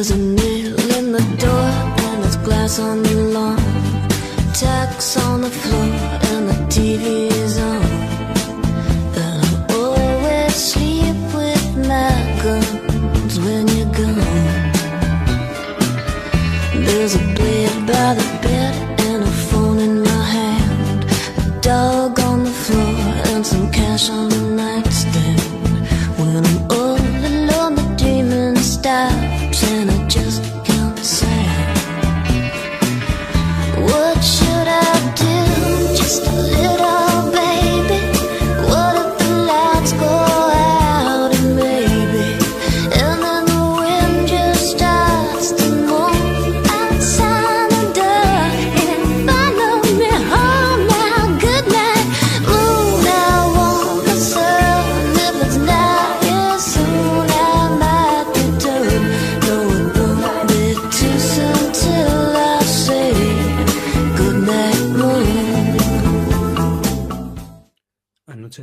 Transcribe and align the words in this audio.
There's 0.00 0.12
a 0.12 0.16
nail 0.16 0.96
in 0.96 1.12
the 1.12 1.20
door 1.36 1.66
and 2.08 2.24
there's 2.24 2.36
glass 2.36 2.78
on 2.78 3.02
the 3.02 3.16
lawn. 3.34 3.58
Tacks 4.54 5.18
on 5.18 5.42
the 5.42 5.50
floor 5.50 5.84
and 6.32 6.48
the 6.48 6.54
TV's 6.74 7.29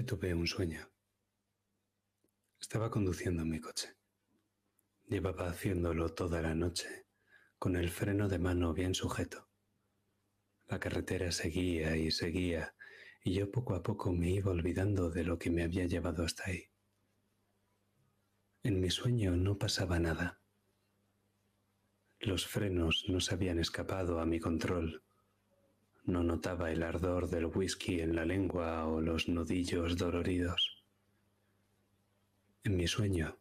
Tuve 0.05 0.33
un 0.35 0.45
sueño. 0.45 0.91
Estaba 2.61 2.91
conduciendo 2.91 3.43
mi 3.45 3.59
coche. 3.59 3.97
Llevaba 5.07 5.49
haciéndolo 5.49 6.13
toda 6.13 6.39
la 6.41 6.53
noche, 6.53 7.07
con 7.57 7.75
el 7.75 7.89
freno 7.89 8.27
de 8.27 8.37
mano 8.37 8.73
bien 8.73 8.93
sujeto. 8.93 9.49
La 10.67 10.79
carretera 10.79 11.31
seguía 11.31 11.97
y 11.97 12.11
seguía, 12.11 12.75
y 13.23 13.33
yo 13.33 13.49
poco 13.49 13.73
a 13.73 13.81
poco 13.81 14.13
me 14.13 14.29
iba 14.29 14.51
olvidando 14.51 15.09
de 15.09 15.23
lo 15.23 15.39
que 15.39 15.49
me 15.49 15.63
había 15.63 15.85
llevado 15.85 16.23
hasta 16.23 16.43
ahí. 16.45 16.69
En 18.61 18.79
mi 18.79 18.91
sueño 18.91 19.35
no 19.35 19.57
pasaba 19.57 19.99
nada. 19.99 20.41
Los 22.19 22.45
frenos 22.45 23.05
no 23.07 23.19
se 23.19 23.33
habían 23.33 23.59
escapado 23.59 24.19
a 24.19 24.25
mi 24.27 24.39
control. 24.39 25.03
No 26.07 26.23
notaba 26.23 26.71
el 26.71 26.83
ardor 26.83 27.29
del 27.29 27.47
whisky 27.47 27.99
en 27.99 28.15
la 28.15 28.23
lengua 28.23 28.85
o 28.87 29.01
los 29.01 29.27
nudillos 29.27 29.97
doloridos. 29.97 30.85
En 32.63 32.77
mi 32.77 32.87
sueño, 32.87 33.37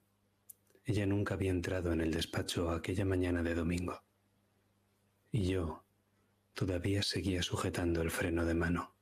ella 0.84 1.06
nunca 1.06 1.34
había 1.34 1.52
entrado 1.52 1.92
en 1.92 2.00
el 2.00 2.10
despacho 2.10 2.70
aquella 2.70 3.04
mañana 3.04 3.44
de 3.44 3.54
domingo. 3.54 4.02
Y 5.30 5.46
yo 5.46 5.84
todavía 6.54 7.04
seguía 7.04 7.40
sujetando 7.40 8.02
el 8.02 8.10
freno 8.10 8.44
de 8.44 8.54
mano. 8.54 8.96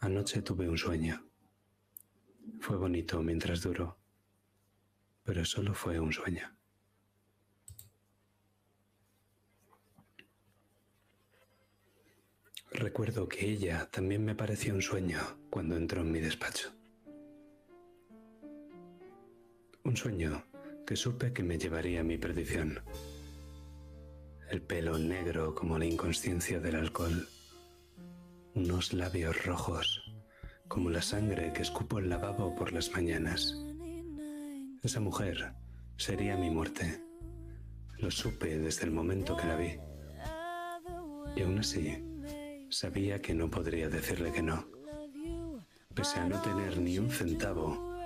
Anoche 0.00 0.42
tuve 0.42 0.68
un 0.68 0.78
sueño. 0.78 1.24
Fue 2.58 2.76
bonito 2.76 3.22
mientras 3.22 3.62
duró, 3.62 3.96
pero 5.22 5.44
solo 5.44 5.72
fue 5.72 6.00
un 6.00 6.12
sueño. 6.12 6.55
Recuerdo 12.76 13.26
que 13.26 13.48
ella 13.48 13.88
también 13.90 14.22
me 14.22 14.34
pareció 14.34 14.74
un 14.74 14.82
sueño 14.82 15.18
cuando 15.48 15.78
entró 15.78 16.02
en 16.02 16.12
mi 16.12 16.20
despacho. 16.20 16.70
Un 19.82 19.96
sueño 19.96 20.44
que 20.86 20.94
supe 20.94 21.32
que 21.32 21.42
me 21.42 21.56
llevaría 21.56 22.02
a 22.02 22.04
mi 22.04 22.18
perdición. 22.18 22.80
El 24.50 24.60
pelo 24.60 24.98
negro 24.98 25.54
como 25.54 25.78
la 25.78 25.86
inconsciencia 25.86 26.60
del 26.60 26.76
alcohol. 26.76 27.26
Unos 28.54 28.92
labios 28.92 29.46
rojos 29.46 30.12
como 30.68 30.90
la 30.90 31.00
sangre 31.00 31.54
que 31.54 31.62
escupo 31.62 31.98
el 31.98 32.10
lavabo 32.10 32.54
por 32.54 32.74
las 32.74 32.92
mañanas. 32.92 33.56
Esa 34.82 35.00
mujer 35.00 35.54
sería 35.96 36.36
mi 36.36 36.50
muerte. 36.50 37.02
Lo 37.96 38.10
supe 38.10 38.58
desde 38.58 38.84
el 38.84 38.90
momento 38.90 39.34
que 39.34 39.46
la 39.46 39.56
vi. 39.56 39.78
Y 41.36 41.42
aún 41.42 41.58
así, 41.58 42.05
sabía 42.70 43.20
que 43.20 43.34
no 43.34 43.50
podría 43.50 43.88
decirle 43.88 44.32
que 44.32 44.42
no. 44.42 44.66
Pese 45.94 46.18
a 46.18 46.26
no 46.26 46.40
tener 46.42 46.78
ni 46.78 46.98
un 46.98 47.10
centavo, 47.10 47.96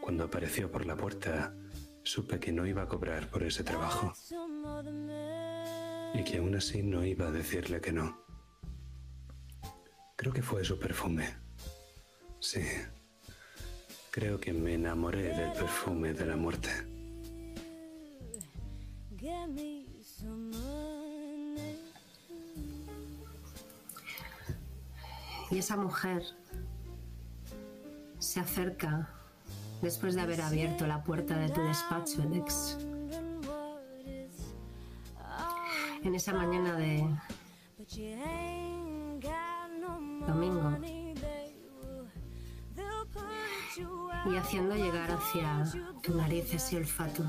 cuando 0.00 0.24
apareció 0.24 0.70
por 0.70 0.86
la 0.86 0.96
puerta, 0.96 1.54
supe 2.02 2.38
que 2.38 2.52
no 2.52 2.66
iba 2.66 2.82
a 2.82 2.88
cobrar 2.88 3.28
por 3.28 3.42
ese 3.42 3.64
trabajo. 3.64 4.12
Y 6.14 6.24
que 6.24 6.38
aún 6.38 6.54
así 6.56 6.82
no 6.82 7.04
iba 7.04 7.28
a 7.28 7.30
decirle 7.30 7.80
que 7.80 7.92
no. 7.92 8.24
Creo 10.16 10.32
que 10.32 10.42
fue 10.42 10.64
su 10.64 10.78
perfume. 10.78 11.26
Sí. 12.40 12.60
Creo 14.10 14.40
que 14.40 14.52
me 14.52 14.74
enamoré 14.74 15.34
del 15.34 15.52
perfume 15.52 16.12
de 16.12 16.26
la 16.26 16.36
muerte. 16.36 16.70
Y 25.50 25.58
esa 25.58 25.76
mujer 25.76 26.22
se 28.18 28.38
acerca 28.38 29.08
después 29.82 30.14
de 30.14 30.20
haber 30.20 30.42
abierto 30.42 30.86
la 30.86 31.02
puerta 31.02 31.36
de 31.36 31.48
tu 31.48 31.60
despacho, 31.62 32.22
Alex. 32.22 32.78
En 36.02 36.14
esa 36.14 36.32
mañana 36.32 36.76
de 36.76 37.04
domingo. 40.26 40.78
Y 44.26 44.36
haciendo 44.36 44.74
llegar 44.76 45.10
hacia 45.10 45.64
tu 46.02 46.14
nariz 46.14 46.54
ese 46.54 46.76
olfato. 46.76 47.24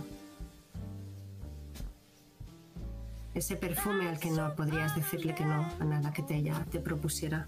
Ese 3.34 3.56
perfume 3.56 4.10
al 4.10 4.20
que 4.20 4.30
no 4.30 4.54
podrías 4.56 4.96
decirle 4.96 5.34
que 5.34 5.46
no 5.46 5.66
a 5.80 5.86
nada 5.86 6.12
que 6.12 6.22
te, 6.22 6.36
ella 6.36 6.66
te 6.70 6.80
propusiera. 6.80 7.48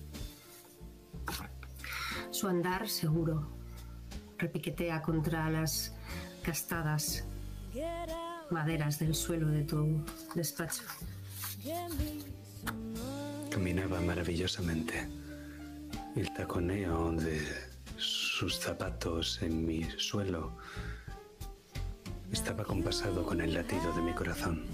Su 2.44 2.50
andar 2.50 2.90
seguro 2.90 3.48
repiquetea 4.38 5.02
contra 5.02 5.50
las 5.50 5.94
gastadas 6.46 7.24
maderas 8.52 9.00
del 9.00 9.16
suelo 9.16 9.48
de 9.48 9.64
tu 9.64 10.04
despacho. 10.36 10.84
Caminaba 13.50 14.02
maravillosamente. 14.02 15.08
El 16.18 16.34
taconeo 16.34 17.14
de 17.14 17.40
sus 17.96 18.60
zapatos 18.60 19.42
en 19.42 19.66
mi 19.66 19.86
suelo 19.96 20.58
estaba 22.30 22.66
compasado 22.66 23.26
con 23.26 23.40
el 23.40 23.54
latido 23.54 23.94
de 23.94 24.02
mi 24.02 24.12
corazón. 24.12 24.66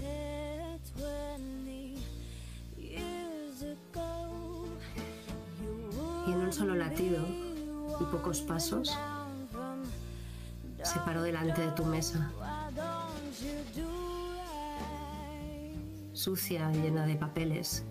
Y 6.26 6.32
en 6.32 6.36
un 6.36 6.52
solo 6.52 6.74
latido 6.74 7.49
y 8.00 8.04
pocos 8.04 8.40
pasos, 8.40 8.96
se 10.82 10.98
paró 11.00 11.22
delante 11.22 11.60
de 11.60 11.72
tu 11.72 11.84
mesa. 11.84 12.30
Sucia, 16.12 16.70
llena 16.72 17.06
de 17.06 17.16
papeles. 17.16 17.84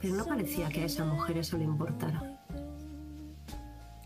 Pero 0.00 0.14
no 0.14 0.24
parecía 0.24 0.68
que 0.68 0.82
a 0.82 0.86
esa 0.86 1.04
mujer 1.04 1.38
eso 1.38 1.56
le 1.56 1.64
importara. 1.64 2.34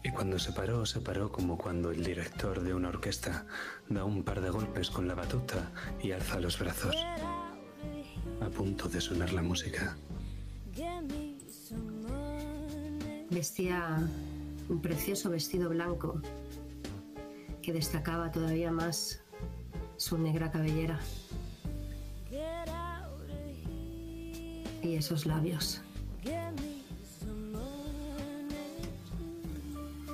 Y 0.02 0.10
cuando 0.10 0.38
se 0.38 0.52
paró, 0.52 0.86
se 0.86 1.00
paró 1.00 1.30
como 1.30 1.58
cuando 1.58 1.90
el 1.90 2.04
director 2.04 2.62
de 2.62 2.72
una 2.72 2.88
orquesta 2.88 3.44
da 3.88 4.04
un 4.04 4.22
par 4.22 4.40
de 4.40 4.50
golpes 4.50 4.90
con 4.90 5.08
la 5.08 5.14
batuta 5.14 5.70
y 6.00 6.12
alza 6.12 6.40
los 6.40 6.58
brazos. 6.58 6.94
A 8.40 8.48
punto 8.48 8.88
de 8.88 9.00
sonar 9.00 9.32
la 9.32 9.42
música. 9.42 9.96
Vestía 13.30 13.98
un 14.68 14.80
precioso 14.80 15.30
vestido 15.30 15.68
blanco 15.70 16.20
que 17.62 17.72
destacaba 17.72 18.30
todavía 18.30 18.70
más 18.70 19.22
su 19.96 20.18
negra 20.18 20.50
cabellera. 20.50 20.98
Y 24.82 24.94
esos 24.94 25.26
labios. 25.26 25.82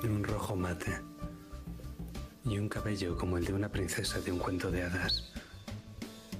un 0.03 0.23
rojo 0.23 0.55
mate 0.55 1.01
y 2.45 2.59
un 2.59 2.69
cabello 2.69 3.17
como 3.17 3.37
el 3.37 3.45
de 3.45 3.53
una 3.53 3.69
princesa 3.69 4.19
de 4.19 4.31
un 4.31 4.37
cuento 4.37 4.69
de 4.69 4.83
hadas, 4.83 5.31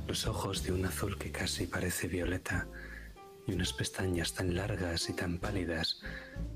los 0.08 0.28
ojos 0.28 0.64
de 0.64 0.72
un 0.72 0.86
azul 0.86 1.18
que 1.18 1.32
casi 1.32 1.66
parece 1.66 2.08
violeta 2.08 2.68
y 3.47 3.53
unas 3.53 3.74
pestañas 3.74 4.33
tan 4.33 4.56
largas 4.56 5.09
y 5.09 5.13
tan 5.13 5.38
pálidas 5.38 6.01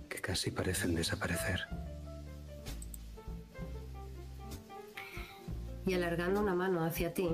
que 0.08 0.20
casi 0.20 0.52
parecen 0.52 0.96
desaparecer. 0.96 1.62
Y 5.86 5.94
alargando 5.94 6.42
una 6.42 6.56
mano 6.56 6.84
hacia 6.84 7.14
ti 7.14 7.30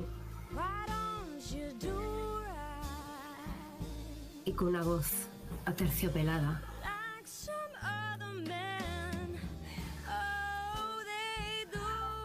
y 4.45 4.51
con 4.53 4.69
una 4.69 4.83
voz 4.83 5.27
aterciopelada, 5.65 6.61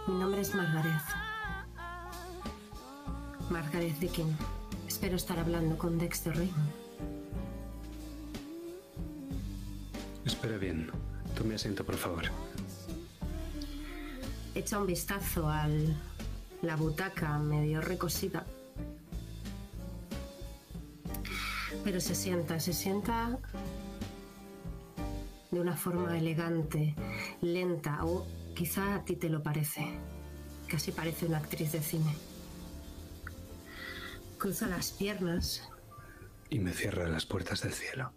mi 0.06 0.14
nombre 0.14 0.40
es 0.40 0.54
Margaret. 0.54 1.02
Margaret 3.48 3.98
Dickin. 3.98 4.36
Espero 4.86 5.16
estar 5.16 5.38
hablando 5.38 5.76
con 5.76 5.98
Dexter 5.98 6.36
Raymond. 6.36 6.79
Espera 10.30 10.58
bien. 10.58 10.88
Tome 11.36 11.56
asiento, 11.56 11.84
por 11.84 11.96
favor. 11.96 12.22
Echa 14.54 14.78
un 14.78 14.86
vistazo 14.86 15.48
a 15.48 15.66
la 16.62 16.76
butaca 16.76 17.36
medio 17.38 17.80
recosida. 17.80 18.46
Pero 21.82 22.00
se 22.00 22.14
sienta, 22.14 22.60
se 22.60 22.72
sienta 22.72 23.38
de 25.50 25.60
una 25.60 25.76
forma 25.76 26.16
elegante, 26.16 26.94
lenta, 27.40 28.04
o 28.04 28.24
quizá 28.54 28.94
a 28.94 29.04
ti 29.04 29.16
te 29.16 29.28
lo 29.28 29.42
parece. 29.42 29.84
Casi 30.68 30.92
parece 30.92 31.26
una 31.26 31.38
actriz 31.38 31.72
de 31.72 31.82
cine. 31.82 32.14
Cruza 34.38 34.68
las 34.68 34.92
piernas 34.92 35.68
Y 36.50 36.60
me 36.60 36.72
cierra 36.72 37.08
las 37.08 37.26
puertas 37.26 37.62
del 37.62 37.72
cielo. 37.72 38.12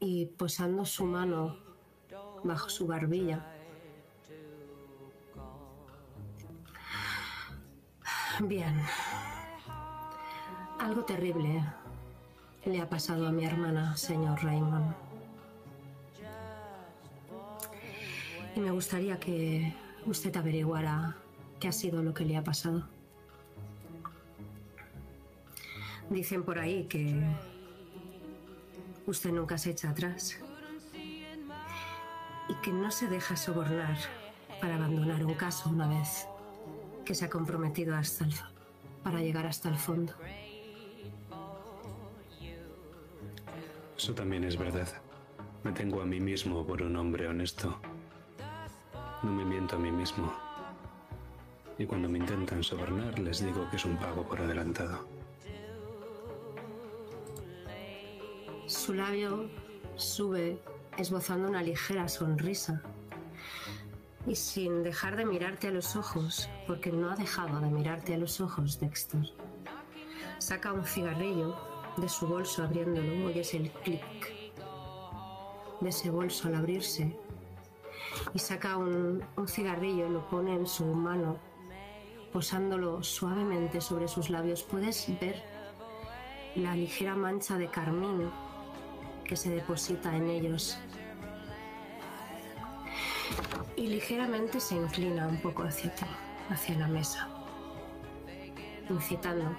Y 0.00 0.26
posando 0.26 0.84
su 0.84 1.04
mano 1.04 1.56
bajo 2.44 2.68
su 2.68 2.86
barbilla. 2.86 3.44
Bien. 8.40 8.80
Algo 10.78 11.04
terrible 11.04 11.64
le 12.64 12.80
ha 12.80 12.88
pasado 12.88 13.26
a 13.26 13.32
mi 13.32 13.44
hermana, 13.44 13.96
señor 13.96 14.42
Raymond. 14.42 14.94
Y 18.54 18.60
me 18.60 18.70
gustaría 18.70 19.18
que 19.18 19.74
usted 20.06 20.36
averiguara 20.36 21.16
qué 21.58 21.68
ha 21.68 21.72
sido 21.72 22.02
lo 22.02 22.14
que 22.14 22.24
le 22.24 22.36
ha 22.36 22.44
pasado. 22.44 22.84
Dicen 26.10 26.42
por 26.42 26.58
ahí 26.58 26.84
que 26.84 27.20
usted 29.10 29.32
nunca 29.32 29.56
se 29.56 29.70
echa 29.70 29.90
atrás 29.90 30.38
y 32.48 32.54
que 32.62 32.72
no 32.72 32.90
se 32.90 33.08
deja 33.08 33.36
sobornar 33.36 33.96
para 34.60 34.76
abandonar 34.76 35.24
un 35.24 35.34
caso 35.34 35.70
una 35.70 35.88
vez 35.88 36.26
que 37.04 37.14
se 37.14 37.24
ha 37.24 37.30
comprometido 37.30 37.96
hasta 37.96 38.24
el, 38.24 38.34
para 39.02 39.20
llegar 39.20 39.46
hasta 39.46 39.70
el 39.70 39.76
fondo. 39.76 40.12
Eso 43.96 44.14
también 44.14 44.44
es 44.44 44.56
verdad. 44.56 44.88
Me 45.64 45.72
tengo 45.72 46.02
a 46.02 46.06
mí 46.06 46.20
mismo 46.20 46.66
por 46.66 46.82
un 46.82 46.96
hombre 46.96 47.28
honesto. 47.28 47.80
No 49.22 49.32
me 49.32 49.44
miento 49.44 49.76
a 49.76 49.78
mí 49.78 49.90
mismo. 49.90 50.32
Y 51.78 51.86
cuando 51.86 52.08
me 52.08 52.18
intentan 52.18 52.62
sobornar 52.62 53.18
les 53.18 53.44
digo 53.44 53.68
que 53.70 53.76
es 53.76 53.84
un 53.84 53.96
pago 53.96 54.22
por 54.28 54.40
adelantado. 54.40 55.17
Su 58.68 58.92
labio 58.92 59.48
sube 59.96 60.62
esbozando 60.98 61.48
una 61.48 61.62
ligera 61.62 62.06
sonrisa 62.06 62.82
y 64.26 64.36
sin 64.36 64.82
dejar 64.82 65.16
de 65.16 65.24
mirarte 65.24 65.68
a 65.68 65.70
los 65.70 65.96
ojos, 65.96 66.50
porque 66.66 66.92
no 66.92 67.10
ha 67.10 67.16
dejado 67.16 67.60
de 67.60 67.70
mirarte 67.70 68.12
a 68.12 68.18
los 68.18 68.42
ojos, 68.42 68.78
Dexter. 68.78 69.22
Saca 70.36 70.74
un 70.74 70.84
cigarrillo 70.84 71.56
de 71.96 72.10
su 72.10 72.28
bolso 72.28 72.62
abriéndolo, 72.62 73.24
oyes 73.24 73.54
el 73.54 73.70
clic 73.70 74.02
de 75.80 75.88
ese 75.88 76.10
bolso 76.10 76.48
al 76.48 76.56
abrirse 76.56 77.18
y 78.34 78.38
saca 78.38 78.76
un, 78.76 79.24
un 79.34 79.48
cigarrillo 79.48 80.08
y 80.08 80.10
lo 80.10 80.28
pone 80.28 80.52
en 80.54 80.66
su 80.66 80.84
mano, 80.84 81.38
posándolo 82.34 83.02
suavemente 83.02 83.80
sobre 83.80 84.08
sus 84.08 84.28
labios. 84.28 84.62
Puedes 84.62 85.08
ver 85.18 85.42
la 86.54 86.76
ligera 86.76 87.16
mancha 87.16 87.56
de 87.56 87.70
carmín 87.70 88.30
que 89.28 89.36
se 89.36 89.50
deposita 89.50 90.16
en 90.16 90.28
ellos. 90.28 90.78
Y 93.76 93.86
ligeramente 93.86 94.58
se 94.58 94.74
inclina 94.74 95.28
un 95.28 95.40
poco 95.40 95.62
hacia 95.62 95.94
ti, 95.94 96.06
hacia 96.48 96.78
la 96.78 96.88
mesa, 96.88 97.28
incitando. 98.88 99.54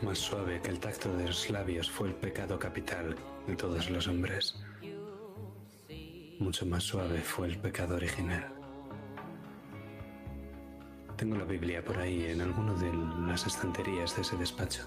Más 0.00 0.18
suave 0.18 0.60
que 0.62 0.70
el 0.70 0.78
tacto 0.78 1.14
de 1.16 1.26
los 1.26 1.50
labios 1.50 1.90
fue 1.90 2.08
el 2.08 2.14
pecado 2.14 2.58
capital 2.58 3.16
de 3.46 3.56
todos 3.56 3.90
los 3.90 4.06
hombres. 4.06 4.62
Mucho 6.38 6.66
más 6.66 6.84
suave 6.84 7.20
fue 7.20 7.48
el 7.48 7.58
pecado 7.58 7.96
original. 7.96 8.52
Tengo 11.16 11.36
la 11.36 11.44
Biblia 11.44 11.84
por 11.84 11.98
ahí 11.98 12.26
en 12.26 12.40
alguna 12.40 12.74
de 12.74 12.92
las 13.26 13.46
estanterías 13.46 14.14
de 14.16 14.22
ese 14.22 14.36
despacho. 14.36 14.82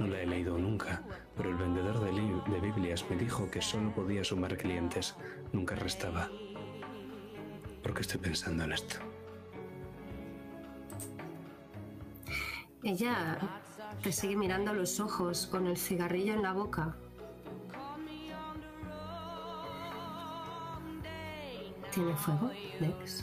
No 0.00 0.06
la 0.06 0.22
he 0.22 0.26
leído 0.26 0.56
nunca, 0.56 1.02
pero 1.36 1.50
el 1.50 1.56
vendedor 1.56 2.00
de, 2.00 2.10
de 2.10 2.60
Biblias 2.60 3.04
me 3.10 3.16
dijo 3.16 3.50
que 3.50 3.60
solo 3.60 3.94
podía 3.94 4.24
sumar 4.24 4.56
clientes, 4.56 5.14
nunca 5.52 5.74
restaba. 5.74 6.30
¿Por 7.82 7.92
qué 7.92 8.00
estoy 8.00 8.18
pensando 8.18 8.64
en 8.64 8.72
esto? 8.72 8.96
Ella 12.82 13.38
te 14.02 14.10
sigue 14.10 14.36
mirando 14.36 14.70
a 14.70 14.74
los 14.74 15.00
ojos 15.00 15.46
con 15.46 15.66
el 15.66 15.76
cigarrillo 15.76 16.32
en 16.32 16.44
la 16.44 16.54
boca. 16.54 16.96
¿Tiene 21.92 22.16
fuego, 22.16 22.50
Dex? 22.80 23.22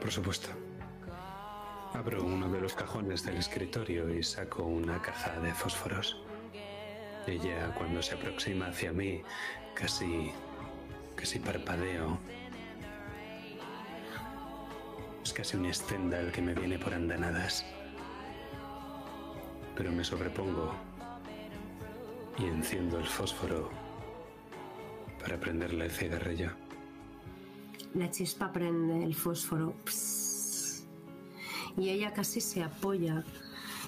Por 0.00 0.10
supuesto. 0.10 0.61
Abro 1.94 2.24
uno 2.24 2.48
de 2.48 2.60
los 2.60 2.74
cajones 2.74 3.22
del 3.24 3.36
escritorio 3.36 4.08
y 4.08 4.22
saco 4.22 4.64
una 4.64 5.00
caja 5.02 5.38
de 5.40 5.52
fósforos. 5.52 6.16
Ella, 7.26 7.74
cuando 7.76 8.02
se 8.02 8.14
aproxima 8.14 8.68
hacia 8.68 8.92
mí, 8.92 9.22
casi, 9.74 10.32
casi 11.14 11.38
parpadeo. 11.38 12.18
Es 15.22 15.32
casi 15.32 15.56
un 15.56 15.72
Stendhal 15.72 16.32
que 16.32 16.40
me 16.40 16.54
viene 16.54 16.78
por 16.78 16.94
andanadas. 16.94 17.64
Pero 19.76 19.92
me 19.92 20.02
sobrepongo 20.02 20.74
y 22.38 22.44
enciendo 22.46 22.98
el 22.98 23.06
fósforo 23.06 23.70
para 25.20 25.38
prenderle 25.38 25.84
el 25.84 25.90
cigarrillo. 25.90 26.50
La 27.94 28.10
chispa 28.10 28.50
prende 28.50 29.04
el 29.04 29.14
fósforo. 29.14 29.74
Y 31.76 31.88
ella 31.90 32.12
casi 32.12 32.40
se 32.40 32.62
apoya 32.62 33.24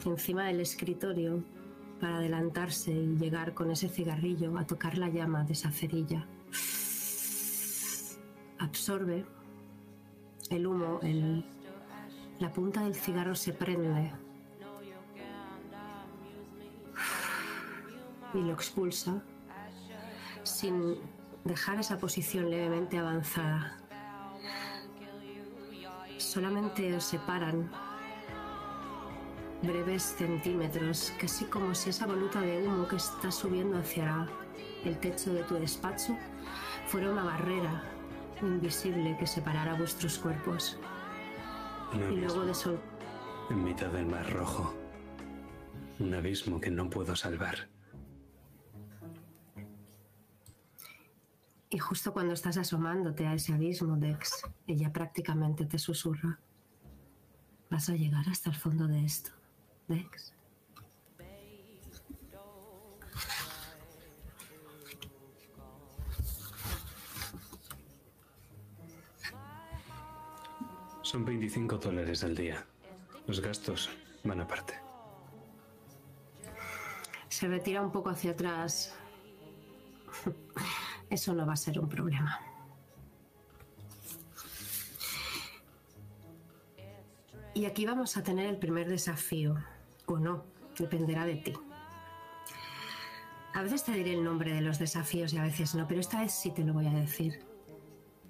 encima 0.05 0.45
del 0.45 0.61
escritorio 0.61 1.43
para 2.00 2.17
adelantarse 2.17 2.93
y 2.93 3.17
llegar 3.17 3.55
con 3.55 3.71
ese 3.71 3.88
cigarrillo 3.88 4.57
a 4.59 4.67
tocar 4.67 4.99
la 4.99 5.09
llama 5.09 5.45
de 5.45 5.53
esa 5.53 5.71
cerilla. 5.71 6.26
Absorbe 8.59 9.25
el 10.50 10.67
humo, 10.67 11.00
la 12.38 12.53
punta 12.53 12.83
del 12.83 12.95
cigarro 12.95 13.35
se 13.35 13.53
prende 13.53 14.12
y 18.35 18.38
lo 18.38 18.53
expulsa 18.53 19.23
sin 20.43 20.97
dejar 21.45 21.79
esa 21.79 21.99
posición 21.99 22.50
levemente 22.50 22.99
avanzada. 22.99 23.79
Solamente 26.25 26.97
os 26.97 27.04
separan 27.04 27.71
breves 29.62 30.16
centímetros, 30.19 31.12
casi 31.21 31.45
como 31.45 31.75
si 31.75 31.90
esa 31.90 32.07
voluta 32.07 32.40
de 32.40 32.66
humo 32.66 32.88
que 32.88 32.97
está 32.97 33.31
subiendo 33.31 33.78
hacia 33.78 34.26
el 34.85 34.99
techo 34.99 35.33
de 35.33 35.43
tu 35.45 35.54
despacho 35.54 36.16
fuera 36.87 37.11
una 37.11 37.25
barrera 37.25 37.83
invisible 38.43 39.16
que 39.19 39.26
separara 39.26 39.75
vuestros 39.75 40.19
cuerpos. 40.19 40.78
Un 41.93 42.12
Y 42.12 42.16
luego 42.16 42.45
de 42.45 42.54
sol 42.54 42.81
en 43.50 43.62
mitad 43.62 43.88
del 43.88 44.07
mar 44.07 44.28
rojo. 44.33 44.75
Un 45.99 46.14
abismo 46.14 46.61
que 46.61 46.71
no 46.71 46.88
puedo 46.88 47.14
salvar. 47.14 47.69
Y 51.75 51.78
justo 51.78 52.12
cuando 52.12 52.35
estás 52.35 52.57
asomándote 52.57 53.26
a 53.26 53.35
ese 53.35 53.52
abismo, 53.52 53.97
Dex, 53.97 54.45
ella 54.64 54.93
prácticamente 54.93 55.66
te 55.66 55.76
susurra. 55.76 56.38
Vas 57.69 57.88
a 57.88 57.95
llegar 57.95 58.28
hasta 58.28 58.50
el 58.50 58.54
fondo 58.54 58.87
de 58.87 59.04
esto, 59.04 59.33
Dex. 59.88 60.33
Son 71.02 71.25
25 71.25 71.78
dólares 71.78 72.23
al 72.23 72.37
día. 72.37 72.64
Los 73.26 73.40
gastos 73.40 73.90
van 74.23 74.40
aparte. 74.43 74.75
Se 77.28 77.49
retira 77.49 77.83
un 77.83 77.90
poco 77.90 78.11
hacia 78.11 78.31
atrás. 78.31 78.95
Eso 81.11 81.34
no 81.34 81.46
va 81.46 81.52
a 81.52 81.56
ser 81.56 81.78
un 81.78 81.88
problema. 81.88 82.40
Y 87.54 87.66
aquí 87.66 87.87
vamos 87.87 88.16
a 88.16 88.23
tener 88.23 88.46
el 88.46 88.58
primer 88.58 88.88
desafío, 88.88 89.54
o 90.06 90.18
no, 90.18 90.44
dependerá 90.76 91.25
de 91.25 91.37
ti. 91.37 91.52
A 93.54 93.62
veces 93.62 93.84
te 93.84 93.92
diré 93.92 94.14
el 94.14 94.25
nombre 94.25 94.52
de 94.52 94.61
los 94.61 94.80
desafíos 94.80 95.32
y 95.32 95.38
a 95.38 95.42
veces 95.44 95.76
no, 95.76 95.87
pero 95.87 96.00
esta 96.00 96.20
vez 96.20 96.32
sí 96.32 96.50
te 96.50 96.64
lo 96.64 96.73
voy 96.73 96.88
a 96.88 96.92
decir. 96.92 97.46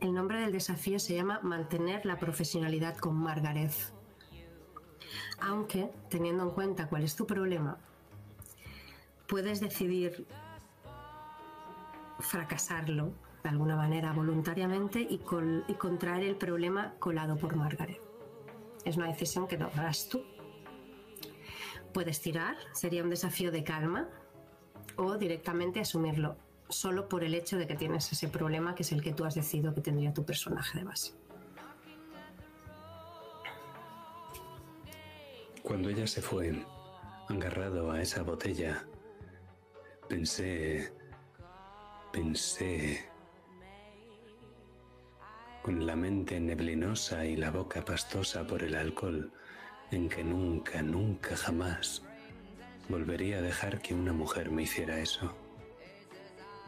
El 0.00 0.12
nombre 0.12 0.40
del 0.40 0.52
desafío 0.52 0.98
se 0.98 1.14
llama 1.14 1.40
Mantener 1.42 2.04
la 2.04 2.18
profesionalidad 2.18 2.98
con 2.98 3.16
Margaret. 3.16 3.72
Aunque, 5.40 5.90
teniendo 6.10 6.42
en 6.42 6.50
cuenta 6.50 6.88
cuál 6.90 7.04
es 7.04 7.16
tu 7.16 7.26
problema, 7.26 7.78
puedes 9.26 9.60
decidir 9.60 10.26
fracasarlo 12.24 13.12
de 13.42 13.48
alguna 13.50 13.76
manera 13.76 14.12
voluntariamente 14.12 15.00
y, 15.00 15.18
col- 15.18 15.64
y 15.68 15.74
contraer 15.74 16.24
el 16.24 16.36
problema 16.36 16.94
colado 16.98 17.36
por 17.36 17.56
Margaret. 17.56 18.00
Es 18.84 18.96
una 18.96 19.06
decisión 19.06 19.46
que 19.46 19.56
tomarás 19.56 20.08
tú. 20.08 20.22
Puedes 21.92 22.20
tirar, 22.20 22.56
sería 22.72 23.02
un 23.04 23.10
desafío 23.10 23.52
de 23.52 23.62
calma, 23.62 24.08
o 24.96 25.16
directamente 25.16 25.80
asumirlo, 25.80 26.36
solo 26.68 27.08
por 27.08 27.22
el 27.24 27.34
hecho 27.34 27.56
de 27.56 27.66
que 27.66 27.76
tienes 27.76 28.10
ese 28.10 28.28
problema 28.28 28.74
que 28.74 28.82
es 28.82 28.92
el 28.92 29.02
que 29.02 29.12
tú 29.12 29.24
has 29.24 29.34
decidido 29.34 29.74
que 29.74 29.80
tendría 29.80 30.12
tu 30.12 30.24
personaje 30.24 30.78
de 30.78 30.84
base. 30.84 31.14
Cuando 35.62 35.88
ella 35.88 36.06
se 36.06 36.20
fue, 36.20 36.64
agarrado 37.28 37.90
a 37.90 38.02
esa 38.02 38.22
botella, 38.22 38.84
pensé, 40.08 40.92
pensé, 42.14 43.04
con 45.62 45.84
la 45.84 45.96
mente 45.96 46.38
neblinosa 46.38 47.26
y 47.26 47.34
la 47.34 47.50
boca 47.50 47.84
pastosa 47.84 48.46
por 48.46 48.62
el 48.62 48.76
alcohol, 48.76 49.32
en 49.90 50.08
que 50.08 50.22
nunca, 50.22 50.80
nunca 50.80 51.36
jamás 51.36 52.04
volvería 52.88 53.38
a 53.38 53.42
dejar 53.42 53.82
que 53.82 53.94
una 53.94 54.12
mujer 54.12 54.52
me 54.52 54.62
hiciera 54.62 55.00
eso. 55.00 55.34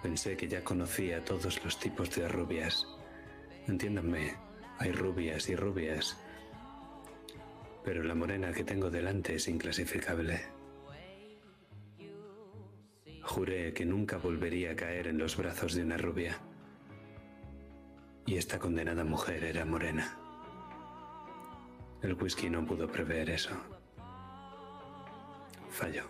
Pensé 0.02 0.36
que 0.36 0.48
ya 0.48 0.64
conocía 0.64 1.24
todos 1.24 1.62
los 1.64 1.78
tipos 1.78 2.10
de 2.16 2.26
rubias. 2.26 2.84
Entiéndanme, 3.68 4.34
hay 4.78 4.90
rubias 4.90 5.48
y 5.48 5.54
rubias, 5.54 6.16
pero 7.84 8.02
la 8.02 8.16
morena 8.16 8.52
que 8.52 8.64
tengo 8.64 8.90
delante 8.90 9.36
es 9.36 9.46
inclasificable. 9.46 10.55
Juré 13.26 13.72
que 13.74 13.84
nunca 13.84 14.18
volvería 14.18 14.70
a 14.70 14.76
caer 14.76 15.08
en 15.08 15.18
los 15.18 15.36
brazos 15.36 15.74
de 15.74 15.82
una 15.82 15.96
rubia. 15.96 16.38
Y 18.24 18.36
esta 18.36 18.58
condenada 18.58 19.02
mujer 19.02 19.42
era 19.42 19.64
morena. 19.64 20.16
El 22.02 22.14
whisky 22.14 22.48
no 22.48 22.64
pudo 22.64 22.86
prever 22.90 23.28
eso. 23.30 23.50
Falló. 25.70 26.04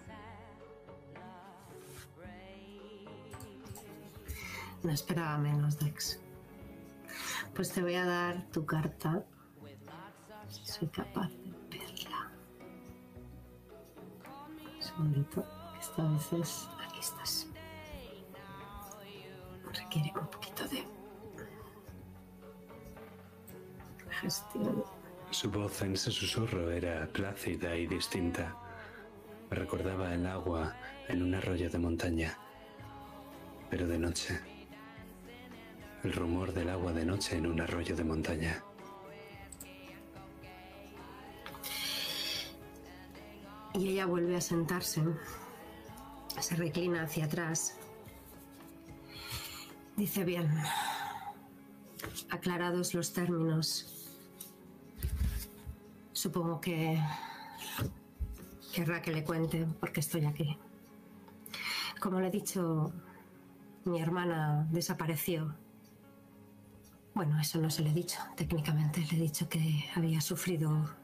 No 4.82 4.92
esperaba 4.92 5.38
menos, 5.38 5.78
Dex. 5.78 6.20
Pues 7.54 7.72
te 7.72 7.80
voy 7.80 7.94
a 7.94 8.04
dar 8.04 8.46
tu 8.50 8.66
carta. 8.66 9.24
Soy 10.48 10.88
capaz 10.88 11.30
de 11.30 11.78
verla. 11.78 12.30
Un 14.76 14.82
segundito. 14.82 15.44
que 15.72 15.80
Esta 15.80 16.08
vez 16.08 16.32
es. 16.34 16.75
Requiere 19.72 20.12
un 20.18 20.26
poquito 20.28 20.66
de. 20.68 20.84
gestión. 24.20 24.84
Su 25.30 25.50
voz 25.50 25.82
en 25.82 25.92
ese 25.94 26.10
susurro 26.10 26.70
era 26.70 27.06
plácida 27.08 27.76
y 27.76 27.86
distinta. 27.86 28.56
Me 29.50 29.56
recordaba 29.56 30.14
el 30.14 30.26
agua 30.26 30.74
en 31.08 31.22
un 31.22 31.34
arroyo 31.34 31.68
de 31.70 31.78
montaña, 31.78 32.38
pero 33.70 33.86
de 33.86 33.98
noche. 33.98 34.40
El 36.02 36.12
rumor 36.12 36.52
del 36.52 36.70
agua 36.70 36.92
de 36.92 37.04
noche 37.04 37.36
en 37.36 37.46
un 37.46 37.60
arroyo 37.60 37.94
de 37.96 38.04
montaña. 38.04 38.64
Y 43.74 43.90
ella 43.90 44.06
vuelve 44.06 44.36
a 44.36 44.40
sentarse. 44.40 45.02
Se 46.40 46.54
reclina 46.54 47.02
hacia 47.02 47.24
atrás. 47.24 47.76
Dice 49.96 50.24
bien. 50.24 50.48
Aclarados 52.30 52.94
los 52.94 53.12
términos. 53.12 53.92
Supongo 56.12 56.60
que 56.60 57.00
querrá 58.72 59.02
que 59.02 59.12
le 59.12 59.24
cuente 59.24 59.66
porque 59.80 60.00
estoy 60.00 60.24
aquí. 60.24 60.56
Como 62.00 62.20
le 62.20 62.28
he 62.28 62.30
dicho, 62.30 62.92
mi 63.84 64.00
hermana 64.00 64.66
desapareció. 64.70 65.54
Bueno, 67.14 67.40
eso 67.40 67.58
no 67.58 67.70
se 67.70 67.82
le 67.82 67.90
he 67.90 67.94
dicho 67.94 68.18
técnicamente. 68.36 69.00
Le 69.10 69.16
he 69.16 69.20
dicho 69.20 69.48
que 69.48 69.84
había 69.94 70.20
sufrido 70.20 70.94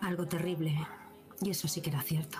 algo 0.00 0.26
terrible. 0.26 0.86
Y 1.40 1.50
eso 1.50 1.68
sí 1.68 1.80
que 1.80 1.90
era 1.90 2.02
cierto. 2.02 2.38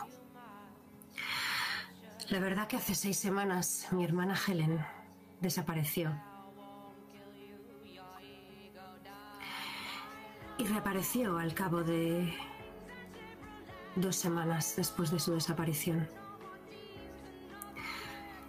La 2.33 2.41
verdad 2.41 2.67
que 2.67 2.77
hace 2.77 2.95
seis 2.95 3.19
semanas 3.19 3.89
mi 3.91 4.05
hermana 4.05 4.35
Helen 4.35 4.83
desapareció. 5.43 6.19
Y 10.57 10.65
reapareció 10.65 11.37
al 11.37 11.53
cabo 11.53 11.85
de 11.85 12.33
dos 13.97 14.17
semanas 14.17 14.77
después 14.77 15.11
de 15.11 15.19
su 15.19 15.35
desaparición. 15.35 16.09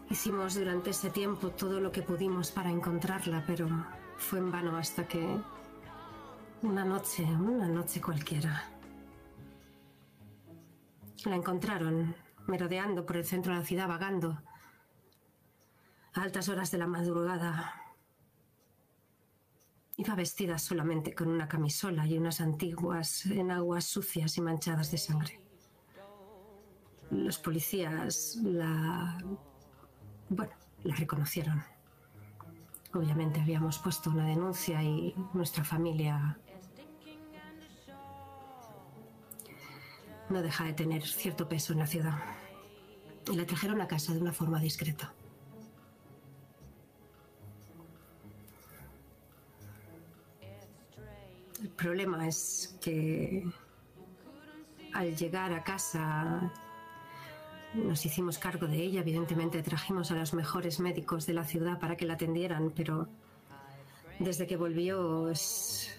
Hicimos 0.10 0.56
durante 0.56 0.92
ese 0.92 1.10
tiempo 1.10 1.50
todo 1.50 1.82
lo 1.82 1.92
que 1.92 2.04
pudimos 2.04 2.52
para 2.52 2.70
encontrarla, 2.70 3.44
pero 3.46 3.68
fue 4.16 4.40
en 4.40 4.50
vano 4.50 4.78
hasta 4.78 5.06
que 5.06 5.28
una 6.62 6.86
noche, 6.86 7.26
una 7.26 7.68
noche 7.68 8.00
cualquiera, 8.00 8.64
la 11.26 11.36
encontraron 11.36 12.23
merodeando 12.48 13.06
por 13.06 13.18
el 13.18 13.26
centro 13.26 13.54
de 13.54 13.60
la 13.60 13.66
ciudad, 13.66 13.88
vagando 13.88 14.42
a 16.14 16.22
altas 16.22 16.50
horas 16.50 16.72
de 16.72 16.78
la 16.78 16.88
madrugada. 16.88 17.74
Iba 19.98 20.16
vestida 20.16 20.58
solamente 20.58 21.14
con 21.14 21.28
una 21.28 21.48
camisola 21.48 22.06
y 22.08 22.18
unas 22.18 22.42
antiguas 22.42 23.26
enaguas 23.26 23.86
sucias 23.86 24.38
y 24.38 24.42
manchadas 24.42 24.92
de 24.92 24.98
sangre. 24.98 25.40
Los 27.12 27.38
policías 27.38 28.38
la... 28.44 29.18
bueno, 30.30 30.54
la 30.84 30.96
reconocieron. 30.96 31.64
Obviamente 32.94 33.42
habíamos 33.42 33.80
puesto 33.80 34.10
una 34.10 34.26
denuncia 34.26 34.82
y 34.84 35.16
nuestra 35.34 35.64
familia 35.64 36.40
no 40.30 40.42
deja 40.42 40.66
de 40.66 40.74
tener 40.74 41.04
cierto 41.04 41.48
peso 41.48 41.74
en 41.74 41.80
la 41.80 41.88
ciudad. 41.88 42.18
Y 43.32 43.36
la 43.36 43.46
trajeron 43.46 43.82
a 43.82 43.88
casa 43.88 44.14
de 44.14 44.20
una 44.20 44.34
forma 44.34 44.60
discreta. 44.60 45.14
El 51.62 51.70
problema 51.70 52.28
es 52.28 52.78
que 52.82 53.46
al 54.94 55.16
llegar 55.16 55.54
a 55.54 55.64
casa 55.64 56.52
nos 57.74 58.06
hicimos 58.06 58.38
cargo 58.38 58.68
de 58.68 58.78
ella. 58.78 59.02
Evidentemente 59.02 59.64
trajimos 59.64 60.12
a 60.12 60.16
los 60.16 60.34
mejores 60.34 60.80
médicos 60.80 61.26
de 61.26 61.34
la 61.34 61.46
ciudad 61.46 61.80
para 61.80 61.96
que 61.96 62.06
la 62.06 62.16
atendieran, 62.16 62.72
pero 62.76 63.08
desde 64.20 64.46
que 64.46 64.58
volvió 64.58 65.30
es... 65.30 65.90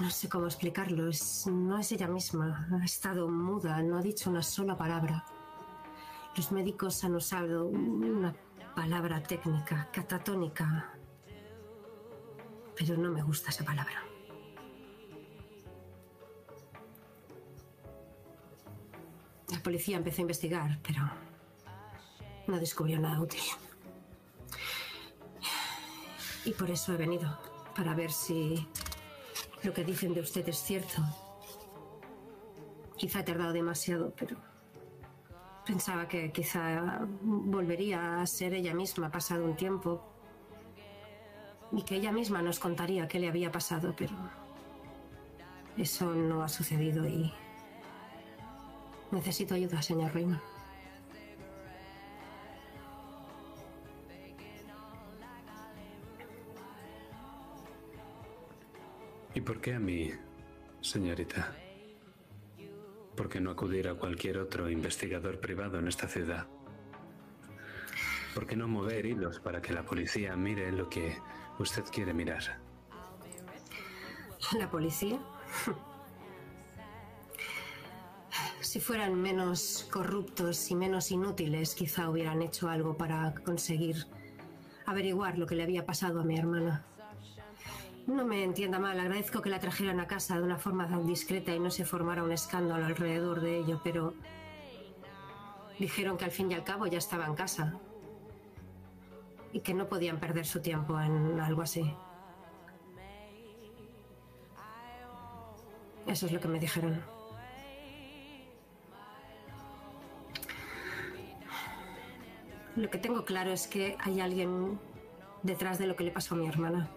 No 0.00 0.08
sé 0.08 0.30
cómo 0.30 0.46
explicarlo, 0.46 1.10
no 1.52 1.78
es 1.78 1.92
ella 1.92 2.08
misma, 2.08 2.66
ha 2.72 2.84
estado 2.84 3.28
muda, 3.28 3.82
no 3.82 3.98
ha 3.98 4.02
dicho 4.02 4.30
una 4.30 4.42
sola 4.42 4.74
palabra. 4.74 5.26
Los 6.34 6.50
médicos 6.52 7.04
han 7.04 7.16
usado 7.16 7.66
una 7.66 8.34
palabra 8.74 9.22
técnica, 9.22 9.90
catatónica, 9.92 10.94
pero 12.74 12.96
no 12.96 13.10
me 13.10 13.22
gusta 13.22 13.50
esa 13.50 13.62
palabra. 13.62 14.02
La 19.50 19.62
policía 19.62 19.98
empezó 19.98 20.22
a 20.22 20.22
investigar, 20.22 20.78
pero 20.82 21.10
no 22.46 22.58
descubrió 22.58 22.98
nada 22.98 23.20
útil. 23.20 23.42
Y 26.46 26.52
por 26.52 26.70
eso 26.70 26.94
he 26.94 26.96
venido, 26.96 27.38
para 27.76 27.94
ver 27.94 28.10
si 28.10 28.66
lo 29.62 29.72
que 29.72 29.84
dicen 29.84 30.14
de 30.14 30.20
usted 30.20 30.48
es 30.48 30.58
cierto. 30.58 31.02
Quizá 32.96 33.20
he 33.20 33.22
tardado 33.22 33.52
demasiado, 33.52 34.12
pero 34.16 34.36
pensaba 35.66 36.08
que 36.08 36.32
quizá 36.32 37.00
volvería 37.22 38.20
a 38.20 38.26
ser 38.26 38.54
ella 38.54 38.74
misma 38.74 39.10
pasado 39.10 39.44
un 39.44 39.56
tiempo 39.56 40.02
y 41.72 41.82
que 41.82 41.96
ella 41.96 42.12
misma 42.12 42.42
nos 42.42 42.58
contaría 42.58 43.06
qué 43.08 43.20
le 43.20 43.28
había 43.28 43.52
pasado, 43.52 43.94
pero 43.96 44.14
eso 45.76 46.12
no 46.14 46.42
ha 46.42 46.48
sucedido 46.48 47.06
y 47.06 47.32
necesito 49.10 49.54
ayuda, 49.54 49.80
señor 49.80 50.12
Raymond. 50.12 50.49
¿Y 59.40 59.42
por 59.42 59.58
qué 59.58 59.72
a 59.72 59.80
mí, 59.80 60.12
señorita? 60.82 61.56
¿Por 63.16 63.30
qué 63.30 63.40
no 63.40 63.50
acudir 63.50 63.88
a 63.88 63.94
cualquier 63.94 64.36
otro 64.36 64.68
investigador 64.68 65.40
privado 65.40 65.78
en 65.78 65.88
esta 65.88 66.08
ciudad? 66.08 66.46
¿Por 68.34 68.46
qué 68.46 68.54
no 68.54 68.68
mover 68.68 69.06
hilos 69.06 69.40
para 69.40 69.62
que 69.62 69.72
la 69.72 69.82
policía 69.82 70.36
mire 70.36 70.70
lo 70.72 70.90
que 70.90 71.16
usted 71.58 71.84
quiere 71.84 72.12
mirar? 72.12 72.60
¿La 74.58 74.70
policía? 74.70 75.18
Si 78.60 78.78
fueran 78.78 79.14
menos 79.14 79.88
corruptos 79.90 80.70
y 80.70 80.74
menos 80.74 81.10
inútiles, 81.10 81.74
quizá 81.74 82.10
hubieran 82.10 82.42
hecho 82.42 82.68
algo 82.68 82.94
para 82.94 83.32
conseguir 83.42 84.06
averiguar 84.84 85.38
lo 85.38 85.46
que 85.46 85.54
le 85.54 85.62
había 85.62 85.86
pasado 85.86 86.20
a 86.20 86.24
mi 86.24 86.36
hermana. 86.36 86.84
No 88.10 88.24
me 88.24 88.42
entienda 88.42 88.80
mal, 88.80 88.98
agradezco 88.98 89.40
que 89.40 89.50
la 89.50 89.60
trajeran 89.60 90.00
a 90.00 90.08
casa 90.08 90.36
de 90.36 90.42
una 90.42 90.58
forma 90.58 90.88
tan 90.88 91.06
discreta 91.06 91.54
y 91.54 91.60
no 91.60 91.70
se 91.70 91.84
formara 91.84 92.24
un 92.24 92.32
escándalo 92.32 92.84
alrededor 92.84 93.40
de 93.40 93.58
ello, 93.58 93.80
pero 93.84 94.14
dijeron 95.78 96.16
que 96.16 96.24
al 96.24 96.32
fin 96.32 96.50
y 96.50 96.54
al 96.54 96.64
cabo 96.64 96.88
ya 96.88 96.98
estaba 96.98 97.24
en 97.26 97.36
casa 97.36 97.78
y 99.52 99.60
que 99.60 99.74
no 99.74 99.88
podían 99.88 100.18
perder 100.18 100.44
su 100.44 100.60
tiempo 100.60 101.00
en 101.00 101.38
algo 101.38 101.62
así. 101.62 101.94
Eso 106.08 106.26
es 106.26 106.32
lo 106.32 106.40
que 106.40 106.48
me 106.48 106.58
dijeron. 106.58 107.00
Lo 112.74 112.90
que 112.90 112.98
tengo 112.98 113.24
claro 113.24 113.52
es 113.52 113.68
que 113.68 113.96
hay 114.00 114.20
alguien 114.20 114.80
detrás 115.44 115.78
de 115.78 115.86
lo 115.86 115.94
que 115.94 116.02
le 116.02 116.10
pasó 116.10 116.34
a 116.34 116.38
mi 116.38 116.48
hermana. 116.48 116.90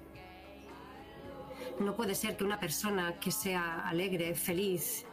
No 1.80 1.96
puede 1.96 2.16
ser 2.16 2.38
que 2.38 2.44
una 2.44 2.60
persona 2.60 3.20
que 3.20 3.32
sea 3.32 3.88
alegre, 3.88 4.36
feliz, 4.36 5.06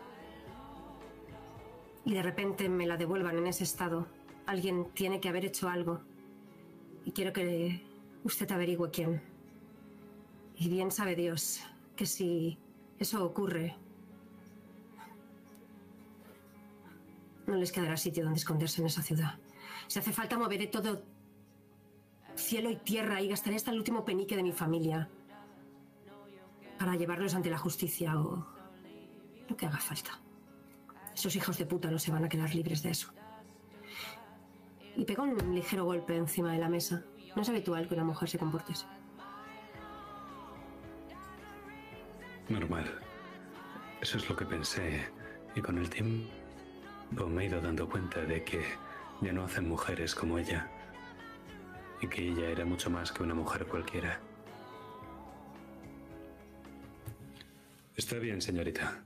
y 2.04 2.14
de 2.14 2.22
repente 2.22 2.68
me 2.68 2.86
la 2.86 2.96
devuelvan 2.96 3.38
en 3.38 3.46
ese 3.46 3.64
estado. 3.64 4.06
Alguien 4.46 4.90
tiene 4.94 5.20
que 5.20 5.28
haber 5.28 5.44
hecho 5.44 5.68
algo. 5.68 6.00
Y 7.04 7.12
quiero 7.12 7.32
que 7.32 7.82
usted 8.24 8.50
averigüe 8.50 8.90
quién. 8.90 9.22
Y 10.56 10.68
bien 10.68 10.90
sabe 10.90 11.14
Dios 11.14 11.62
que 11.96 12.06
si 12.06 12.58
eso 12.98 13.24
ocurre, 13.24 13.76
no 17.46 17.56
les 17.56 17.72
quedará 17.72 17.96
sitio 17.96 18.24
donde 18.24 18.38
esconderse 18.38 18.80
en 18.80 18.86
esa 18.86 19.02
ciudad. 19.02 19.38
Si 19.86 19.98
hace 19.98 20.12
falta, 20.12 20.38
moveré 20.38 20.66
todo 20.66 21.02
cielo 22.36 22.70
y 22.70 22.76
tierra 22.76 23.20
y 23.20 23.28
gastaré 23.28 23.56
hasta 23.56 23.70
el 23.70 23.78
último 23.78 24.04
penique 24.04 24.36
de 24.36 24.42
mi 24.42 24.52
familia 24.52 25.08
para 26.80 26.96
llevarlos 26.96 27.34
ante 27.34 27.50
la 27.50 27.58
justicia 27.58 28.18
o 28.18 28.42
lo 29.46 29.54
que 29.54 29.66
haga 29.66 29.76
falta. 29.76 30.18
Esos 31.14 31.36
hijos 31.36 31.58
de 31.58 31.66
puta 31.66 31.90
no 31.90 31.98
se 31.98 32.10
van 32.10 32.24
a 32.24 32.28
quedar 32.30 32.54
libres 32.54 32.82
de 32.82 32.88
eso. 32.88 33.12
Y 34.96 35.04
pegó 35.04 35.24
un 35.24 35.54
ligero 35.54 35.84
golpe 35.84 36.16
encima 36.16 36.52
de 36.52 36.58
la 36.58 36.70
mesa. 36.70 37.04
No 37.36 37.42
es 37.42 37.48
habitual 37.50 37.86
que 37.86 37.92
una 37.92 38.04
mujer 38.04 38.30
se 38.30 38.38
comporte 38.38 38.72
así. 38.72 38.86
Normal. 42.48 42.98
Eso 44.00 44.16
es 44.16 44.26
lo 44.30 44.34
que 44.34 44.46
pensé. 44.46 45.06
Y 45.54 45.60
con 45.60 45.76
el 45.76 45.90
tiempo 45.90 46.30
me 47.28 47.42
he 47.42 47.46
ido 47.48 47.60
dando 47.60 47.90
cuenta 47.90 48.22
de 48.22 48.42
que 48.42 48.64
ya 49.20 49.34
no 49.34 49.44
hacen 49.44 49.68
mujeres 49.68 50.14
como 50.14 50.38
ella. 50.38 50.66
Y 52.00 52.06
que 52.06 52.26
ella 52.26 52.48
era 52.48 52.64
mucho 52.64 52.88
más 52.88 53.12
que 53.12 53.22
una 53.22 53.34
mujer 53.34 53.66
cualquiera. 53.66 54.18
Está 58.00 58.16
bien, 58.16 58.40
señorita. 58.40 59.04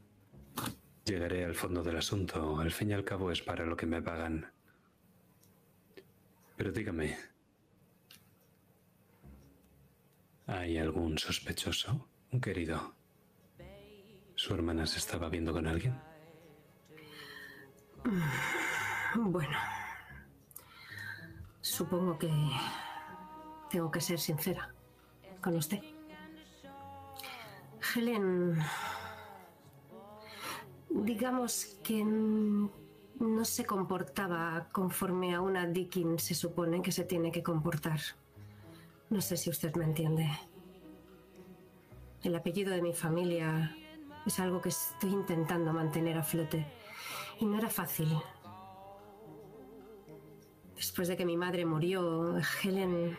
Llegaré 1.04 1.44
al 1.44 1.56
fondo 1.56 1.82
del 1.82 1.96
asunto. 1.96 2.60
Al 2.60 2.70
fin 2.70 2.90
y 2.90 2.92
al 2.92 3.02
cabo 3.02 3.32
es 3.32 3.42
para 3.42 3.66
lo 3.66 3.76
que 3.76 3.86
me 3.86 4.00
pagan. 4.00 4.52
Pero 6.56 6.70
dígame, 6.70 7.18
¿hay 10.46 10.78
algún 10.78 11.18
sospechoso? 11.18 12.08
Un 12.30 12.40
querido. 12.40 12.94
¿Su 14.36 14.54
hermana 14.54 14.86
se 14.86 15.00
estaba 15.00 15.28
viendo 15.28 15.52
con 15.52 15.66
alguien? 15.66 16.00
Bueno, 19.16 19.58
supongo 21.60 22.16
que 22.16 22.30
tengo 23.70 23.90
que 23.90 24.00
ser 24.00 24.20
sincera 24.20 24.72
con 25.42 25.56
usted. 25.56 25.93
Helen, 27.94 28.58
digamos 30.90 31.78
que 31.82 32.04
no 32.04 33.44
se 33.44 33.64
comportaba 33.64 34.68
conforme 34.72 35.34
a 35.34 35.40
una 35.40 35.66
Dickin 35.66 36.18
se 36.18 36.34
supone 36.34 36.82
que 36.82 36.90
se 36.90 37.04
tiene 37.04 37.30
que 37.30 37.42
comportar. 37.42 38.00
No 39.10 39.20
sé 39.20 39.36
si 39.36 39.50
usted 39.50 39.74
me 39.76 39.84
entiende. 39.84 40.28
El 42.22 42.34
apellido 42.34 42.72
de 42.72 42.82
mi 42.82 42.92
familia 42.94 43.76
es 44.26 44.40
algo 44.40 44.60
que 44.60 44.70
estoy 44.70 45.10
intentando 45.10 45.72
mantener 45.72 46.18
a 46.18 46.22
flote. 46.22 46.66
Y 47.38 47.44
no 47.44 47.58
era 47.58 47.68
fácil. 47.68 48.08
Después 50.74 51.08
de 51.08 51.16
que 51.16 51.26
mi 51.26 51.36
madre 51.36 51.64
murió, 51.64 52.36
Helen... 52.62 53.16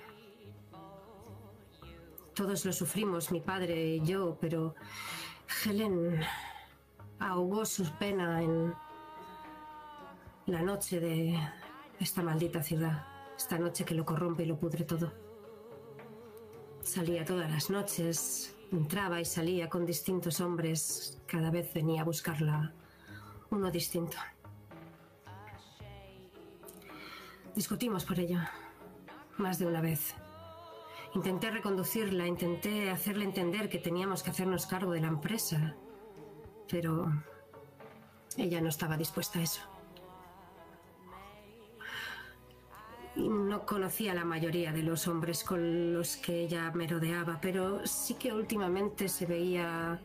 Todos 2.36 2.65
lo 2.65 2.74
sufrimos, 2.74 3.32
mi 3.32 3.39
padre 3.39 3.95
y 3.95 4.02
yo, 4.02 4.38
pero 4.41 4.76
Helen 5.63 6.19
ahogó 7.17 7.65
su 7.65 7.89
pena 7.93 8.41
en 8.43 8.74
la 10.45 10.62
noche 10.62 11.00
de 11.00 11.39
esta 11.98 12.21
maldita 12.21 12.62
ciudad, 12.62 13.08
esta 13.38 13.58
noche 13.58 13.86
que 13.86 13.95
lo 13.95 14.06
corrompe 14.06 14.43
y 14.43 14.48
lo 14.48 14.60
pudre 14.60 14.84
todo. 14.84 15.13
Salía 16.82 17.24
todas 17.24 17.50
las 17.50 17.69
noches, 17.69 18.54
entraba 18.69 19.21
y 19.21 19.26
salía 19.26 19.69
con 19.69 19.86
distintos 19.86 20.41
hombres, 20.41 21.21
cada 21.28 21.50
vez 21.52 21.74
venía 21.74 22.02
a 22.02 22.06
buscarla 22.06 22.74
uno 23.50 23.71
distinto. 23.71 24.17
Discutimos 27.56 28.04
por 28.04 28.19
ello, 28.19 28.39
más 29.38 29.58
de 29.58 29.67
una 29.67 29.80
vez. 29.80 30.15
Intenté 31.15 31.49
reconducirla, 31.49 32.28
intenté 32.28 32.91
hacerle 32.91 33.23
entender 33.23 33.69
que 33.69 33.80
teníamos 33.80 34.21
que 34.21 34.32
hacernos 34.32 34.65
cargo 34.65 34.91
de 34.91 34.99
la 34.99 35.08
empresa, 35.08 35.73
pero 36.69 37.10
ella 38.36 38.60
no 38.60 38.67
estaba 38.67 38.97
dispuesta 38.97 39.39
a 39.39 39.43
eso. 39.43 39.62
No 43.15 43.65
conocía 43.65 44.13
la 44.13 44.25
mayoría 44.25 44.73
de 44.73 44.84
los 44.84 45.08
hombres 45.08 45.45
con 45.45 45.93
los 45.93 46.17
que 46.17 46.41
ella 46.41 46.69
merodeaba, 46.71 47.39
pero 47.41 47.88
sí 47.88 48.15
que 48.15 48.34
últimamente 48.34 49.08
se 49.08 49.25
veía, 49.25 50.01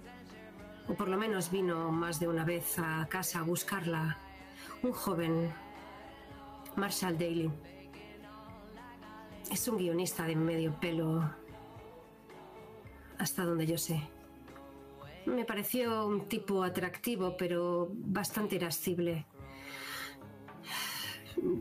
o 0.87 0.95
por 0.95 1.09
lo 1.09 1.19
menos 1.19 1.51
vino 1.51 1.91
más 1.91 2.21
de 2.21 2.29
una 2.29 2.45
vez 2.45 2.79
a 2.79 3.05
casa 3.11 3.41
a 3.41 3.43
buscarla, 3.43 4.17
un 4.85 4.93
joven, 4.93 5.53
Marshall 6.77 7.19
Daly. 7.19 7.51
Es 9.51 9.67
un 9.67 9.77
guionista 9.79 10.25
de 10.27 10.37
medio 10.37 10.79
pelo, 10.79 11.29
hasta 13.19 13.45
donde 13.45 13.67
yo 13.67 13.77
sé. 13.77 14.01
Me 15.27 15.45
pareció 15.45 16.07
un 16.07 16.29
tipo 16.29 16.63
atractivo, 16.63 17.37
pero 17.37 17.89
bastante 17.91 18.57
irascible. 18.57 19.27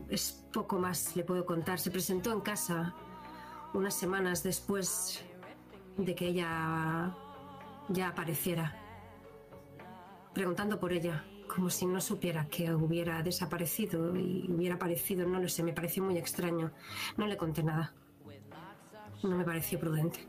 Es 0.08 0.44
poco 0.52 0.78
más 0.78 1.16
le 1.16 1.24
puedo 1.24 1.44
contar. 1.44 1.78
Se 1.78 1.90
presentó 1.90 2.32
en 2.32 2.40
casa 2.40 2.94
unas 3.74 3.94
semanas 3.94 4.42
después 4.42 5.24
de 5.96 6.14
que 6.14 6.28
ella 6.28 7.14
ya 7.88 8.08
apareciera, 8.08 8.76
preguntando 10.32 10.78
por 10.78 10.92
ella, 10.92 11.24
como 11.54 11.68
si 11.68 11.84
no 11.84 12.00
supiera 12.00 12.46
que 12.46 12.72
hubiera 12.72 13.22
desaparecido 13.22 14.14
y 14.16 14.46
hubiera 14.48 14.76
aparecido, 14.76 15.26
no 15.26 15.40
lo 15.40 15.48
sé, 15.48 15.62
me 15.62 15.72
pareció 15.72 16.02
muy 16.02 16.16
extraño. 16.16 16.70
No 17.16 17.26
le 17.26 17.36
conté 17.36 17.62
nada. 17.62 17.92
No 19.22 19.36
me 19.36 19.44
pareció 19.44 19.78
prudente. 19.78 20.20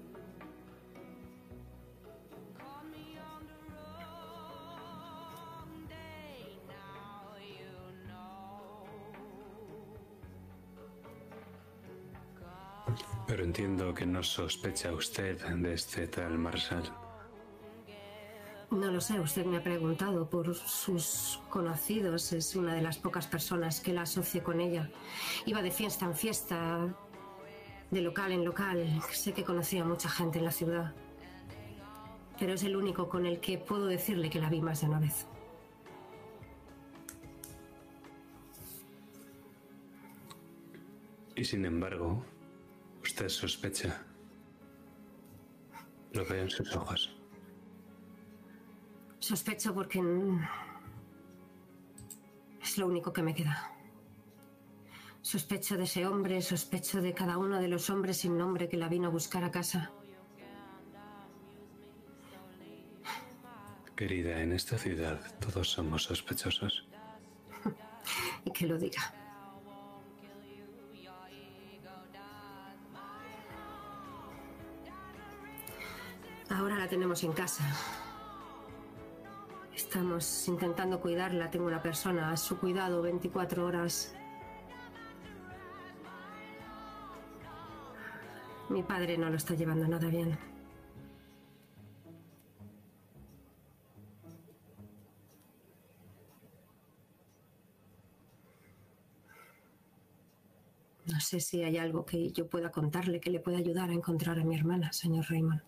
Pero 13.27 13.43
entiendo 13.45 13.93
que 13.93 14.05
no 14.05 14.21
sospecha 14.23 14.91
usted 14.91 15.39
de 15.39 15.73
este 15.73 16.07
tal 16.07 16.37
Marshall. 16.37 17.00
No 18.71 18.89
lo 18.89 19.01
sé, 19.01 19.19
usted 19.19 19.45
me 19.45 19.57
ha 19.57 19.63
preguntado 19.63 20.29
por 20.29 20.55
sus 20.55 21.41
conocidos. 21.49 22.31
Es 22.31 22.55
una 22.55 22.73
de 22.73 22.81
las 22.81 22.97
pocas 22.97 23.27
personas 23.27 23.81
que 23.81 23.91
la 23.91 24.03
asocie 24.03 24.41
con 24.41 24.61
ella. 24.61 24.89
Iba 25.45 25.61
de 25.61 25.71
fiesta 25.71 26.05
en 26.05 26.15
fiesta, 26.15 26.87
de 27.91 28.01
local 28.01 28.31
en 28.31 28.45
local. 28.45 29.01
Sé 29.11 29.33
que 29.33 29.43
conocía 29.43 29.81
a 29.81 29.85
mucha 29.85 30.07
gente 30.07 30.39
en 30.39 30.45
la 30.45 30.53
ciudad. 30.53 30.95
Pero 32.39 32.53
es 32.53 32.63
el 32.63 32.77
único 32.77 33.09
con 33.09 33.25
el 33.25 33.41
que 33.41 33.57
puedo 33.57 33.87
decirle 33.87 34.29
que 34.29 34.39
la 34.39 34.49
vi 34.49 34.61
más 34.61 34.79
de 34.79 34.87
una 34.87 35.01
vez. 35.01 35.27
Y 41.35 41.43
sin 41.43 41.65
embargo, 41.65 42.23
usted 43.03 43.27
sospecha. 43.27 44.05
Lo 46.13 46.25
veo 46.25 46.43
en 46.43 46.49
sus 46.49 46.73
ojos. 46.73 47.20
Sospecho 49.21 49.71
porque 49.73 50.01
es 52.59 52.77
lo 52.79 52.87
único 52.87 53.13
que 53.13 53.21
me 53.21 53.35
queda. 53.35 53.71
Sospecho 55.21 55.77
de 55.77 55.83
ese 55.83 56.07
hombre, 56.07 56.41
sospecho 56.41 57.01
de 57.03 57.13
cada 57.13 57.37
uno 57.37 57.59
de 57.61 57.67
los 57.67 57.91
hombres 57.91 58.17
sin 58.17 58.35
nombre 58.35 58.67
que 58.67 58.77
la 58.77 58.89
vino 58.89 59.09
a 59.09 59.11
buscar 59.11 59.43
a 59.43 59.51
casa. 59.51 59.91
Querida, 63.95 64.41
en 64.41 64.53
esta 64.53 64.79
ciudad 64.79 65.21
todos 65.39 65.69
somos 65.69 66.03
sospechosos. 66.03 66.87
Y 68.43 68.51
que 68.51 68.65
lo 68.65 68.79
diga. 68.79 69.13
Ahora 76.49 76.75
la 76.75 76.87
tenemos 76.89 77.23
en 77.23 77.33
casa. 77.33 77.63
Estamos 79.91 80.47
intentando 80.47 81.01
cuidarla. 81.01 81.51
Tengo 81.51 81.65
una 81.65 81.81
persona 81.81 82.31
a 82.31 82.37
su 82.37 82.57
cuidado 82.57 83.01
24 83.01 83.65
horas. 83.65 84.15
Mi 88.69 88.83
padre 88.83 89.17
no 89.17 89.29
lo 89.29 89.35
está 89.35 89.53
llevando 89.53 89.85
nada 89.89 90.07
bien. 90.07 90.39
No 101.05 101.19
sé 101.19 101.41
si 101.41 101.63
hay 101.63 101.77
algo 101.77 102.05
que 102.05 102.31
yo 102.31 102.47
pueda 102.47 102.71
contarle 102.71 103.19
que 103.19 103.29
le 103.29 103.41
pueda 103.41 103.57
ayudar 103.57 103.89
a 103.89 103.93
encontrar 103.93 104.39
a 104.39 104.45
mi 104.45 104.55
hermana, 104.55 104.93
señor 104.93 105.25
Raymond. 105.29 105.61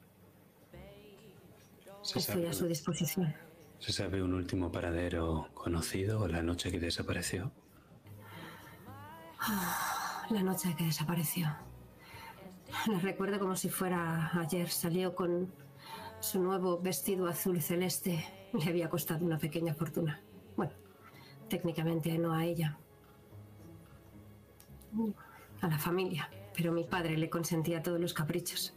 ¿Se 2.03 2.19
Estoy 2.19 2.45
a 2.45 2.53
su 2.53 2.67
disposición. 2.67 3.52
¿Se 3.84 3.91
sabe 3.91 4.24
un 4.24 4.34
último 4.34 4.72
paradero 4.72 5.50
conocido 5.54 6.22
o 6.22 6.28
la 6.30 6.41
noche 6.41 6.72
que 6.72 6.80
desapareció? 6.80 7.52
La 10.30 10.41
noche 10.41 10.74
que 10.78 10.86
desapareció. 10.86 11.54
La 12.88 12.98
recuerdo 13.00 13.39
como 13.39 13.58
si 13.58 13.67
fuera 13.67 14.32
ayer. 14.39 14.69
Salió 14.69 15.13
con 15.13 15.54
su 16.22 16.41
nuevo 16.41 16.80
vestido 16.80 17.28
azul 17.28 17.62
celeste. 17.62 18.26
Le 18.54 18.69
había 18.69 18.89
costado 18.89 19.26
una 19.26 19.38
pequeña 19.38 19.74
fortuna. 19.74 20.22
Bueno, 20.56 20.72
técnicamente 21.50 22.17
no 22.17 22.34
a 22.34 22.46
ella. 22.46 22.78
A 25.60 25.67
la 25.67 25.78
familia. 25.78 26.30
Pero 26.56 26.72
mi 26.72 26.86
padre 26.86 27.17
le 27.17 27.30
consentía 27.30 27.84
todos 27.84 28.00
los 28.00 28.13
caprichos. 28.13 28.74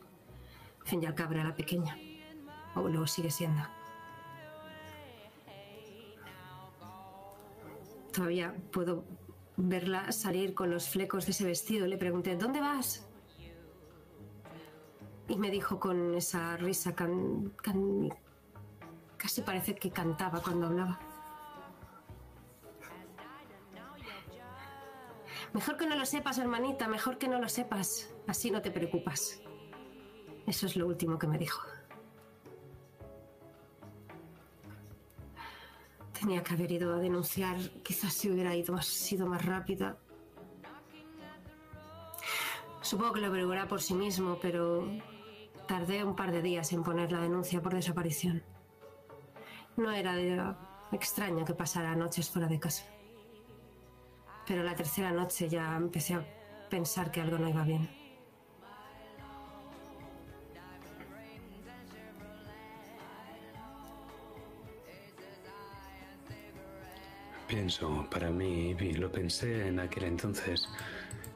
Fin 0.84 1.00
y 1.00 1.06
al 1.06 1.14
cabo 1.14 1.34
era 1.34 1.44
la 1.44 1.54
pequeña. 1.54 1.96
O 2.74 2.88
lo 2.88 3.06
sigue 3.06 3.30
siendo. 3.30 3.75
Todavía 8.16 8.54
puedo 8.72 9.04
verla 9.58 10.10
salir 10.10 10.54
con 10.54 10.70
los 10.70 10.88
flecos 10.88 11.26
de 11.26 11.32
ese 11.32 11.44
vestido. 11.44 11.86
Le 11.86 11.98
pregunté, 11.98 12.34
¿dónde 12.34 12.60
vas? 12.60 13.06
Y 15.28 15.36
me 15.36 15.50
dijo 15.50 15.78
con 15.78 16.14
esa 16.14 16.56
risa 16.56 16.94
can- 16.94 17.52
casi 19.18 19.42
parece 19.42 19.74
que 19.74 19.90
cantaba 19.90 20.40
cuando 20.40 20.68
hablaba. 20.68 20.98
Mejor 25.52 25.76
que 25.76 25.86
no 25.86 25.96
lo 25.96 26.06
sepas, 26.06 26.38
hermanita, 26.38 26.88
mejor 26.88 27.18
que 27.18 27.28
no 27.28 27.38
lo 27.38 27.50
sepas. 27.50 28.14
Así 28.26 28.50
no 28.50 28.62
te 28.62 28.70
preocupas. 28.70 29.42
Eso 30.46 30.64
es 30.64 30.74
lo 30.76 30.86
último 30.86 31.18
que 31.18 31.26
me 31.26 31.36
dijo. 31.36 31.60
Tenía 36.18 36.42
que 36.42 36.54
haber 36.54 36.72
ido 36.72 36.94
a 36.94 36.98
denunciar. 36.98 37.56
Quizás 37.82 38.12
si 38.12 38.30
hubiera 38.30 38.54
ido 38.54 38.74
más, 38.74 38.86
sido 38.86 39.26
más 39.26 39.44
rápida. 39.44 39.98
Supongo 42.80 43.14
que 43.14 43.20
lo 43.20 43.26
averiguará 43.26 43.66
por 43.66 43.82
sí 43.82 43.94
mismo, 43.94 44.38
pero 44.40 44.88
tardé 45.66 46.04
un 46.04 46.14
par 46.14 46.30
de 46.30 46.40
días 46.42 46.72
en 46.72 46.82
poner 46.82 47.10
la 47.10 47.20
denuncia 47.20 47.60
por 47.60 47.74
desaparición. 47.74 48.42
No 49.76 49.90
era 49.90 50.56
extraño 50.92 51.44
que 51.44 51.54
pasara 51.54 51.96
noches 51.96 52.30
fuera 52.30 52.48
de 52.48 52.60
casa. 52.60 52.84
Pero 54.46 54.62
la 54.62 54.74
tercera 54.74 55.10
noche 55.10 55.48
ya 55.48 55.76
empecé 55.76 56.14
a 56.14 56.24
pensar 56.70 57.10
que 57.10 57.20
algo 57.20 57.38
no 57.38 57.48
iba 57.48 57.64
bien. 57.64 57.95
Pienso, 67.46 68.08
para 68.10 68.30
mí, 68.30 68.76
y 68.78 68.92
lo 68.94 69.10
pensé 69.12 69.68
en 69.68 69.78
aquel 69.78 70.04
entonces, 70.04 70.68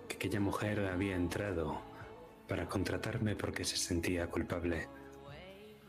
que 0.09 0.17
aquella 0.17 0.41
mujer 0.41 0.81
había 0.87 1.15
entrado 1.15 1.81
para 2.49 2.67
contratarme 2.67 3.37
porque 3.37 3.65
se 3.65 3.77
sentía 3.77 4.27
culpable 4.27 4.89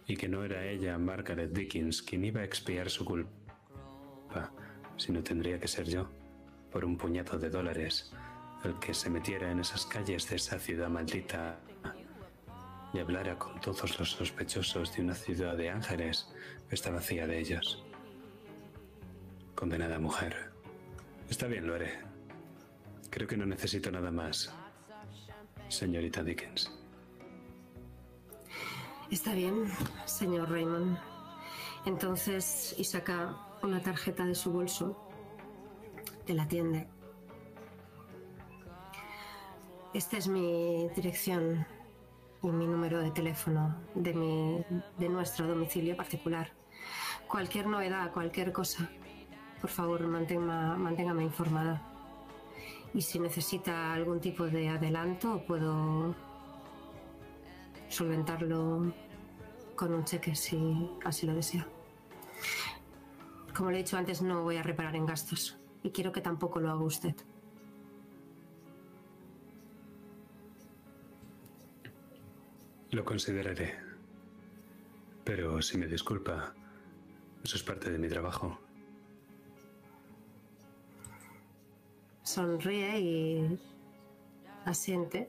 y 0.06 0.16
que 0.16 0.28
no 0.28 0.44
era 0.44 0.64
ella, 0.66 0.98
Margaret 1.00 1.52
Dickens, 1.52 2.04
quien 2.04 2.24
iba 2.24 2.42
a 2.42 2.44
expiar 2.44 2.90
su 2.90 3.04
culpa, 3.04 4.52
sino 4.98 5.24
tendría 5.24 5.60
que 5.60 5.68
ser 5.68 5.88
yo, 5.88 6.08
por 6.72 6.86
un 6.86 6.98
puñado 6.98 7.40
de 7.40 7.50
dólares, 7.50 8.14
el 8.64 8.78
que 8.78 8.94
se 8.94 9.10
metiera 9.10 9.52
en 9.52 9.62
esas 9.62 9.88
calles 9.88 10.30
de 10.30 10.36
esa 10.36 10.60
ciudad 10.60 10.90
maldita 10.90 11.60
y 12.94 13.00
hablara 13.00 13.40
con 13.40 13.60
todos 13.60 13.98
los 13.98 14.12
sospechosos 14.12 14.96
de 14.96 15.02
una 15.02 15.16
ciudad 15.16 15.58
de 15.58 15.70
ángeles 15.70 16.28
que 16.70 16.76
está 16.76 16.92
vacía 16.92 17.26
de 17.26 17.40
ellos. 17.40 17.84
Condenada 19.62 20.00
mujer. 20.00 20.52
Está 21.30 21.46
bien, 21.46 21.68
lo 21.68 21.76
haré. 21.76 22.00
Creo 23.12 23.28
que 23.28 23.38
no 23.38 23.46
necesito 23.46 23.92
nada 23.92 24.10
más, 24.10 24.52
señorita 25.70 26.24
Dickens. 26.24 26.72
Está 29.12 29.36
bien, 29.36 29.72
señor 30.06 30.50
Raymond. 30.50 30.98
Entonces, 31.86 32.74
y 32.76 32.84
saca 32.86 33.38
una 33.62 33.80
tarjeta 33.84 34.26
de 34.26 34.34
su 34.34 34.52
bolso, 34.52 35.08
te 36.26 36.34
la 36.34 36.42
atiende. 36.42 36.88
Esta 39.94 40.18
es 40.18 40.28
mi 40.28 40.90
dirección 40.96 41.68
y 42.42 42.48
mi 42.48 42.66
número 42.66 43.00
de 43.00 43.12
teléfono 43.12 43.80
de, 43.94 44.12
mi, 44.16 44.66
de 44.98 45.08
nuestro 45.08 45.46
domicilio 45.46 45.96
particular. 45.96 46.52
Cualquier 47.28 47.68
novedad, 47.68 48.12
cualquier 48.12 48.52
cosa, 48.52 48.90
por 49.62 49.70
favor 49.70 50.02
manténgame, 50.08 50.78
manténgame 50.78 51.24
informada. 51.24 51.82
Y 52.94 53.02
si 53.02 53.20
necesita 53.20 53.94
algún 53.94 54.20
tipo 54.20 54.46
de 54.46 54.68
adelanto, 54.68 55.44
puedo 55.48 56.14
solventarlo 57.88 58.94
con 59.76 59.94
un 59.94 60.04
cheque 60.04 60.36
si 60.36 60.90
así 61.06 61.26
lo 61.26 61.34
desea. 61.34 61.66
Como 63.56 63.70
le 63.70 63.78
he 63.78 63.84
dicho 63.84 63.98
antes, 63.98 64.22
no 64.22 64.44
voy 64.44 64.58
a 64.58 64.64
reparar 64.64 64.96
en 64.96 65.06
gastos 65.06 65.58
y 65.84 65.92
quiero 65.92 66.12
que 66.12 66.22
tampoco 66.22 66.60
lo 66.60 66.72
haga 66.72 66.84
usted. 66.84 67.16
Lo 72.92 73.06
consideraré. 73.06 73.80
Pero 75.24 75.62
si 75.62 75.78
me 75.78 75.88
disculpa, 75.88 76.54
eso 77.44 77.56
es 77.56 77.64
parte 77.64 77.90
de 77.90 77.98
mi 77.98 78.10
trabajo. 78.10 78.60
Sonríe 82.32 83.00
y 83.00 83.60
asiente. 84.64 85.28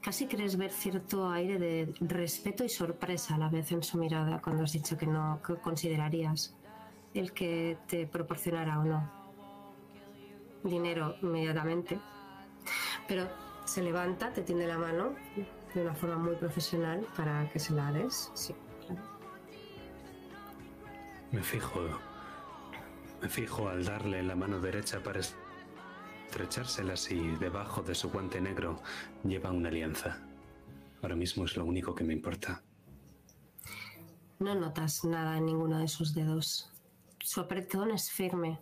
Casi 0.00 0.26
crees 0.26 0.56
ver 0.56 0.72
cierto 0.72 1.30
aire 1.30 1.58
de 1.58 1.94
respeto 2.00 2.64
y 2.64 2.68
sorpresa 2.68 3.36
a 3.36 3.38
la 3.38 3.48
vez 3.48 3.70
en 3.70 3.84
su 3.84 3.96
mirada 3.96 4.40
cuando 4.42 4.64
has 4.64 4.72
dicho 4.72 4.98
que 4.98 5.06
no 5.06 5.40
considerarías 5.62 6.56
el 7.14 7.32
que 7.32 7.78
te 7.86 8.06
proporcionara 8.06 8.80
o 8.80 8.84
no 8.84 9.10
dinero 10.64 11.14
inmediatamente. 11.22 12.00
Pero 13.06 13.28
se 13.64 13.80
levanta, 13.82 14.32
te 14.32 14.42
tiende 14.42 14.66
la 14.66 14.78
mano 14.78 15.14
de 15.74 15.82
una 15.82 15.94
forma 15.94 16.16
muy 16.16 16.34
profesional 16.34 17.06
para 17.16 17.48
que 17.50 17.60
se 17.60 17.72
la 17.72 17.92
des. 17.92 18.32
Sí. 18.34 18.52
Me 21.30 21.42
fijo. 21.42 21.80
Me 23.22 23.28
fijo 23.28 23.68
al 23.68 23.84
darle 23.84 24.22
la 24.24 24.34
mano 24.34 24.60
derecha 24.60 25.00
para 25.00 25.20
estrechársela 26.28 26.94
y 27.10 27.36
debajo 27.36 27.82
de 27.82 27.94
su 27.94 28.10
guante 28.10 28.38
negro 28.40 28.82
lleva 29.24 29.50
una 29.50 29.70
alianza. 29.70 30.18
Ahora 31.02 31.16
mismo 31.16 31.46
es 31.46 31.56
lo 31.56 31.64
único 31.64 31.94
que 31.94 32.04
me 32.04 32.12
importa. 32.12 32.62
No 34.38 34.54
notas 34.54 35.04
nada 35.04 35.38
en 35.38 35.46
ninguno 35.46 35.78
de 35.78 35.88
sus 35.88 36.14
dedos. 36.14 36.70
Su 37.20 37.40
apretón 37.40 37.90
es 37.92 38.10
firme. 38.10 38.60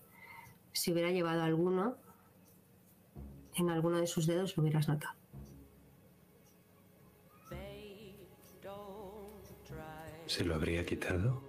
Si 0.73 0.93
hubiera 0.93 1.11
llevado 1.11 1.43
alguno, 1.43 1.97
en 3.57 3.69
alguno 3.69 3.99
de 3.99 4.07
sus 4.07 4.27
dedos 4.27 4.57
lo 4.57 4.63
hubieras 4.63 4.89
notado. 4.89 5.17
¿Se 10.27 10.45
lo 10.45 10.55
habría 10.55 10.85
quitado 10.85 11.43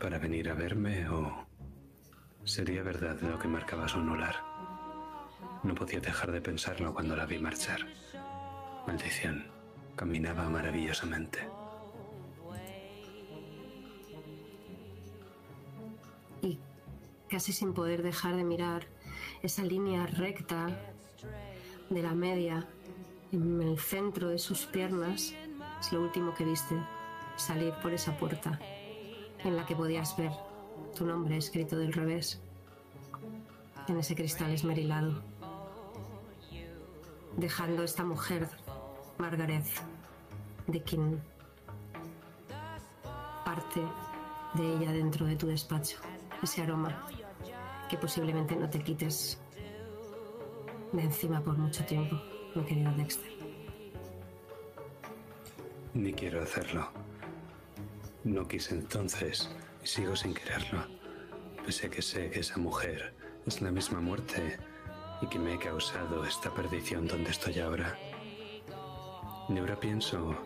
para 0.00 0.18
venir 0.18 0.50
a 0.50 0.54
verme 0.54 1.08
o 1.08 1.46
sería 2.44 2.82
verdad 2.82 3.20
lo 3.20 3.38
que 3.38 3.48
marcaba 3.48 3.88
su 3.88 3.98
anular? 3.98 4.53
No 5.64 5.74
podía 5.74 6.00
dejar 6.00 6.30
de 6.30 6.40
pensarlo 6.40 6.94
cuando 6.94 7.16
la 7.16 7.26
vi 7.26 7.38
marchar. 7.38 7.80
Maldición, 8.86 9.46
caminaba 9.96 10.48
maravillosamente. 10.48 11.48
y 16.44 16.58
casi 17.28 17.52
sin 17.52 17.72
poder 17.72 18.02
dejar 18.02 18.36
de 18.36 18.44
mirar 18.44 18.86
esa 19.42 19.62
línea 19.62 20.06
recta 20.06 20.66
de 21.90 22.02
la 22.02 22.14
media 22.14 22.66
en 23.32 23.62
el 23.62 23.78
centro 23.78 24.28
de 24.28 24.38
sus 24.38 24.66
piernas 24.66 25.34
es 25.80 25.92
lo 25.92 26.02
último 26.02 26.34
que 26.34 26.44
viste 26.44 26.76
salir 27.36 27.72
por 27.82 27.92
esa 27.92 28.16
puerta 28.16 28.58
en 29.42 29.56
la 29.56 29.66
que 29.66 29.74
podías 29.74 30.16
ver 30.16 30.32
tu 30.94 31.04
nombre 31.06 31.36
escrito 31.36 31.76
del 31.76 31.92
revés 31.92 32.40
en 33.88 33.98
ese 33.98 34.14
cristal 34.14 34.52
esmerilado 34.52 35.22
dejando 37.36 37.82
esta 37.82 38.04
mujer 38.04 38.48
Margaret 39.18 39.64
de 40.66 40.82
quien 40.82 41.22
parte 43.44 43.80
de 44.54 44.76
ella 44.76 44.92
dentro 44.92 45.26
de 45.26 45.36
tu 45.36 45.46
despacho 45.46 45.98
ese 46.42 46.62
aroma 46.62 47.06
que 47.88 47.96
posiblemente 47.96 48.56
no 48.56 48.68
te 48.68 48.82
quites 48.82 49.38
de 50.92 51.02
encima 51.02 51.42
por 51.42 51.56
mucho 51.58 51.84
tiempo, 51.84 52.16
mi 52.54 52.64
querido 52.64 52.92
Dexter. 52.92 53.30
Ni 55.92 56.12
quiero 56.12 56.42
hacerlo. 56.42 56.88
No 58.22 58.46
quise 58.46 58.74
entonces 58.74 59.50
y 59.82 59.86
sigo 59.86 60.14
sin 60.16 60.34
quererlo. 60.34 60.84
Pese 61.64 61.86
a 61.86 61.90
que 61.90 62.02
sé 62.02 62.30
que 62.30 62.40
esa 62.40 62.58
mujer 62.58 63.14
es 63.46 63.60
la 63.60 63.70
misma 63.70 64.00
muerte 64.00 64.58
y 65.24 65.26
que 65.26 65.38
me 65.38 65.54
ha 65.54 65.58
causado 65.58 66.22
esta 66.26 66.52
perdición 66.52 67.06
donde 67.06 67.30
estoy 67.30 67.58
ahora. 67.58 67.98
Y 69.48 69.58
ahora 69.58 69.80
pienso 69.80 70.36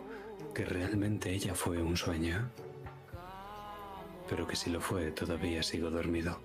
que 0.55 0.65
realmente 0.65 1.33
ella 1.33 1.53
fue 1.53 1.83
un 1.83 1.97
sueño. 1.97 2.49
Pero 4.29 4.47
que 4.47 4.55
si 4.55 4.71
lo 4.71 4.81
fue, 4.81 5.11
todavía 5.11 5.65
sigo 5.65 5.91
dormido. 5.91 6.39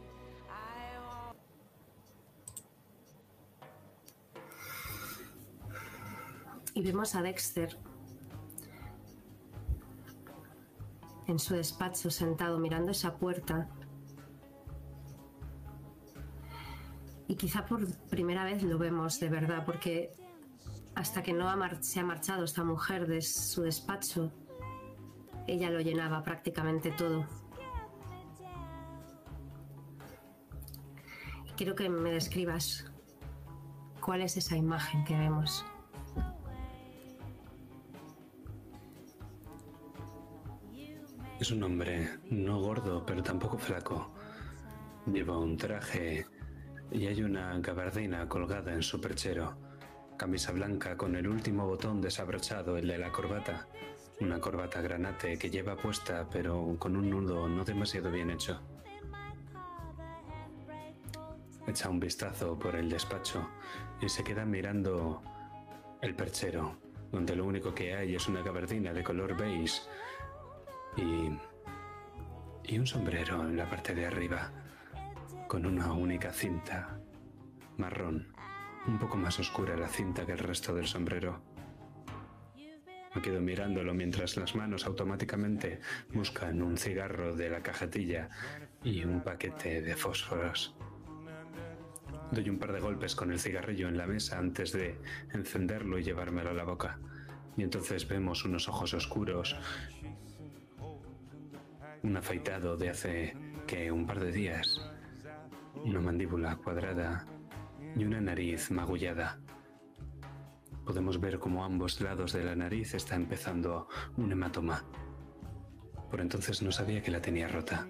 Y 6.73 6.81
vemos 6.81 7.13
a 7.13 7.21
Dexter 7.21 7.77
en 11.27 11.37
su 11.37 11.53
despacho 11.53 12.09
sentado 12.09 12.57
mirando 12.57 12.91
esa 12.91 13.15
puerta. 13.15 13.69
Y 17.27 17.35
quizá 17.35 17.65
por 17.65 17.87
primera 18.09 18.43
vez 18.43 18.63
lo 18.63 18.77
vemos 18.77 19.19
de 19.19 19.29
verdad, 19.29 19.63
porque 19.65 20.11
hasta 20.95 21.23
que 21.23 21.33
no 21.33 21.49
ha 21.49 21.81
se 21.81 21.99
ha 21.99 22.03
marchado 22.03 22.43
esta 22.43 22.63
mujer 22.63 23.07
de 23.07 23.21
su 23.21 23.63
despacho, 23.63 24.31
ella 25.47 25.69
lo 25.69 25.79
llenaba 25.79 26.23
prácticamente 26.23 26.91
todo. 26.91 27.25
Quiero 31.55 31.75
que 31.75 31.87
me 31.87 32.11
describas 32.11 32.85
cuál 34.01 34.21
es 34.21 34.37
esa 34.37 34.57
imagen 34.57 35.03
que 35.05 35.15
vemos. 35.15 35.65
Es 41.39 41.51
un 41.51 41.63
hombre 41.63 42.09
no 42.29 42.59
gordo, 42.59 43.05
pero 43.05 43.21
tampoco 43.21 43.57
flaco. 43.57 44.11
Lleva 45.05 45.37
un 45.37 45.57
traje 45.57 46.25
y 46.93 47.07
hay 47.07 47.23
una 47.23 47.57
gabardina 47.59 48.29
colgada 48.29 48.71
en 48.71 48.83
su 48.83 49.01
perchero. 49.01 49.57
Camisa 50.15 50.51
blanca 50.51 50.95
con 50.95 51.15
el 51.15 51.27
último 51.27 51.65
botón 51.65 51.99
desabrochado, 51.99 52.77
el 52.77 52.87
de 52.87 52.99
la 52.99 53.11
corbata. 53.11 53.67
Una 54.21 54.39
corbata 54.39 54.79
granate 54.79 55.37
que 55.39 55.49
lleva 55.49 55.75
puesta, 55.75 56.29
pero 56.29 56.75
con 56.77 56.95
un 56.95 57.09
nudo 57.09 57.49
no 57.49 57.65
demasiado 57.65 58.11
bien 58.11 58.29
hecho. 58.29 58.61
Echa 61.65 61.89
un 61.89 61.99
vistazo 61.99 62.59
por 62.59 62.75
el 62.75 62.89
despacho 62.89 63.49
y 63.99 64.07
se 64.07 64.23
queda 64.23 64.45
mirando 64.45 65.23
el 66.01 66.15
perchero, 66.15 66.77
donde 67.11 67.35
lo 67.35 67.45
único 67.45 67.73
que 67.73 67.95
hay 67.95 68.13
es 68.13 68.27
una 68.27 68.43
gabardina 68.43 68.93
de 68.93 69.03
color 69.03 69.35
beige 69.35 69.81
y, 70.95 71.31
y 72.71 72.77
un 72.77 72.85
sombrero 72.85 73.41
en 73.41 73.57
la 73.57 73.67
parte 73.67 73.95
de 73.95 74.05
arriba, 74.05 74.51
con 75.53 75.67
una 75.67 75.93
única 75.93 76.33
cinta 76.33 76.99
marrón, 77.77 78.33
un 78.87 78.97
poco 78.97 79.17
más 79.17 79.37
oscura 79.37 79.77
la 79.77 79.87
cinta 79.87 80.25
que 80.25 80.31
el 80.31 80.39
resto 80.39 80.73
del 80.73 80.87
sombrero. 80.87 81.43
Me 83.13 83.21
quedo 83.21 83.39
mirándolo 83.39 83.93
mientras 83.93 84.35
las 84.35 84.55
manos 84.55 84.87
automáticamente 84.87 85.79
buscan 86.11 86.59
un 86.63 86.75
cigarro 86.75 87.35
de 87.35 87.51
la 87.51 87.61
cajetilla 87.61 88.29
y 88.83 89.03
un 89.03 89.21
paquete 89.21 89.83
de 89.83 89.95
fósforos. 89.95 90.75
Doy 92.31 92.49
un 92.49 92.57
par 92.57 92.73
de 92.73 92.79
golpes 92.79 93.13
con 93.13 93.31
el 93.31 93.39
cigarrillo 93.39 93.87
en 93.87 93.97
la 93.99 94.07
mesa 94.07 94.39
antes 94.39 94.71
de 94.71 94.97
encenderlo 95.35 95.99
y 95.99 96.03
llevármelo 96.03 96.49
a 96.49 96.53
la 96.53 96.63
boca. 96.63 96.97
Y 97.57 97.61
entonces 97.61 98.07
vemos 98.07 98.43
unos 98.43 98.67
ojos 98.67 98.95
oscuros 98.95 99.55
un 102.01 102.17
afeitado 102.17 102.75
de 102.75 102.89
hace 102.89 103.37
que 103.65 103.91
un 103.91 104.05
par 104.05 104.19
de 104.19 104.31
días, 104.31 104.81
una 105.83 105.99
mandíbula 105.99 106.55
cuadrada 106.55 107.25
y 107.95 108.03
una 108.03 108.21
nariz 108.21 108.71
magullada. 108.71 109.39
Podemos 110.85 111.19
ver 111.19 111.39
cómo 111.39 111.63
ambos 111.63 112.01
lados 112.01 112.33
de 112.33 112.43
la 112.43 112.55
nariz 112.55 112.93
está 112.93 113.15
empezando 113.15 113.87
un 114.17 114.31
hematoma. 114.31 114.83
Por 116.09 116.21
entonces 116.21 116.61
no 116.61 116.71
sabía 116.71 117.01
que 117.01 117.11
la 117.11 117.21
tenía 117.21 117.47
rota. 117.47 117.87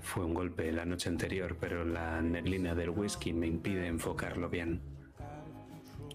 Fue 0.00 0.24
un 0.24 0.34
golpe 0.34 0.72
la 0.72 0.86
noche 0.86 1.10
anterior, 1.10 1.56
pero 1.60 1.84
la 1.84 2.22
neblina 2.22 2.74
del 2.74 2.90
whisky 2.90 3.32
me 3.32 3.46
impide 3.46 3.86
enfocarlo 3.86 4.48
bien. 4.48 4.80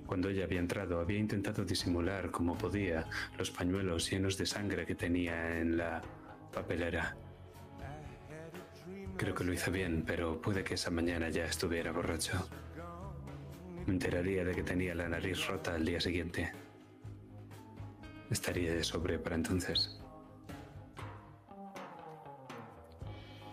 Cuando 0.06 0.30
ella 0.30 0.46
había 0.46 0.60
entrado, 0.60 1.00
había 1.00 1.20
intentado 1.20 1.64
disimular 1.66 2.32
como 2.32 2.58
podía 2.58 3.06
los 3.38 3.52
pañuelos 3.52 4.10
llenos 4.10 4.38
de 4.38 4.46
sangre 4.46 4.86
que 4.86 4.96
tenía 4.96 5.60
en 5.60 5.78
la 5.78 6.02
papelera. 6.52 7.16
Creo 9.18 9.34
que 9.34 9.44
lo 9.44 9.54
hice 9.54 9.72
bien, 9.72 10.04
pero 10.06 10.42
puede 10.42 10.64
que 10.64 10.74
esa 10.74 10.92
mañana 10.92 11.30
ya 11.30 11.46
estuviera 11.46 11.92
borracho. 11.92 12.50
Me 13.86 13.94
enteraría 13.94 14.44
de 14.44 14.54
que 14.54 14.64
tenía 14.64 14.96
la 14.96 15.08
nariz 15.08 15.48
rota 15.48 15.76
al 15.76 15.86
día 15.86 16.02
siguiente. 16.02 16.52
Estaría 18.30 18.74
de 18.74 18.84
sobre 18.84 19.20
para 19.20 19.36
entonces. 19.36 20.02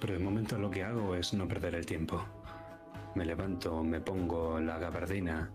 Pero 0.01 0.15
de 0.15 0.19
momento 0.19 0.59
lo 0.59 0.71
que 0.71 0.83
hago 0.83 1.15
es 1.15 1.33
no 1.33 1.47
perder 1.47 1.75
el 1.75 1.87
tiempo. 1.87 2.25
Me 3.15 3.25
levanto, 3.25 3.85
me 3.85 4.01
pongo 4.01 4.59
la 4.59 4.79
gabardina 4.79 5.53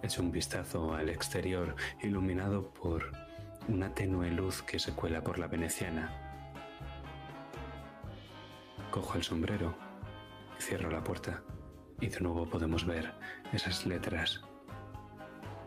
Echo 0.00 0.22
un 0.22 0.30
vistazo 0.30 0.94
al 0.94 1.08
exterior 1.08 1.74
iluminado 2.02 2.72
por 2.72 3.10
una 3.66 3.92
tenue 3.92 4.30
luz 4.30 4.62
que 4.62 4.78
se 4.78 4.92
cuela 4.92 5.22
por 5.22 5.40
la 5.40 5.48
veneciana. 5.48 6.27
Cojo 8.90 9.16
el 9.16 9.22
sombrero 9.22 9.74
cierro 10.58 10.90
la 10.90 11.04
puerta 11.04 11.42
y 12.00 12.08
de 12.08 12.20
nuevo 12.20 12.46
podemos 12.46 12.84
ver 12.86 13.12
esas 13.52 13.86
letras. 13.86 14.40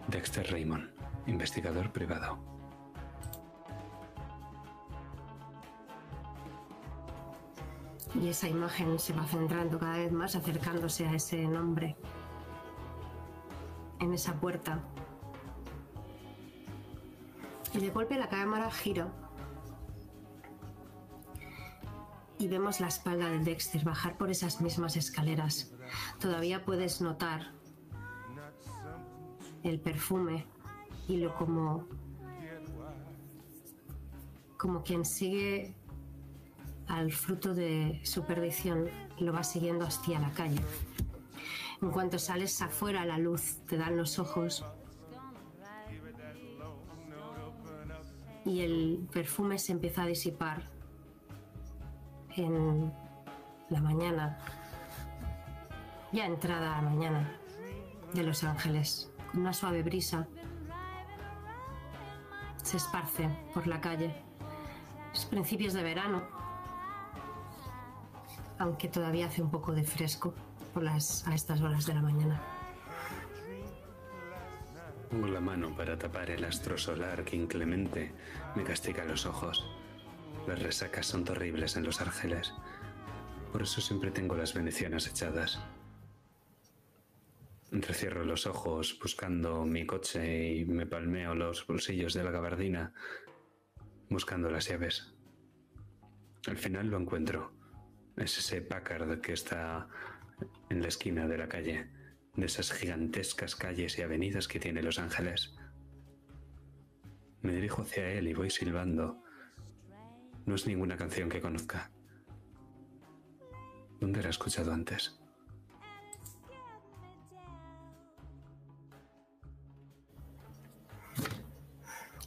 Dexter 0.08 0.50
Raymond, 0.52 0.90
investigador 1.28 1.92
privado. 1.92 2.40
Y 8.14 8.28
esa 8.28 8.48
imagen 8.50 9.00
se 9.00 9.14
va 9.14 9.26
centrando 9.26 9.80
cada 9.80 9.98
vez 9.98 10.12
más, 10.12 10.36
acercándose 10.36 11.08
a 11.08 11.14
ese 11.14 11.46
nombre. 11.46 11.96
En 14.00 14.14
esa 14.14 14.34
puerta. 14.34 14.80
Y 17.74 17.80
de 17.80 17.90
golpe 17.90 18.18
la 18.18 18.28
cámara 18.28 18.70
gira. 18.70 19.21
Y 22.42 22.48
vemos 22.48 22.80
la 22.80 22.88
espalda 22.88 23.30
de 23.30 23.38
Dexter 23.38 23.84
bajar 23.84 24.18
por 24.18 24.32
esas 24.32 24.62
mismas 24.62 24.98
escaleras. 24.98 25.72
Todavía 26.20 26.66
puedes 26.66 27.00
notar 27.00 27.52
el 29.62 29.80
perfume 29.80 30.48
y 31.08 31.18
lo 31.18 31.36
como 31.36 31.88
como 34.58 34.82
quien 34.82 35.06
sigue 35.06 35.76
al 36.88 37.12
fruto 37.12 37.54
de 37.54 38.02
su 38.04 38.26
perdición 38.26 38.90
lo 39.20 39.34
va 39.34 39.44
siguiendo 39.44 39.86
hacia 39.86 40.20
la 40.20 40.32
calle. 40.32 40.62
En 41.80 41.92
cuanto 41.92 42.18
sales 42.18 42.60
afuera, 42.64 43.06
la 43.06 43.20
luz 43.20 43.58
te 43.68 43.78
dan 43.78 43.98
los 43.98 44.18
ojos 44.18 44.66
y 48.46 48.62
el 48.62 49.08
perfume 49.12 49.60
se 49.60 49.74
empieza 49.74 50.02
a 50.02 50.08
disipar 50.08 50.71
en 52.36 52.94
la 53.70 53.82
mañana, 53.82 54.38
ya 56.12 56.26
entrada 56.26 56.82
la 56.82 56.82
mañana 56.82 57.32
de 58.13 58.24
Los 58.24 58.44
Ángeles, 58.44 59.12
con 59.32 59.41
una 59.41 59.54
suave 59.54 59.84
brisa 59.84 60.28
se 62.63 62.78
esparce 62.78 63.30
por 63.54 63.67
la 63.67 63.82
calle. 63.82 64.13
Es 65.13 65.26
principios 65.26 65.74
de 65.74 65.84
verano, 65.84 66.22
aunque 68.60 68.88
todavía 68.88 69.28
hace 69.28 69.41
un 69.41 69.52
poco 69.52 69.74
de 69.74 69.84
fresco 69.84 70.34
por 70.74 70.84
las, 70.84 71.28
a 71.28 71.36
estas 71.36 71.62
horas 71.62 71.86
de 71.86 71.94
la 71.94 72.02
mañana. 72.02 72.41
Pongo 75.10 75.28
la 75.28 75.41
mano 75.41 75.76
para 75.76 75.98
tapar 75.98 76.30
el 76.30 76.46
astro 76.46 76.78
solar 76.78 77.26
que 77.26 77.36
inclemente 77.36 78.13
me 78.56 78.63
castiga 78.63 79.04
los 79.04 79.26
ojos. 79.26 79.81
Las 80.48 80.62
resacas 80.62 81.06
son 81.06 81.24
terribles 81.24 81.76
en 81.78 81.84
los 81.84 82.02
argeles. 82.02 82.54
Por 83.52 83.62
eso 83.62 83.82
siempre 83.82 84.12
tengo 84.12 84.36
las 84.36 84.54
venecianas 84.54 85.08
echadas. 85.08 85.60
Entrecierro 87.72 88.26
los 88.26 88.48
ojos 88.48 88.98
buscando 89.02 89.66
mi 89.66 89.86
coche 89.86 90.56
y 90.56 90.66
me 90.66 90.86
palmeo 90.86 91.36
los 91.36 91.66
bolsillos 91.66 92.14
de 92.14 92.24
la 92.24 92.32
gabardina 92.32 92.94
buscando 94.10 94.50
las 94.50 94.68
llaves. 94.68 95.14
Al 96.48 96.58
final 96.58 96.88
lo 96.88 97.00
encuentro. 97.00 97.54
Es 98.18 98.38
ese 98.38 98.62
Packard 98.62 99.22
que 99.22 99.34
está 99.34 99.88
en 100.70 100.82
la 100.82 100.90
esquina 100.90 101.28
de 101.28 101.38
la 101.38 101.48
calle, 101.48 101.90
de 102.36 102.46
esas 102.46 102.74
gigantescas 102.74 103.56
calles 103.56 103.98
y 103.98 104.02
avenidas 104.02 104.48
que 104.48 104.60
tiene 104.60 104.84
Los 104.84 105.00
Ángeles. 105.00 105.56
Me 107.42 107.54
dirijo 107.54 107.84
hacia 107.84 108.12
él 108.12 108.28
y 108.28 108.34
voy 108.34 108.50
silbando. 108.50 109.21
No 110.46 110.56
es 110.56 110.68
ninguna 110.68 110.98
canción 110.98 111.30
que 111.30 111.42
conozca. 111.42 111.92
¿Dónde 114.00 114.22
la 114.22 114.28
he 114.28 114.32
escuchado 114.32 114.74
antes? 114.74 115.20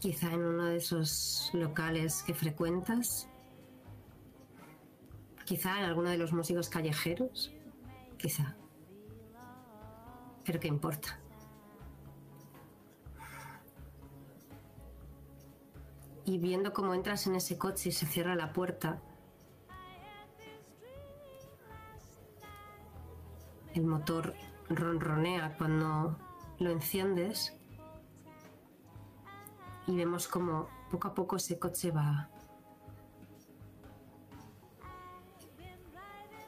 Quizá 0.00 0.33
en 0.33 0.44
uno 0.44 0.66
de 0.66 0.77
esos 0.77 1.50
locales 1.55 2.22
que 2.22 2.35
frecuentas. 2.35 3.29
Quizá 5.44 5.79
en 5.79 5.85
alguno 5.85 6.11
de 6.11 6.18
los 6.18 6.33
músicos 6.33 6.68
callejeros. 6.68 7.53
Quizá. 8.18 8.57
Pero 10.44 10.61
qué 10.61 10.68
importa. 10.68 11.23
Y 16.26 16.38
viendo 16.38 16.72
cómo 16.72 16.94
entras 16.94 17.26
en 17.26 17.34
ese 17.34 17.58
coche 17.58 17.90
y 17.90 17.92
se 17.92 18.06
cierra 18.06 18.34
la 18.34 18.52
puerta, 18.52 19.00
el 23.74 23.84
motor 23.84 24.34
ronronea 24.68 25.56
cuando 25.58 26.16
lo 26.58 26.70
enciendes 26.70 27.54
y 29.87 29.96
vemos 29.96 30.28
como 30.28 30.68
poco 30.90 31.08
a 31.08 31.14
poco 31.14 31.37
ese 31.37 31.58
coche 31.58 31.90
va 31.90 32.30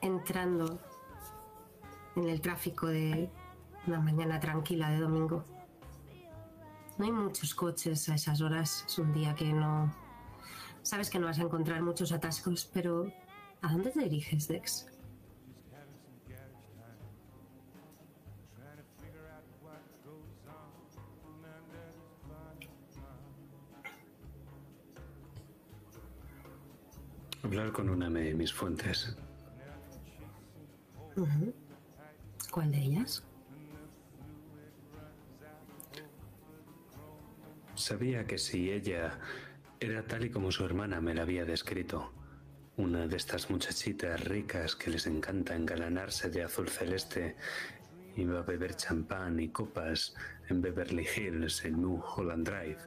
entrando 0.01 0.79
en 2.15 2.29
el 2.29 2.41
tráfico 2.41 2.87
de 2.87 3.31
una 3.87 4.01
mañana 4.01 4.41
tranquila 4.41 4.91
de 4.91 5.01
domingo. 5.01 5.45
No 6.99 7.05
hay 7.05 7.13
muchos 7.13 7.55
coches 7.55 8.09
a 8.09 8.15
esas 8.15 8.41
horas, 8.41 8.85
es 8.87 8.99
un 8.99 9.13
día 9.13 9.35
que 9.35 9.53
no... 9.53 9.95
Sabes 10.83 11.11
que 11.11 11.19
no 11.19 11.27
vas 11.27 11.39
a 11.39 11.43
encontrar 11.43 11.83
muchos 11.83 12.11
atascos, 12.11 12.71
pero 12.73 13.13
¿a 13.61 13.73
dónde 13.73 13.91
te 13.91 14.01
diriges, 14.05 14.49
Dex? 14.49 14.87
Hablar 27.43 27.73
con 27.73 27.91
una 27.91 28.09
de 28.09 28.35
mis 28.35 28.53
fuentes. 28.53 29.17
¿Cuál 32.51 32.73
de 32.73 32.79
ellas? 32.79 33.23
Sabía 37.77 38.27
que 38.27 38.39
si 38.39 38.73
ella 38.73 39.19
era 39.81 40.03
tal 40.03 40.25
y 40.25 40.31
como 40.31 40.51
su 40.51 40.65
hermana 40.65 41.03
me 41.03 41.15
la 41.15 41.23
había 41.23 41.45
descrito, 41.45 42.11
una 42.79 43.07
de 43.07 43.17
estas 43.17 43.51
muchachitas 43.51 44.25
ricas 44.25 44.75
que 44.75 44.91
les 44.91 45.07
encanta 45.07 45.55
engalanarse 45.55 46.31
de 46.31 46.43
azul 46.43 46.71
celeste, 46.71 47.37
iba 48.17 48.39
a 48.39 48.43
beber 48.43 48.77
champán 48.77 49.39
y 49.41 49.51
copas 49.51 50.15
en 50.49 50.62
Beverly 50.62 51.07
Hills, 51.07 51.67
en 51.67 51.83
New 51.83 52.03
Holland 52.03 52.49
Drive, 52.49 52.79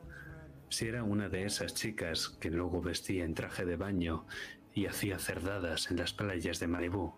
si 0.69 0.87
era 0.87 1.03
una 1.03 1.29
de 1.29 1.45
esas 1.45 1.75
chicas 1.75 2.27
que 2.27 2.49
luego 2.49 2.81
vestía 2.81 3.25
en 3.25 3.35
traje 3.35 3.65
de 3.65 3.75
baño 3.75 4.25
y 4.73 4.87
hacía 4.87 5.19
cerdadas 5.19 5.91
en 5.91 5.97
las 5.97 6.13
playas 6.13 6.59
de 6.59 6.67
Malibú. 6.67 7.13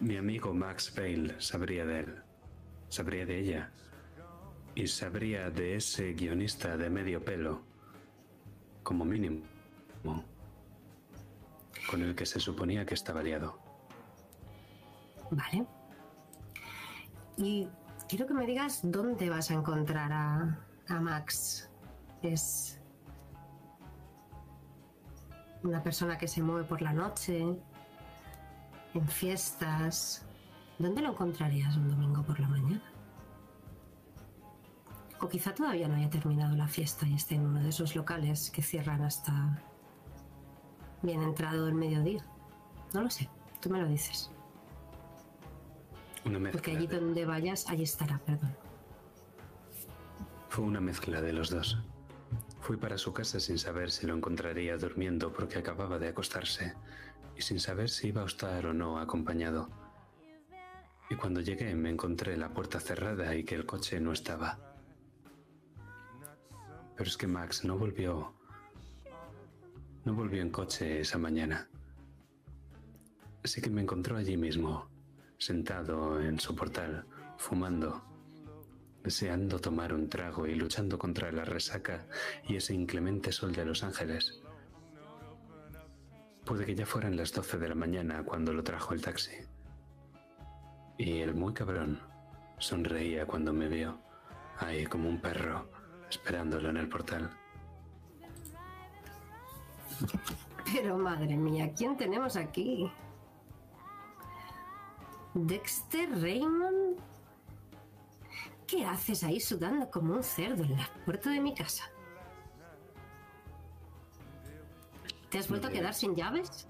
Mi 0.00 0.16
amigo 0.16 0.52
Max 0.52 0.92
Bale 0.96 1.40
sabría 1.40 1.86
de 1.86 2.00
él, 2.00 2.22
sabría 2.88 3.24
de 3.24 3.38
ella 3.38 3.72
y 4.74 4.86
sabría 4.86 5.50
de 5.50 5.76
ese 5.76 6.12
guionista 6.14 6.76
de 6.76 6.88
medio 6.88 7.24
pelo, 7.24 7.62
como 8.82 9.04
mínimo, 9.04 9.42
con 11.90 12.02
el 12.02 12.14
que 12.14 12.26
se 12.26 12.40
suponía 12.40 12.86
que 12.86 12.94
estaba 12.94 13.22
liado. 13.22 13.58
Vale. 15.30 15.66
Y 17.36 17.68
quiero 18.08 18.26
que 18.26 18.34
me 18.34 18.46
digas 18.46 18.80
dónde 18.82 19.30
vas 19.30 19.50
a 19.50 19.54
encontrar 19.54 20.12
a, 20.12 20.58
a 20.88 21.00
Max. 21.00 21.68
Es 22.22 22.80
una 25.62 25.82
persona 25.82 26.18
que 26.18 26.28
se 26.28 26.42
mueve 26.42 26.64
por 26.64 26.82
la 26.82 26.92
noche, 26.92 27.40
en 28.94 29.08
fiestas. 29.08 30.24
¿Dónde 30.78 31.02
lo 31.02 31.10
encontrarías 31.10 31.76
un 31.76 31.88
domingo 31.88 32.22
por 32.22 32.38
la 32.40 32.48
mañana? 32.48 32.91
O 35.22 35.28
quizá 35.28 35.54
todavía 35.54 35.86
no 35.88 35.94
haya 35.94 36.10
terminado 36.10 36.56
la 36.56 36.66
fiesta 36.66 37.06
y 37.06 37.14
esté 37.14 37.36
en 37.36 37.46
uno 37.46 37.60
de 37.62 37.68
esos 37.68 37.94
locales 37.94 38.50
que 38.50 38.60
cierran 38.60 39.02
hasta 39.02 39.62
bien 41.00 41.22
entrado 41.22 41.68
el 41.68 41.74
mediodía. 41.74 42.24
No 42.92 43.02
lo 43.02 43.08
sé, 43.10 43.30
tú 43.60 43.70
me 43.70 43.80
lo 43.80 43.86
dices. 43.88 44.30
Una 46.24 46.38
mezcla, 46.40 46.52
Porque 46.60 46.72
allí 46.76 46.86
de- 46.88 46.98
donde 47.00 47.24
vayas, 47.24 47.68
allí 47.68 47.84
estará, 47.84 48.18
perdón. 48.18 48.54
fue 50.48 50.64
una 50.64 50.80
mezcla 50.80 51.22
de 51.22 51.32
los 51.32 51.48
dos. 51.50 51.78
Fui 52.60 52.76
para 52.76 52.98
su 52.98 53.12
casa 53.14 53.40
sin 53.40 53.58
saber 53.58 53.90
si 53.90 54.06
lo 54.06 54.14
encontraría 54.14 54.76
durmiendo 54.76 55.32
porque 55.32 55.58
acababa 55.58 55.98
de 55.98 56.08
acostarse 56.08 56.74
y 57.36 57.40
sin 57.42 57.58
saber 57.58 57.88
si 57.88 58.08
iba 58.08 58.22
a 58.22 58.26
estar 58.26 58.66
o 58.66 58.74
no 58.74 58.98
acompañado. 58.98 59.70
Y 61.08 61.14
cuando 61.14 61.40
llegué 61.40 61.74
me 61.74 61.88
encontré 61.90 62.36
la 62.36 62.50
puerta 62.52 62.80
cerrada 62.80 63.34
y 63.34 63.44
que 63.44 63.54
el 63.54 63.64
coche 63.66 63.98
no 64.00 64.12
estaba. 64.12 64.58
Pero 66.96 67.08
es 67.08 67.16
que 67.16 67.26
Max 67.26 67.64
no 67.64 67.76
volvió. 67.76 68.34
No 70.04 70.14
volvió 70.14 70.42
en 70.42 70.50
coche 70.50 71.00
esa 71.00 71.18
mañana. 71.18 71.68
Así 73.44 73.60
que 73.60 73.70
me 73.70 73.82
encontró 73.82 74.16
allí 74.16 74.36
mismo, 74.36 74.88
sentado 75.38 76.20
en 76.20 76.38
su 76.38 76.54
portal, 76.54 77.04
fumando, 77.38 78.02
deseando 79.02 79.58
tomar 79.58 79.92
un 79.92 80.08
trago 80.08 80.46
y 80.46 80.54
luchando 80.54 80.98
contra 80.98 81.32
la 81.32 81.44
resaca 81.44 82.06
y 82.46 82.56
ese 82.56 82.74
inclemente 82.74 83.32
sol 83.32 83.52
de 83.52 83.64
Los 83.64 83.82
Ángeles. 83.82 84.40
Puede 86.44 86.66
que 86.66 86.74
ya 86.74 86.86
fueran 86.86 87.16
las 87.16 87.32
12 87.32 87.58
de 87.58 87.68
la 87.68 87.74
mañana 87.74 88.22
cuando 88.24 88.52
lo 88.52 88.62
trajo 88.62 88.94
el 88.94 89.02
taxi. 89.02 89.32
Y 90.98 91.20
el 91.20 91.34
muy 91.34 91.54
cabrón 91.54 92.00
sonreía 92.58 93.26
cuando 93.26 93.52
me 93.52 93.68
vio, 93.68 94.00
ahí 94.58 94.86
como 94.86 95.08
un 95.08 95.20
perro, 95.20 95.68
esperándolo 96.12 96.68
en 96.68 96.76
el 96.76 96.88
portal. 96.88 97.30
Pero 100.72 100.98
madre 100.98 101.36
mía, 101.36 101.72
¿quién 101.76 101.96
tenemos 101.96 102.36
aquí? 102.36 102.90
Dexter 105.34 106.10
Raymond. 106.20 106.98
¿Qué 108.66 108.84
haces 108.84 109.22
ahí 109.24 109.40
sudando 109.40 109.90
como 109.90 110.14
un 110.14 110.22
cerdo 110.22 110.64
en 110.64 110.76
la 110.76 110.88
puerta 111.04 111.30
de 111.30 111.40
mi 111.40 111.54
casa? 111.54 111.84
¿Te 115.30 115.38
has 115.38 115.48
vuelto 115.48 115.68
a 115.68 115.70
quedar 115.70 115.94
sin 115.94 116.14
llaves? 116.14 116.68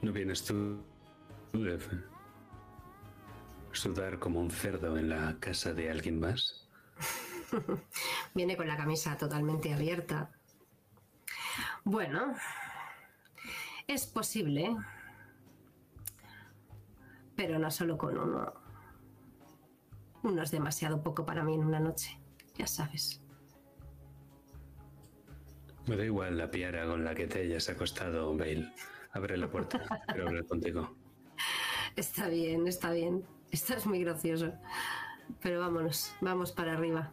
¿No 0.00 0.12
vienes 0.12 0.44
tú, 0.44 0.78
Jeff? 1.52 1.86
¿Sudar 3.72 4.18
como 4.18 4.40
un 4.40 4.50
cerdo 4.50 4.96
en 4.96 5.10
la 5.10 5.36
casa 5.38 5.74
de 5.74 5.90
alguien 5.90 6.18
más? 6.18 6.66
Viene 8.34 8.56
con 8.56 8.66
la 8.66 8.76
camisa 8.76 9.16
totalmente 9.16 9.72
abierta. 9.72 10.30
Bueno, 11.84 12.34
es 13.86 14.06
posible, 14.06 14.76
pero 17.34 17.58
no 17.58 17.70
solo 17.70 17.96
con 17.96 18.18
uno. 18.18 18.52
Uno 20.22 20.42
es 20.42 20.50
demasiado 20.50 21.02
poco 21.02 21.24
para 21.24 21.42
mí 21.42 21.54
en 21.54 21.64
una 21.64 21.80
noche, 21.80 22.20
ya 22.54 22.66
sabes. 22.66 23.22
Me 25.86 25.96
da 25.96 26.04
igual 26.04 26.36
la 26.36 26.50
piara 26.50 26.86
con 26.86 27.04
la 27.04 27.14
que 27.14 27.26
te 27.26 27.40
hayas 27.40 27.68
acostado, 27.70 28.36
Bale. 28.36 28.72
Abre 29.12 29.38
la 29.38 29.48
puerta, 29.48 29.80
quiero 30.06 30.28
hablar 30.28 30.44
contigo. 30.44 30.94
Está 31.96 32.28
bien, 32.28 32.68
está 32.68 32.90
bien. 32.90 33.24
Estás 33.50 33.86
muy 33.86 34.04
gracioso. 34.04 34.52
Pero 35.40 35.60
vámonos, 35.60 36.14
vamos 36.20 36.52
para 36.52 36.74
arriba. 36.74 37.10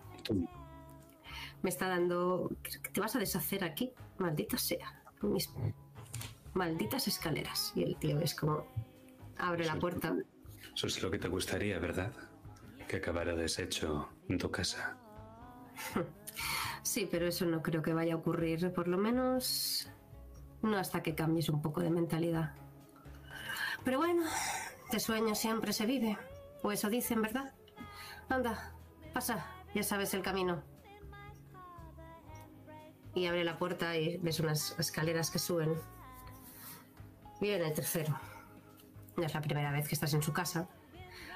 Me 1.66 1.70
está 1.70 1.88
dando... 1.88 2.52
¿Qué 2.62 2.90
te 2.92 3.02
vas 3.02 3.16
a 3.16 3.20
deshacer 3.20 3.64
aquí? 3.64 3.92
Maldita 4.20 4.56
sea. 4.56 5.02
Mis 5.24 5.50
malditas 6.54 7.08
escaleras. 7.08 7.74
Y 7.74 7.82
el 7.82 7.96
tío 7.96 8.20
es 8.20 8.36
como... 8.36 8.68
Abre 9.40 9.66
la 9.66 9.80
puerta. 9.80 10.16
Eso 10.76 10.86
es 10.86 11.02
lo 11.02 11.10
que 11.10 11.18
te 11.18 11.28
gustaría, 11.28 11.80
¿verdad? 11.80 12.14
Que 12.88 12.98
acabara 12.98 13.34
deshecho 13.34 14.10
en 14.30 14.38
tu 14.38 14.52
casa. 14.52 14.96
Sí, 16.84 17.10
pero 17.10 17.26
eso 17.26 17.48
no 17.48 17.64
creo 17.64 17.82
que 17.82 17.94
vaya 17.94 18.14
a 18.14 18.18
ocurrir. 18.18 18.72
Por 18.72 18.88
lo 18.88 19.00
menos... 19.00 19.90
No 20.62 20.78
hasta 20.78 21.02
que 21.02 21.16
cambies 21.16 21.50
un 21.50 21.64
poco 21.64 21.82
de 21.82 21.90
mentalidad. 21.90 22.54
Pero 23.84 23.98
bueno, 23.98 24.22
de 24.92 25.00
sueño 25.00 25.34
siempre 25.34 25.74
se 25.74 25.88
vive. 25.88 26.16
O 26.62 26.72
eso 26.72 26.92
dicen, 26.92 27.24
¿verdad? 27.24 27.56
Anda, 28.30 28.72
pasa. 29.16 29.48
Ya 29.74 29.82
sabes 29.82 30.14
el 30.14 30.22
camino. 30.22 30.75
Y 33.16 33.26
abre 33.26 33.44
la 33.44 33.58
puerta 33.58 33.98
y 33.98 34.18
ves 34.18 34.40
unas 34.40 34.78
escaleras 34.78 35.32
que 35.32 35.40
suben. 35.40 35.74
Viene 37.42 37.66
el 37.66 37.74
tercero. 37.74 38.20
No 39.18 39.24
es 39.24 39.34
la 39.34 39.42
primera 39.42 39.72
vez 39.72 39.88
que 39.88 39.96
estás 39.96 40.14
en 40.14 40.22
su 40.22 40.34
casa, 40.34 40.68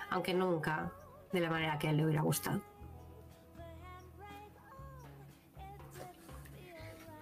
aunque 0.10 0.34
nunca 0.34 0.92
de 1.32 1.40
la 1.40 1.50
manera 1.50 1.80
que 1.80 1.88
a 1.88 1.92
él 1.92 1.98
le 1.98 2.06
hubiera 2.06 2.22
gustado. 2.22 2.62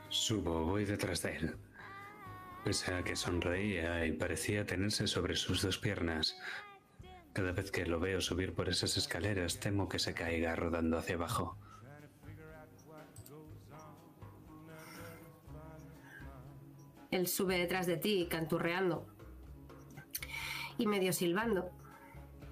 Subo, 0.10 0.66
voy 0.66 0.86
detrás 0.86 1.22
de 1.22 1.38
él. 1.38 1.58
Pese 2.64 2.94
a 2.94 3.04
que 3.04 3.16
sonreía 3.16 4.06
y 4.06 4.14
parecía 4.14 4.66
tenerse 4.66 5.08
sobre 5.08 5.36
sus 5.36 5.62
dos 5.62 5.78
piernas, 5.78 6.36
cada 7.34 7.52
vez 7.52 7.72
que 7.72 7.86
lo 7.86 8.00
veo 8.00 8.20
subir 8.20 8.54
por 8.56 8.68
esas 8.68 8.98
escaleras 8.98 9.60
temo 9.60 9.88
que 9.88 10.00
se 10.00 10.14
caiga 10.14 10.56
rodando 10.56 10.98
hacia 10.98 11.16
abajo. 11.16 11.56
Él 17.12 17.28
sube 17.28 17.58
detrás 17.58 17.88
de 17.88 17.98
ti, 17.98 18.28
canturreando 18.30 19.06
y 20.78 20.88
medio 20.88 21.14
silbando 21.14 21.70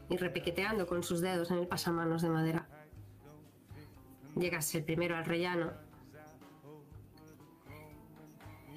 y 0.09 0.17
repiqueteando 0.17 0.87
con 0.87 1.03
sus 1.03 1.21
dedos 1.21 1.51
en 1.51 1.59
el 1.59 1.67
pasamanos 1.67 2.21
de 2.21 2.29
madera. 2.29 2.67
Llegas 4.35 4.73
el 4.75 4.83
primero 4.83 5.15
al 5.15 5.25
rellano 5.25 5.73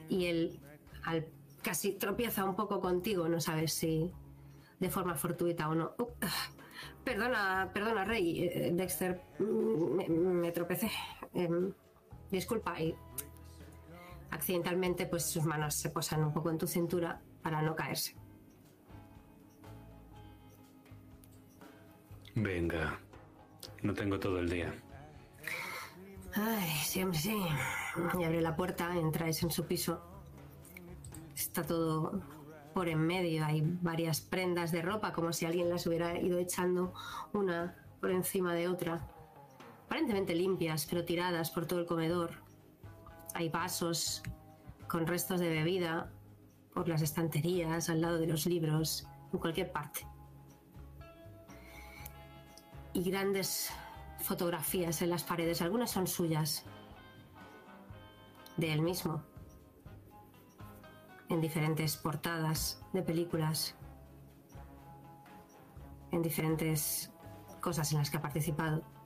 y 0.09 0.27
él 0.27 0.61
casi 1.63 1.93
tropieza 1.93 2.45
un 2.45 2.57
poco 2.57 2.81
contigo, 2.81 3.29
no 3.29 3.41
sabes 3.41 3.73
si 3.73 4.13
de 4.79 4.91
forma 4.91 5.15
fortuita 5.15 5.69
o 5.69 5.75
no. 5.75 5.95
Uh, 5.99 6.07
perdona, 7.05 7.71
perdona, 7.73 8.05
Rey, 8.05 8.45
eh, 8.45 8.71
Dexter, 8.73 9.21
mm, 9.39 9.97
me, 9.97 10.09
me 10.09 10.53
tropecé. 10.53 10.91
Em, 11.35 11.73
disculpa, 12.31 12.81
y 12.81 12.95
accidentalmente 14.31 15.07
pues 15.07 15.25
sus 15.25 15.45
manos 15.45 15.75
se 15.75 15.91
posan 15.91 16.25
un 16.25 16.33
poco 16.33 16.51
en 16.51 16.59
tu 16.59 16.67
cintura 16.67 17.21
para 17.43 17.63
no 17.63 17.75
caerse. 17.75 18.17
Venga, 22.35 22.99
no 23.83 23.95
tengo 23.95 24.19
todo 24.21 24.39
el 24.39 24.49
día. 24.49 24.73
Ay, 26.35 26.71
sí, 26.85 27.03
hombre, 27.03 27.19
sí. 27.19 27.37
Y 28.19 28.25
abre 28.25 28.41
la 28.41 28.55
puerta, 28.55 28.97
entráis 28.97 29.43
en 29.43 29.51
su 29.51 29.67
piso. 29.67 30.01
Está 31.35 31.65
todo 31.65 32.23
por 32.75 32.89
en 32.89 33.01
medio. 33.01 33.45
Hay 33.45 33.63
varias 33.83 34.21
prendas 34.21 34.71
de 34.71 34.83
ropa, 34.83 35.13
como 35.13 35.33
si 35.33 35.47
alguien 35.47 35.69
las 35.69 35.87
hubiera 35.87 36.17
ido 36.21 36.39
echando 36.39 36.93
una 37.33 37.75
por 38.01 38.11
encima 38.11 38.55
de 38.55 38.69
otra. 38.69 39.09
Aparentemente 39.87 40.35
limpias, 40.35 40.87
pero 40.87 41.05
tiradas 41.05 41.51
por 41.51 41.67
todo 41.67 41.81
el 41.81 41.87
comedor. 41.87 42.48
Hay 43.39 43.51
vasos 43.51 44.21
con 44.89 45.07
restos 45.07 45.39
de 45.39 45.49
bebida 45.49 46.11
por 46.75 46.89
las 46.89 47.03
estanterías, 47.03 47.89
al 47.89 48.01
lado 48.01 48.19
de 48.19 48.27
los 48.27 48.47
libros, 48.47 49.07
en 49.33 49.39
cualquier 49.39 49.71
parte. 49.71 50.05
Y 52.95 53.09
grandes 53.09 53.71
fotografías 54.19 55.03
en 55.03 55.11
las 55.11 55.23
paredes. 55.23 55.63
Algunas 55.63 55.93
son 55.93 56.09
suyas, 56.09 56.65
de 58.57 58.73
él 58.73 58.83
mismo, 58.83 59.23
en 61.29 61.41
diferentes 61.41 61.97
portadas 61.97 62.83
de 62.93 63.03
películas, 63.03 63.77
en 66.11 66.23
diferentes 66.23 67.13
cosas 67.61 67.93
en 67.93 67.99
las 67.99 68.11
que 68.11 68.17
ha 68.17 68.21
participado. 68.21 68.98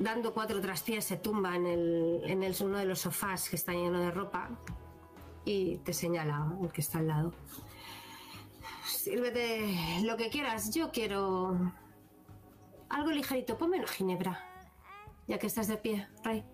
Dando 0.00 0.32
cuatro 0.32 0.60
traspiés 0.60 1.04
se 1.04 1.18
tumba 1.18 1.54
en, 1.54 1.66
el, 1.66 2.22
en 2.24 2.42
el- 2.42 2.56
uno 2.62 2.78
de 2.78 2.86
los 2.86 3.00
sofás 3.00 3.50
que 3.50 3.56
está 3.56 3.72
lleno 3.72 4.00
de 4.00 4.10
ropa 4.10 4.48
y 5.44 5.76
te 5.78 5.92
señala 5.92 6.56
el 6.62 6.72
que 6.72 6.80
está 6.80 6.98
al 7.00 7.06
lado. 7.08 7.34
Sírvete 8.86 10.00
lo 10.04 10.16
que 10.16 10.30
quieras. 10.30 10.74
Yo 10.74 10.90
quiero 10.90 11.56
algo 12.88 13.10
ligerito. 13.10 13.58
Ponme 13.58 13.78
una 13.78 13.86
ginebra. 13.88 14.42
Ya 15.26 15.38
que 15.38 15.46
estás 15.46 15.68
de 15.68 15.76
pie, 15.76 16.08
Ray. 16.24 16.44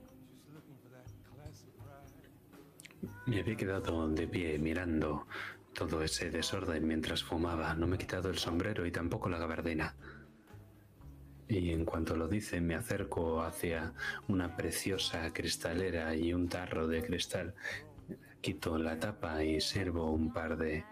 Me 3.26 3.40
había 3.40 3.56
quedado 3.56 4.08
de 4.08 4.26
pie 4.28 4.58
mirando 4.58 5.26
todo 5.72 6.02
ese 6.02 6.30
desorden 6.30 6.86
mientras 6.86 7.22
fumaba. 7.22 7.74
No 7.74 7.86
me 7.86 7.94
he 7.96 7.98
quitado 7.98 8.28
el 8.28 8.38
sombrero 8.38 8.84
y 8.86 8.90
tampoco 8.92 9.28
la 9.28 9.38
gabardina. 9.38 9.94
Y 11.48 11.72
en 11.72 11.84
cuanto 11.84 12.16
lo 12.16 12.26
dice, 12.26 12.60
me 12.60 12.74
acerco 12.74 13.42
hacia 13.42 13.92
una 14.28 14.56
preciosa 14.56 15.32
cristalera 15.32 16.14
y 16.14 16.32
un 16.32 16.48
tarro 16.48 16.88
de 16.88 17.02
cristal. 17.02 17.54
Quito 18.40 18.78
la 18.78 18.98
tapa 18.98 19.42
y 19.44 19.60
sirvo 19.60 20.10
un 20.10 20.32
par 20.32 20.56
de 20.56 20.84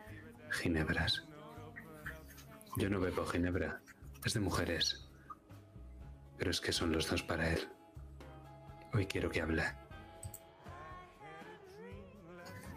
ginebras. 0.51 1.27
Yo 2.77 2.89
no 2.89 3.01
bebo 3.01 3.25
ginebra, 3.25 3.81
es 4.25 4.35
de 4.35 4.41
mujeres. 4.41 5.09
Pero 6.39 6.51
es 6.51 6.61
que 6.61 6.73
son 6.73 6.93
los 6.93 7.09
dos 7.09 7.23
para 7.23 7.53
él. 7.53 7.69
Hoy 8.93 9.07
quiero 9.07 9.31
que 9.31 9.41
hable. 9.41 9.65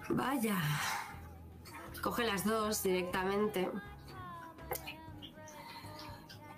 Vaya. 0.10 0.58
Coge 2.02 2.26
las 2.26 2.46
dos 2.46 2.84
directamente. 2.84 3.70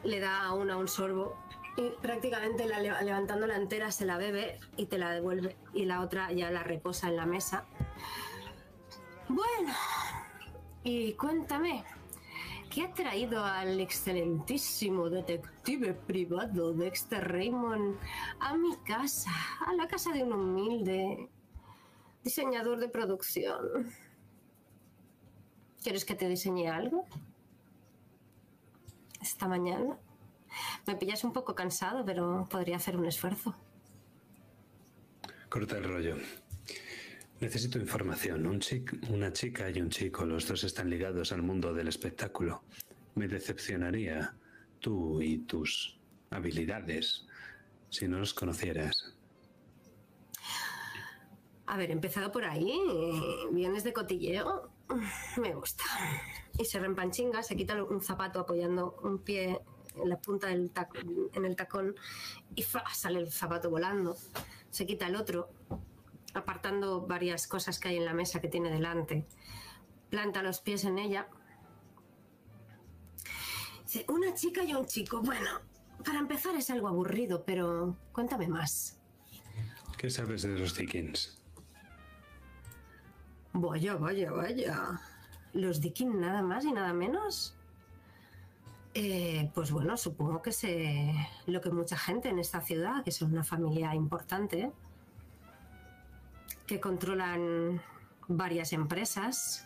Le 0.04 0.20
da 0.20 0.43
a 0.45 0.54
una 0.54 0.78
un 0.78 0.88
sorbo 0.88 1.36
y 1.78 1.89
prácticamente 2.02 2.66
la, 2.66 2.80
leva- 2.80 3.02
levantándola 3.02 3.56
entera 3.56 3.91
se 3.91 4.06
la 4.06 4.18
bebe 4.18 4.60
y 4.78 4.86
te 4.86 4.97
la 4.97 5.12
devuelve. 5.12 5.56
Y 5.74 5.86
la 5.86 6.02
otra 6.02 6.32
ya 6.32 6.50
la 6.52 6.64
reposa 6.64 7.08
en 7.10 7.16
la 7.16 7.26
mesa. 7.26 7.66
Bueno, 9.28 9.74
y 10.84 11.14
cuéntame, 11.14 11.84
¿qué 12.72 12.84
ha 12.84 12.93
traído 12.93 13.43
al 13.43 13.80
excelentísimo 13.80 15.10
detective 15.10 15.93
privado 15.93 16.74
Dexter 16.74 17.32
Raymond 17.32 17.97
a 18.39 18.58
mi 18.58 18.76
casa, 18.78 19.32
a 19.68 19.74
la 19.74 19.88
casa 19.88 20.12
de 20.12 20.24
un 20.24 20.34
humilde 20.34 21.30
diseñador 22.24 22.80
de 22.80 22.89
producción? 22.89 23.93
¿Quieres 25.84 26.04
que 26.06 26.16
te 26.16 26.28
diseñe 26.28 26.68
algo? 26.70 27.06
Esta 29.22 29.47
mañana. 29.47 29.97
Me 30.88 30.95
pillas 30.95 31.24
un 31.24 31.34
poco 31.34 31.53
cansado, 31.55 32.03
pero 32.05 32.47
podría 32.49 32.78
hacer 32.78 32.97
un 32.97 33.05
esfuerzo. 33.05 33.55
Corta 35.49 35.78
el 35.78 35.84
rollo. 35.84 36.15
Necesito 37.39 37.80
información. 37.80 38.45
Un 38.45 38.59
chic- 38.59 39.09
una 39.09 39.32
chica 39.32 39.70
y 39.70 39.80
un 39.82 39.89
chico, 39.89 40.26
los 40.26 40.47
dos 40.47 40.63
están 40.63 40.89
ligados 40.89 41.32
al 41.32 41.41
mundo 41.41 41.74
del 41.74 41.88
espectáculo. 41.88 42.63
Me 43.15 43.28
decepcionaría 43.28 44.36
tú 44.80 45.22
y 45.22 45.39
tus 45.39 45.97
habilidades 46.30 47.26
si 47.89 48.07
no 48.07 48.20
los 48.20 48.34
conocieras. 48.34 49.15
A 51.65 51.78
ver, 51.78 51.91
empezado 51.91 52.32
por 52.32 52.45
ahí, 52.45 52.74
vienes 53.51 53.84
de 53.84 53.93
cotilleo, 53.93 54.70
me 55.37 55.53
gusta. 55.53 55.83
Y 56.57 56.65
se 56.65 56.79
rempanchinga, 56.79 57.43
se 57.43 57.55
quita 57.55 57.81
un 57.83 58.01
zapato 58.01 58.39
apoyando 58.39 58.97
un 59.03 59.19
pie 59.19 59.61
en 59.95 60.09
la 60.09 60.17
punta 60.19 60.47
del 60.47 60.73
tac- 60.73 61.29
en 61.33 61.45
el 61.45 61.55
tacón 61.55 61.95
y 62.55 62.63
¡fa! 62.63 62.83
sale 62.93 63.19
el 63.19 63.31
zapato 63.31 63.69
volando. 63.69 64.15
Se 64.69 64.85
quita 64.85 65.07
el 65.07 65.15
otro, 65.15 65.49
apartando 66.33 67.01
varias 67.07 67.47
cosas 67.47 67.79
que 67.79 67.89
hay 67.89 67.97
en 67.97 68.05
la 68.05 68.13
mesa 68.13 68.39
que 68.41 68.47
tiene 68.47 68.69
delante. 68.69 69.25
Planta 70.09 70.43
los 70.43 70.59
pies 70.59 70.83
en 70.85 70.99
ella. 70.99 71.27
Una 74.07 74.33
chica 74.35 74.63
y 74.63 74.73
un 74.73 74.85
chico. 74.85 75.21
Bueno, 75.21 75.49
para 76.05 76.19
empezar 76.19 76.55
es 76.55 76.69
algo 76.69 76.87
aburrido, 76.87 77.43
pero 77.43 77.97
cuéntame 78.11 78.47
más. 78.47 78.99
¿Qué 79.97 80.09
sabes 80.09 80.43
de 80.43 80.49
los 80.57 80.75
Dickens? 80.75 81.38
Vaya, 83.54 83.95
vaya, 83.95 84.32
vaya. 84.32 85.00
¿Los 85.54 85.82
Dickin 85.82 86.20
nada 86.20 86.41
más 86.41 86.66
y 86.66 86.72
nada 86.72 86.93
menos? 86.93 87.56
Eh, 88.93 89.52
pues 89.54 89.72
bueno, 89.72 89.97
supongo 89.97 90.41
que 90.41 90.52
sé 90.52 91.14
lo 91.45 91.62
que 91.62 91.70
mucha 91.72 91.97
gente 91.97 92.30
en 92.30 92.39
esta 92.39 92.62
ciudad, 92.62 93.04
que 93.04 93.12
son 93.12 93.32
una 93.32 93.43
familia 93.43 93.93
importante, 93.95 94.72
que 96.66 96.80
controlan 96.80 97.82
varias 98.28 98.74
empresas 98.74 99.66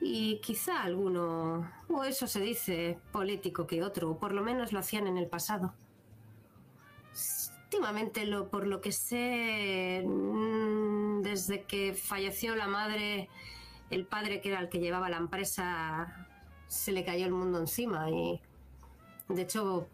y 0.00 0.40
quizá 0.40 0.82
alguno, 0.82 1.70
o 1.88 2.04
eso 2.04 2.26
se 2.26 2.40
dice, 2.40 2.98
político 3.12 3.66
que 3.66 3.82
otro, 3.82 4.10
o 4.10 4.18
por 4.18 4.32
lo 4.32 4.42
menos 4.42 4.72
lo 4.72 4.78
hacían 4.78 5.06
en 5.06 5.16
el 5.16 5.26
pasado. 5.26 5.72
Últimamente, 7.74 8.24
lo, 8.24 8.50
por 8.50 8.68
lo 8.68 8.80
que 8.80 8.92
sé, 8.92 10.04
mm, 10.06 11.22
desde 11.22 11.64
que 11.64 11.92
falleció 11.92 12.54
la 12.54 12.68
madre, 12.68 13.28
el 13.90 14.06
padre 14.06 14.40
que 14.40 14.50
era 14.50 14.60
el 14.60 14.68
que 14.68 14.78
llevaba 14.78 15.08
la 15.08 15.16
empresa, 15.16 16.28
se 16.68 16.92
le 16.92 17.04
cayó 17.04 17.26
el 17.26 17.32
mundo 17.32 17.58
encima 17.58 18.08
y 18.10 18.40
de 19.28 19.42
hecho 19.42 19.88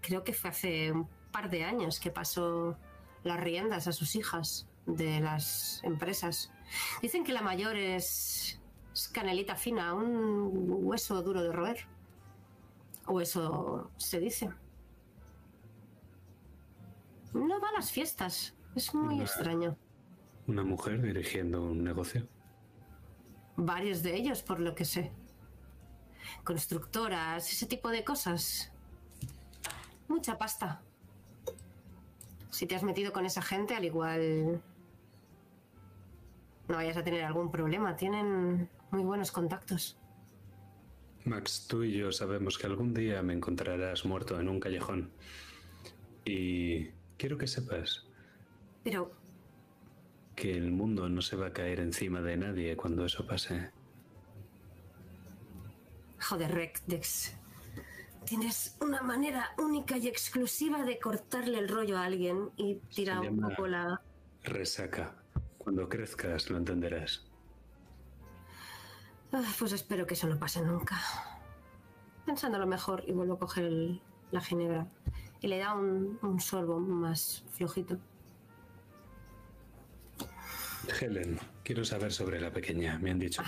creo 0.00 0.24
que 0.24 0.32
fue 0.32 0.50
hace 0.50 0.90
un 0.90 1.08
par 1.30 1.48
de 1.48 1.62
años 1.62 2.00
que 2.00 2.10
pasó 2.10 2.76
las 3.22 3.38
riendas 3.38 3.86
a 3.86 3.92
sus 3.92 4.16
hijas 4.16 4.66
de 4.86 5.20
las 5.20 5.80
empresas. 5.84 6.52
Dicen 7.02 7.22
que 7.22 7.32
la 7.32 7.42
mayor 7.42 7.76
es, 7.76 8.60
es 8.92 9.08
canelita 9.10 9.54
fina, 9.54 9.94
un 9.94 10.68
hueso 10.82 11.22
duro 11.22 11.40
de 11.40 11.52
roer. 11.52 11.86
O 13.06 13.20
eso 13.20 13.92
se 13.96 14.18
dice. 14.18 14.50
No 17.32 17.60
va 17.60 17.68
a 17.68 17.72
las 17.72 17.90
fiestas. 17.90 18.54
Es 18.74 18.94
muy 18.94 19.20
extraño. 19.20 19.76
¿Una 20.46 20.64
mujer 20.64 21.00
dirigiendo 21.02 21.62
un 21.62 21.84
negocio? 21.84 22.26
Varios 23.56 24.02
de 24.02 24.14
ellos, 24.14 24.42
por 24.42 24.60
lo 24.60 24.74
que 24.74 24.84
sé. 24.84 25.12
Constructoras, 26.44 27.50
ese 27.50 27.66
tipo 27.66 27.90
de 27.90 28.04
cosas. 28.04 28.72
Mucha 30.08 30.38
pasta. 30.38 30.82
Si 32.50 32.66
te 32.66 32.76
has 32.76 32.82
metido 32.82 33.12
con 33.12 33.24
esa 33.24 33.42
gente, 33.42 33.74
al 33.74 33.84
igual 33.84 34.62
no 36.68 36.76
vayas 36.76 36.96
a 36.96 37.04
tener 37.04 37.24
algún 37.24 37.50
problema. 37.50 37.96
Tienen 37.96 38.68
muy 38.90 39.02
buenos 39.02 39.32
contactos. 39.32 39.98
Max, 41.24 41.66
tú 41.68 41.84
y 41.84 41.92
yo 41.92 42.10
sabemos 42.10 42.58
que 42.58 42.66
algún 42.66 42.94
día 42.94 43.22
me 43.22 43.32
encontrarás 43.32 44.04
muerto 44.04 44.40
en 44.40 44.48
un 44.48 44.58
callejón. 44.58 45.12
Y 46.24 46.90
quiero 47.22 47.38
que 47.38 47.46
sepas 47.46 48.04
Pero, 48.82 49.12
que 50.34 50.50
el 50.56 50.72
mundo 50.72 51.08
no 51.08 51.22
se 51.22 51.36
va 51.36 51.46
a 51.46 51.52
caer 51.52 51.78
encima 51.78 52.20
de 52.20 52.36
nadie 52.36 52.76
cuando 52.76 53.04
eso 53.06 53.24
pase. 53.24 53.70
joder, 56.20 56.52
Rectex. 56.52 57.36
Tienes 58.24 58.76
una 58.80 59.02
manera 59.02 59.50
única 59.58 59.96
y 59.98 60.08
exclusiva 60.08 60.82
de 60.84 60.98
cortarle 60.98 61.58
el 61.60 61.68
rollo 61.68 61.96
a 61.96 62.04
alguien 62.04 62.50
y 62.56 62.76
tirar 62.92 63.20
un 63.20 63.40
poco 63.40 63.68
la... 63.68 64.00
Resaca. 64.42 65.14
Cuando 65.58 65.88
crezcas 65.88 66.50
lo 66.50 66.56
entenderás. 66.58 67.24
Ah, 69.32 69.42
Pues 69.60 69.70
espero 69.72 70.06
que 70.08 70.14
eso 70.14 70.26
no 70.26 70.38
pase 70.40 70.60
nunca. 70.60 71.00
Pensándolo 72.26 72.66
mejor 72.66 73.04
y 73.06 73.12
vuelvo 73.12 73.34
a 73.34 73.38
coger 73.38 73.64
el- 73.66 74.02
la 74.32 74.40
ginebra. 74.40 74.86
Y 75.42 75.48
le 75.48 75.58
da 75.58 75.74
un, 75.74 76.18
un 76.22 76.40
sorbo 76.40 76.80
más 76.80 77.44
flojito. 77.50 77.98
Helen, 81.00 81.38
quiero 81.62 81.84
saber 81.84 82.12
sobre 82.12 82.40
la 82.40 82.50
pequeña. 82.50 82.98
Me 82.98 83.10
han 83.10 83.18
dicho 83.18 83.42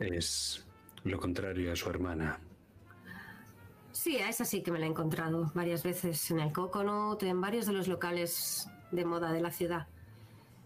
es 0.00 0.64
lo 1.04 1.18
contrario 1.18 1.72
a 1.72 1.76
su 1.76 1.88
hermana. 1.90 2.40
Sí, 3.92 4.16
a 4.18 4.28
esa 4.28 4.44
sí 4.44 4.62
que 4.62 4.72
me 4.72 4.78
la 4.78 4.86
he 4.86 4.88
encontrado 4.88 5.52
varias 5.54 5.82
veces 5.82 6.30
en 6.30 6.40
el 6.40 6.52
Coconut, 6.52 7.22
en 7.22 7.40
varios 7.40 7.66
de 7.66 7.72
los 7.72 7.88
locales 7.88 8.68
de 8.90 9.04
moda 9.04 9.32
de 9.32 9.40
la 9.40 9.50
ciudad. 9.50 9.86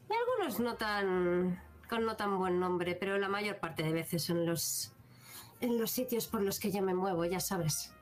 Y 0.09 0.15
algunos 0.15 0.61
no 0.61 0.77
tan 0.77 1.61
con 1.89 2.05
no 2.05 2.17
tan 2.17 2.39
buen 2.39 2.59
nombre, 2.59 2.95
pero 2.95 3.19
la 3.19 3.29
mayor 3.29 3.59
parte 3.59 3.83
de 3.83 3.93
veces 3.93 4.31
en 4.31 4.47
los 4.47 4.93
en 5.61 5.79
los 5.79 5.91
sitios 5.91 6.27
por 6.27 6.43
los 6.43 6.61
que 6.61 6.71
yo 6.71 6.83
me 6.83 6.95
muevo, 6.95 7.25
ya 7.25 7.41
sabes. 7.41 7.93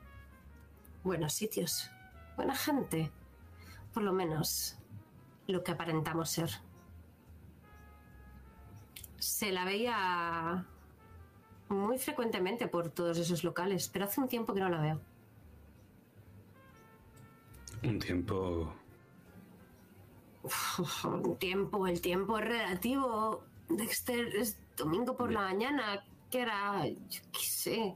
Buenos 1.05 1.33
sitios, 1.33 1.91
buena 2.35 2.55
gente, 2.55 3.11
por 3.93 4.01
lo 4.01 4.11
menos 4.11 4.75
lo 5.45 5.63
que 5.63 5.71
aparentamos 5.71 6.31
ser. 6.31 6.49
Se 9.19 9.51
la 9.51 9.65
veía 9.65 10.65
muy 11.69 11.99
frecuentemente 11.99 12.67
por 12.67 12.89
todos 12.89 13.19
esos 13.19 13.43
locales, 13.43 13.87
pero 13.87 14.05
hace 14.05 14.19
un 14.19 14.27
tiempo 14.27 14.55
que 14.55 14.61
no 14.61 14.69
la 14.69 14.81
veo. 14.81 15.01
Un 17.83 17.99
tiempo 17.99 18.73
Uf, 20.41 21.05
un 21.05 21.37
tiempo, 21.37 21.85
el 21.85 22.01
tiempo 22.01 22.39
es 22.39 22.45
relativo. 22.45 23.43
Dexter 23.69 24.35
es 24.35 24.57
domingo 24.75 25.15
por 25.15 25.31
la 25.31 25.41
mañana, 25.41 26.03
que 26.31 26.41
era, 26.41 26.87
yo 26.87 27.21
qué 27.31 27.45
sé, 27.45 27.95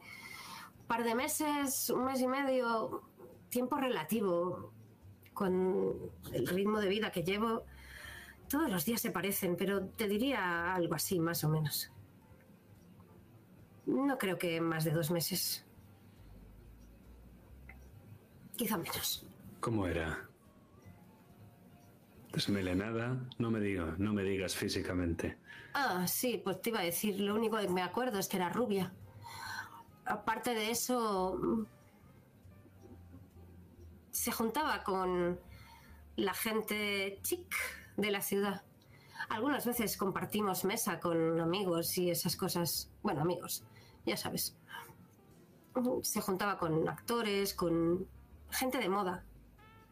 par 0.89 1.03
de 1.03 1.13
meses, 1.13 1.91
un 1.91 2.03
mes 2.05 2.19
y 2.19 2.27
medio, 2.27 3.03
tiempo 3.49 3.77
relativo. 3.77 4.73
Con 5.33 5.95
el 6.33 6.47
ritmo 6.47 6.81
de 6.81 6.89
vida 6.89 7.11
que 7.11 7.23
llevo, 7.23 7.63
todos 8.49 8.69
los 8.69 8.83
días 8.83 8.99
se 8.99 9.11
parecen, 9.11 9.55
pero 9.55 9.85
te 9.85 10.07
diría 10.07 10.73
algo 10.73 10.95
así, 10.95 11.19
más 11.19 11.43
o 11.45 11.49
menos. 11.49 11.91
No 13.85 14.17
creo 14.17 14.37
que 14.37 14.59
más 14.59 14.83
de 14.83 14.91
dos 14.91 15.11
meses. 15.11 15.63
Quizá 18.57 18.77
menos. 18.77 19.25
¿Cómo 19.61 19.87
era? 19.87 20.27
Desmelenada, 22.33 23.15
no 23.37 23.51
me 23.51 23.59
diga, 23.59 23.95
no 23.97 24.11
me 24.11 24.23
digas 24.23 24.55
físicamente. 24.55 25.37
Ah, 25.73 26.05
sí, 26.07 26.41
pues 26.43 26.61
te 26.61 26.71
iba 26.71 26.79
a 26.79 26.83
decir, 26.83 27.19
lo 27.19 27.35
único 27.35 27.57
que 27.57 27.69
me 27.69 27.83
acuerdo 27.83 28.19
es 28.19 28.27
que 28.27 28.37
era 28.37 28.49
rubia. 28.49 28.91
Aparte 30.09 30.55
de 30.55 30.71
eso, 30.71 31.39
se 34.09 34.31
juntaba 34.31 34.83
con 34.83 35.39
la 36.15 36.33
gente 36.33 37.19
chic 37.21 37.55
de 37.95 38.09
la 38.09 38.21
ciudad. 38.21 38.63
Algunas 39.29 39.67
veces 39.67 39.97
compartimos 39.97 40.65
mesa 40.65 40.99
con 40.99 41.39
amigos 41.39 41.95
y 41.99 42.09
esas 42.09 42.35
cosas. 42.35 42.91
Bueno, 43.03 43.21
amigos, 43.21 43.63
ya 44.03 44.17
sabes. 44.17 44.57
se 46.01 46.21
juntaba 46.21 46.57
con 46.57 46.89
actores, 46.89 47.53
con 47.53 48.07
gente 48.49 48.79
de 48.79 48.89
moda, 48.89 49.23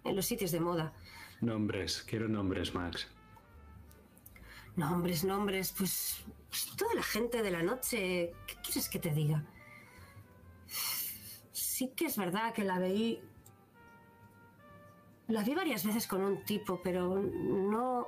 en 0.03 0.15
los 0.15 0.25
sitios 0.25 0.51
de 0.51 0.59
moda. 0.59 0.93
Nombres, 1.41 2.01
quiero 2.01 2.27
nombres, 2.27 2.73
Max. 2.73 3.07
Nombres, 4.75 5.23
nombres, 5.23 5.75
pues, 5.77 6.25
pues 6.49 6.75
toda 6.75 6.95
la 6.95 7.03
gente 7.03 7.43
de 7.43 7.51
la 7.51 7.61
noche, 7.61 8.33
¿qué 8.47 8.55
quieres 8.63 8.89
que 8.89 8.97
te 8.97 9.11
diga? 9.11 9.45
Sí 11.77 11.89
que 11.89 12.07
es 12.07 12.17
verdad 12.17 12.55
que 12.55 12.63
la 12.63 12.79
veí... 12.79 13.21
La 15.27 15.43
vi 15.43 15.53
varias 15.53 15.85
veces 15.85 16.07
con 16.07 16.23
un 16.23 16.43
tipo, 16.43 16.81
pero 16.81 17.19
no... 17.19 18.07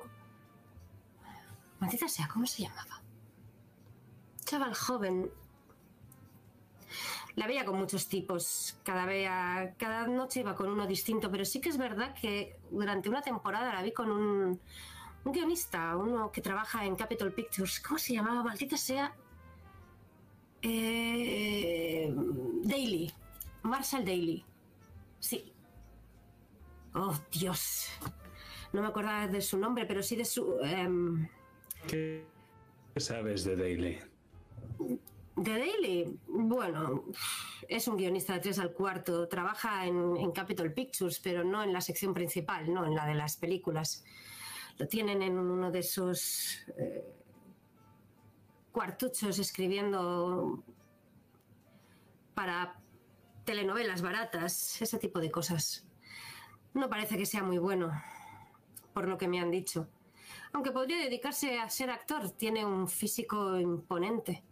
Maldita 1.80 2.08
sea, 2.08 2.28
¿cómo 2.34 2.48
se 2.48 2.64
llamaba? 2.64 3.00
Chaval 4.44 4.74
joven. 4.74 5.30
La 7.36 7.46
veía 7.46 7.64
con 7.64 7.78
muchos 7.78 8.10
tipos. 8.10 8.76
Cada, 8.84 9.06
vea, 9.06 9.76
cada 9.78 10.08
noche 10.08 10.40
iba 10.40 10.56
con 10.56 10.68
uno 10.72 10.88
distinto, 10.88 11.30
pero 11.30 11.46
sí 11.46 11.62
que 11.62 11.70
es 11.70 11.78
verdad 11.78 12.16
que 12.20 12.58
durante 12.72 13.08
una 13.08 13.22
temporada 13.22 13.72
la 13.72 13.84
vi 13.84 13.92
con 13.92 14.10
un, 14.10 14.60
un 15.26 15.32
guionista, 15.32 15.96
uno 15.96 16.32
que 16.32 16.42
trabaja 16.42 16.86
en 16.86 16.96
Capitol 16.96 17.32
Pictures. 17.34 17.82
¿Cómo 17.82 18.00
se 18.00 18.14
llamaba? 18.14 18.42
Maldita 18.42 18.78
sea. 18.78 19.14
Eh, 20.60 22.12
Daly. 22.64 23.14
Marshall 23.64 24.06
Daly. 24.06 24.46
Sí. 25.20 25.54
Oh, 26.94 27.14
Dios. 27.32 27.88
No 28.74 28.82
me 28.82 28.88
acordaba 28.88 29.28
de 29.28 29.42
su 29.42 29.58
nombre, 29.58 29.86
pero 29.86 30.04
sí 30.04 30.16
de 30.16 30.26
su... 30.26 30.60
em, 30.64 31.28
¿Qué 31.88 32.26
sabes 32.98 33.44
de 33.44 33.56
Daily? 33.56 34.00
De 35.36 35.52
Daily, 35.58 36.20
bueno, 36.28 37.06
es 37.68 37.88
un 37.88 37.98
guionista 37.98 38.34
de 38.34 38.40
tres 38.40 38.60
al 38.60 38.74
cuarto. 38.74 39.28
Trabaja 39.28 39.86
en, 39.86 40.18
en 40.18 40.32
Capitol 40.32 40.74
Pictures, 40.74 41.20
pero 41.20 41.44
no 41.44 41.64
en 41.64 41.72
la 41.72 41.82
sección 41.82 42.14
principal, 42.14 42.72
no 42.74 42.86
en 42.86 42.96
la 42.96 43.06
de 43.06 43.16
las 43.16 43.38
películas. 43.38 44.04
Lo 44.78 44.88
tienen 44.88 45.22
en 45.22 45.38
uno 45.38 45.72
de 45.72 45.80
esos 45.80 46.60
eh, 46.78 47.04
cuartuchos 48.72 49.40
escribiendo 49.40 50.64
para 52.34 52.79
telenovelas 53.46 54.02
baratas, 54.02 54.82
ese 54.82 54.98
tipo 54.98 55.20
de 55.20 55.32
cosas. 55.32 55.86
No 56.74 56.90
parece 56.90 57.18
que 57.18 57.26
sea 57.26 57.44
muy 57.44 57.58
bueno, 57.58 57.92
por 58.94 59.08
lo 59.08 59.18
que 59.18 59.28
me 59.28 59.40
han 59.40 59.52
dicho. 59.52 59.90
Aunque 60.54 60.72
podría 60.72 60.98
dedicarse 60.98 61.60
a 61.60 61.70
ser 61.70 61.90
actor, 61.90 62.32
tiene 62.32 62.66
un 62.66 62.88
físico 62.88 63.58
imponente. 63.60 64.44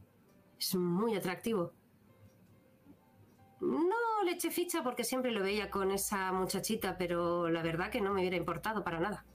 Es 0.59 0.75
muy 0.75 1.15
atractivo. 1.15 1.73
No 3.59 4.23
le 4.23 4.31
eché 4.31 4.51
ficha 4.51 4.83
porque 4.83 5.03
siempre 5.03 5.31
lo 5.31 5.41
veía 5.41 5.69
con 5.69 5.91
esa 5.91 6.31
muchachita, 6.31 6.97
pero 6.97 7.49
la 7.49 7.63
verdad 7.63 7.89
que 7.89 8.01
no 8.01 8.13
me 8.13 8.21
hubiera 8.21 8.38
importado 8.38 8.83
para 8.83 8.99
nada. 8.99 9.25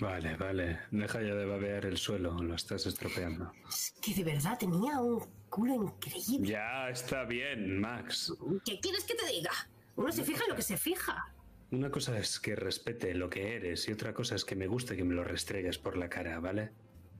Vale, 0.00 0.36
vale. 0.36 0.80
Deja 0.90 1.20
ya 1.22 1.34
de 1.34 1.44
babear 1.44 1.86
el 1.86 1.96
suelo, 1.96 2.34
lo 2.34 2.54
estás 2.54 2.86
estropeando. 2.86 3.52
Es 3.68 3.94
que 4.00 4.14
de 4.14 4.24
verdad 4.24 4.56
tenía 4.58 5.00
un 5.00 5.26
culo 5.48 5.74
increíble. 5.74 6.48
Ya 6.48 6.88
está 6.88 7.24
bien, 7.24 7.80
Max. 7.80 8.32
¿Qué 8.64 8.78
quieres 8.80 9.04
que 9.04 9.14
te 9.14 9.26
diga? 9.26 9.50
Uno 9.96 10.12
se 10.12 10.22
fija 10.22 10.44
en 10.44 10.50
lo 10.50 10.56
que 10.56 10.62
se 10.62 10.76
fija. 10.76 11.32
Una 11.70 11.90
cosa 11.90 12.16
es 12.18 12.38
que 12.38 12.54
respete 12.54 13.14
lo 13.14 13.28
que 13.28 13.56
eres 13.56 13.88
y 13.88 13.92
otra 13.92 14.14
cosa 14.14 14.36
es 14.36 14.44
que 14.44 14.54
me 14.54 14.68
guste 14.68 14.96
que 14.96 15.04
me 15.04 15.14
lo 15.14 15.24
restregues 15.24 15.78
por 15.78 15.96
la 15.96 16.08
cara, 16.08 16.38
¿vale? 16.38 16.70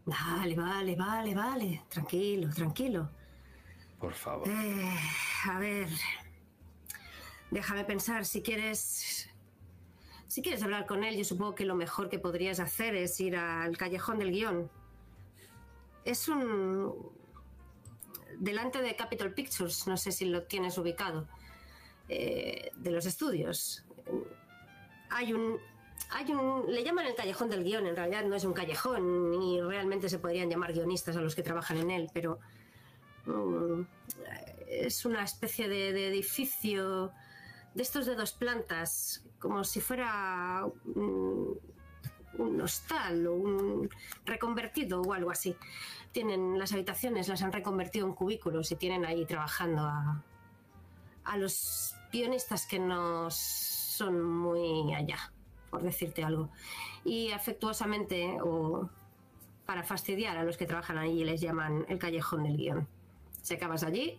Vale, 0.07 0.55
vale, 0.55 0.95
vale, 0.97 1.35
vale. 1.35 1.83
Tranquilo, 1.89 2.49
tranquilo. 2.55 3.11
Por 3.99 4.15
favor. 4.15 4.49
Eh, 4.49 4.95
a 5.47 5.59
ver. 5.59 5.89
Déjame 7.51 7.85
pensar, 7.85 8.25
si 8.25 8.41
quieres. 8.41 9.28
Si 10.29 10.43
quieres 10.43 10.63
hablar 10.63 10.87
con 10.87 11.03
él, 11.05 11.17
yo 11.17 11.25
supongo 11.25 11.55
que 11.55 11.65
lo 11.65 11.75
mejor 11.75 12.09
que 12.11 12.19
podrías 12.19 12.61
hacer 12.61 12.95
es 12.95 13.19
ir 13.21 13.35
al 13.37 13.77
callejón 13.77 14.19
del 14.19 14.31
guion. 14.31 14.71
Es 16.05 16.29
un. 16.29 16.95
delante 18.39 18.81
de 18.83 18.95
Capitol 18.95 19.33
Pictures, 19.35 19.87
no 19.87 19.97
sé 19.97 20.13
si 20.13 20.27
lo 20.27 20.45
tienes 20.45 20.79
ubicado. 20.79 21.27
eh, 22.09 22.71
de 22.77 22.91
los 22.91 23.07
estudios. 23.07 23.85
Hay 25.11 25.33
un. 25.33 25.59
Hay 26.11 26.31
un. 26.33 26.71
Le 26.73 26.83
llaman 26.85 27.07
el 27.07 27.15
callejón 27.15 27.51
del 27.51 27.65
guion, 27.65 27.87
en 27.87 27.97
realidad 27.97 28.25
no 28.25 28.35
es 28.37 28.45
un 28.45 28.53
callejón, 28.53 29.31
ni 29.31 29.61
realmente 29.61 30.09
se 30.09 30.19
podrían 30.19 30.49
llamar 30.51 30.73
guionistas 30.73 31.17
a 31.17 31.21
los 31.21 31.35
que 31.35 31.43
trabajan 31.43 31.79
en 31.79 31.91
él, 31.91 32.11
pero. 32.13 32.39
mm, 33.27 33.83
es 34.69 35.05
una 35.07 35.23
especie 35.25 35.69
de, 35.69 35.93
de 35.93 36.09
edificio 36.09 37.13
de 37.75 37.83
estos 37.83 38.07
de 38.07 38.15
dos 38.15 38.33
plantas, 38.33 39.25
como 39.39 39.65
si 39.65 39.81
fuera 39.81 40.67
un, 40.95 41.59
un 42.39 42.61
hostal 42.61 43.27
o 43.27 43.35
un 43.35 43.91
reconvertido 44.25 45.03
o 45.03 45.13
algo 45.13 45.31
así. 45.31 45.57
Tienen 46.13 46.59
las 46.59 46.73
habitaciones, 46.73 47.29
las 47.29 47.43
han 47.43 47.53
reconvertido 47.53 48.07
en 48.07 48.15
cubículos 48.15 48.71
y 48.73 48.77
tienen 48.77 49.05
ahí 49.05 49.25
trabajando 49.27 49.83
a, 49.83 50.23
a 51.25 51.37
los 51.37 51.95
guionistas 52.13 52.67
que 52.67 52.79
no 52.79 53.31
son 53.31 54.23
muy 54.23 54.95
allá, 54.95 55.33
por 55.71 55.83
decirte 55.83 56.25
algo. 56.25 56.51
Y 57.05 57.31
afectuosamente 57.31 58.39
o 58.43 58.89
para 59.67 59.83
fastidiar 59.83 60.39
a 60.39 60.45
los 60.45 60.57
que 60.57 60.65
trabajan 60.65 60.97
allí 60.97 61.25
les 61.25 61.41
llaman 61.43 61.85
el 61.89 61.99
callejón 61.99 62.45
del 62.45 62.57
guion. 62.57 62.89
Si 63.43 63.55
acabas 63.55 63.83
allí, 63.83 64.19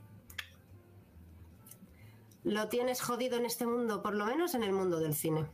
lo 2.43 2.69
tienes 2.69 3.01
jodido 3.01 3.37
en 3.37 3.45
este 3.45 3.65
mundo, 3.65 4.01
por 4.01 4.15
lo 4.15 4.25
menos 4.25 4.53
en 4.55 4.63
el 4.63 4.71
mundo 4.71 4.99
del 4.99 5.13
cine. 5.13 5.45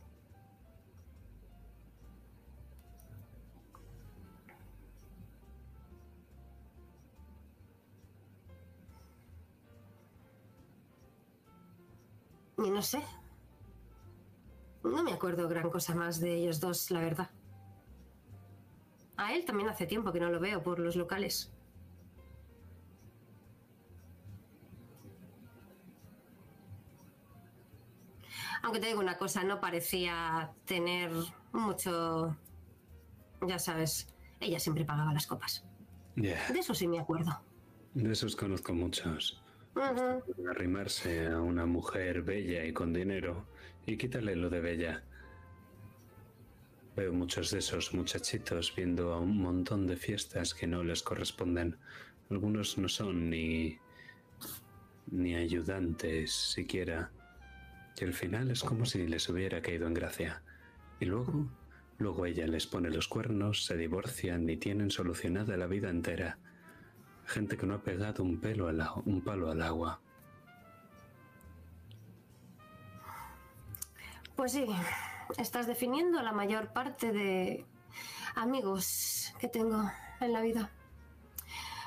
Y 12.58 12.70
no 12.70 12.82
sé. 12.82 13.02
No 14.82 15.02
me 15.02 15.12
acuerdo 15.12 15.48
gran 15.48 15.68
cosa 15.70 15.94
más 15.94 16.20
de 16.20 16.34
ellos 16.34 16.60
dos, 16.60 16.90
la 16.90 17.00
verdad. 17.00 17.30
A 19.16 19.34
él 19.34 19.44
también 19.44 19.68
hace 19.68 19.86
tiempo 19.86 20.12
que 20.12 20.20
no 20.20 20.30
lo 20.30 20.40
veo 20.40 20.62
por 20.62 20.78
los 20.78 20.96
locales. 20.96 21.55
Aunque 28.62 28.80
te 28.80 28.86
digo 28.88 29.00
una 29.00 29.16
cosa, 29.18 29.44
no 29.44 29.60
parecía 29.60 30.50
tener 30.64 31.10
mucho... 31.52 32.36
Ya 33.46 33.58
sabes, 33.58 34.08
ella 34.40 34.58
siempre 34.58 34.84
pagaba 34.84 35.12
las 35.12 35.26
copas. 35.26 35.64
Ya, 36.16 36.38
De 36.50 36.58
eso 36.60 36.74
sí 36.74 36.88
me 36.88 36.98
acuerdo. 36.98 37.40
de 37.94 38.12
esos 38.12 38.34
conozco 38.34 38.72
muchos. 38.72 39.42
Ujú. 39.74 40.48
Arrimarse 40.50 41.26
a 41.26 41.40
una 41.40 41.66
mujer 41.66 42.22
bella 42.22 42.64
y 42.64 42.72
con 42.72 42.94
dinero 42.94 43.46
y 43.84 43.98
quítale 43.98 44.34
lo 44.34 44.48
de 44.48 44.60
bella. 44.60 45.04
Veo 46.96 47.12
muchos 47.12 47.50
de 47.50 47.58
esos 47.58 47.92
muchachitos 47.92 48.74
viendo 48.74 49.12
a 49.12 49.20
un 49.20 49.36
montón 49.38 49.86
de 49.86 49.96
fiestas 49.98 50.54
que 50.54 50.66
no 50.66 50.82
les 50.82 51.02
corresponden. 51.02 51.76
Algunos 52.30 52.78
no 52.78 52.88
son 52.88 53.28
ni 53.28 53.78
ni 55.08 55.34
ayudantes 55.36 56.32
siquiera. 56.32 57.10
Y 57.98 58.04
al 58.04 58.12
final 58.12 58.50
es 58.50 58.62
como 58.62 58.84
si 58.84 59.06
les 59.06 59.28
hubiera 59.28 59.62
caído 59.62 59.86
en 59.86 59.94
gracia. 59.94 60.42
Y 61.00 61.06
luego, 61.06 61.46
luego 61.98 62.26
ella 62.26 62.46
les 62.46 62.66
pone 62.66 62.90
los 62.90 63.08
cuernos, 63.08 63.64
se 63.64 63.76
divorcian 63.76 64.48
y 64.48 64.56
tienen 64.56 64.90
solucionada 64.90 65.56
la 65.56 65.66
vida 65.66 65.88
entera. 65.88 66.38
Gente 67.24 67.56
que 67.56 67.66
no 67.66 67.74
ha 67.74 67.82
pegado 67.82 68.22
un 68.22 68.40
pelo 68.40 68.68
al, 68.68 68.86
un 69.06 69.22
palo 69.22 69.50
al 69.50 69.62
agua. 69.62 70.00
Pues 74.36 74.52
sí, 74.52 74.66
estás 75.38 75.66
definiendo 75.66 76.22
la 76.22 76.32
mayor 76.32 76.74
parte 76.74 77.12
de 77.12 77.64
amigos 78.34 79.32
que 79.40 79.48
tengo 79.48 79.90
en 80.20 80.32
la 80.34 80.42
vida. 80.42 80.70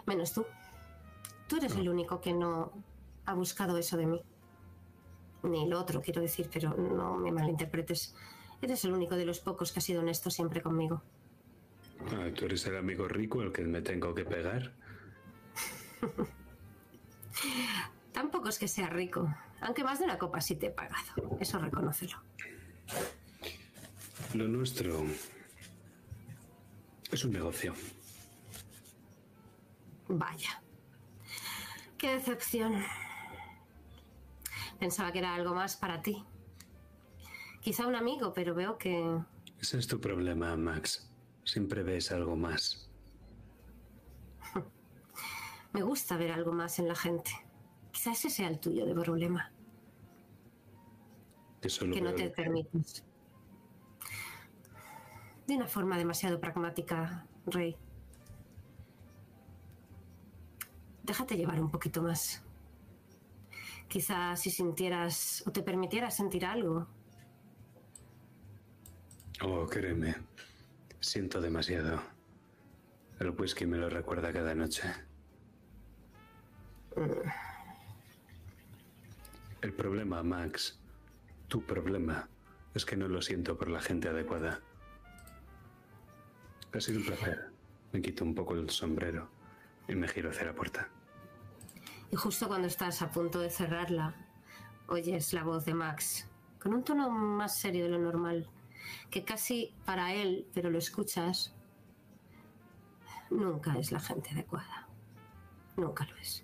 Menos 0.07 0.33
tú. 0.33 0.45
Tú 1.47 1.57
eres 1.57 1.75
el 1.75 1.87
único 1.87 2.19
que 2.19 2.33
no 2.33 2.71
ha 3.25 3.33
buscado 3.35 3.77
eso 3.77 3.95
de 3.97 4.07
mí. 4.07 4.21
Ni 5.43 5.67
lo 5.67 5.79
otro, 5.79 6.01
quiero 6.01 6.21
decir, 6.21 6.49
pero 6.51 6.75
no 6.75 7.17
me 7.17 7.31
malinterpretes. 7.31 8.15
Eres 8.61 8.83
el 8.85 8.91
único 8.91 9.15
de 9.15 9.25
los 9.25 9.39
pocos 9.39 9.71
que 9.71 9.79
ha 9.79 9.81
sido 9.81 10.01
honesto 10.01 10.29
siempre 10.29 10.61
conmigo. 10.61 11.01
Ah, 12.11 12.27
¿Tú 12.35 12.45
eres 12.45 12.65
el 12.65 12.77
amigo 12.77 13.07
rico 13.07 13.41
al 13.41 13.51
que 13.51 13.63
me 13.63 13.81
tengo 13.81 14.13
que 14.13 14.25
pegar? 14.25 14.73
Tampoco 18.11 18.49
es 18.49 18.59
que 18.59 18.67
sea 18.67 18.87
rico, 18.87 19.33
aunque 19.61 19.83
más 19.83 19.99
de 19.99 20.05
una 20.05 20.17
copa 20.17 20.41
sí 20.41 20.55
te 20.55 20.67
he 20.67 20.71
pagado. 20.71 21.37
Eso 21.39 21.57
reconócelo. 21.59 22.17
Lo 24.33 24.47
nuestro 24.47 25.05
es 27.11 27.23
un 27.23 27.31
negocio. 27.31 27.73
Vaya. 30.07 30.61
Qué 31.97 32.13
decepción. 32.13 32.83
Pensaba 34.79 35.11
que 35.11 35.19
era 35.19 35.35
algo 35.35 35.53
más 35.53 35.75
para 35.75 36.01
ti. 36.01 36.23
Quizá 37.61 37.85
un 37.85 37.95
amigo, 37.95 38.33
pero 38.33 38.55
veo 38.55 38.77
que... 38.77 39.19
Ese 39.59 39.77
es 39.77 39.87
tu 39.87 39.99
problema, 39.99 40.55
Max. 40.55 41.11
Siempre 41.43 41.83
ves 41.83 42.11
algo 42.11 42.37
más. 42.37 42.89
Me 45.73 45.81
gusta 45.81 46.15
ver 46.15 46.31
algo 46.31 46.53
más 46.53 46.79
en 46.79 46.87
la 46.87 46.95
gente. 46.95 47.31
Quizá 47.91 48.13
ese 48.13 48.29
sea 48.29 48.47
el 48.47 48.59
tuyo 48.59 48.85
de 48.85 48.95
problema. 48.95 49.51
Que 51.61 51.69
solo 51.69 51.93
que 51.93 52.01
no 52.01 52.13
te 52.13 52.29
permites. 52.29 53.03
De 55.45 55.55
una 55.55 55.67
forma 55.67 55.97
demasiado 55.97 56.39
pragmática, 56.39 57.27
Rey. 57.45 57.75
Déjate 61.03 61.35
llevar 61.35 61.59
un 61.59 61.69
poquito 61.69 62.01
más. 62.01 62.43
Quizá 63.89 64.35
si 64.37 64.49
sintieras 64.49 65.43
o 65.45 65.51
te 65.51 65.61
permitieras 65.61 66.15
sentir 66.15 66.45
algo, 66.45 66.87
Oh, 69.41 69.65
créeme. 69.65 70.15
Siento 70.99 71.39
demasiado. 71.39 72.01
El 73.19 73.29
whisky 73.29 73.65
me 73.65 73.77
lo 73.77 73.89
recuerda 73.89 74.33
cada 74.33 74.53
noche. 74.53 74.83
El 79.61 79.73
problema, 79.73 80.23
Max, 80.23 80.77
tu 81.47 81.61
problema, 81.65 82.27
es 82.73 82.85
que 82.85 82.97
no 82.97 83.07
lo 83.07 83.21
siento 83.21 83.57
por 83.57 83.69
la 83.69 83.79
gente 83.79 84.09
adecuada. 84.09 84.59
Ha 86.73 86.81
sido 86.81 86.99
un 86.99 87.05
placer. 87.05 87.51
Me 87.93 88.01
quito 88.01 88.25
un 88.25 88.35
poco 88.35 88.55
el 88.55 88.69
sombrero 88.69 89.29
y 89.87 89.95
me 89.95 90.07
giro 90.09 90.31
hacia 90.31 90.47
la 90.47 90.53
puerta. 90.53 90.89
Y 92.11 92.15
justo 92.15 92.47
cuando 92.47 92.67
estás 92.67 93.01
a 93.01 93.11
punto 93.11 93.39
de 93.39 93.49
cerrarla, 93.49 94.15
oyes 94.87 95.33
la 95.33 95.43
voz 95.43 95.65
de 95.65 95.73
Max, 95.73 96.27
con 96.61 96.73
un 96.73 96.83
tono 96.83 97.09
más 97.09 97.57
serio 97.57 97.85
de 97.85 97.91
lo 97.91 97.99
normal, 97.99 98.49
que 99.09 99.23
casi 99.23 99.73
para 99.85 100.13
él, 100.13 100.47
pero 100.53 100.69
lo 100.69 100.77
escuchas, 100.77 101.53
nunca 103.29 103.77
es 103.77 103.91
la 103.91 103.99
gente 103.99 104.31
adecuada. 104.31 104.87
Nunca 105.77 106.05
lo 106.05 106.15
es. 106.17 106.43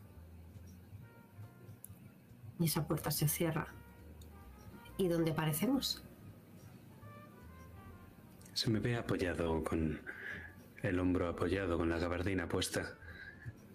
Y 2.59 2.66
esa 2.66 2.88
puerta 2.88 3.11
se 3.11 3.28
cierra. 3.28 3.68
¿Y 4.97 5.09
dónde 5.09 5.32
aparecemos? 5.32 6.03
Se 8.53 8.70
me 8.70 8.80
ve 8.80 8.95
apoyado 8.95 9.61
con 9.63 9.99
el 10.82 10.99
hombro 10.99 11.28
apoyado 11.28 11.78
con 11.78 11.89
la 11.89 11.97
gabardina 11.97 12.47
puesta. 12.47 12.97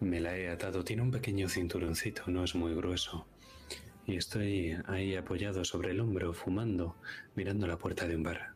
Me 0.01 0.19
la 0.19 0.37
he 0.37 0.49
atado. 0.49 0.83
Tiene 0.83 1.03
un 1.03 1.11
pequeño 1.11 1.49
cinturoncito, 1.49 2.23
no 2.29 2.43
es 2.43 2.55
muy 2.55 2.75
grueso. 2.75 3.27
Y 4.07 4.17
estoy 4.17 4.77
ahí 4.87 5.15
apoyado 5.15 5.63
sobre 5.65 5.91
el 5.91 6.01
hombro, 6.01 6.33
fumando, 6.33 6.97
mirando 7.37 7.67
la 7.67 7.77
puerta 7.77 8.09
de 8.09 8.17
un 8.17 8.23
bar. 8.23 8.55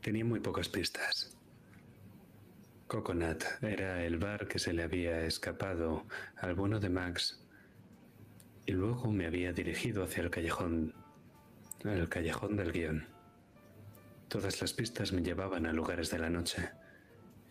Tenía 0.00 0.24
muy 0.24 0.40
pocas 0.40 0.70
pistas. 0.70 1.36
Coconut 2.86 3.44
era 3.60 4.02
el 4.02 4.16
bar 4.16 4.48
que 4.48 4.58
se 4.58 4.72
le 4.72 4.82
había 4.82 5.24
escapado 5.26 6.06
al 6.36 6.54
bueno 6.54 6.80
de 6.80 6.88
Max. 6.88 7.44
Y 8.64 8.72
luego 8.72 9.12
me 9.12 9.26
había 9.26 9.52
dirigido 9.52 10.02
hacia 10.02 10.22
el 10.22 10.30
callejón, 10.30 10.94
el 11.84 12.08
callejón 12.08 12.56
del 12.56 12.72
guion. 12.72 13.06
Todas 14.28 14.60
las 14.62 14.72
pistas 14.72 15.12
me 15.12 15.22
llevaban 15.22 15.66
a 15.66 15.72
lugares 15.72 16.10
de 16.10 16.18
la 16.18 16.30
noche. 16.30 16.70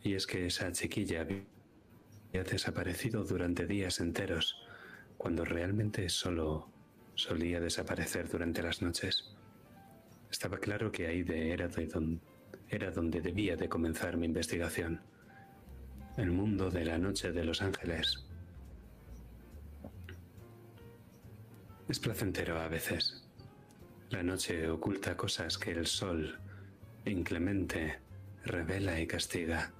Y 0.03 0.13
es 0.13 0.25
que 0.27 0.47
esa 0.47 0.71
chiquilla 0.71 1.21
había 1.21 2.43
desaparecido 2.43 3.23
durante 3.23 3.65
días 3.67 3.99
enteros, 3.99 4.55
cuando 5.17 5.43
realmente 5.43 6.07
solo 6.09 6.69
solía 7.15 7.59
desaparecer 7.59 8.29
durante 8.29 8.63
las 8.63 8.81
noches. 8.81 9.35
Estaba 10.31 10.57
claro 10.57 10.91
que 10.91 11.07
Aide 11.07 11.51
era, 11.51 11.67
de 11.67 12.19
era 12.69 12.91
donde 12.91 13.19
debía 13.19 13.55
de 13.55 13.67
comenzar 13.67 14.15
mi 14.15 14.25
investigación. 14.25 15.01
El 16.17 16.31
mundo 16.31 16.69
de 16.69 16.85
la 16.85 16.97
noche 16.97 17.31
de 17.31 17.43
Los 17.43 17.61
Ángeles. 17.61 18.25
Es 21.87 21.99
placentero 21.99 22.59
a 22.59 22.67
veces. 22.67 23.23
La 24.11 24.23
noche 24.23 24.69
oculta 24.69 25.17
cosas 25.17 25.57
que 25.57 25.71
el 25.71 25.87
sol, 25.87 26.39
inclemente, 27.05 27.99
revela 28.45 28.99
y 28.99 29.07
castiga. 29.07 29.73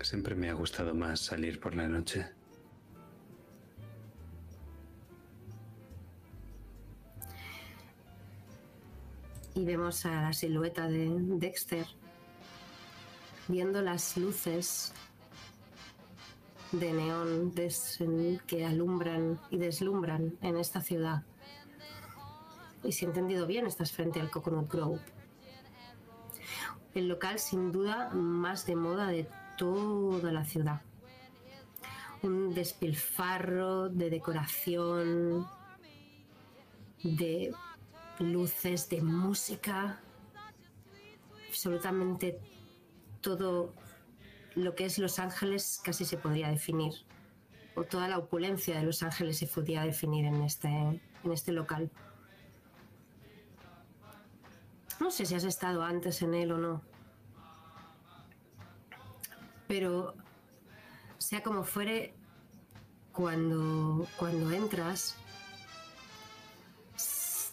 Siempre 0.00 0.34
me 0.34 0.48
ha 0.48 0.54
gustado 0.54 0.94
más 0.94 1.20
salir 1.20 1.60
por 1.60 1.74
la 1.74 1.88
noche. 1.88 2.26
y 9.58 9.64
vemos 9.64 10.06
a 10.06 10.22
la 10.22 10.32
silueta 10.32 10.86
de 10.86 11.10
Dexter 11.10 11.84
viendo 13.48 13.82
las 13.82 14.16
luces 14.16 14.92
de 16.70 16.92
neón 16.92 17.52
que 18.46 18.64
alumbran 18.64 19.40
y 19.50 19.58
deslumbran 19.58 20.38
en 20.42 20.58
esta 20.58 20.80
ciudad. 20.80 21.24
Y 22.84 22.92
si 22.92 23.04
he 23.04 23.08
entendido 23.08 23.48
bien, 23.48 23.66
estás 23.66 23.90
frente 23.90 24.20
al 24.20 24.30
Coconut 24.30 24.70
Grove. 24.70 25.00
El 26.94 27.08
local 27.08 27.40
sin 27.40 27.72
duda 27.72 28.10
más 28.10 28.64
de 28.64 28.76
moda 28.76 29.08
de 29.08 29.28
toda 29.58 30.32
la 30.32 30.44
ciudad. 30.44 30.80
Un 32.22 32.54
despilfarro 32.54 33.90
de 33.90 34.08
decoración, 34.08 35.46
de 37.02 37.52
luces, 38.18 38.88
de 38.88 39.02
música, 39.02 40.00
absolutamente 41.48 42.40
todo 43.20 43.74
lo 44.54 44.74
que 44.74 44.86
es 44.86 44.98
Los 44.98 45.18
Ángeles 45.18 45.80
casi 45.84 46.04
se 46.04 46.16
podría 46.16 46.48
definir, 46.48 46.94
o 47.74 47.84
toda 47.84 48.08
la 48.08 48.18
opulencia 48.18 48.76
de 48.76 48.84
Los 48.84 49.02
Ángeles 49.02 49.38
se 49.38 49.46
podría 49.46 49.82
definir 49.84 50.24
en 50.24 50.42
este, 50.42 50.68
en 50.68 51.32
este 51.32 51.52
local. 51.52 51.90
No 55.00 55.12
sé 55.12 55.26
si 55.26 55.34
has 55.36 55.44
estado 55.44 55.82
antes 55.82 56.22
en 56.22 56.34
él 56.34 56.50
o 56.50 56.58
no, 56.58 56.82
pero 59.68 60.14
sea 61.18 61.42
como 61.42 61.62
fuere, 61.62 62.14
cuando, 63.12 64.06
cuando 64.16 64.50
entras, 64.50 65.16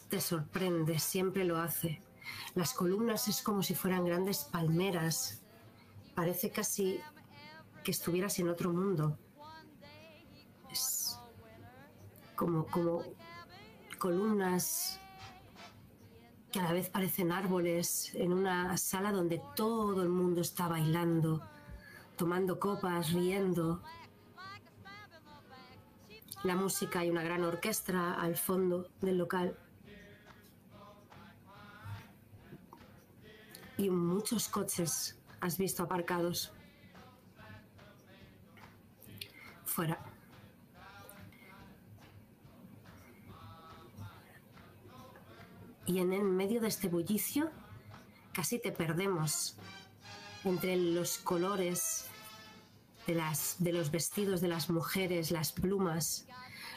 te 0.09 0.21
sorprende, 0.21 0.99
siempre 0.99 1.43
lo 1.43 1.57
hace. 1.57 2.01
Las 2.53 2.73
columnas 2.73 3.27
es 3.27 3.41
como 3.41 3.63
si 3.63 3.75
fueran 3.75 4.05
grandes 4.05 4.45
palmeras. 4.45 5.41
Parece 6.13 6.51
casi 6.51 6.99
que 7.83 7.91
estuvieras 7.91 8.39
en 8.39 8.49
otro 8.49 8.71
mundo. 8.71 9.17
Es 10.71 11.19
como, 12.35 12.67
como 12.67 13.03
columnas 13.99 14.99
que 16.51 16.59
a 16.59 16.63
la 16.63 16.73
vez 16.73 16.89
parecen 16.89 17.31
árboles 17.31 18.11
en 18.13 18.31
una 18.31 18.77
sala 18.77 19.11
donde 19.11 19.41
todo 19.55 20.01
el 20.03 20.09
mundo 20.09 20.41
está 20.41 20.67
bailando, 20.67 21.41
tomando 22.15 22.59
copas, 22.59 23.11
riendo. 23.11 23.81
La 26.43 26.55
música 26.55 27.03
y 27.03 27.09
una 27.09 27.23
gran 27.23 27.43
orquesta 27.43 28.13
al 28.13 28.35
fondo 28.35 28.89
del 29.01 29.17
local. 29.17 29.57
y 33.77 33.89
muchos 33.89 34.47
coches 34.47 35.17
has 35.41 35.57
visto 35.57 35.83
aparcados 35.83 36.51
fuera. 39.65 39.99
Y 45.87 45.99
en 45.99 46.13
el 46.13 46.23
medio 46.23 46.61
de 46.61 46.67
este 46.67 46.87
bullicio 46.87 47.51
casi 48.33 48.59
te 48.59 48.71
perdemos 48.71 49.57
entre 50.45 50.77
los 50.77 51.17
colores 51.17 52.07
de, 53.07 53.15
las, 53.15 53.55
de 53.59 53.73
los 53.73 53.91
vestidos 53.91 54.41
de 54.41 54.47
las 54.47 54.69
mujeres, 54.69 55.31
las 55.31 55.51
plumas, 55.51 56.27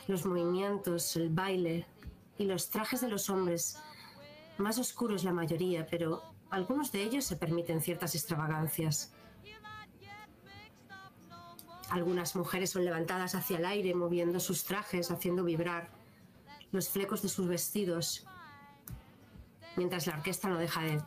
los 0.07 0.25
movimientos, 0.25 1.17
el 1.17 1.29
baile 1.29 1.87
y 2.39 2.45
los 2.45 2.71
trajes 2.71 3.01
de 3.01 3.09
los 3.09 3.29
hombres 3.31 3.79
más 4.57 4.79
oscuros 4.79 5.23
la 5.23 5.33
mayoría, 5.33 5.87
pero 5.87 6.23
algunos 6.51 6.91
de 6.93 7.03
ellos 7.03 7.25
se 7.25 7.37
permiten 7.37 7.81
ciertas 7.81 8.15
extravagancias. 8.15 9.13
Algunas 11.91 12.37
mujeres 12.37 12.71
son 12.71 12.85
levantadas 12.85 13.35
hacia 13.35 13.59
el 13.59 13.65
aire, 13.65 13.95
moviendo 13.95 14.41
sus 14.41 14.65
trajes, 14.65 15.11
haciendo 15.11 15.45
vibrar 15.45 15.91
los 16.71 16.89
flecos 16.89 17.23
de 17.23 17.29
sus 17.29 17.47
vestidos, 17.47 18.27
mientras 19.77 20.07
la 20.07 20.15
orquesta 20.15 20.49
no 20.49 20.59
deja 20.59 20.83
de 20.83 21.03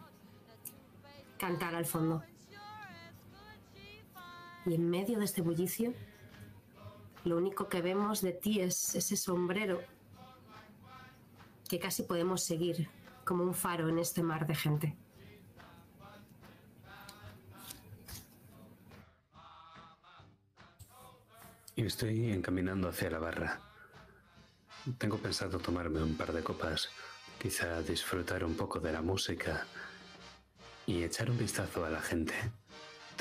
cantar 1.38 1.76
al 1.76 1.86
fondo. 1.86 2.24
Y 4.66 4.76
en 4.76 4.89
medio 4.89 5.20
de 5.20 5.26
este 5.26 5.41
bullicio, 5.41 5.93
lo 7.24 7.38
único 7.38 7.68
que 7.68 7.82
vemos 7.82 8.22
de 8.22 8.32
ti 8.32 8.62
es 8.62 8.95
ese 8.95 9.16
sombrero 9.16 9.82
que 11.70 11.80
casi 11.80 12.03
podemos 12.03 12.43
seguir 12.43 12.89
como 13.24 13.43
un 13.43 13.53
faro 13.53 13.88
en 13.89 13.99
este 13.99 14.22
mar 14.24 14.45
de 14.45 14.55
gente. 14.55 14.97
Y 21.76 21.86
estoy 21.86 22.32
encaminando 22.32 22.89
hacia 22.89 23.09
la 23.09 23.20
barra. 23.20 23.62
Tengo 24.97 25.18
pensado 25.18 25.59
tomarme 25.59 26.03
un 26.03 26.16
par 26.16 26.34
de 26.34 26.43
copas, 26.43 26.89
quizá 27.39 27.82
disfrutar 27.82 28.43
un 28.43 28.55
poco 28.55 28.80
de 28.80 28.91
la 28.91 29.01
música 29.01 29.66
y 30.86 31.03
echar 31.03 31.32
un 31.32 31.38
vistazo 31.38 31.86
a 31.86 31.89
la 31.89 32.01
gente, 32.01 32.34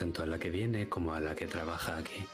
tanto 0.00 0.22
a 0.22 0.26
la 0.26 0.38
que 0.38 0.48
viene 0.48 0.88
como 0.88 1.12
a 1.12 1.20
la 1.20 1.34
que 1.34 1.46
trabaja 1.46 1.98
aquí. 1.98 2.24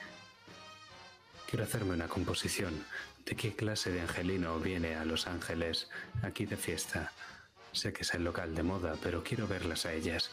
Quiero 1.51 1.65
hacerme 1.65 1.95
una 1.95 2.07
composición 2.07 2.85
de 3.25 3.35
qué 3.35 3.57
clase 3.57 3.91
de 3.91 4.03
angelino 4.03 4.61
viene 4.61 4.95
a 4.95 5.05
Los 5.05 5.27
Ángeles 5.27 5.91
aquí 6.23 6.47
de 6.47 6.57
fiesta. 6.57 7.11
Sé 7.73 7.93
que 7.93 8.03
es 8.03 8.15
el 8.15 8.23
local 8.23 8.55
de 8.55 8.63
moda, 8.63 8.95
pero 9.03 9.25
quiero 9.25 9.49
verlas 9.49 9.85
a 9.85 9.93
ellas. 9.93 10.31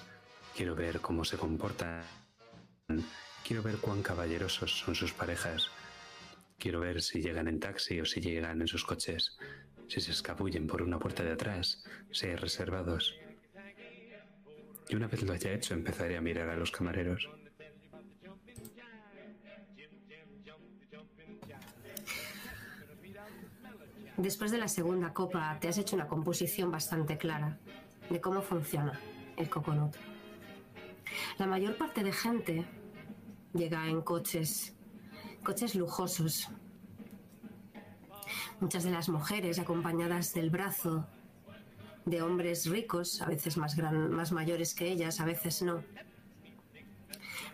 Quiero 0.55 0.75
ver 0.75 1.01
cómo 1.01 1.25
se 1.25 1.37
comportan. 1.37 2.03
Quiero 3.43 3.63
ver 3.63 3.77
cuán 3.77 4.03
caballerosos 4.03 4.77
son 4.77 4.93
sus 4.93 5.11
parejas. 5.11 5.71
Quiero 6.59 6.81
ver 6.81 7.01
si 7.01 7.19
llegan 7.19 7.47
en 7.47 7.59
taxi 7.59 7.99
o 7.99 8.05
si 8.05 8.21
llegan 8.21 8.61
en 8.61 8.67
sus 8.67 8.85
coches, 8.85 9.39
si 9.87 10.01
se 10.01 10.11
escabullen 10.11 10.67
por 10.67 10.83
una 10.83 10.99
puerta 10.99 11.23
de 11.23 11.31
atrás, 11.31 11.83
si 12.11 12.27
hay 12.27 12.35
reservados. 12.35 13.22
Y 14.89 14.95
una 14.95 15.07
vez 15.07 15.23
lo 15.23 15.33
haya 15.33 15.53
hecho, 15.53 15.73
empezaré 15.73 16.17
a 16.17 16.21
mirar 16.21 16.49
a 16.49 16.55
los 16.55 16.71
camareros. 16.71 17.29
Después 24.17 24.51
de 24.51 24.57
la 24.57 24.67
segunda 24.67 25.11
copa, 25.11 25.57
te 25.59 25.67
has 25.67 25.77
hecho 25.77 25.95
una 25.95 26.07
composición 26.07 26.71
bastante 26.71 27.17
clara 27.17 27.57
de 28.09 28.21
cómo 28.21 28.41
funciona 28.41 28.99
el 29.37 29.49
coconut. 29.49 29.95
La 31.37 31.47
mayor 31.47 31.77
parte 31.77 32.03
de 32.03 32.13
gente 32.13 32.65
llega 33.53 33.87
en 33.87 34.01
coches, 34.01 34.75
coches 35.43 35.75
lujosos. 35.75 36.49
Muchas 38.59 38.83
de 38.83 38.91
las 38.91 39.09
mujeres 39.09 39.59
acompañadas 39.59 40.33
del 40.33 40.49
brazo 40.49 41.07
de 42.05 42.21
hombres 42.21 42.69
ricos, 42.69 43.21
a 43.21 43.25
veces 43.25 43.57
más, 43.57 43.75
gran, 43.75 44.11
más 44.11 44.31
mayores 44.31 44.73
que 44.73 44.87
ellas, 44.87 45.19
a 45.19 45.25
veces 45.25 45.61
no. 45.61 45.83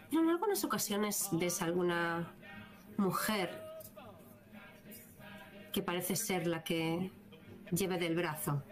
Pero 0.10 0.24
en 0.24 0.30
algunas 0.30 0.64
ocasiones 0.64 1.30
ves 1.34 1.62
alguna 1.62 2.34
mujer 2.98 3.64
que 5.72 5.84
parece 5.84 6.16
ser 6.16 6.48
la 6.48 6.64
que 6.64 7.12
lleve 7.72 7.98
del 7.98 8.16
brazo 8.16 8.64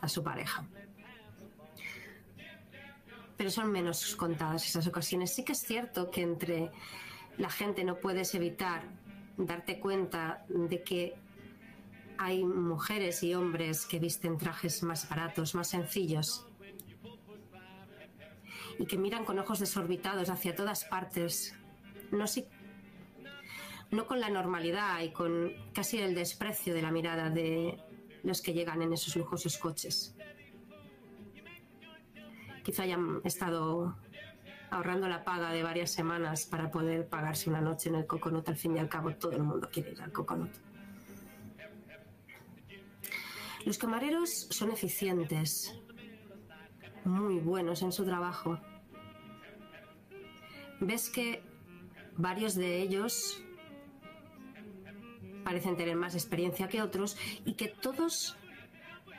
a 0.00 0.08
su 0.08 0.22
pareja. 0.22 0.64
Pero 3.36 3.50
son 3.50 3.72
menos 3.72 4.16
contadas 4.16 4.66
esas 4.66 4.86
ocasiones. 4.86 5.34
Sí 5.34 5.44
que 5.44 5.52
es 5.52 5.60
cierto 5.60 6.10
que 6.10 6.22
entre 6.22 6.70
la 7.38 7.50
gente 7.50 7.84
no 7.84 7.96
puedes 7.96 8.34
evitar 8.34 8.82
darte 9.36 9.80
cuenta 9.80 10.44
de 10.48 10.82
que 10.82 11.14
hay 12.22 12.44
mujeres 12.44 13.22
y 13.22 13.34
hombres 13.34 13.86
que 13.86 13.98
visten 13.98 14.36
trajes 14.36 14.82
más 14.82 15.08
baratos, 15.08 15.54
más 15.54 15.68
sencillos 15.68 16.46
y 18.78 18.84
que 18.84 18.98
miran 18.98 19.24
con 19.24 19.38
ojos 19.38 19.58
desorbitados 19.58 20.28
hacia 20.28 20.54
todas 20.54 20.84
partes, 20.84 21.56
no, 22.10 22.26
no 23.90 24.06
con 24.06 24.20
la 24.20 24.28
normalidad 24.28 25.00
y 25.00 25.12
con 25.12 25.50
casi 25.72 25.96
el 25.96 26.14
desprecio 26.14 26.74
de 26.74 26.82
la 26.82 26.90
mirada 26.90 27.30
de 27.30 27.78
los 28.22 28.42
que 28.42 28.52
llegan 28.52 28.82
en 28.82 28.92
esos 28.92 29.16
lujosos 29.16 29.56
coches. 29.56 30.14
Quizá 32.62 32.82
hayan 32.82 33.22
estado 33.24 33.96
ahorrando 34.70 35.08
la 35.08 35.24
paga 35.24 35.52
de 35.52 35.62
varias 35.62 35.90
semanas 35.90 36.44
para 36.44 36.70
poder 36.70 37.08
pagarse 37.08 37.48
una 37.48 37.62
noche 37.62 37.88
en 37.88 37.94
el 37.94 38.06
Coconut. 38.06 38.46
Al 38.46 38.56
fin 38.56 38.76
y 38.76 38.78
al 38.78 38.90
cabo, 38.90 39.14
todo 39.14 39.32
el 39.32 39.42
mundo 39.42 39.70
quiere 39.72 39.92
ir 39.92 40.02
al 40.02 40.12
Coconut. 40.12 40.69
Los 43.64 43.76
camareros 43.76 44.48
son 44.50 44.70
eficientes, 44.70 45.78
muy 47.04 47.38
buenos 47.38 47.82
en 47.82 47.92
su 47.92 48.04
trabajo. 48.04 48.58
Ves 50.80 51.10
que 51.10 51.42
varios 52.16 52.54
de 52.54 52.80
ellos 52.80 53.42
parecen 55.44 55.76
tener 55.76 55.96
más 55.96 56.14
experiencia 56.14 56.68
que 56.68 56.80
otros 56.80 57.18
y 57.44 57.54
que 57.54 57.68
todos 57.68 58.36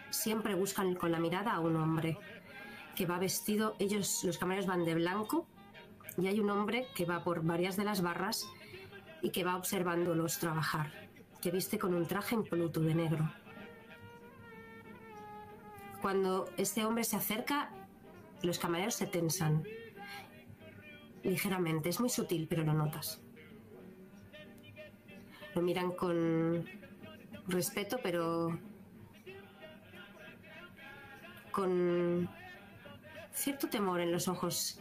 siempre 0.09 0.55
buscan 0.55 0.95
con 0.95 1.11
la 1.11 1.19
mirada 1.19 1.53
a 1.53 1.59
un 1.59 1.75
hombre 1.75 2.17
que 2.95 3.05
va 3.05 3.19
vestido, 3.19 3.75
ellos, 3.79 4.23
los 4.23 4.37
camareros 4.37 4.65
van 4.65 4.85
de 4.85 4.95
blanco 4.95 5.47
y 6.17 6.27
hay 6.27 6.39
un 6.39 6.49
hombre 6.49 6.87
que 6.95 7.05
va 7.05 7.23
por 7.23 7.43
varias 7.43 7.77
de 7.77 7.83
las 7.83 8.01
barras 8.01 8.47
y 9.21 9.29
que 9.29 9.43
va 9.43 9.55
observándolos 9.55 10.39
trabajar, 10.39 10.91
que 11.41 11.51
viste 11.51 11.77
con 11.77 11.93
un 11.93 12.07
traje 12.07 12.35
impoluto 12.35 12.79
de 12.81 12.95
negro. 12.95 13.40
Cuando 16.01 16.49
este 16.57 16.83
hombre 16.83 17.03
se 17.03 17.15
acerca, 17.15 17.69
los 18.41 18.57
camareros 18.57 18.95
se 18.95 19.05
tensan 19.05 19.63
ligeramente. 21.23 21.89
Es 21.89 21.99
muy 21.99 22.09
sutil, 22.09 22.47
pero 22.47 22.63
lo 22.63 22.73
notas. 22.73 23.21
Lo 25.53 25.61
miran 25.61 25.91
con 25.91 26.65
respeto, 27.47 27.99
pero 28.01 28.57
con 31.51 32.29
cierto 33.31 33.69
temor 33.69 33.99
en 33.99 34.11
los 34.11 34.27
ojos. 34.27 34.79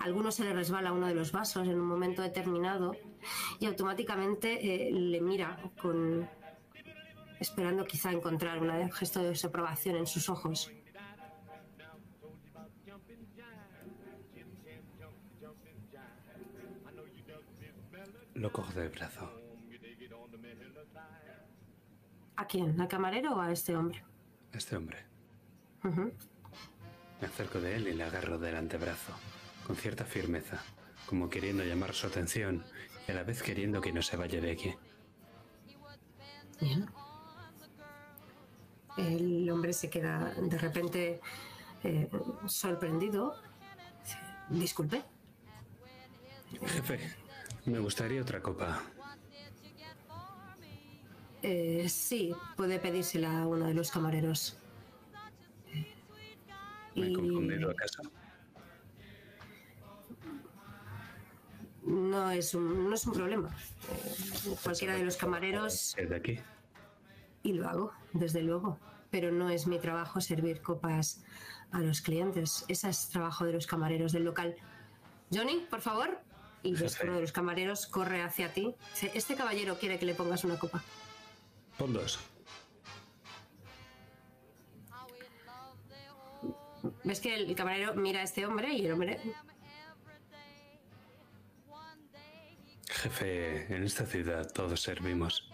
A 0.00 0.04
alguno 0.04 0.32
se 0.32 0.42
le 0.42 0.52
resbala 0.52 0.92
uno 0.92 1.06
de 1.06 1.14
los 1.14 1.30
vasos 1.30 1.68
en 1.68 1.78
un 1.78 1.86
momento 1.86 2.22
determinado 2.22 2.96
y 3.60 3.66
automáticamente 3.66 4.88
eh, 4.88 4.90
le 4.90 5.20
mira 5.20 5.58
con 5.80 6.28
esperando 7.42 7.84
quizá 7.84 8.10
encontrar 8.12 8.58
un 8.60 8.90
gesto 8.92 9.20
de 9.20 9.30
desaprobación 9.30 9.96
en 9.96 10.06
sus 10.06 10.28
ojos. 10.28 10.70
Lo 18.34 18.50
cojo 18.50 18.72
del 18.72 18.88
brazo. 18.88 19.30
¿A 22.36 22.46
quién? 22.46 22.80
¿Al 22.80 22.88
camarero 22.88 23.34
o 23.36 23.40
a 23.40 23.52
este 23.52 23.76
hombre? 23.76 24.04
Este 24.52 24.76
hombre. 24.76 25.04
Me 25.82 27.26
acerco 27.26 27.60
de 27.60 27.76
él 27.76 27.88
y 27.88 27.94
le 27.94 28.04
agarro 28.04 28.38
del 28.38 28.56
antebrazo, 28.56 29.12
con 29.66 29.76
cierta 29.76 30.04
firmeza, 30.04 30.58
como 31.06 31.28
queriendo 31.28 31.64
llamar 31.64 31.92
su 31.92 32.06
atención 32.06 32.64
y 33.06 33.10
a 33.10 33.14
la 33.14 33.22
vez 33.24 33.42
queriendo 33.42 33.80
que 33.80 33.92
no 33.92 34.02
se 34.02 34.16
vaya 34.16 34.40
de 34.40 34.52
aquí. 34.52 34.74
Bien. 36.60 36.88
El 38.96 39.48
hombre 39.50 39.72
se 39.72 39.88
queda 39.88 40.34
de 40.40 40.58
repente 40.58 41.20
eh, 41.82 42.08
sorprendido. 42.46 43.34
Disculpe. 44.48 45.02
Jefe, 46.66 46.98
me 47.64 47.78
gustaría 47.78 48.20
otra 48.20 48.42
copa. 48.42 48.82
Eh, 51.42 51.88
sí, 51.88 52.32
puede 52.56 52.78
pedírsela 52.78 53.42
a 53.42 53.46
uno 53.48 53.66
de 53.66 53.74
los 53.74 53.90
camareros. 53.90 54.58
¿Me 56.94 57.06
he 57.06 57.10
Y 57.10 57.14
confundido 57.14 57.70
acaso? 57.70 58.02
no 61.84 62.30
es 62.30 62.54
un, 62.54 62.88
no 62.88 62.94
es 62.94 63.06
un 63.06 63.12
problema. 63.12 63.48
Eh, 63.90 64.54
cualquiera 64.62 64.94
de 64.94 65.04
los 65.04 65.16
camareros 65.16 65.94
¿Es 65.98 66.08
de 66.08 66.16
aquí? 66.16 66.38
y 67.42 67.54
lo 67.54 67.68
hago, 67.68 67.92
desde 68.12 68.42
luego. 68.42 68.78
Pero 69.10 69.30
no 69.30 69.50
es 69.50 69.66
mi 69.66 69.78
trabajo 69.78 70.20
servir 70.20 70.62
copas 70.62 71.22
a 71.70 71.80
los 71.80 72.00
clientes. 72.00 72.64
Ese 72.68 72.88
es 72.88 73.08
trabajo 73.08 73.44
de 73.44 73.52
los 73.52 73.66
camareros 73.66 74.12
del 74.12 74.24
local. 74.24 74.56
Johnny, 75.32 75.66
por 75.70 75.80
favor. 75.80 76.20
Y 76.62 76.74
uno 76.74 77.14
de 77.14 77.20
los 77.20 77.32
camareros 77.32 77.86
corre 77.86 78.22
hacia 78.22 78.52
ti. 78.52 78.74
Este 79.14 79.34
caballero 79.34 79.78
quiere 79.78 79.98
que 79.98 80.06
le 80.06 80.14
pongas 80.14 80.44
una 80.44 80.58
copa. 80.58 80.82
Pon 81.76 81.92
dos. 81.92 82.20
Ves 87.04 87.20
que 87.20 87.34
el 87.34 87.54
camarero 87.54 87.94
mira 87.94 88.20
a 88.20 88.22
este 88.22 88.46
hombre 88.46 88.72
y 88.72 88.86
el 88.86 88.92
hombre 88.92 89.20
Jefe, 93.02 93.74
en 93.74 93.82
esta 93.82 94.06
ciudad 94.06 94.52
todos 94.52 94.80
servimos. 94.80 95.50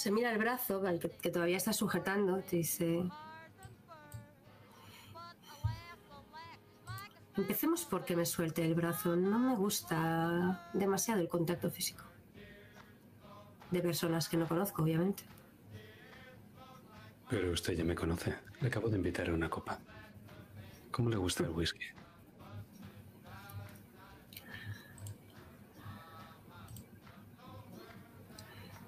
Se 0.00 0.10
mira 0.10 0.32
el 0.32 0.38
brazo 0.38 0.86
al 0.86 0.98
que, 0.98 1.30
todavía 1.30 1.58
está 1.58 1.74
sujetando. 1.74 2.38
Te 2.38 2.56
dice, 2.56 3.02
Empecemos 7.36 7.84
porque 7.84 8.16
me 8.16 8.24
suelte 8.24 8.64
el 8.64 8.74
brazo. 8.74 9.14
No 9.14 9.38
me 9.38 9.54
gusta 9.56 10.70
demasiado 10.72 11.20
el 11.20 11.28
contacto 11.28 11.70
físico. 11.70 12.04
De 13.70 13.82
personas 13.82 14.28
que 14.28 14.38
no 14.38 14.48
conozco, 14.48 14.82
obviamente. 14.82 15.22
Pero 17.28 17.52
usted 17.52 17.74
ya 17.74 17.84
me 17.84 17.94
conoce. 17.94 18.34
Le 18.60 18.68
acabo 18.68 18.88
de 18.88 18.96
invitar 18.96 19.28
a 19.28 19.34
una 19.34 19.50
copa. 19.50 19.78
¿Cómo 20.90 21.10
le 21.10 21.16
gusta 21.16 21.44
el 21.44 21.50
whisky? 21.50 21.84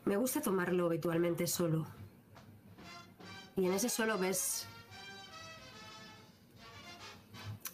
Me 0.05 0.17
gusta 0.17 0.41
tomarlo 0.41 0.87
habitualmente 0.87 1.47
solo. 1.47 1.87
Y 3.57 3.67
en 3.67 3.73
ese 3.73 3.89
solo 3.89 4.19
ves 4.19 4.67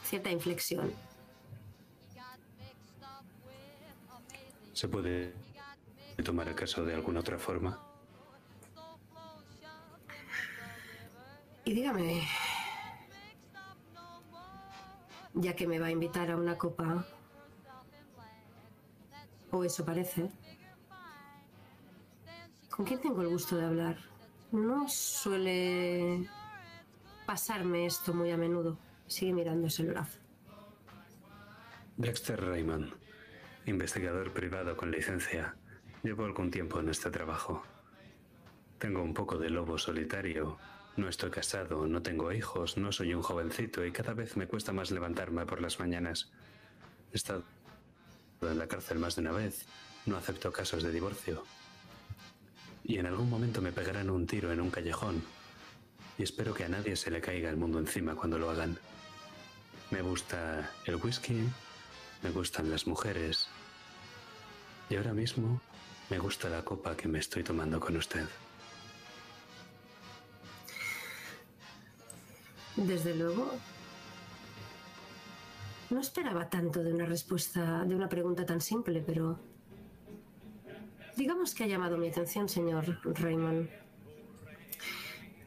cierta 0.04 0.30
inflexión. 0.30 0.92
¿Se 4.72 4.88
puede 4.88 5.34
tomar 6.24 6.48
acaso 6.48 6.84
de 6.84 6.94
alguna 6.94 7.20
otra 7.20 7.38
forma? 7.38 7.80
Y 11.64 11.74
dígame, 11.74 12.26
ya 15.34 15.54
que 15.54 15.66
me 15.66 15.78
va 15.78 15.86
a 15.86 15.90
invitar 15.90 16.30
a 16.30 16.36
una 16.36 16.56
copa, 16.56 17.04
o 19.50 19.64
eso 19.64 19.84
parece, 19.84 20.30
¿con 22.78 22.86
quién 22.86 23.00
tengo 23.00 23.22
el 23.22 23.28
gusto 23.28 23.56
de 23.56 23.64
hablar? 23.64 23.96
No 24.52 24.88
suele 24.88 26.28
pasarme 27.26 27.86
esto 27.86 28.14
muy 28.14 28.30
a 28.30 28.36
menudo. 28.36 28.78
Sigue 29.08 29.32
mirándose 29.32 29.82
el 29.82 29.88
brazo. 29.88 30.20
Dexter 31.96 32.40
Raymond, 32.40 32.92
investigador 33.66 34.32
privado 34.32 34.76
con 34.76 34.92
licencia. 34.92 35.56
Llevo 36.04 36.24
algún 36.24 36.52
tiempo 36.52 36.78
en 36.78 36.88
este 36.88 37.10
trabajo. 37.10 37.64
Tengo 38.78 39.02
un 39.02 39.12
poco 39.12 39.38
de 39.38 39.50
lobo 39.50 39.76
solitario. 39.76 40.56
No 40.96 41.08
estoy 41.08 41.30
casado, 41.30 41.88
no 41.88 42.00
tengo 42.00 42.32
hijos, 42.32 42.76
no 42.76 42.92
soy 42.92 43.12
un 43.12 43.22
jovencito 43.22 43.84
y 43.84 43.90
cada 43.90 44.14
vez 44.14 44.36
me 44.36 44.46
cuesta 44.46 44.72
más 44.72 44.92
levantarme 44.92 45.44
por 45.46 45.60
las 45.60 45.80
mañanas. 45.80 46.30
He 47.12 47.16
estado 47.16 47.42
en 48.40 48.56
la 48.56 48.68
cárcel 48.68 49.00
más 49.00 49.16
de 49.16 49.22
una 49.22 49.32
vez. 49.32 49.66
No 50.06 50.16
acepto 50.16 50.52
casos 50.52 50.84
de 50.84 50.92
divorcio. 50.92 51.42
Y 52.88 52.98
en 52.98 53.04
algún 53.04 53.28
momento 53.28 53.60
me 53.60 53.70
pegarán 53.70 54.08
un 54.08 54.26
tiro 54.26 54.50
en 54.50 54.62
un 54.62 54.70
callejón. 54.70 55.22
Y 56.16 56.22
espero 56.22 56.54
que 56.54 56.64
a 56.64 56.68
nadie 56.70 56.96
se 56.96 57.10
le 57.10 57.20
caiga 57.20 57.50
el 57.50 57.58
mundo 57.58 57.78
encima 57.78 58.14
cuando 58.16 58.38
lo 58.38 58.48
hagan. 58.48 58.78
Me 59.90 60.00
gusta 60.00 60.70
el 60.86 60.96
whisky, 60.96 61.46
me 62.22 62.30
gustan 62.30 62.70
las 62.70 62.86
mujeres. 62.86 63.46
Y 64.88 64.96
ahora 64.96 65.12
mismo 65.12 65.60
me 66.08 66.18
gusta 66.18 66.48
la 66.48 66.64
copa 66.64 66.96
que 66.96 67.08
me 67.08 67.18
estoy 67.18 67.44
tomando 67.44 67.78
con 67.78 67.94
usted. 67.94 68.26
Desde 72.74 73.14
luego. 73.14 73.52
No 75.90 76.00
esperaba 76.00 76.48
tanto 76.48 76.82
de 76.82 76.94
una 76.94 77.04
respuesta, 77.04 77.84
de 77.84 77.94
una 77.94 78.08
pregunta 78.08 78.46
tan 78.46 78.62
simple, 78.62 79.02
pero... 79.06 79.47
Digamos 81.18 81.52
que 81.52 81.64
ha 81.64 81.66
llamado 81.66 81.98
mi 81.98 82.06
atención, 82.06 82.48
señor 82.48 83.00
Raymond. 83.02 83.68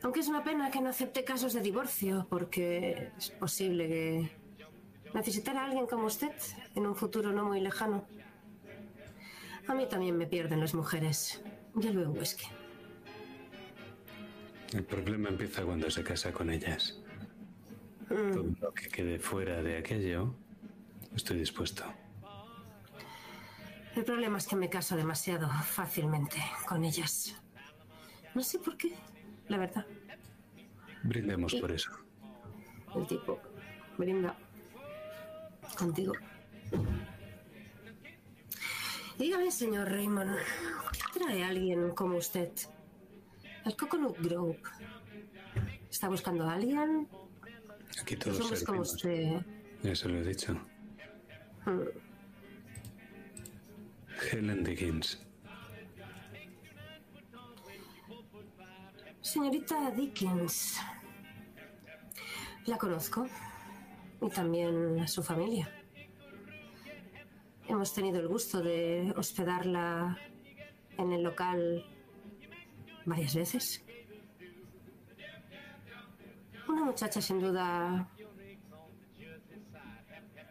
Aunque 0.04 0.20
es 0.20 0.28
una 0.28 0.44
pena 0.44 0.70
que 0.70 0.82
no 0.82 0.90
acepte 0.90 1.24
casos 1.24 1.54
de 1.54 1.62
divorcio, 1.62 2.28
porque 2.30 3.12
es 3.18 3.30
posible 3.30 3.88
que 3.88 4.32
necesitará 5.14 5.62
a 5.62 5.66
alguien 5.68 5.88
como 5.88 6.08
usted 6.08 6.34
en 6.76 6.86
un 6.86 6.94
futuro 6.94 7.32
no 7.32 7.46
muy 7.46 7.62
lejano. 7.62 8.06
A 9.66 9.74
mí 9.74 9.88
también 9.88 10.18
me 10.18 10.28
pierden 10.28 10.60
las 10.60 10.74
mujeres. 10.74 11.42
Ya 11.76 11.92
luego 11.92 12.12
whisky. 12.12 12.48
El 14.74 14.84
problema 14.84 15.30
empieza 15.30 15.64
cuando 15.64 15.90
se 15.90 16.04
casa 16.04 16.34
con 16.34 16.50
ellas. 16.50 17.00
Todo 18.10 18.44
lo 18.60 18.74
que 18.74 18.90
quede 18.90 19.20
fuera 19.20 19.64
de 19.64 19.78
aquello, 19.78 20.36
estoy 21.16 21.40
dispuesto. 21.40 21.86
El 23.96 24.06
problema 24.06 24.38
es 24.38 24.48
que 24.48 24.56
me 24.56 24.70
caso 24.70 24.96
demasiado 24.96 25.50
fácilmente 25.50 26.38
con 26.68 26.84
ellas. 26.86 27.36
No 28.34 28.42
sé 28.42 28.60
por 28.60 28.78
qué, 28.78 28.94
la 29.48 29.58
verdad. 29.58 29.86
Brindemos 31.04 31.56
por 31.56 31.72
eso. 31.72 31.92
El 32.96 33.08
tipo 33.08 33.40
brinda 33.98 34.36
contigo. 35.78 36.14
Dígame, 39.18 39.52
señor 39.52 39.90
Raymond, 39.90 40.36
¿qué 40.94 41.20
trae 41.20 41.44
alguien 41.44 41.92
como 41.92 42.18
usted? 42.18 42.52
El 43.66 43.76
Coconut 43.76 44.18
Grove. 44.20 44.60
¿Está 45.90 46.08
buscando 46.10 46.50
a 46.50 46.54
alguien? 46.54 47.08
Aquí 48.02 48.16
todos 48.16 48.40
hombres 48.40 48.64
como 48.64 48.82
usted. 48.82 49.46
Ya 49.84 49.96
se 49.96 50.08
lo 50.08 50.18
he 50.18 50.24
dicho. 50.24 50.54
Mm, 51.66 52.11
Helen 54.30 54.64
Dickens. 54.64 55.20
Señorita 59.22 59.92
Dickens. 59.92 60.80
La 62.66 62.78
conozco. 62.78 63.28
Y 64.22 64.30
también 64.30 65.00
a 65.00 65.08
su 65.08 65.24
familia. 65.24 65.70
Hemos 67.68 67.94
tenido 67.94 68.20
el 68.20 68.28
gusto 68.28 68.62
de 68.62 69.14
hospedarla 69.16 70.18
en 70.98 71.12
el 71.12 71.24
local 71.24 71.86
varias 73.06 73.34
veces. 73.34 73.84
Una 76.68 76.84
muchacha 76.84 77.22
sin 77.22 77.40
duda 77.40 78.11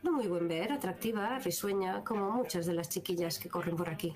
no 0.03 0.13
muy 0.13 0.27
buen 0.27 0.49
ver, 0.49 0.73
atractiva, 0.73 1.39
risueña, 1.39 2.03
como 2.05 2.31
muchas 2.31 2.67
de 2.67 2.75
las 2.75 2.89
chiquillas 2.89 3.39
que 3.39 3.49
corren 3.49 3.77
por 3.77 3.89
aquí. 3.89 4.15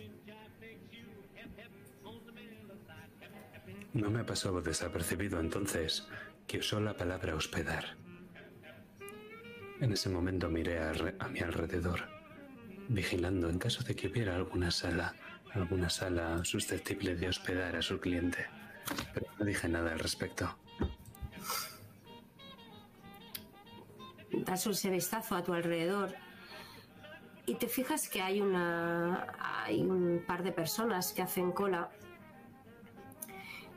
No 3.92 4.10
me 4.10 4.24
pasó 4.24 4.60
desapercibido 4.60 5.38
entonces 5.38 6.08
que 6.46 6.58
usó 6.58 6.80
la 6.80 6.96
palabra 6.96 7.36
hospedar. 7.36 7.96
En 9.80 9.92
ese 9.92 10.08
momento 10.08 10.48
miré 10.48 10.78
a, 10.80 10.92
a 11.18 11.28
mi 11.28 11.40
alrededor, 11.40 12.00
vigilando 12.88 13.48
en 13.48 13.58
caso 13.58 13.84
de 13.84 13.94
que 13.94 14.08
hubiera 14.08 14.34
alguna 14.34 14.70
sala, 14.70 15.14
alguna 15.52 15.90
sala 15.90 16.44
susceptible 16.44 17.14
de 17.14 17.28
hospedar 17.28 17.76
a 17.76 17.82
su 17.82 18.00
cliente. 18.00 18.46
Pero 19.12 19.26
no 19.38 19.44
dije 19.44 19.68
nada 19.68 19.92
al 19.92 19.98
respecto. 19.98 20.56
Das 24.44 24.66
un 24.66 24.90
vistazo 24.90 25.34
a 25.34 25.42
tu 25.42 25.52
alrededor 25.52 26.14
y 27.46 27.54
te 27.54 27.68
fijas 27.68 28.08
que 28.08 28.22
hay 28.22 28.40
una 28.40 29.26
hay 29.64 29.82
un 29.82 30.22
par 30.26 30.42
de 30.42 30.52
personas 30.52 31.12
que 31.12 31.22
hacen 31.22 31.52
cola 31.52 31.90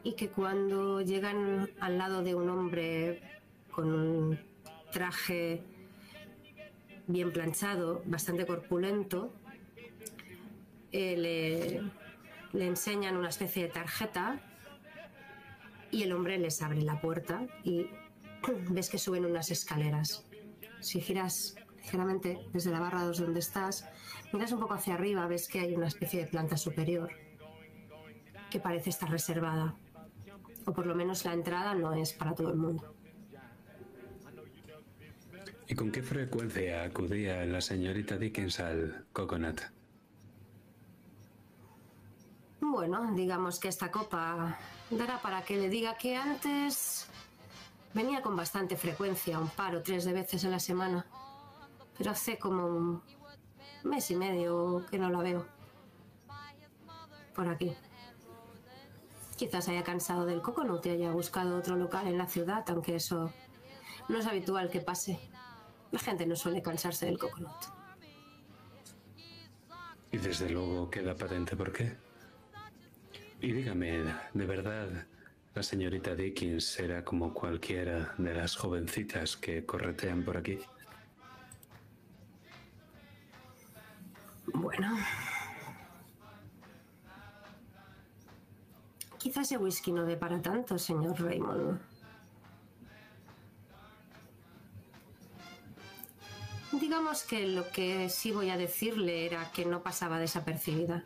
y 0.03 0.13
que 0.13 0.29
cuando 0.29 1.01
llegan 1.01 1.69
al 1.79 1.97
lado 1.97 2.23
de 2.23 2.33
un 2.33 2.49
hombre 2.49 3.21
con 3.71 3.93
un 3.93 4.39
traje 4.91 5.63
bien 7.07 7.31
planchado, 7.31 8.01
bastante 8.05 8.45
corpulento, 8.45 9.33
eh, 10.91 11.17
le, 11.17 11.81
le 12.57 12.67
enseñan 12.67 13.17
una 13.17 13.29
especie 13.29 13.63
de 13.63 13.69
tarjeta 13.69 14.39
y 15.91 16.03
el 16.03 16.13
hombre 16.13 16.37
les 16.37 16.61
abre 16.61 16.81
la 16.81 16.99
puerta 16.99 17.45
y 17.63 17.87
ves 18.69 18.89
que 18.89 18.97
suben 18.97 19.25
unas 19.25 19.51
escaleras. 19.51 20.26
Si 20.79 21.01
giras 21.01 21.55
ligeramente 21.77 22.39
desde 22.53 22.71
la 22.71 22.79
barra 22.79 23.03
2 23.03 23.19
donde 23.19 23.39
estás, 23.39 23.85
miras 24.33 24.51
un 24.51 24.59
poco 24.59 24.73
hacia 24.73 24.93
arriba, 24.93 25.27
ves 25.27 25.47
que 25.47 25.59
hay 25.59 25.73
una 25.73 25.87
especie 25.87 26.21
de 26.21 26.27
planta 26.27 26.57
superior 26.57 27.09
que 28.49 28.59
parece 28.59 28.89
estar 28.89 29.09
reservada. 29.09 29.75
O 30.65 30.73
por 30.73 30.85
lo 30.85 30.95
menos 30.95 31.23
la 31.25 31.33
entrada 31.33 31.75
no 31.75 31.93
es 31.93 32.13
para 32.13 32.35
todo 32.35 32.49
el 32.49 32.57
mundo. 32.57 32.93
¿Y 35.69 35.75
con 35.75 35.91
qué 35.91 36.01
frecuencia 36.01 36.83
acudía 36.83 37.45
la 37.45 37.59
señorita 37.59 38.17
Dickens 38.17 38.59
al 38.59 39.05
Coconut? 39.11 39.61
Bueno, 42.61 43.13
digamos 43.15 43.59
que 43.59 43.67
esta 43.67 43.91
copa 43.91 44.57
dará 44.89 45.21
para 45.21 45.41
que 45.43 45.57
le 45.57 45.69
diga 45.69 45.97
que 45.97 46.15
antes 46.15 47.09
venía 47.97 48.21
con 48.21 48.35
bastante 48.35 48.77
frecuencia, 48.77 49.39
un 49.39 49.49
par 49.49 49.75
o 49.75 49.81
tres 49.81 50.05
de 50.05 50.13
veces 50.13 50.45
a 50.45 50.49
la 50.49 50.59
semana. 50.59 51.05
Pero 51.97 52.11
hace 52.11 52.37
como 52.37 52.67
un 52.67 53.01
mes 53.83 54.11
y 54.11 54.15
medio 54.15 54.85
que 54.89 54.99
no 54.99 55.09
la 55.09 55.19
veo. 55.19 55.45
Por 57.33 57.47
aquí. 57.49 57.75
Quizás 59.35 59.67
haya 59.67 59.83
cansado 59.83 60.25
del 60.25 60.41
coconut 60.41 60.85
y 60.85 60.89
haya 60.89 61.11
buscado 61.11 61.57
otro 61.57 61.75
local 61.75 62.07
en 62.07 62.19
la 62.19 62.27
ciudad, 62.27 62.63
aunque 62.69 62.95
eso 62.95 63.33
no 64.07 64.19
es 64.19 64.27
habitual 64.27 64.69
que 64.69 64.81
pase. 64.81 65.19
La 65.91 65.99
gente 65.99 66.25
no 66.27 66.35
suele 66.35 66.61
cansarse 66.61 67.07
del 67.07 67.17
coconut. 67.17 67.65
Y 70.11 70.17
desde 70.17 70.49
luego 70.49 70.89
queda 70.89 71.15
patente 71.15 71.55
por 71.55 71.71
qué. 71.73 71.97
Y 73.41 73.51
dígame, 73.51 74.03
¿de 74.33 74.45
verdad 74.45 75.07
la 75.57 75.63
señorita 75.63 76.13
Dickens 76.13 76.77
era 76.77 77.03
como 77.03 77.33
cualquiera 77.33 78.13
de 78.19 78.31
las 78.31 78.55
jovencitas 78.55 79.35
que 79.37 79.65
corretean 79.65 80.23
por 80.23 80.37
aquí? 80.37 80.59
Bueno. 84.53 84.95
Quizás 89.17 89.47
ese 89.47 89.57
whisky 89.57 89.91
no 89.91 90.05
dé 90.05 90.15
para 90.15 90.39
tanto, 90.39 90.77
señor 90.77 91.19
Raymond. 91.19 91.81
Digamos 96.73 97.23
que 97.23 97.47
lo 97.47 97.67
que 97.71 98.09
sí 98.09 98.31
voy 98.31 98.51
a 98.51 98.57
decirle 98.57 99.25
era 99.25 99.51
que 99.51 99.65
no 99.65 99.81
pasaba 99.81 100.19
desapercibida, 100.19 101.03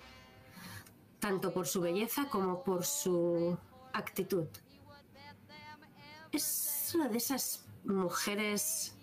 tanto 1.22 1.54
por 1.54 1.68
su 1.68 1.80
belleza 1.80 2.28
como 2.28 2.64
por 2.66 2.86
su 2.86 3.58
actitud. 3.94 4.48
Es 6.32 6.92
una 6.96 7.08
de 7.08 7.18
esas 7.18 7.66
mujeres 7.84 8.96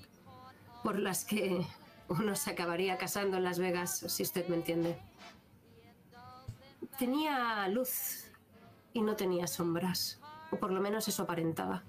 por 0.82 0.98
las 0.98 1.24
que 1.24 1.66
uno 2.08 2.34
se 2.34 2.50
acabaría 2.50 2.96
casando 2.96 3.36
en 3.36 3.44
Las 3.44 3.58
Vegas, 3.58 4.04
si 4.08 4.22
usted 4.22 4.48
me 4.48 4.56
entiende. 4.56 4.98
Tenía 6.98 7.68
luz 7.68 8.24
y 8.92 9.02
no 9.02 9.14
tenía 9.14 9.46
sombras, 9.46 10.20
o 10.50 10.56
por 10.56 10.72
lo 10.72 10.80
menos 10.80 11.06
eso 11.06 11.22
aparentaba. 11.22 11.82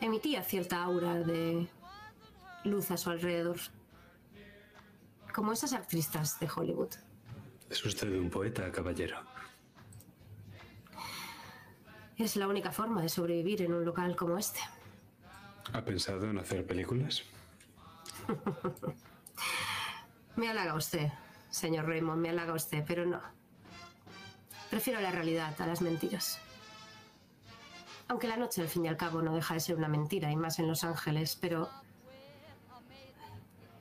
Emitía 0.00 0.42
cierta 0.42 0.82
aura 0.82 1.14
de 1.14 1.68
luz 2.64 2.90
a 2.90 2.96
su 2.96 3.10
alrededor, 3.10 3.58
como 5.34 5.52
esas 5.52 5.72
actrices 5.72 6.38
de 6.38 6.48
Hollywood. 6.54 6.94
Es 7.68 7.84
usted 7.84 8.16
un 8.16 8.30
poeta, 8.30 8.70
caballero. 8.70 9.33
Es 12.16 12.36
la 12.36 12.46
única 12.46 12.70
forma 12.70 13.02
de 13.02 13.08
sobrevivir 13.08 13.62
en 13.62 13.72
un 13.72 13.84
local 13.84 14.14
como 14.14 14.38
este. 14.38 14.60
¿Ha 15.72 15.84
pensado 15.84 16.30
en 16.30 16.38
hacer 16.38 16.64
películas? 16.66 17.22
Me 20.36 20.48
halaga 20.48 20.74
usted, 20.74 21.10
señor 21.50 21.86
Raymond, 21.86 22.20
me 22.20 22.30
halaga 22.30 22.54
usted, 22.54 22.82
pero 22.84 23.06
no. 23.06 23.20
Prefiero 24.68 25.00
la 25.00 25.12
realidad 25.12 25.54
a 25.60 25.66
las 25.66 25.80
mentiras. 25.80 26.40
Aunque 28.08 28.26
la 28.26 28.36
noche, 28.36 28.60
al 28.60 28.68
fin 28.68 28.84
y 28.84 28.88
al 28.88 28.96
cabo, 28.96 29.22
no 29.22 29.32
deja 29.32 29.54
de 29.54 29.60
ser 29.60 29.76
una 29.76 29.86
mentira, 29.86 30.32
y 30.32 30.36
más 30.36 30.58
en 30.58 30.66
Los 30.66 30.82
Ángeles, 30.82 31.38
pero... 31.40 31.70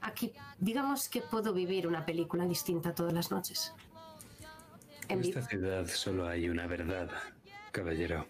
Aquí, 0.02 0.34
digamos 0.60 1.10
que 1.10 1.22
puedo 1.22 1.54
vivir 1.54 1.88
una 1.88 2.06
película 2.06 2.46
distinta 2.46 2.94
todas 2.94 3.14
las 3.14 3.32
noches. 3.32 3.74
En 5.08 5.20
En 5.20 5.26
esta 5.26 5.42
ciudad 5.42 5.88
solo 5.88 6.28
hay 6.28 6.50
una 6.50 6.68
verdad, 6.68 7.10
caballero. 7.74 8.26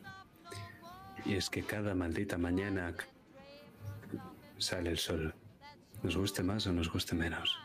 Y 1.26 1.36
es 1.36 1.50
que 1.50 1.64
cada 1.64 1.94
maldita 1.94 2.40
mañana 2.40 2.96
sale 4.58 4.90
el 4.90 4.98
sol. 4.98 5.36
Nos 6.02 6.18
guste 6.18 6.42
más 6.42 6.66
o 6.66 6.74
nos 6.74 6.92
guste 6.92 7.14
menos. 7.14 7.56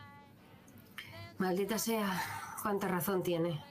Maldita 1.39 1.79
sea, 1.79 2.21
cuánta 2.61 2.87
razón 2.87 3.23
tiene. 3.23 3.63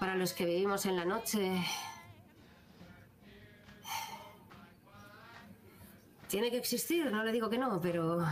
Para 0.00 0.16
los 0.16 0.32
que 0.32 0.46
vivimos 0.46 0.84
en 0.86 0.96
la 0.96 1.04
noche... 1.04 1.62
Tiene 6.28 6.50
que 6.50 6.58
existir, 6.58 7.10
no 7.12 7.22
le 7.22 7.32
digo 7.32 7.48
que 7.48 7.58
no, 7.58 7.80
pero... 7.80 8.26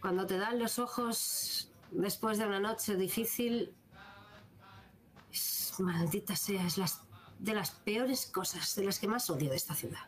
Cuando 0.00 0.26
te 0.26 0.38
dan 0.38 0.58
los 0.58 0.78
ojos 0.78 1.70
después 1.90 2.38
de 2.38 2.46
una 2.46 2.60
noche 2.60 2.96
difícil... 2.96 3.74
maldita 5.80 6.36
sea, 6.36 6.66
es 6.66 6.78
las, 6.78 7.00
de 7.38 7.54
las 7.54 7.70
peores 7.70 8.26
cosas, 8.26 8.74
de 8.76 8.84
las 8.84 8.98
que 8.98 9.08
más 9.08 9.28
odio 9.30 9.50
de 9.50 9.56
esta 9.56 9.74
ciudad. 9.74 10.06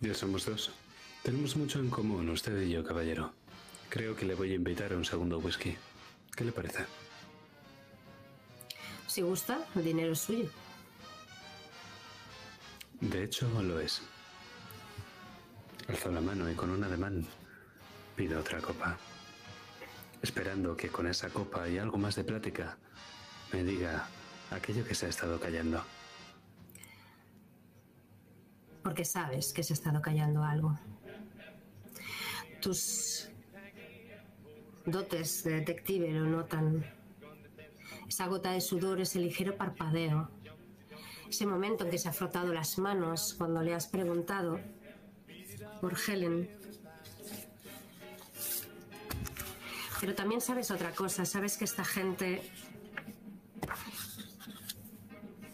Ya 0.00 0.14
somos 0.14 0.46
dos. 0.46 0.70
Tenemos 1.22 1.56
mucho 1.56 1.78
en 1.78 1.88
común, 1.88 2.28
usted 2.28 2.60
y 2.62 2.70
yo, 2.70 2.84
caballero. 2.84 3.32
Creo 3.88 4.16
que 4.16 4.24
le 4.24 4.34
voy 4.34 4.52
a 4.52 4.54
invitar 4.54 4.92
a 4.92 4.96
un 4.96 5.04
segundo 5.04 5.38
whisky. 5.38 5.76
¿Qué 6.34 6.44
le 6.44 6.52
parece? 6.52 6.84
Si 9.06 9.22
gusta, 9.22 9.64
el 9.76 9.84
dinero 9.84 10.12
es 10.12 10.20
suyo. 10.20 10.48
De 13.00 13.24
hecho, 13.24 13.48
lo 13.62 13.78
es. 13.78 14.02
Alzó 15.88 16.10
la 16.10 16.20
mano 16.20 16.50
y 16.50 16.54
con 16.54 16.70
un 16.70 16.82
ademán 16.82 17.26
pido 18.16 18.40
otra 18.40 18.60
copa. 18.60 18.96
Esperando 20.22 20.76
que 20.76 20.88
con 20.88 21.06
esa 21.08 21.28
copa 21.30 21.68
y 21.68 21.78
algo 21.78 21.98
más 21.98 22.14
de 22.14 22.22
plática 22.22 22.78
me 23.52 23.64
diga 23.64 24.06
aquello 24.50 24.84
que 24.84 24.94
se 24.94 25.06
ha 25.06 25.08
estado 25.08 25.40
callando. 25.40 25.82
Porque 28.82 29.04
sabes 29.04 29.52
que 29.52 29.62
se 29.62 29.72
ha 29.72 29.76
estado 29.76 30.00
callando 30.00 30.42
algo. 30.44 30.78
Tus 32.60 33.28
dotes 34.86 35.42
de 35.44 35.54
detective 35.54 36.12
lo 36.12 36.26
notan. 36.26 36.84
Esa 38.08 38.26
gota 38.26 38.52
de 38.52 38.60
sudor, 38.60 39.00
ese 39.00 39.18
ligero 39.18 39.56
parpadeo. 39.56 40.30
Ese 41.28 41.46
momento 41.46 41.84
en 41.84 41.90
que 41.90 41.98
se 41.98 42.08
ha 42.08 42.12
frotado 42.12 42.52
las 42.52 42.78
manos 42.78 43.34
cuando 43.36 43.62
le 43.62 43.74
has 43.74 43.86
preguntado 43.86 44.60
por 45.80 45.96
Helen. 45.98 46.61
Pero 50.02 50.16
también 50.16 50.40
sabes 50.40 50.72
otra 50.72 50.90
cosa. 50.90 51.24
Sabes 51.24 51.56
que 51.56 51.64
esta 51.64 51.84
gente 51.84 52.42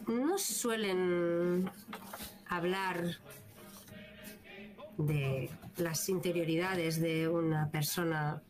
no 0.06 0.38
suelen 0.38 1.70
hablar 2.48 3.18
de 4.96 5.50
las 5.76 6.08
interioridades 6.08 6.98
de 6.98 7.28
una 7.28 7.70
persona 7.70 8.42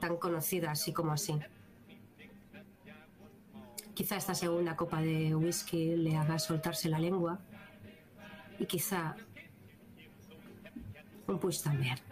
tan 0.00 0.18
conocida 0.18 0.72
así 0.72 0.92
como 0.92 1.12
así. 1.12 1.40
Quizá 3.94 4.18
esta 4.18 4.34
segunda 4.34 4.76
copa 4.76 5.00
de 5.00 5.34
whisky 5.34 5.96
le 5.96 6.14
haga 6.18 6.38
soltarse 6.38 6.90
la 6.90 6.98
lengua 6.98 7.40
y 8.58 8.66
quizá 8.66 9.16
un 11.26 11.38
push 11.38 11.62
también. 11.62 12.07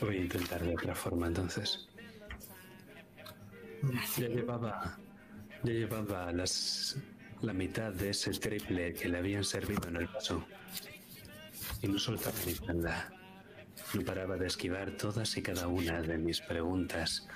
Voy 0.00 0.16
a 0.16 0.20
intentar 0.20 0.62
de 0.62 0.74
otra 0.74 0.94
forma 0.94 1.26
entonces. 1.26 1.88
Ya 4.16 4.28
llevaba, 4.28 4.98
ya 5.62 5.72
llevaba 5.72 6.32
las, 6.32 6.98
la 7.42 7.52
mitad 7.52 7.92
de 7.92 8.10
ese 8.10 8.30
triple 8.32 8.94
que 8.94 9.08
le 9.08 9.18
habían 9.18 9.44
servido 9.44 9.88
en 9.88 9.96
el 9.96 10.06
vaso. 10.06 10.46
Y 11.82 11.88
no 11.88 11.98
soltaba 11.98 12.36
mi 12.46 12.54
prenda. 12.54 13.10
No 13.94 14.04
paraba 14.04 14.36
de 14.36 14.46
esquivar 14.46 14.92
todas 14.92 15.36
y 15.36 15.42
cada 15.42 15.66
una 15.66 16.02
de 16.02 16.18
mis 16.18 16.40
preguntas, 16.40 17.26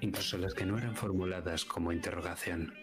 incluso 0.00 0.38
las 0.38 0.54
que 0.54 0.64
no 0.64 0.78
eran 0.78 0.96
formuladas 0.96 1.64
como 1.64 1.92
interrogación. 1.92 2.74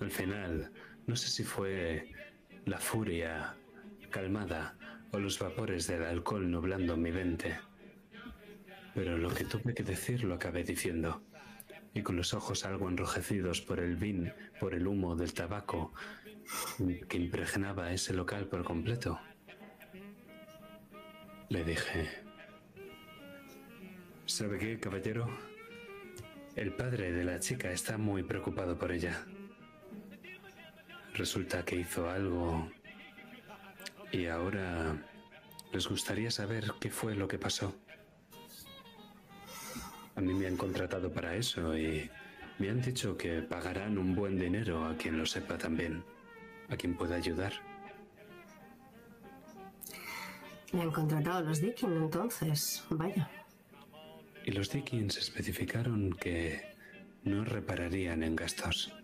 Al 0.00 0.10
final, 0.10 0.72
no 1.06 1.16
sé 1.16 1.28
si 1.28 1.44
fue 1.44 2.10
la 2.64 2.78
furia 2.78 3.56
calmada 4.10 4.76
los 5.18 5.38
vapores 5.38 5.86
del 5.86 6.02
alcohol 6.02 6.50
nublando 6.50 6.96
mi 6.96 7.10
mente. 7.10 7.58
Pero 8.94 9.18
lo 9.18 9.30
que 9.30 9.44
tuve 9.44 9.74
que 9.74 9.82
decir 9.82 10.24
lo 10.24 10.34
acabé 10.34 10.64
diciendo. 10.64 11.22
Y 11.94 12.02
con 12.02 12.16
los 12.16 12.34
ojos 12.34 12.64
algo 12.64 12.88
enrojecidos 12.88 13.60
por 13.60 13.80
el 13.80 13.96
vin, 13.96 14.32
por 14.60 14.74
el 14.74 14.86
humo 14.86 15.16
del 15.16 15.32
tabaco 15.32 15.92
que 17.08 17.16
impregnaba 17.16 17.92
ese 17.92 18.12
local 18.12 18.46
por 18.46 18.64
completo, 18.64 19.18
le 21.48 21.64
dije, 21.64 22.08
¿sabe 24.26 24.58
qué, 24.58 24.78
caballero? 24.78 25.28
El 26.54 26.72
padre 26.72 27.12
de 27.12 27.24
la 27.24 27.38
chica 27.38 27.70
está 27.70 27.98
muy 27.98 28.22
preocupado 28.22 28.78
por 28.78 28.92
ella. 28.92 29.24
Resulta 31.14 31.64
que 31.64 31.76
hizo 31.76 32.10
algo 32.10 32.70
y 34.16 34.26
ahora 34.26 34.96
les 35.72 35.86
gustaría 35.88 36.30
saber 36.30 36.72
qué 36.80 36.90
fue 36.90 37.14
lo 37.14 37.28
que 37.28 37.38
pasó. 37.38 37.74
A 40.14 40.20
mí 40.22 40.32
me 40.32 40.46
han 40.46 40.56
contratado 40.56 41.12
para 41.12 41.34
eso 41.34 41.76
y 41.76 42.10
me 42.58 42.70
han 42.70 42.80
dicho 42.80 43.18
que 43.18 43.42
pagarán 43.42 43.98
un 43.98 44.14
buen 44.14 44.38
dinero 44.38 44.86
a 44.86 44.96
quien 44.96 45.18
lo 45.18 45.26
sepa 45.26 45.58
también, 45.58 46.02
a 46.70 46.76
quien 46.76 46.96
pueda 46.96 47.16
ayudar. 47.16 47.52
Le 50.72 50.80
han 50.80 50.90
contratado 50.90 51.42
los 51.42 51.60
Dickens 51.60 51.96
entonces. 51.96 52.84
Vaya. 52.88 53.30
Y 54.46 54.52
los 54.52 54.70
Dickens 54.70 55.18
especificaron 55.18 56.12
que 56.14 56.74
no 57.24 57.44
repararían 57.44 58.22
en 58.22 58.34
gastos. 58.34 58.94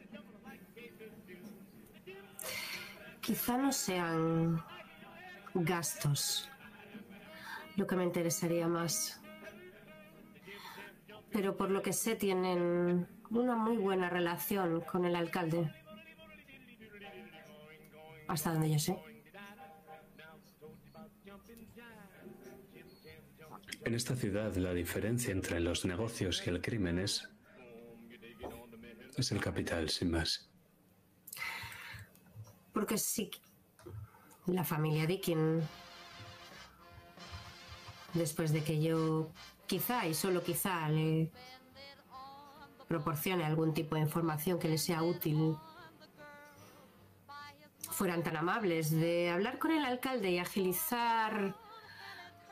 Quizá 3.20 3.59
no 3.59 3.70
sean 3.70 4.62
gastos 5.55 6.49
lo 7.77 7.87
que 7.87 7.97
me 7.97 8.05
interesaría 8.05 8.69
más. 8.69 9.20
Pero 11.31 11.57
por 11.57 11.70
lo 11.70 11.83
que 11.83 11.93
sé 11.93 12.15
tienen 12.16 13.09
una 13.31 13.57
muy 13.57 13.79
buena 13.79 14.11
relación 14.11 14.83
con 14.83 15.05
el 15.05 15.16
alcalde. 15.16 15.73
Hasta 18.29 18.53
donde 18.53 18.70
yo 18.70 18.79
sé. 18.79 18.97
En 23.85 23.95
esta 23.95 24.15
ciudad 24.15 24.55
la 24.57 24.74
diferencia 24.74 25.33
entre 25.33 25.59
los 25.59 25.85
negocios 25.85 26.47
y 26.47 26.51
el 26.51 26.61
crimen 26.61 26.99
es, 26.99 27.29
es 29.16 29.33
el 29.33 29.41
capital, 29.41 29.89
sin 29.89 30.12
más. 30.12 30.49
Porque 32.73 32.97
si 32.97 33.31
la 34.47 34.64
familia 34.64 35.06
Dickin, 35.06 35.60
después 38.14 38.52
de 38.52 38.62
que 38.64 38.82
yo 38.82 39.31
quizá 39.66 40.06
y 40.06 40.14
solo 40.14 40.43
quizá 40.43 40.89
le 40.89 41.31
proporcione 42.89 43.44
algún 43.44 43.73
tipo 43.73 43.94
de 43.94 44.02
información 44.02 44.59
que 44.59 44.69
le 44.69 44.78
sea 44.78 45.02
útil, 45.02 45.56
fueran 47.90 48.23
tan 48.23 48.36
amables 48.36 48.90
de 48.90 49.31
hablar 49.31 49.59
con 49.59 49.70
el 49.70 49.85
alcalde 49.85 50.31
y 50.31 50.39
agilizar 50.39 51.55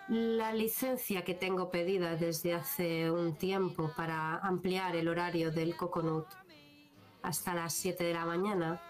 la 0.09 0.53
licencia 0.53 1.25
que 1.25 1.35
tengo 1.35 1.71
pedida 1.71 2.17
desde 2.17 2.55
hace 2.55 3.11
un 3.11 3.37
tiempo 3.37 3.93
para 3.97 4.39
ampliar 4.39 4.97
el 4.97 5.09
horario 5.09 5.51
del 5.51 5.77
Coconut 5.77 6.27
hasta 7.23 7.55
las 7.55 7.75
7 7.75 8.03
de 8.03 8.15
la 8.15 8.25
mañana. 8.25 8.81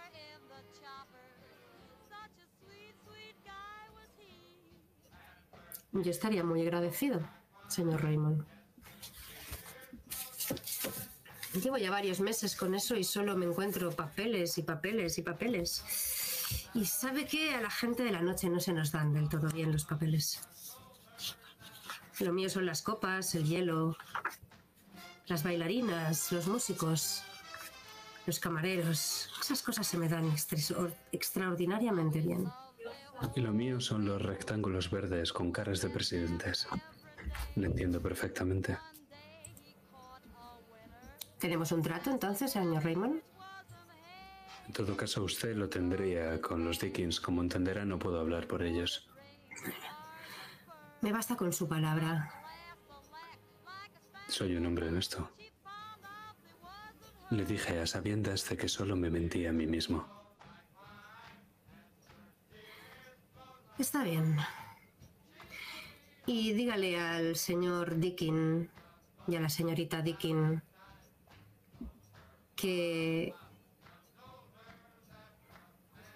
Yo 5.93 6.11
estaría 6.11 6.45
muy 6.45 6.63
agradecido, 6.63 7.21
señor 7.69 8.03
Raymond. 8.03 8.45
Llevo 11.55 11.79
ya 11.79 11.91
varios 11.91 12.21
meses 12.21 12.55
con 12.55 12.75
eso 12.75 12.95
y 12.95 13.03
solo 13.03 13.37
me 13.37 13.47
encuentro 13.47 13.91
papeles 13.91 14.57
y 14.59 14.63
papeles 14.63 15.19
y 15.19 15.23
papeles. 15.23 15.85
Y 16.75 16.85
sabe 16.85 17.27
que 17.27 17.55
a 17.55 17.61
la 17.61 17.71
gente 17.71 18.05
de 18.05 18.13
la 18.13 18.23
noche 18.23 18.49
no 18.49 18.61
se 18.61 18.73
nos 18.73 18.93
dan 18.93 19.13
del 19.13 19.29
todo 19.29 19.49
bien 19.49 19.73
los 19.73 19.85
papeles. 19.85 20.41
Lo 22.21 22.33
mío 22.33 22.49
son 22.51 22.67
las 22.67 22.83
copas, 22.83 23.35
el 23.35 23.45
hielo, 23.47 23.97
las 25.27 25.43
bailarinas, 25.43 26.31
los 26.31 26.47
músicos, 26.47 27.25
los 28.27 28.39
camareros. 28.39 29.31
Esas 29.41 29.63
cosas 29.63 29.87
se 29.89 29.99
me 29.99 30.09
dan 30.09 30.33
extraordinariamente 31.11 32.21
bien. 32.21 32.49
Y 33.35 33.41
lo 33.41 33.53
mío 33.53 33.81
son 33.81 34.05
los 34.07 34.21
rectángulos 34.21 34.91
verdes 34.91 35.33
con 35.33 35.53
caras 35.53 35.81
de 35.83 35.91
presidentes. 35.91 36.67
Lo 37.57 37.67
entiendo 37.67 38.01
perfectamente. 38.01 38.79
¿Tenemos 41.39 41.73
un 41.73 41.83
trato 41.83 42.11
entonces, 42.11 42.53
señor 42.53 42.85
Raymond? 42.85 43.23
En 44.67 44.73
todo 44.73 44.97
caso, 44.97 45.25
usted 45.25 45.57
lo 45.57 45.69
tendría 45.69 46.41
con 46.41 46.65
los 46.65 46.79
Dickens. 46.79 47.21
Como 47.21 47.43
entenderá, 47.43 47.85
no 47.85 47.99
puedo 47.99 48.21
hablar 48.21 48.47
por 48.47 48.63
ellos. 48.63 49.09
Me 51.01 51.13
basta 51.13 51.37
con 51.37 51.53
su 51.53 51.67
palabra. 51.67 52.31
Soy 54.29 54.55
un 54.55 54.67
hombre 54.67 54.89
honesto. 54.89 55.31
Le 57.31 57.45
dije 57.45 57.81
a 57.81 57.87
sabiendas 57.87 58.49
de 58.49 58.57
que 58.57 58.69
solo 58.69 58.97
me 58.97 59.11
mentía 59.11 59.51
a 59.51 59.53
mí 59.53 59.67
mismo. 59.67 60.20
Está 63.81 64.05
bien. 64.05 64.37
Y 66.27 66.53
dígale 66.53 67.01
al 67.01 67.35
señor 67.35 67.97
Dickin 67.97 68.69
y 69.27 69.37
a 69.37 69.41
la 69.41 69.49
señorita 69.49 70.03
Dickin 70.03 70.63
que 72.55 73.35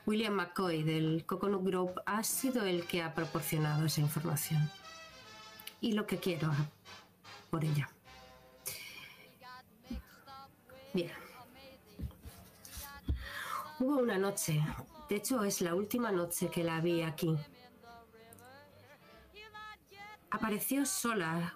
William 0.04 0.34
McCoy 0.34 0.82
del 0.82 1.24
Coconut 1.24 1.64
Grove 1.64 1.94
ha 2.04 2.22
sido 2.22 2.66
el 2.66 2.86
que 2.86 3.02
ha 3.02 3.14
proporcionado 3.14 3.86
esa 3.86 4.02
información. 4.02 4.70
Y 5.80 5.92
lo 5.92 6.06
que 6.06 6.18
quiero 6.18 6.52
por 7.48 7.64
ella. 7.64 7.88
Bien. 10.92 11.12
Hubo 13.80 13.96
una 14.00 14.18
noche, 14.18 14.62
de 15.08 15.16
hecho 15.16 15.42
es 15.44 15.62
la 15.62 15.74
última 15.74 16.12
noche 16.12 16.50
que 16.50 16.62
la 16.62 16.82
vi 16.82 17.00
aquí. 17.00 17.34
Apareció 20.34 20.84
sola, 20.84 21.54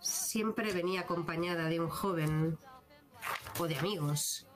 siempre 0.00 0.72
venía 0.72 1.00
acompañada 1.00 1.64
de 1.64 1.80
un 1.80 1.88
joven 1.88 2.56
o 3.58 3.66
de 3.66 3.76
amigos, 3.76 4.46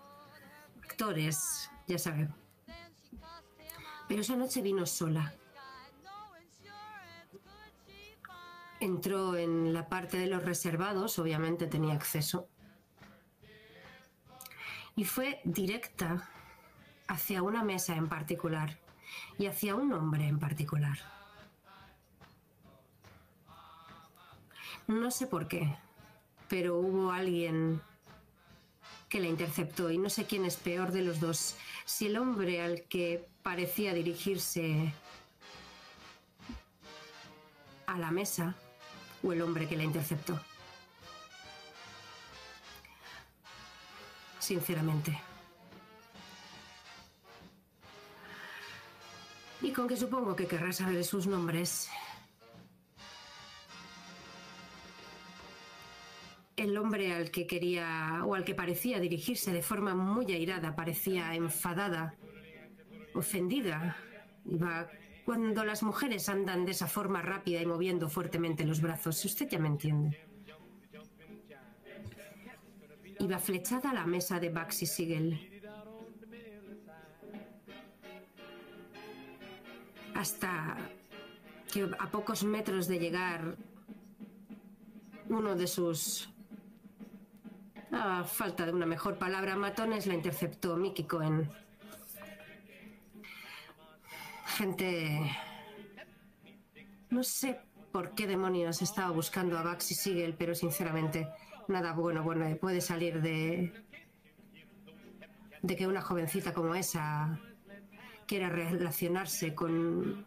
actores, 0.85 1.69
ya 1.89 1.99
saben. 1.99 2.33
Pero 4.07 4.21
esa 4.21 4.37
noche 4.37 4.63
vino 4.63 4.87
sola. 4.87 5.35
Entró 8.79 9.37
en 9.37 9.75
la 9.75 9.89
parte 9.89 10.17
de 10.17 10.29
los 10.29 10.45
reservados, 10.45 11.19
obviamente 11.19 11.67
tenía 11.67 11.95
acceso. 11.95 12.47
Y 14.95 15.03
fue 15.03 15.41
directa 15.43 16.31
hacia 17.09 17.43
una 17.43 17.65
mesa 17.65 17.97
en 17.97 18.09
particular 18.09 18.79
y 19.39 19.47
hacia 19.47 19.75
un 19.75 19.93
hombre 19.93 20.29
en 20.29 20.39
particular. 20.39 21.20
No 24.91 25.13
sé 25.13 25.29
por 25.29 25.47
qué, 25.47 25.73
pero 26.49 26.77
hubo 26.77 27.13
alguien 27.13 27.81
que 29.09 29.21
la 29.21 29.29
interceptó 29.29 29.89
y 29.89 29.99
no 29.99 30.11
sé 30.11 30.25
quién 30.25 30.45
es 30.45 30.57
peor 30.57 30.91
de 30.91 31.03
los 31.03 31.21
dos, 31.21 31.55
si 31.85 32.07
el 32.07 32.17
hombre 32.17 32.61
al 32.61 32.83
que 32.83 33.25
parecía 33.45 33.95
dirigirse 33.95 34.93
a 37.87 37.99
la 37.99 38.11
mesa 38.11 38.57
o 39.23 39.33
el 39.33 39.43
hombre 39.43 39.69
que 39.69 39.77
la 39.77 39.85
interceptó. 39.85 40.41
Sinceramente. 44.41 45.17
Y 49.63 49.71
con 49.71 49.87
que 49.87 49.97
supongo 49.97 50.35
que 50.35 50.49
querrá 50.49 50.73
saber 50.73 51.05
sus 51.05 51.29
nombres. 51.29 51.89
El 56.61 56.77
hombre 56.77 57.15
al 57.15 57.31
que 57.31 57.47
quería 57.47 58.23
o 58.27 58.35
al 58.35 58.45
que 58.45 58.55
parecía 58.55 59.01
dirigirse 59.01 59.51
de 59.51 59.63
forma 59.63 59.95
muy 59.95 60.31
airada, 60.31 60.77
parecía 60.77 61.35
enfadada, 61.35 62.15
ofendida. 63.15 63.97
Iba 64.45 64.87
cuando 65.25 65.65
las 65.65 65.83
mujeres 65.83 66.29
andan 66.29 66.67
de 66.67 66.73
esa 66.73 66.87
forma 66.87 67.23
rápida 67.23 67.63
y 67.63 67.65
moviendo 67.65 68.11
fuertemente 68.11 68.67
los 68.67 68.83
brazos. 68.83 69.25
Usted 69.25 69.49
ya 69.49 69.59
me 69.59 69.69
entiende. 69.69 70.19
Iba 73.19 73.39
flechada 73.39 73.93
a 73.93 73.95
la 73.95 74.05
mesa 74.05 74.39
de 74.39 74.51
Baxi 74.51 74.85
Siegel. 74.85 75.63
Hasta 80.15 80.77
que 81.73 81.89
a 81.99 82.11
pocos 82.11 82.45
metros 82.45 82.87
de 82.87 82.99
llegar 82.99 83.57
uno 85.31 85.57
de 85.57 85.67
sus 85.67 86.29
a 87.93 88.25
falta 88.25 88.67
de 88.67 88.73
una 88.73 88.87
mejor 88.87 89.19
palabra, 89.19 89.57
matones 89.57 90.07
la 90.07 90.15
interceptó 90.15 90.77
Mickey 90.77 91.07
Cohen. 91.07 91.51
Gente... 94.47 95.37
No 97.11 97.25
sé 97.25 97.61
por 97.91 98.15
qué 98.15 98.27
demonios 98.27 98.83
estaba 98.83 99.11
buscando 99.11 99.59
a 99.59 99.63
Baxi 99.63 99.95
Siegel, 99.95 100.35
pero 100.35 100.55
sinceramente 100.55 101.29
nada 101.67 101.93
bueno, 101.93 102.23
bueno 102.23 102.57
puede 102.57 102.81
salir 102.81 103.21
de... 103.21 103.73
de 105.63 105.77
que 105.77 105.87
una 105.87 106.01
jovencita 106.01 106.55
como 106.55 106.75
esa 106.75 107.39
quiera 108.27 108.49
relacionarse 108.49 109.55
con 109.55 110.25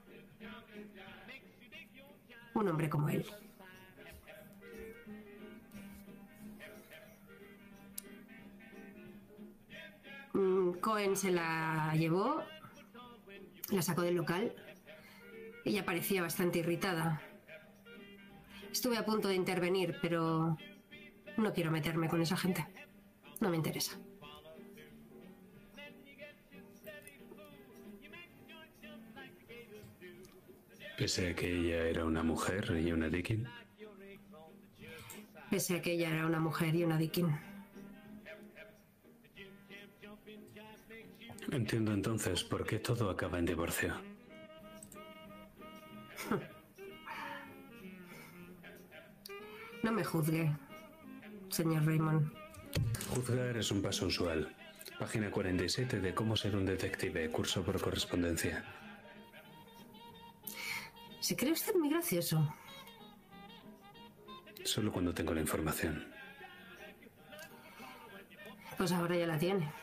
un 2.53 2.67
hombre 2.67 2.89
como 2.89 3.09
él. 3.09 3.25
Cohen 10.33 11.15
se 11.15 11.31
la 11.31 11.93
llevó, 11.95 12.43
la 13.69 13.81
sacó 13.81 14.01
del 14.01 14.15
local. 14.15 14.53
Ella 15.63 15.85
parecía 15.85 16.21
bastante 16.21 16.59
irritada. 16.59 17.21
Estuve 18.71 18.97
a 18.97 19.05
punto 19.05 19.27
de 19.27 19.35
intervenir, 19.35 19.97
pero 20.01 20.57
no 21.37 21.53
quiero 21.53 21.71
meterme 21.71 22.09
con 22.09 22.21
esa 22.21 22.35
gente. 22.35 22.65
No 23.39 23.49
me 23.49 23.55
interesa. 23.55 23.97
Pese 30.97 31.29
a 31.29 31.35
que 31.35 31.51
ella 31.51 31.87
era 31.87 32.05
una 32.05 32.23
mujer 32.23 32.79
y 32.83 32.91
una 32.91 33.09
Dickin, 33.09 33.47
Pese 35.49 35.77
a 35.77 35.81
que 35.81 35.93
ella 35.93 36.09
era 36.09 36.25
una 36.25 36.39
mujer 36.39 36.73
y 36.75 36.83
una 36.83 36.97
Dickin. 36.97 37.52
Entiendo 41.51 41.93
entonces 41.93 42.43
por 42.43 42.65
qué 42.65 42.79
todo 42.79 43.09
acaba 43.09 43.39
en 43.39 43.45
divorcio. 43.45 43.93
No 49.83 49.91
me 49.91 50.03
juzgue, 50.03 50.49
señor 51.49 51.85
Raymond. 51.85 52.31
Juzgar 53.09 53.57
es 53.57 53.69
un 53.69 53.81
paso 53.81 54.05
usual. 54.05 54.55
Página 54.97 55.29
47 55.29 55.99
de 55.99 56.13
Cómo 56.13 56.37
ser 56.37 56.55
un 56.55 56.65
detective, 56.65 57.29
curso 57.29 57.63
por 57.63 57.81
correspondencia. 57.81 58.63
¿Se 61.19 61.35
cree 61.35 61.51
usted 61.51 61.75
muy 61.75 61.89
gracioso? 61.89 62.55
Solo 64.63 64.91
cuando 64.91 65.13
tengo 65.13 65.33
la 65.33 65.41
información. 65.41 66.07
Pues 68.77 68.91
ahora 68.93 69.17
ya 69.17 69.27
la 69.27 69.37
tiene. 69.37 69.82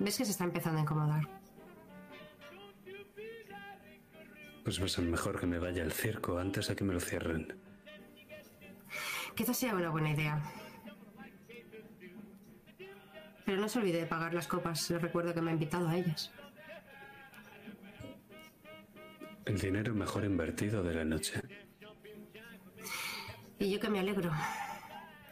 ¿Ves 0.00 0.16
que 0.16 0.24
se 0.24 0.30
está 0.30 0.44
empezando 0.44 0.78
a 0.78 0.82
incomodar? 0.82 1.28
Pues 4.64 4.80
va 4.80 4.86
a 4.86 4.88
ser 4.88 5.04
mejor 5.04 5.38
que 5.38 5.46
me 5.46 5.58
vaya 5.58 5.82
al 5.82 5.92
circo 5.92 6.38
antes 6.38 6.68
de 6.68 6.76
que 6.76 6.84
me 6.84 6.94
lo 6.94 7.00
cierren. 7.00 7.54
Quizás 9.34 9.58
sea 9.58 9.74
una 9.74 9.90
buena 9.90 10.10
idea. 10.10 10.42
Pero 13.44 13.60
no 13.60 13.68
se 13.68 13.78
olvide 13.78 14.00
de 14.00 14.06
pagar 14.06 14.32
las 14.32 14.46
copas. 14.46 14.88
Le 14.90 14.98
recuerdo 14.98 15.34
que 15.34 15.42
me 15.42 15.50
ha 15.50 15.54
invitado 15.54 15.86
a 15.86 15.96
ellas. 15.96 16.32
El 19.44 19.58
dinero 19.58 19.94
mejor 19.94 20.24
invertido 20.24 20.82
de 20.82 20.94
la 20.94 21.04
noche. 21.04 21.42
Y 23.58 23.70
yo 23.70 23.78
que 23.78 23.90
me 23.90 23.98
alegro. 23.98 24.30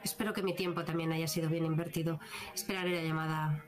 Espero 0.05 0.35
que 0.35 0.43
mi 0.43 0.55
tiempo 0.55 0.85
también 0.85 1.13
haya 1.13 1.27
sido 1.27 1.49
bien 1.49 1.65
invertido. 1.65 2.21
Esperaré 2.55 2.97
la 2.97 3.03
llamada. 3.03 3.65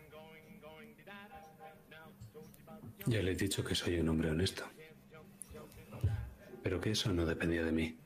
Ya 3.11 3.21
le 3.23 3.33
he 3.33 3.35
dicho 3.35 3.65
que 3.65 3.75
soy 3.75 3.99
un 3.99 4.09
hombre 4.09 4.31
honesto. 4.31 4.63
Pero 6.63 6.81
que 6.81 6.93
eso 6.93 7.13
no 7.13 7.27
dependía 7.27 7.65
de 7.65 7.73
mí. 7.73 7.99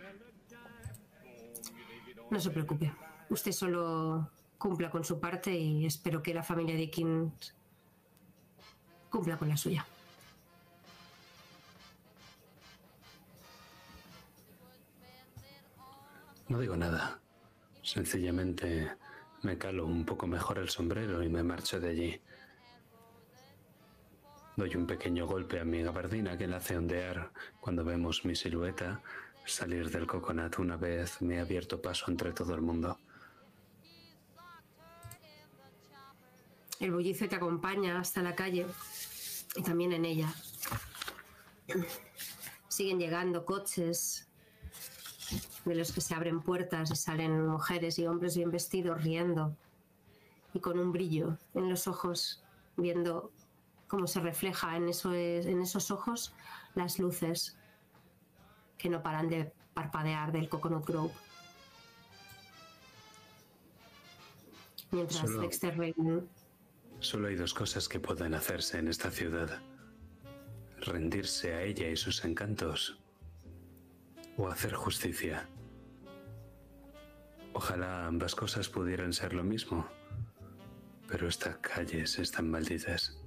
No 2.31 2.41
se 2.41 2.51
preocupe. 2.51 2.91
Usted 3.29 3.53
solo 3.53 4.31
cumpla 4.57 4.91
con 4.91 5.05
su 5.05 5.21
parte 5.21 5.55
y 5.55 5.85
espero 5.85 6.23
que 6.23 6.33
la 6.33 6.43
familia 6.43 6.75
Dickens 6.75 7.55
cumpla 9.11 9.37
con 9.37 9.51
la 9.51 9.59
suya. 9.59 9.87
No 16.49 16.59
digo 16.61 16.79
nada. 16.79 17.21
Sencillamente 17.83 18.91
me 19.43 19.59
calo 19.59 19.85
un 19.85 20.07
poco 20.07 20.27
mejor 20.27 20.59
el 20.61 20.71
sombrero 20.71 21.23
y 21.23 21.29
me 21.29 21.43
marcho 21.43 21.79
de 21.79 21.91
allí. 21.91 22.21
Doy 24.57 24.77
un 24.77 24.87
pequeño 24.87 25.27
golpe 25.27 25.59
a 25.59 25.65
mi 25.65 25.83
gabardina 25.83 26.39
que 26.39 26.47
la 26.47 26.59
hace 26.59 26.77
ondear 26.77 27.33
cuando 27.61 27.85
vemos 27.85 28.25
mi 28.25 28.37
silueta 28.37 29.03
salir 29.47 29.91
del 29.91 30.07
coconut 30.07 30.59
una 30.59 30.77
vez 30.77 31.21
me 31.21 31.37
he 31.37 31.41
abierto 31.41 31.83
paso 31.83 32.05
entre 32.09 32.33
todo 32.33 32.55
el 32.55 32.63
mundo. 32.63 32.99
El 36.79 36.93
bullicio 36.93 37.29
te 37.29 37.37
acompaña 37.37 37.99
hasta 37.99 38.23
la 38.23 38.35
calle 38.35 38.67
y 39.57 39.63
también 39.63 39.93
en 39.93 40.05
ella. 40.05 40.33
Siguen 42.69 42.99
llegando 42.99 43.45
coches 43.45 44.29
de 45.65 45.75
los 45.75 45.93
que 45.93 46.01
se 46.01 46.15
abren 46.15 46.43
puertas 46.43 46.91
y 46.91 46.97
salen 46.97 47.47
mujeres 47.47 47.99
y 47.99 48.07
hombres 48.07 48.37
bien 48.37 48.51
vestidos 48.51 49.03
riendo 49.03 49.57
y 50.53 50.61
con 50.61 50.79
un 50.79 50.93
brillo 50.93 51.39
en 51.55 51.69
los 51.69 51.89
ojos 51.89 52.45
viendo 52.77 53.33
cómo 53.95 54.09
se 54.09 54.19
refleja 54.19 54.77
en, 54.77 54.89
eso, 54.89 55.15
en 55.15 55.63
esos 55.63 55.93
ojos 55.93 56.35
las 56.75 56.99
luces 56.99 57.57
que 58.77 58.89
no 58.89 59.01
paran 59.05 59.29
de 59.29 59.53
parpadear 59.73 60.33
del 60.33 60.49
Coconut 60.49 60.85
Grove. 60.85 61.13
Mientras 64.91 65.21
Solo- 65.21 65.43
Dexter 65.43 65.95
Solo 66.99 67.29
hay 67.29 67.37
dos 67.37 67.55
cosas 67.55 67.89
que 67.89 68.01
pueden 68.01 68.35
hacerse 68.35 68.79
en 68.81 68.89
esta 68.89 69.13
ciudad. 69.13 69.63
Rendirse 70.81 71.55
a 71.55 71.63
ella 71.63 71.89
y 71.89 71.97
sus 71.97 72.25
encantos 72.25 72.99
o 74.37 74.49
hacer 74.49 74.75
justicia. 74.75 75.49
Ojalá 77.53 78.07
ambas 78.09 78.35
cosas 78.35 78.69
pudieran 78.69 79.13
ser 79.13 79.35
lo 79.35 79.45
mismo, 79.45 79.87
pero 81.07 81.29
estas 81.29 81.59
calles 81.59 82.19
están 82.19 82.51
malditas. 82.51 83.21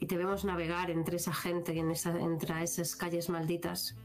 Y 0.00 0.06
te 0.06 0.16
vemos 0.16 0.44
navegar 0.44 0.90
entre 0.90 1.16
esa 1.16 1.32
gente 1.32 1.74
y 1.74 1.80
entre 1.80 2.62
esas 2.62 2.94
calles 2.94 3.28
malditas. 3.28 3.96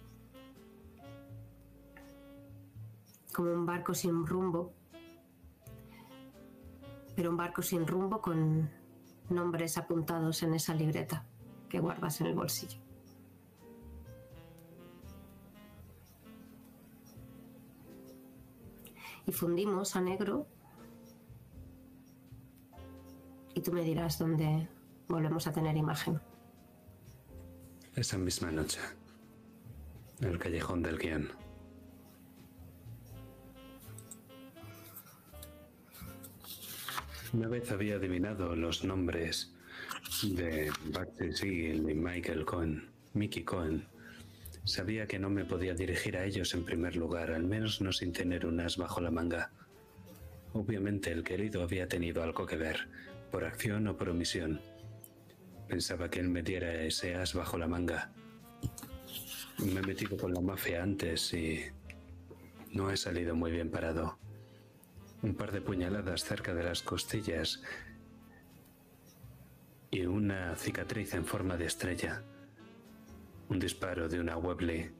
Como 3.31 3.51
un 3.51 3.65
barco 3.65 3.93
sin 3.93 4.25
rumbo. 4.25 4.73
Pero 7.15 7.29
un 7.29 7.37
barco 7.37 7.61
sin 7.61 7.85
rumbo 7.85 8.21
con 8.21 8.71
nombres 9.29 9.77
apuntados 9.77 10.41
en 10.41 10.55
esa 10.55 10.73
libreta 10.73 11.25
que 11.69 11.79
guardas 11.79 12.21
en 12.21 12.27
el 12.27 12.33
bolsillo. 12.33 12.79
Y 19.27 19.31
fundimos 19.31 19.95
a 19.95 20.01
negro. 20.01 20.47
Y 23.53 23.61
tú 23.61 23.71
me 23.71 23.83
dirás 23.83 24.17
dónde 24.17 24.67
volvemos 25.13 25.45
a 25.45 25.53
tener 25.53 25.77
imagen. 25.77 26.19
Esa 27.95 28.17
misma 28.17 28.51
noche, 28.51 28.79
el 30.21 30.39
callejón 30.39 30.81
del 30.81 30.97
guion. 30.97 31.29
Una 37.31 37.47
vez 37.47 37.71
había 37.71 37.95
adivinado 37.95 38.55
los 38.55 38.83
nombres 38.83 39.53
de 40.23 40.71
Baxter 40.85 41.31
Siegel 41.35 41.87
y 41.87 41.93
Michael 41.93 42.45
Cohen, 42.45 42.89
Mickey 43.13 43.43
Cohen. 43.43 43.85
Sabía 44.63 45.05
que 45.05 45.19
no 45.19 45.29
me 45.29 45.45
podía 45.45 45.75
dirigir 45.75 46.17
a 46.17 46.25
ellos 46.25 46.55
en 46.55 46.65
primer 46.65 46.95
lugar, 46.95 47.31
al 47.31 47.43
menos 47.43 47.81
no 47.81 47.91
sin 47.91 48.13
tener 48.13 48.47
un 48.47 48.59
as 48.59 48.77
bajo 48.77 48.99
la 48.99 49.11
manga. 49.11 49.51
Obviamente 50.53 51.11
el 51.11 51.23
querido 51.23 51.61
había 51.61 51.87
tenido 51.87 52.23
algo 52.23 52.47
que 52.47 52.55
ver, 52.55 52.87
por 53.31 53.43
acción 53.43 53.87
o 53.87 53.97
por 53.97 54.09
omisión. 54.09 54.72
Pensaba 55.67 56.09
que 56.09 56.19
él 56.19 56.29
me 56.29 56.43
diera 56.43 56.73
ese 56.83 57.15
as 57.15 57.33
bajo 57.33 57.57
la 57.57 57.67
manga. 57.67 58.11
Me 59.59 59.79
he 59.79 59.81
metido 59.81 60.17
con 60.17 60.33
la 60.33 60.41
mafia 60.41 60.83
antes 60.83 61.33
y 61.33 61.63
no 62.71 62.91
he 62.91 62.97
salido 62.97 63.35
muy 63.35 63.51
bien 63.51 63.69
parado. 63.69 64.17
Un 65.21 65.35
par 65.35 65.51
de 65.51 65.61
puñaladas 65.61 66.23
cerca 66.23 66.53
de 66.53 66.63
las 66.63 66.81
costillas 66.81 67.61
y 69.89 70.05
una 70.05 70.55
cicatriz 70.55 71.13
en 71.13 71.25
forma 71.25 71.55
de 71.55 71.65
estrella. 71.65 72.23
Un 73.49 73.59
disparo 73.59 74.09
de 74.09 74.19
una 74.19 74.37
Webley 74.37 74.91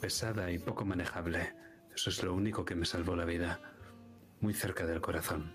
pesada 0.00 0.50
y 0.50 0.58
poco 0.58 0.84
manejable. 0.84 1.54
Eso 1.94 2.10
es 2.10 2.22
lo 2.22 2.34
único 2.34 2.64
que 2.64 2.74
me 2.74 2.86
salvó 2.86 3.14
la 3.14 3.24
vida. 3.24 3.60
Muy 4.40 4.54
cerca 4.54 4.84
del 4.86 5.00
corazón. 5.00 5.52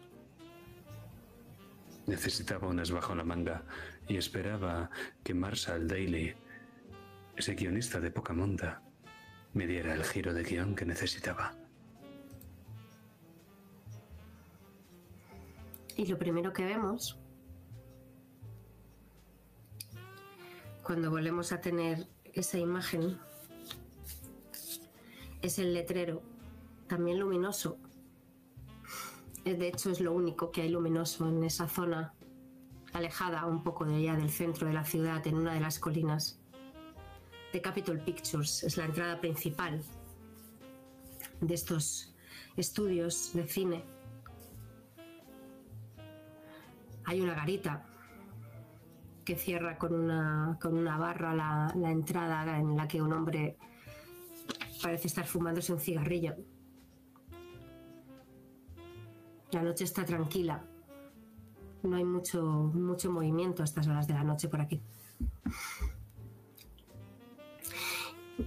Necesitaba 2.05 2.67
unas 2.67 2.91
bajo 2.91 3.13
la 3.15 3.25
manga 3.25 3.65
y 4.07 4.17
esperaba 4.17 4.89
que 5.23 5.33
Marshall 5.33 5.87
Daly, 5.87 6.33
ese 7.35 7.55
guionista 7.55 7.99
de 7.99 8.11
poca 8.11 8.33
monta, 8.33 8.81
me 9.53 9.67
diera 9.67 9.93
el 9.93 10.03
giro 10.03 10.33
de 10.33 10.43
guion 10.43 10.75
que 10.75 10.85
necesitaba. 10.85 11.53
Y 15.95 16.05
lo 16.05 16.17
primero 16.17 16.53
que 16.53 16.63
vemos, 16.63 17.17
cuando 20.83 21.09
volvemos 21.09 21.51
a 21.51 21.59
tener 21.59 22.07
esa 22.33 22.59
imagen, 22.59 23.17
es 25.41 25.59
el 25.59 25.73
letrero, 25.73 26.21
también 26.87 27.19
luminoso. 27.19 27.77
De 29.43 29.67
hecho, 29.67 29.89
es 29.89 30.01
lo 30.01 30.13
único 30.13 30.51
que 30.51 30.61
hay 30.61 30.69
luminoso 30.69 31.27
en 31.27 31.43
esa 31.43 31.67
zona, 31.67 32.13
alejada 32.93 33.45
un 33.45 33.63
poco 33.63 33.85
de 33.85 33.95
allá 33.95 34.15
del 34.15 34.29
centro 34.29 34.67
de 34.67 34.73
la 34.73 34.83
ciudad, 34.83 35.25
en 35.27 35.35
una 35.35 35.53
de 35.53 35.59
las 35.59 35.79
colinas. 35.79 36.39
The 37.51 37.61
Capitol 37.61 37.99
Pictures 37.99 38.63
es 38.63 38.77
la 38.77 38.85
entrada 38.85 39.19
principal 39.19 39.81
de 41.41 41.53
estos 41.53 42.15
estudios 42.55 43.31
de 43.33 43.47
cine. 43.47 43.83
Hay 47.05 47.21
una 47.21 47.35
garita 47.35 47.85
que 49.23 49.35
cierra 49.35 49.77
con 49.77 49.93
una, 49.93 50.57
con 50.61 50.77
una 50.77 50.97
barra 50.97 51.33
la, 51.33 51.73
la 51.75 51.91
entrada 51.91 52.57
en 52.57 52.75
la 52.75 52.87
que 52.87 53.01
un 53.01 53.13
hombre 53.13 53.57
parece 54.81 55.07
estar 55.07 55.25
fumándose 55.25 55.73
un 55.73 55.79
cigarrillo. 55.79 56.35
La 59.51 59.61
noche 59.61 59.85
está 59.85 60.03
tranquila. 60.03 60.63
No 61.83 61.95
hay 61.95 62.03
mucho, 62.03 62.43
mucho 62.43 63.11
movimiento 63.11 63.61
a 63.61 63.65
estas 63.65 63.87
horas 63.87 64.07
de 64.07 64.13
la 64.13 64.23
noche 64.23 64.47
por 64.47 64.61
aquí. 64.61 64.81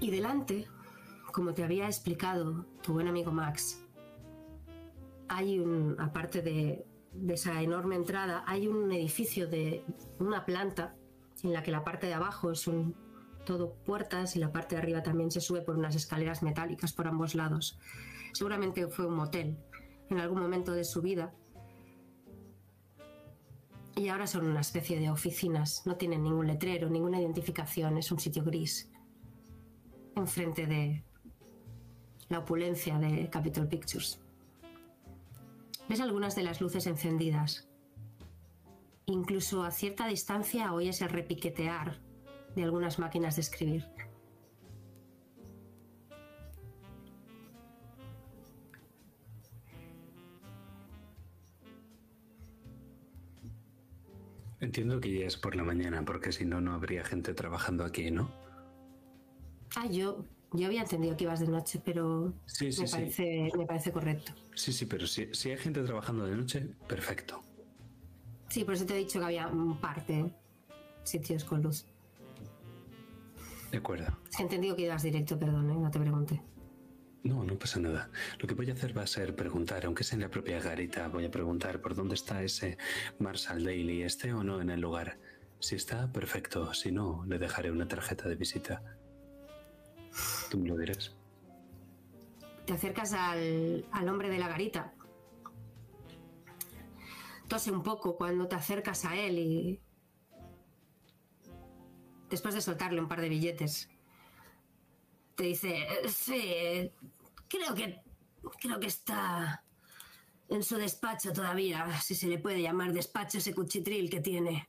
Y 0.01 0.11
delante, 0.11 0.66
como 1.32 1.55
te 1.55 1.65
había 1.65 1.86
explicado 1.86 2.66
tu 2.82 2.93
buen 2.93 3.09
amigo 3.09 3.32
Max, 3.32 3.82
hay 5.28 5.59
un, 5.59 5.97
aparte 5.98 6.43
de, 6.43 6.86
de 7.12 7.35
esa 7.35 7.61
enorme 7.62 7.97
entrada, 7.97 8.44
hay 8.47 8.69
un 8.69 8.90
edificio 8.93 9.48
de 9.48 9.85
una 10.19 10.44
planta 10.44 10.94
en 11.43 11.52
la 11.52 11.62
que 11.62 11.70
la 11.70 11.85
parte 11.85 12.07
de 12.07 12.15
abajo 12.15 12.51
es 12.51 12.66
un 12.66 12.94
todo 13.44 13.74
puertas 13.85 14.36
y 14.36 14.39
la 14.39 14.52
parte 14.52 14.74
de 14.74 14.82
arriba 14.82 15.02
también 15.02 15.31
se 15.31 15.40
sube 15.40 15.62
por 15.62 15.77
unas 15.77 15.94
escaleras 15.94 16.43
metálicas 16.43 16.93
por 16.93 17.09
ambos 17.09 17.35
lados. 17.35 17.78
Seguramente 18.32 18.86
fue 18.89 19.07
un 19.07 19.15
motel 19.15 19.57
en 20.09 20.19
algún 20.19 20.40
momento 20.40 20.73
de 20.73 20.85
su 20.85 21.02
vida. 21.02 21.32
Y 23.97 24.09
ahora 24.09 24.27
son 24.27 24.47
una 24.47 24.61
especie 24.61 24.99
de 24.99 25.11
oficinas, 25.11 25.83
no 25.87 25.97
tienen 25.97 26.23
ningún 26.23 26.47
letrero, 26.47 26.89
ninguna 26.89 27.21
identificación, 27.21 27.99
es 27.99 28.11
un 28.12 28.19
sitio 28.19 28.45
gris. 28.45 28.91
Enfrente 30.17 30.67
de 30.67 31.05
la 32.29 32.39
opulencia 32.39 32.99
de 32.99 33.29
Capitol 33.29 33.69
Pictures. 33.69 34.21
Ves 35.89 36.01
algunas 36.01 36.37
de 36.37 36.45
las 36.45 36.61
luces 36.61 36.87
encendidas. 36.87 37.69
Incluso 39.07 39.65
a 39.65 39.73
cierta 39.73 40.07
distancia 40.07 40.73
oyes 40.73 41.03
el 41.03 41.09
repiquetear 41.09 42.01
de 42.55 42.62
algunas 42.62 42.99
máquinas 43.01 43.35
de 43.37 43.43
escribir. 43.43 43.85
Entiendo 54.71 55.01
que 55.01 55.13
ya 55.19 55.27
es 55.27 55.37
por 55.37 55.57
la 55.57 55.65
mañana, 55.65 56.05
porque 56.05 56.31
si 56.31 56.45
no, 56.45 56.61
no 56.61 56.75
habría 56.75 57.03
gente 57.05 57.35
trabajando 57.35 57.85
aquí, 57.85 58.13
¿no? 58.13 58.31
Ah, 59.75 59.87
yo, 59.89 60.25
yo 60.53 60.67
había 60.69 60.83
entendido 60.83 61.17
que 61.17 61.25
ibas 61.25 61.41
de 61.41 61.49
noche, 61.49 61.83
pero 61.85 62.33
Sí, 62.47 62.71
sí, 62.71 62.83
me, 62.83 62.87
sí. 62.87 62.95
parece, 62.97 63.51
me 63.59 63.67
parece 63.67 63.91
correcto. 63.91 64.33
Sí, 64.55 64.73
sí, 64.73 64.87
pero 64.87 65.09
si, 65.09 65.35
si 65.35 65.51
hay 65.51 65.57
gente 65.57 65.83
trabajando 65.83 66.25
de 66.25 66.37
noche, 66.37 66.69
perfecto. 66.87 67.43
Sí, 68.49 68.63
por 68.65 68.75
eso 68.75 68.87
te 68.87 68.95
he 68.95 68.99
dicho 68.99 69.19
que 69.19 69.25
había 69.25 69.49
un 69.49 69.81
par 69.81 70.07
de 70.07 70.31
sitios 71.03 71.43
con 71.43 71.63
luz. 71.65 71.85
De 73.73 73.79
acuerdo. 73.79 74.17
He 74.39 74.43
entendido 74.43 74.77
que 74.77 74.83
ibas 74.83 75.03
directo, 75.03 75.37
perdón, 75.37 75.69
¿eh? 75.73 75.79
no 75.81 75.91
te 75.91 75.99
pregunté. 75.99 76.41
No, 77.23 77.45
no 77.45 77.59
pasa 77.59 77.79
nada. 77.81 78.11
Lo 78.39 78.49
que 78.49 78.55
voy 78.55 78.71
a 78.71 78.73
hacer 78.73 78.97
va 78.97 79.03
a 79.03 79.07
ser 79.07 79.37
preguntar, 79.37 79.85
aunque 79.85 80.05
sea 80.05 80.17
en 80.17 80.23
la 80.23 80.31
propia 80.31 80.59
garita, 80.61 81.09
voy 81.09 81.27
a 81.27 81.31
preguntar 81.31 81.81
por 81.81 81.95
dónde 81.95 82.15
está 82.15 82.43
ese 82.43 82.79
Marshall 83.19 83.63
Daly, 83.63 84.03
esté 84.03 84.33
o 84.33 84.43
no 84.43 84.61
en 84.61 84.71
el 84.71 84.81
lugar. 84.81 85.19
Si 85.59 85.75
está, 85.75 86.11
perfecto. 86.11 86.73
Si 86.73 86.91
no, 86.91 87.25
le 87.27 87.39
dejaré 87.39 87.71
una 87.71 87.87
tarjeta 87.87 88.29
de 88.29 88.37
visita. 88.37 88.83
Tú 90.51 90.59
me 90.59 90.69
lo 90.69 90.77
dirás. 90.79 91.15
Te 92.65 92.73
acercas 92.73 93.13
al, 93.13 93.85
al 93.93 94.09
hombre 94.09 94.31
de 94.31 94.39
la 94.39 94.49
garita. 94.49 94.95
Tose 97.49 97.71
un 97.71 97.83
poco 97.83 98.17
cuando 98.17 98.49
te 98.49 98.57
acercas 98.57 99.05
a 99.05 99.17
él 99.17 99.39
y... 99.39 99.81
Después 102.31 102.55
de 102.55 102.61
soltarle 102.61 103.01
un 103.01 103.09
par 103.09 103.21
de 103.21 103.29
billetes, 103.29 103.91
te 105.41 105.47
dice, 105.47 105.85
"Eh, 105.85 106.09
sí, 106.09 106.93
creo 107.49 107.75
que... 107.75 107.99
Creo 108.61 108.79
que 108.79 108.89
está 108.89 109.65
en 110.49 110.62
su 110.62 110.77
despacho 110.77 111.33
todavía, 111.33 111.99
si 112.01 112.15
se 112.15 112.27
le 112.27 112.39
puede 112.39 112.61
llamar 112.61 112.93
despacho 112.93 113.39
ese 113.39 113.55
cuchitril 113.55 114.11
que 114.11 114.21
tiene. 114.21 114.69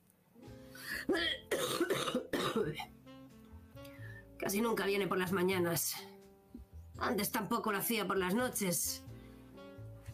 Casi 4.38 4.62
nunca 4.62 4.86
viene 4.86 5.08
por 5.08 5.18
las 5.18 5.32
mañanas. 5.32 5.96
Antes 6.98 7.32
tampoco 7.32 7.72
lo 7.72 7.80
hacía 7.80 8.06
por 8.06 8.18
las 8.18 8.34
noches. 8.34 9.04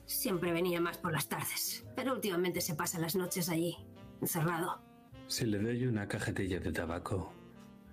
Siempre 0.06 0.54
venía 0.54 0.80
más 0.80 0.98
por 0.98 1.12
las 1.12 1.28
tardes. 1.28 1.84
Pero 1.96 2.14
últimamente 2.14 2.62
se 2.62 2.76
pasa 2.76 3.00
las 3.00 3.16
noches 3.16 3.50
allí, 3.50 3.78
encerrado. 4.22 4.82
Si 5.28 5.46
le 5.46 5.60
doy 5.60 5.86
una 5.88 6.08
cajetilla 6.08 6.60
de 6.60 6.72
tabaco, 6.72 7.34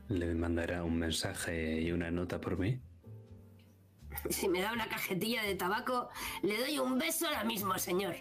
¿le 0.08 0.34
mandará 0.34 0.84
un 0.84 0.98
mensaje 0.98 1.80
y 1.80 1.92
una 1.92 2.10
nota 2.10 2.40
por 2.40 2.58
mí? 2.58 2.80
Si 4.30 4.48
me 4.48 4.60
da 4.60 4.72
una 4.72 4.88
cajetilla 4.88 5.42
de 5.42 5.54
tabaco, 5.54 6.08
le 6.42 6.58
doy 6.58 6.78
un 6.78 6.98
beso 6.98 7.26
ahora 7.26 7.44
mismo, 7.44 7.76
señor. 7.78 8.16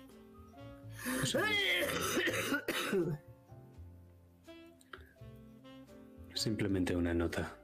Simplemente 6.34 6.96
una 6.96 7.14
nota. 7.14 7.56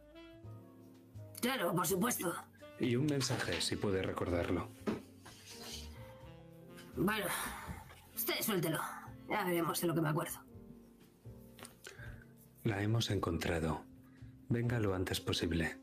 Claro, 1.42 1.74
por 1.74 1.88
supuesto. 1.88 2.34
Y 2.80 2.96
un 2.96 3.08
mensaje, 3.08 3.60
si 3.62 3.76
puede 3.76 4.02
recordarlo. 4.02 4.70
Bueno, 6.96 7.26
usted 8.16 8.42
suéltelo. 8.42 8.80
Ya 9.30 9.44
veremos 9.44 9.82
de 9.82 9.88
lo 9.88 9.96
que 9.96 10.02
me 10.02 10.10
acuerdo. 10.10 10.40
La 12.64 12.82
hemos 12.82 13.10
encontrado. 13.10 13.89
Venga 14.50 14.80
lo 14.80 14.96
antes 14.96 15.22
posible. 15.22 15.78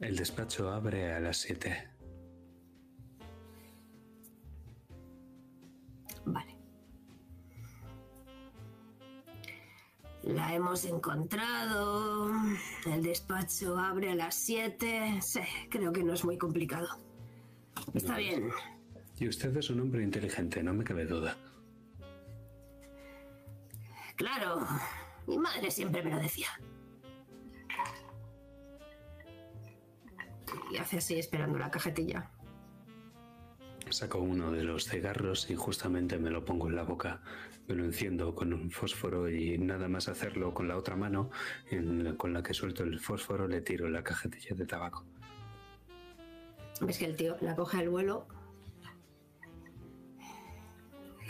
El 0.00 0.16
despacho 0.16 0.70
abre 0.70 1.12
a 1.12 1.20
las 1.20 1.36
7. 1.36 1.88
Vale. 6.24 6.56
La 10.24 10.54
hemos 10.54 10.84
encontrado. 10.84 12.32
El 12.84 13.02
despacho 13.02 13.78
abre 13.78 14.10
a 14.10 14.14
las 14.16 14.34
7. 14.34 15.20
Sí, 15.22 15.40
creo 15.70 15.92
que 15.92 16.02
no 16.02 16.14
es 16.14 16.24
muy 16.24 16.36
complicado. 16.36 16.88
Está 17.94 18.16
bien. 18.16 18.50
Y 19.18 19.28
usted 19.28 19.56
es 19.56 19.70
un 19.70 19.80
hombre 19.80 20.02
inteligente, 20.02 20.62
no 20.62 20.74
me 20.74 20.82
cabe 20.82 21.04
duda. 21.06 21.36
Claro. 24.16 24.66
Mi 25.26 25.38
madre 25.38 25.70
siempre 25.70 26.02
me 26.02 26.10
lo 26.10 26.18
decía. 26.18 26.48
Y 30.72 30.76
hace 30.76 30.98
así 30.98 31.18
esperando 31.18 31.58
la 31.58 31.70
cajetilla. 31.70 32.30
Saco 33.90 34.18
uno 34.18 34.52
de 34.52 34.62
los 34.62 34.88
cigarros 34.88 35.50
y 35.50 35.56
justamente 35.56 36.18
me 36.18 36.30
lo 36.30 36.44
pongo 36.44 36.68
en 36.68 36.76
la 36.76 36.84
boca. 36.84 37.22
Me 37.66 37.74
lo 37.74 37.84
enciendo 37.84 38.34
con 38.34 38.52
un 38.52 38.70
fósforo 38.70 39.28
y 39.28 39.58
nada 39.58 39.88
más 39.88 40.08
hacerlo 40.08 40.54
con 40.54 40.68
la 40.68 40.76
otra 40.76 40.96
mano, 40.96 41.30
en 41.70 42.16
con 42.16 42.32
la 42.32 42.42
que 42.42 42.54
suelto 42.54 42.84
el 42.84 43.00
fósforo, 43.00 43.48
le 43.48 43.60
tiro 43.60 43.88
la 43.88 44.02
cajetilla 44.02 44.54
de 44.54 44.66
tabaco. 44.66 45.04
Ves 46.80 46.98
que 46.98 47.04
el 47.04 47.16
tío 47.16 47.36
la 47.40 47.54
coge 47.54 47.78
al 47.78 47.88
vuelo. 47.90 48.26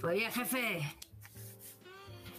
Bien, 0.02 0.30
jefe. 0.30 0.80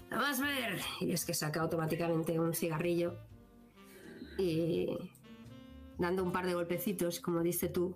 Nada 0.09 0.23
más 0.23 0.39
ver. 0.39 0.79
Y 0.99 1.11
es 1.11 1.25
que 1.25 1.33
saca 1.33 1.61
automáticamente 1.61 2.39
un 2.39 2.53
cigarrillo. 2.53 3.17
Y 4.37 4.87
dando 6.01 6.23
un 6.23 6.31
par 6.31 6.45
de 6.45 6.53
golpecitos, 6.53 7.19
como 7.19 7.41
diste 7.41 7.69
tú. 7.69 7.95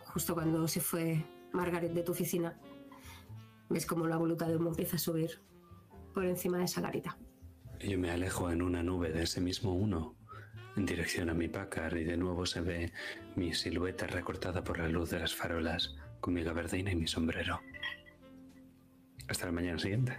Justo 0.00 0.34
cuando 0.34 0.68
se 0.68 0.80
fue 0.80 1.24
Margaret 1.52 1.92
de 1.92 2.02
tu 2.02 2.12
oficina, 2.12 2.60
ves 3.68 3.86
como 3.86 4.06
la 4.06 4.16
voluta 4.16 4.46
de 4.46 4.56
humo 4.56 4.68
empieza 4.68 4.96
a 4.96 5.00
subir 5.00 5.40
por 6.12 6.24
encima 6.24 6.58
de 6.58 6.64
esa 6.64 6.80
garita. 6.80 7.18
Yo 7.80 7.98
me 7.98 8.10
alejo 8.10 8.50
en 8.50 8.62
una 8.62 8.82
nube 8.82 9.10
de 9.10 9.24
ese 9.24 9.40
mismo 9.40 9.74
uno, 9.74 10.14
en 10.76 10.86
dirección 10.86 11.30
a 11.30 11.34
mi 11.34 11.48
Packard, 11.48 11.96
y 11.96 12.04
de 12.04 12.16
nuevo 12.16 12.46
se 12.46 12.60
ve 12.60 12.92
mi 13.34 13.52
silueta 13.54 14.06
recortada 14.06 14.62
por 14.62 14.78
la 14.78 14.88
luz 14.88 15.10
de 15.10 15.18
las 15.18 15.34
farolas, 15.34 15.96
con 16.20 16.34
mi 16.34 16.44
gabardina 16.44 16.92
y 16.92 16.96
mi 16.96 17.06
sombrero. 17.06 17.60
Hasta 19.26 19.46
la 19.46 19.52
mañana 19.52 19.78
siguiente. 19.78 20.18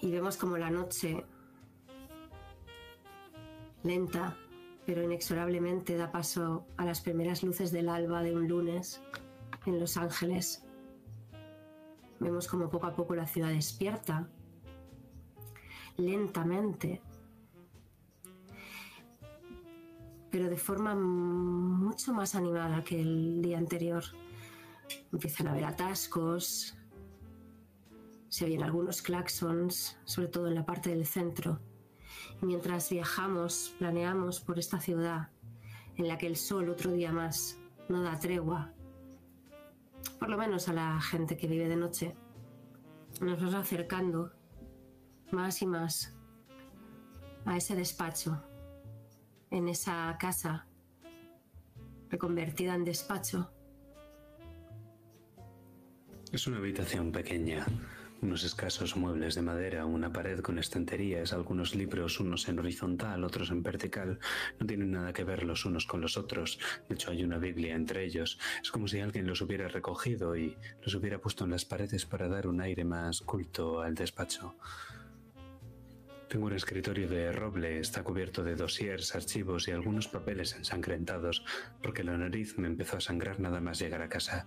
Y 0.00 0.10
vemos 0.10 0.36
como 0.36 0.56
la 0.58 0.70
noche 0.70 1.24
lenta 3.82 4.36
pero 4.88 5.02
inexorablemente 5.02 5.98
da 5.98 6.08
paso 6.10 6.64
a 6.78 6.86
las 6.86 7.02
primeras 7.02 7.42
luces 7.42 7.70
del 7.70 7.90
alba 7.90 8.22
de 8.22 8.34
un 8.34 8.48
lunes 8.48 9.02
en 9.66 9.78
Los 9.78 9.98
Ángeles. 9.98 10.64
Vemos 12.20 12.48
como 12.48 12.70
poco 12.70 12.86
a 12.86 12.94
poco 12.96 13.14
la 13.14 13.26
ciudad 13.26 13.50
despierta. 13.50 14.30
lentamente, 15.98 17.02
pero 20.30 20.48
de 20.48 20.56
forma 20.56 20.94
mucho 20.94 22.14
más 22.14 22.34
animada 22.34 22.82
que 22.82 22.98
el 22.98 23.42
día 23.42 23.58
anterior. 23.58 24.04
Empiezan 25.12 25.48
a 25.48 25.50
haber 25.50 25.66
atascos, 25.66 26.77
se 28.28 28.44
oyen 28.44 28.62
algunos 28.62 29.02
claxons, 29.02 29.98
sobre 30.04 30.28
todo 30.28 30.48
en 30.48 30.54
la 30.54 30.66
parte 30.66 30.90
del 30.90 31.06
centro. 31.06 31.60
Y 32.42 32.46
mientras 32.46 32.90
viajamos, 32.90 33.74
planeamos 33.78 34.40
por 34.40 34.58
esta 34.58 34.80
ciudad 34.80 35.30
en 35.96 36.08
la 36.08 36.18
que 36.18 36.26
el 36.26 36.36
sol 36.36 36.68
otro 36.68 36.92
día 36.92 37.12
más 37.12 37.58
no 37.88 38.02
da 38.02 38.18
tregua, 38.18 38.72
por 40.18 40.28
lo 40.28 40.38
menos 40.38 40.68
a 40.68 40.72
la 40.72 41.00
gente 41.00 41.36
que 41.36 41.46
vive 41.46 41.68
de 41.68 41.76
noche, 41.76 42.14
nos 43.20 43.38
vamos 43.38 43.54
acercando 43.54 44.32
más 45.32 45.62
y 45.62 45.66
más 45.66 46.14
a 47.44 47.56
ese 47.56 47.74
despacho, 47.74 48.42
en 49.50 49.68
esa 49.68 50.16
casa 50.18 50.66
reconvertida 52.10 52.74
en 52.74 52.84
despacho. 52.84 53.50
Es 56.32 56.46
una 56.46 56.58
habitación 56.58 57.10
pequeña, 57.10 57.66
unos 58.20 58.44
escasos 58.44 58.96
muebles 58.96 59.34
de 59.34 59.42
madera, 59.42 59.86
una 59.86 60.12
pared 60.12 60.40
con 60.40 60.58
estanterías, 60.58 61.32
algunos 61.32 61.74
libros, 61.74 62.20
unos 62.20 62.48
en 62.48 62.58
horizontal, 62.58 63.24
otros 63.24 63.50
en 63.50 63.62
vertical. 63.62 64.18
No 64.58 64.66
tienen 64.66 64.90
nada 64.90 65.12
que 65.12 65.24
ver 65.24 65.44
los 65.44 65.64
unos 65.64 65.86
con 65.86 66.00
los 66.00 66.16
otros. 66.16 66.58
De 66.88 66.94
hecho, 66.94 67.10
hay 67.10 67.22
una 67.22 67.38
Biblia 67.38 67.74
entre 67.74 68.04
ellos. 68.04 68.38
Es 68.62 68.70
como 68.70 68.88
si 68.88 69.00
alguien 69.00 69.26
los 69.26 69.40
hubiera 69.40 69.68
recogido 69.68 70.36
y 70.36 70.56
los 70.82 70.94
hubiera 70.94 71.20
puesto 71.20 71.44
en 71.44 71.50
las 71.50 71.64
paredes 71.64 72.06
para 72.06 72.28
dar 72.28 72.46
un 72.46 72.60
aire 72.60 72.84
más 72.84 73.20
culto 73.20 73.80
al 73.80 73.94
despacho. 73.94 74.56
Tengo 76.28 76.44
un 76.44 76.52
escritorio 76.52 77.08
de 77.08 77.32
roble, 77.32 77.78
está 77.78 78.02
cubierto 78.02 78.44
de 78.44 78.54
dossiers, 78.54 79.14
archivos 79.14 79.66
y 79.66 79.70
algunos 79.70 80.08
papeles 80.08 80.54
ensangrentados, 80.54 81.42
porque 81.82 82.04
la 82.04 82.18
nariz 82.18 82.58
me 82.58 82.66
empezó 82.66 82.98
a 82.98 83.00
sangrar 83.00 83.40
nada 83.40 83.62
más 83.62 83.78
llegar 83.78 84.02
a 84.02 84.10
casa. 84.10 84.46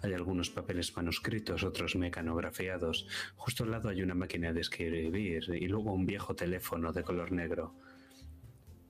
Hay 0.00 0.12
algunos 0.14 0.50
papeles 0.50 0.96
manuscritos, 0.96 1.64
otros 1.64 1.96
mecanografiados. 1.96 3.08
Justo 3.36 3.64
al 3.64 3.72
lado 3.72 3.88
hay 3.88 4.02
una 4.02 4.14
máquina 4.14 4.52
de 4.52 4.60
escribir 4.60 5.44
y 5.48 5.66
luego 5.66 5.92
un 5.92 6.06
viejo 6.06 6.34
teléfono 6.36 6.92
de 6.92 7.02
color 7.02 7.32
negro. 7.32 7.74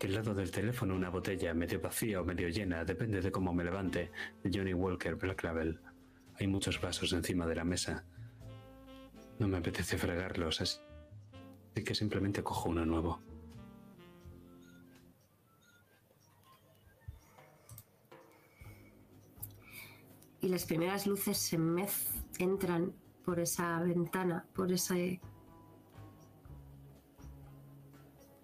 Al 0.00 0.14
lado 0.14 0.34
del 0.34 0.50
teléfono 0.50 0.94
una 0.94 1.08
botella 1.08 1.54
medio 1.54 1.80
vacía 1.80 2.20
o 2.20 2.24
medio 2.24 2.48
llena, 2.48 2.84
depende 2.84 3.20
de 3.20 3.32
cómo 3.32 3.52
me 3.52 3.64
levante, 3.64 4.12
de 4.42 4.50
Johnny 4.56 4.72
Walker 4.72 5.16
Black 5.16 5.42
Label. 5.42 5.80
Hay 6.38 6.46
muchos 6.46 6.80
vasos 6.80 7.12
encima 7.12 7.46
de 7.46 7.56
la 7.56 7.64
mesa. 7.64 8.04
No 9.38 9.48
me 9.48 9.56
apetece 9.56 9.98
fregarlos, 9.98 10.60
así 10.60 10.78
que 11.84 11.94
simplemente 11.94 12.42
cojo 12.42 12.68
uno 12.68 12.84
nuevo. 12.84 13.27
Y 20.40 20.48
las 20.48 20.64
primeras 20.64 21.06
luces 21.06 21.36
se 21.36 21.58
mez 21.58 22.08
entran 22.38 22.92
por 23.24 23.40
esa 23.40 23.80
ventana, 23.80 24.46
por 24.54 24.72
ese 24.72 25.20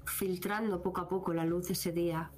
filtrando 0.05 0.81
poco 0.83 1.01
a 1.01 1.09
poco 1.09 1.33
la 1.33 1.45
luz 1.45 1.69
de 1.69 1.73
ese 1.73 1.93
día. 1.93 2.31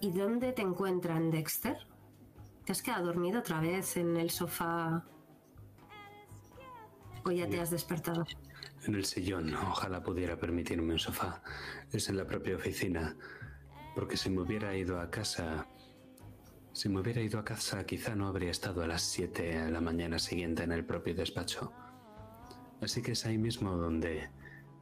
¿Y 0.00 0.10
dónde 0.10 0.52
te 0.52 0.62
encuentran, 0.62 1.30
Dexter? 1.30 1.76
¿Te 2.64 2.72
has 2.72 2.82
quedado 2.82 3.06
dormido 3.06 3.40
otra 3.40 3.60
vez 3.60 3.96
en 3.96 4.16
el 4.16 4.30
sofá? 4.30 5.04
¿O 7.24 7.30
ya 7.30 7.48
te 7.48 7.60
has 7.60 7.70
despertado? 7.70 8.24
En 8.84 8.96
el 8.96 9.04
sillón, 9.04 9.54
ojalá 9.54 10.02
pudiera 10.02 10.36
permitirme 10.36 10.92
un 10.92 10.98
sofá. 10.98 11.42
Es 11.92 12.08
en 12.08 12.16
la 12.16 12.26
propia 12.26 12.56
oficina. 12.56 13.16
Porque 13.94 14.16
si 14.16 14.30
me 14.30 14.42
hubiera 14.42 14.76
ido 14.76 15.00
a 15.00 15.10
casa... 15.10 15.66
Si 16.72 16.88
me 16.88 17.00
hubiera 17.00 17.20
ido 17.20 17.38
a 17.38 17.44
casa 17.44 17.84
quizá 17.84 18.14
no 18.14 18.28
habría 18.28 18.50
estado 18.50 18.82
a 18.82 18.86
las 18.86 19.02
7 19.02 19.42
de 19.42 19.70
la 19.70 19.82
mañana 19.82 20.18
siguiente 20.18 20.62
en 20.62 20.72
el 20.72 20.86
propio 20.86 21.14
despacho. 21.14 21.70
Así 22.80 23.02
que 23.02 23.12
es 23.12 23.26
ahí 23.26 23.36
mismo 23.36 23.76
donde 23.76 24.30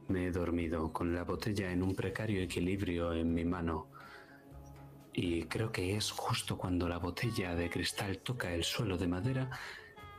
me 0.07 0.27
he 0.27 0.31
dormido, 0.31 0.91
con 0.93 1.13
la 1.13 1.23
botella 1.23 1.71
en 1.71 1.83
un 1.83 1.95
precario 1.95 2.41
equilibrio 2.41 3.13
en 3.13 3.33
mi 3.33 3.45
mano. 3.45 3.89
Y 5.13 5.43
creo 5.43 5.71
que 5.71 5.97
es 5.97 6.11
justo 6.11 6.57
cuando 6.57 6.87
la 6.87 6.97
botella 6.97 7.55
de 7.55 7.69
cristal 7.69 8.19
toca 8.19 8.53
el 8.53 8.63
suelo 8.63 8.97
de 8.97 9.07
madera, 9.07 9.49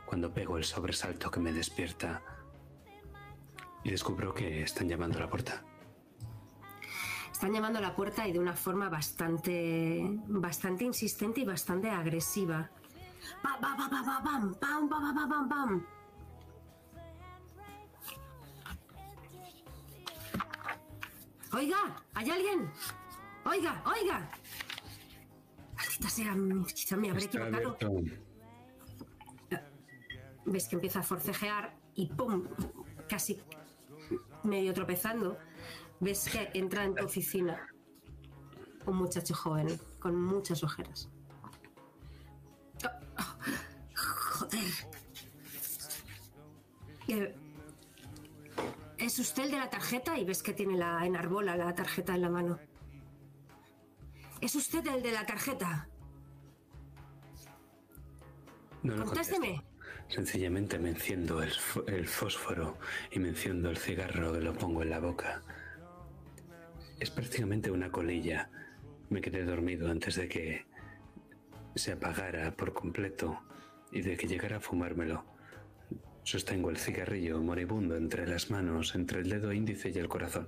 cuando 0.05 0.33
pego 0.33 0.57
el 0.57 0.63
sobresalto 0.63 1.31
que 1.31 1.39
me 1.39 1.51
despierta. 1.51 2.21
Y 3.83 3.89
descubro 3.89 4.33
que 4.33 4.61
están 4.61 4.87
llamando 4.87 5.17
a 5.17 5.21
la 5.21 5.29
puerta. 5.29 5.65
Están 7.43 7.55
llamando 7.55 7.79
a 7.79 7.81
la 7.81 7.93
puerta 7.93 8.25
y 8.25 8.31
de 8.31 8.39
una 8.39 8.53
forma 8.53 8.87
bastante, 8.87 10.01
bastante 10.27 10.85
insistente 10.85 11.41
y 11.41 11.43
bastante 11.43 11.89
agresiva. 11.89 12.71
Pam, 13.41 13.59
pam, 13.59 13.75
pa, 13.75 13.89
pa, 13.89 14.23
pa, 15.13 15.27
pam, 15.27 15.49
pam. 15.49 15.85
Oiga, 21.51 22.01
¿hay 22.13 22.29
alguien? 22.29 22.71
Oiga, 23.43 23.83
oiga. 23.87 24.31
Maldita 25.75 26.07
sea, 26.07 26.37
quizá 26.73 26.95
me 26.95 27.09
habré 27.09 27.25
Está 27.25 27.39
equivocado. 27.49 27.97
abierto. 27.97 28.21
ves 30.45 30.67
que 30.69 30.75
empieza 30.75 30.99
a 31.01 31.03
forcejear 31.03 31.75
y 31.95 32.07
¡pum! 32.07 32.47
casi 33.09 33.37
medio 34.43 34.73
tropezando, 34.73 35.37
ves 36.03 36.29
que 36.29 36.49
entra 36.53 36.83
en 36.83 36.95
tu 36.95 37.05
oficina 37.05 37.67
un 38.85 38.97
muchacho 38.97 39.33
joven 39.33 39.79
con 39.99 40.19
muchas 40.21 40.63
ojeras. 40.63 41.09
Oh, 42.83 42.89
oh, 43.19 43.35
joder. 43.95 44.71
Eh, 47.07 47.35
¿Es 48.97 49.19
usted 49.19 49.43
el 49.43 49.51
de 49.51 49.57
la 49.57 49.69
tarjeta? 49.69 50.17
Y 50.17 50.25
ves 50.25 50.43
que 50.43 50.53
tiene 50.53 50.77
la 50.77 51.05
enarbola 51.05 51.55
la 51.55 51.73
tarjeta 51.73 52.15
en 52.15 52.21
la 52.21 52.29
mano. 52.29 52.59
¿Es 54.41 54.55
usted 54.55 54.85
el 54.87 55.01
de 55.01 55.11
la 55.11 55.25
tarjeta? 55.25 55.87
No 58.83 58.95
lo 58.97 59.05
Contésteme. 59.05 59.55
contesto. 59.55 59.73
Sencillamente 60.09 60.77
me 60.77 60.89
enciendo 60.89 61.41
el, 61.41 61.53
el 61.87 62.07
fósforo 62.07 62.77
y 63.11 63.19
me 63.19 63.29
enciendo 63.29 63.69
el 63.69 63.77
cigarro 63.77 64.37
y 64.37 64.43
lo 64.43 64.53
pongo 64.53 64.83
en 64.83 64.89
la 64.89 64.99
boca. 64.99 65.41
Es 66.99 67.09
prácticamente 67.09 67.71
una 67.71 67.91
colilla. 67.91 68.49
Me 69.09 69.21
quedé 69.21 69.43
dormido 69.43 69.89
antes 69.89 70.15
de 70.15 70.27
que 70.27 70.65
se 71.75 71.91
apagara 71.91 72.51
por 72.55 72.73
completo 72.73 73.39
y 73.91 74.01
de 74.01 74.15
que 74.17 74.27
llegara 74.27 74.57
a 74.57 74.61
fumármelo. 74.61 75.25
Sostengo 76.23 76.69
el 76.69 76.77
cigarrillo 76.77 77.41
moribundo 77.41 77.97
entre 77.97 78.25
las 78.27 78.49
manos, 78.49 78.95
entre 78.95 79.19
el 79.21 79.29
dedo 79.29 79.51
índice 79.51 79.89
y 79.89 79.97
el 79.99 80.07
corazón. 80.07 80.47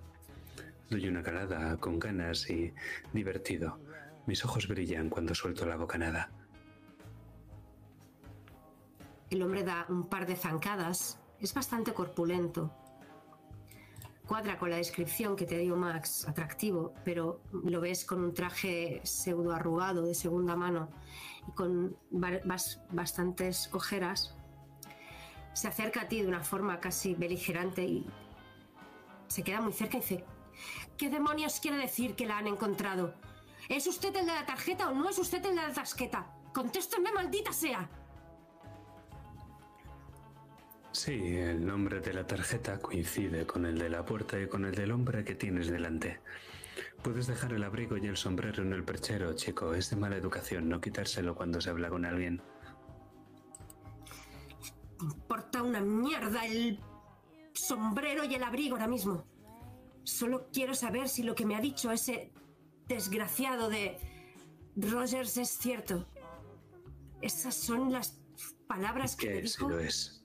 Doy 0.89 1.07
una 1.07 1.23
calada 1.23 1.77
con 1.77 1.99
ganas 1.99 2.49
y 2.49 2.73
divertido. 3.11 3.79
Mis 4.25 4.45
ojos 4.45 4.67
brillan 4.67 5.09
cuando 5.09 5.35
suelto 5.35 5.65
la 5.65 5.75
bocanada. 5.75 6.31
El 9.29 9.41
hombre 9.41 9.63
da 9.63 9.85
un 9.89 10.07
par 10.07 10.25
de 10.25 10.35
zancadas. 10.35 11.19
Es 11.39 11.53
bastante 11.53 11.93
corpulento. 11.93 12.71
Cuadra 14.27 14.57
con 14.57 14.71
la 14.71 14.77
descripción 14.77 15.35
que 15.35 15.45
te 15.45 15.57
dio 15.59 15.75
Max, 15.75 16.27
atractivo, 16.27 16.93
pero 17.03 17.41
lo 17.63 17.79
ves 17.79 18.05
con 18.05 18.23
un 18.23 18.33
traje 18.33 19.01
pseudo 19.03 19.53
arrugado 19.53 20.01
de 20.03 20.15
segunda 20.15 20.55
mano 20.55 20.89
y 21.47 21.51
con 21.51 21.95
ba- 22.09 22.41
bas- 22.43 22.81
bastantes 22.91 23.69
ojeras. 23.71 24.35
Se 25.53 25.67
acerca 25.67 26.01
a 26.01 26.07
ti 26.07 26.21
de 26.21 26.27
una 26.27 26.43
forma 26.43 26.79
casi 26.79 27.13
beligerante 27.13 27.83
y 27.83 28.05
se 29.27 29.43
queda 29.43 29.61
muy 29.61 29.73
cerca 29.73 29.97
y 29.97 30.01
dice, 30.01 30.25
¿qué 30.97 31.09
demonios 31.09 31.59
quiere 31.59 31.77
decir 31.77 32.15
que 32.15 32.25
la 32.25 32.39
han 32.39 32.47
encontrado? 32.47 33.13
¿Es 33.69 33.85
usted 33.85 34.15
el 34.15 34.25
de 34.25 34.33
la 34.33 34.45
tarjeta 34.45 34.89
o 34.89 34.93
no 34.93 35.07
es 35.07 35.19
usted 35.19 35.45
el 35.45 35.55
de 35.55 35.61
la 35.61 35.73
tarjeta? 35.73 36.25
Contésteme, 36.53 37.11
maldita 37.11 37.53
sea. 37.53 37.87
Sí, 40.95 41.11
el 41.11 41.65
nombre 41.65 41.99
de 41.99 42.13
la 42.13 42.25
tarjeta 42.25 42.79
coincide 42.79 43.45
con 43.45 43.65
el 43.65 43.77
de 43.77 43.89
la 43.89 44.05
puerta 44.05 44.39
y 44.39 44.47
con 44.47 44.63
el 44.63 44.73
del 44.73 44.91
hombre 44.93 45.25
que 45.25 45.35
tienes 45.35 45.67
delante. 45.67 46.21
Puedes 47.03 47.27
dejar 47.27 47.51
el 47.51 47.65
abrigo 47.65 47.97
y 47.97 48.07
el 48.07 48.15
sombrero 48.15 48.63
en 48.63 48.71
el 48.71 48.85
perchero, 48.85 49.33
chico. 49.35 49.73
Es 49.73 49.89
de 49.89 49.97
mala 49.97 50.15
educación 50.15 50.69
no 50.69 50.79
quitárselo 50.79 51.35
cuando 51.35 51.59
se 51.59 51.69
habla 51.69 51.89
con 51.89 52.05
alguien. 52.05 52.41
importa 55.01 55.61
una 55.61 55.81
mierda 55.81 56.45
el 56.45 56.79
sombrero 57.53 58.23
y 58.23 58.35
el 58.35 58.43
abrigo 58.43 58.75
ahora 58.77 58.87
mismo. 58.87 59.25
Solo 60.03 60.47
quiero 60.53 60.73
saber 60.75 61.09
si 61.09 61.23
lo 61.23 61.35
que 61.35 61.45
me 61.45 61.57
ha 61.57 61.61
dicho 61.61 61.91
ese 61.91 62.31
desgraciado 62.87 63.69
de 63.69 63.97
Rogers 64.77 65.35
es 65.35 65.49
cierto. 65.49 66.07
Esas 67.21 67.53
son 67.53 67.91
las 67.91 68.17
palabras 68.65 69.17
que 69.17 69.27
me 69.27 69.41
Que 69.41 69.47
sí 69.49 69.57
dijo. 69.57 69.69
lo 69.69 69.79
es. 69.79 70.24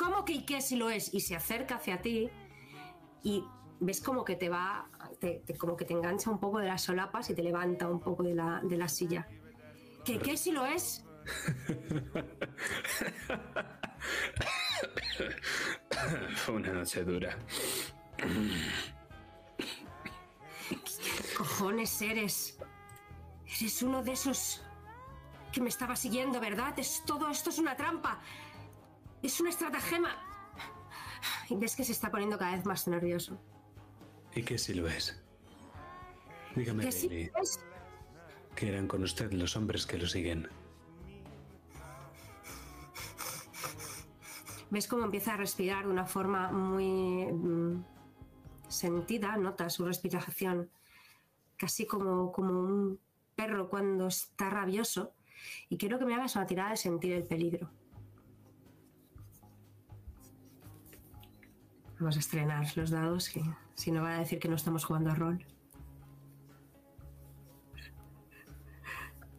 ¿Cómo 0.00 0.24
que 0.24 0.32
y 0.32 0.46
qué 0.46 0.62
si 0.62 0.76
lo 0.76 0.88
es? 0.88 1.12
Y 1.12 1.20
se 1.20 1.36
acerca 1.36 1.74
hacia 1.74 2.00
ti 2.00 2.30
y 3.22 3.44
ves 3.80 4.00
como 4.00 4.24
que 4.24 4.34
te 4.34 4.48
va, 4.48 4.88
te- 5.20 5.42
te- 5.46 5.58
como 5.58 5.76
que 5.76 5.84
te 5.84 5.92
engancha 5.92 6.30
un 6.30 6.40
poco 6.40 6.58
de 6.58 6.68
las 6.68 6.80
solapas 6.80 7.28
y 7.28 7.34
te 7.34 7.42
levanta 7.42 7.86
un 7.86 8.00
poco 8.00 8.22
de 8.22 8.34
la, 8.34 8.62
de 8.64 8.78
la 8.78 8.88
silla. 8.88 9.28
¿Que 10.02 10.18
qué 10.18 10.38
si 10.38 10.52
lo 10.52 10.64
es? 10.64 11.04
Fue 16.36 16.54
una 16.54 16.72
noche 16.72 17.04
dura. 17.04 17.36
cojones 21.36 22.00
eres? 22.00 22.58
Eres 23.60 23.82
uno 23.82 24.02
de 24.02 24.12
esos 24.12 24.62
que 25.52 25.60
me 25.60 25.68
estaba 25.68 25.94
siguiendo, 25.96 26.40
¿verdad? 26.40 26.78
Es, 26.78 27.02
todo 27.04 27.28
esto 27.28 27.50
es 27.50 27.58
una 27.58 27.76
trampa. 27.76 28.18
Es 29.22 29.40
una 29.40 29.50
estratagema. 29.50 30.16
Y 31.48 31.56
ves 31.56 31.76
que 31.76 31.84
se 31.84 31.92
está 31.92 32.10
poniendo 32.10 32.38
cada 32.38 32.56
vez 32.56 32.64
más 32.64 32.86
nervioso. 32.88 33.38
¿Y 34.34 34.42
qué 34.42 34.56
si 34.56 34.74
lo 34.74 34.88
es? 34.88 35.20
Dígame, 36.54 36.90
sí 36.90 37.08
Lily, 37.08 37.30
es. 37.40 37.64
eran 38.56 38.86
con 38.86 39.02
usted 39.02 39.32
los 39.32 39.56
hombres 39.56 39.86
que 39.86 39.98
lo 39.98 40.06
siguen. 40.06 40.48
Ves 44.70 44.86
cómo 44.86 45.04
empieza 45.04 45.34
a 45.34 45.36
respirar 45.36 45.84
de 45.84 45.90
una 45.90 46.06
forma 46.06 46.52
muy 46.52 47.26
mm, 47.26 47.84
sentida, 48.68 49.36
nota 49.36 49.68
su 49.68 49.84
respiración, 49.84 50.70
casi 51.56 51.86
como, 51.86 52.30
como 52.30 52.60
un 52.60 53.00
perro 53.34 53.68
cuando 53.68 54.06
está 54.06 54.48
rabioso. 54.48 55.14
Y 55.68 55.76
quiero 55.76 55.98
que 55.98 56.04
me 56.04 56.14
hagas 56.14 56.36
una 56.36 56.46
tirada 56.46 56.70
de 56.70 56.76
sentir 56.76 57.12
el 57.12 57.24
peligro. 57.24 57.70
Vamos 62.00 62.16
a 62.16 62.18
estrenar 62.20 62.66
los 62.76 62.90
dados, 62.90 63.28
que 63.28 63.42
si 63.74 63.92
no 63.92 64.02
van 64.02 64.12
a 64.14 64.18
decir 64.20 64.38
que 64.38 64.48
no 64.48 64.56
estamos 64.56 64.84
jugando 64.84 65.10
a 65.10 65.14
rol. 65.14 65.44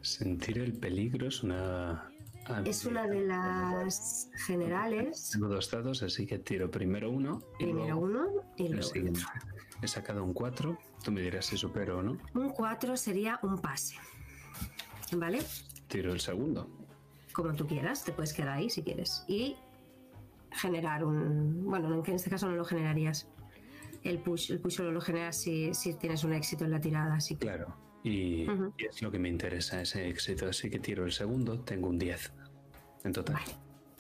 Sentir 0.02 0.60
el 0.60 0.74
peligro 0.74 1.28
es 1.28 1.44
una... 1.44 2.08
Es 2.66 2.86
una 2.86 3.08
de 3.08 3.22
las 3.26 4.30
generales. 4.46 5.30
Tengo 5.32 5.48
dos 5.48 5.70
dados, 5.72 6.04
así 6.04 6.26
que 6.26 6.40
tiro 6.40 6.70
primero 6.70 7.10
uno. 7.10 7.42
y 7.60 7.66
Primero 7.66 7.86
luego 7.86 8.00
uno 8.02 8.28
y 8.58 8.68
luego 8.70 8.84
siguiente. 8.84 9.22
otro. 9.22 9.50
He 9.82 9.88
sacado 9.88 10.24
un 10.24 10.34
4. 10.34 10.78
Tú 11.04 11.12
me 11.12 11.22
dirás 11.22 11.46
si 11.46 11.56
supero 11.58 12.00
o 12.00 12.04
no. 12.04 12.18
Un 12.34 12.50
4 12.50 12.98
sería 12.98 13.40
un 13.44 13.60
pase. 13.60 13.96
¿Vale? 15.16 15.40
Tiro 15.88 16.12
el 16.14 16.20
segundo. 16.20 16.68
como 17.34 17.54
tú 17.54 17.66
quieras, 17.68 18.04
te 18.04 18.12
puedes 18.12 18.34
quedar 18.34 18.50
ahí 18.58 18.70
si 18.70 18.84
quieres. 18.84 19.24
Y 19.28 19.56
generar 20.52 21.04
un. 21.04 21.66
Bueno, 21.66 22.04
en 22.06 22.16
este 22.16 22.30
caso 22.30 22.50
no 22.50 22.56
lo 22.56 22.66
generarías. 22.66 23.30
El 24.04 24.20
push, 24.20 24.52
el 24.52 24.60
push 24.60 24.78
solo 24.78 24.92
lo 24.92 25.02
generas 25.02 25.38
si, 25.38 25.74
si 25.74 25.94
tienes 25.94 26.24
un 26.24 26.34
éxito 26.34 26.66
en 26.66 26.72
la 26.72 26.82
tirada, 26.82 27.16
así 27.16 27.36
que. 27.36 27.48
Claro. 27.48 27.76
Y, 28.04 28.48
es 28.78 29.02
lo 29.02 29.12
que 29.12 29.20
me 29.20 29.30
interesa, 29.30 29.82
ese 29.82 30.08
éxito. 30.08 30.48
Así 30.48 30.70
que 30.70 30.80
tiro 30.80 31.06
el 31.06 31.12
segundo. 31.12 31.60
Tengo 31.60 31.88
un 31.88 32.00
10 32.00 32.34
en 33.04 33.14
total. 33.14 33.36
Vale, 33.36 33.56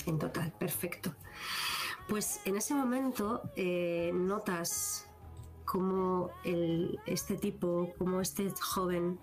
en 0.08 0.18
total, 0.18 0.52
perfecto. 0.54 1.16
Pues 2.10 2.42
en 2.46 2.58
ese 2.58 2.74
momento 2.74 3.52
eh, 3.56 4.12
notas 4.14 5.08
como 5.66 6.32
el, 6.44 7.00
este 7.06 7.38
tipo, 7.38 7.94
como 7.98 8.20
este 8.20 8.52
joven, 8.60 9.20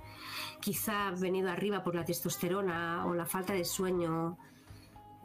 quizá 0.61 1.11
venido 1.11 1.51
arriba 1.51 1.83
por 1.85 1.95
la 1.95 2.05
testosterona 2.05 3.05
o 3.07 3.15
la 3.15 3.27
falta 3.27 3.53
de 3.53 3.65
sueño, 3.65 4.39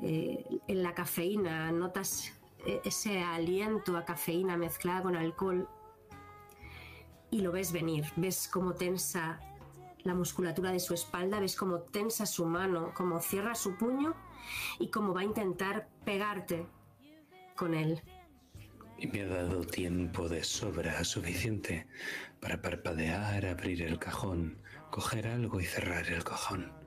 eh, 0.03 0.45
en 0.67 0.83
la 0.83 0.93
cafeína, 0.93 1.71
notas 1.71 2.33
eh, 2.65 2.81
ese 2.83 3.23
aliento 3.23 3.95
a 3.95 4.03
cafeína 4.03 4.57
mezclada 4.57 5.01
con 5.01 5.15
alcohol 5.15 5.69
y 7.31 7.39
lo 7.39 7.53
ves 7.53 7.71
venir, 7.71 8.05
ves 8.17 8.49
cómo 8.51 8.73
tensa 8.73 9.39
la 10.03 10.13
musculatura 10.13 10.71
de 10.71 10.81
su 10.81 10.93
espalda, 10.93 11.39
ves 11.39 11.55
cómo 11.55 11.79
tensa 11.79 12.25
su 12.25 12.45
mano, 12.45 12.91
cómo 12.93 13.21
cierra 13.21 13.55
su 13.55 13.77
puño 13.77 14.13
y 14.77 14.89
cómo 14.89 15.13
va 15.13 15.21
a 15.21 15.23
intentar 15.23 15.87
pegarte 16.03 16.67
con 17.55 17.73
él. 17.73 18.01
Y 18.97 19.07
me 19.07 19.21
ha 19.21 19.27
dado 19.27 19.63
tiempo 19.63 20.27
de 20.27 20.43
sobra 20.43 21.01
suficiente 21.05 21.87
para 22.41 22.61
parpadear, 22.61 23.45
abrir 23.45 23.81
el 23.81 23.97
cajón, 23.99 24.61
coger 24.91 25.27
algo 25.27 25.61
y 25.61 25.63
cerrar 25.63 26.07
el 26.09 26.25
cajón. 26.25 26.82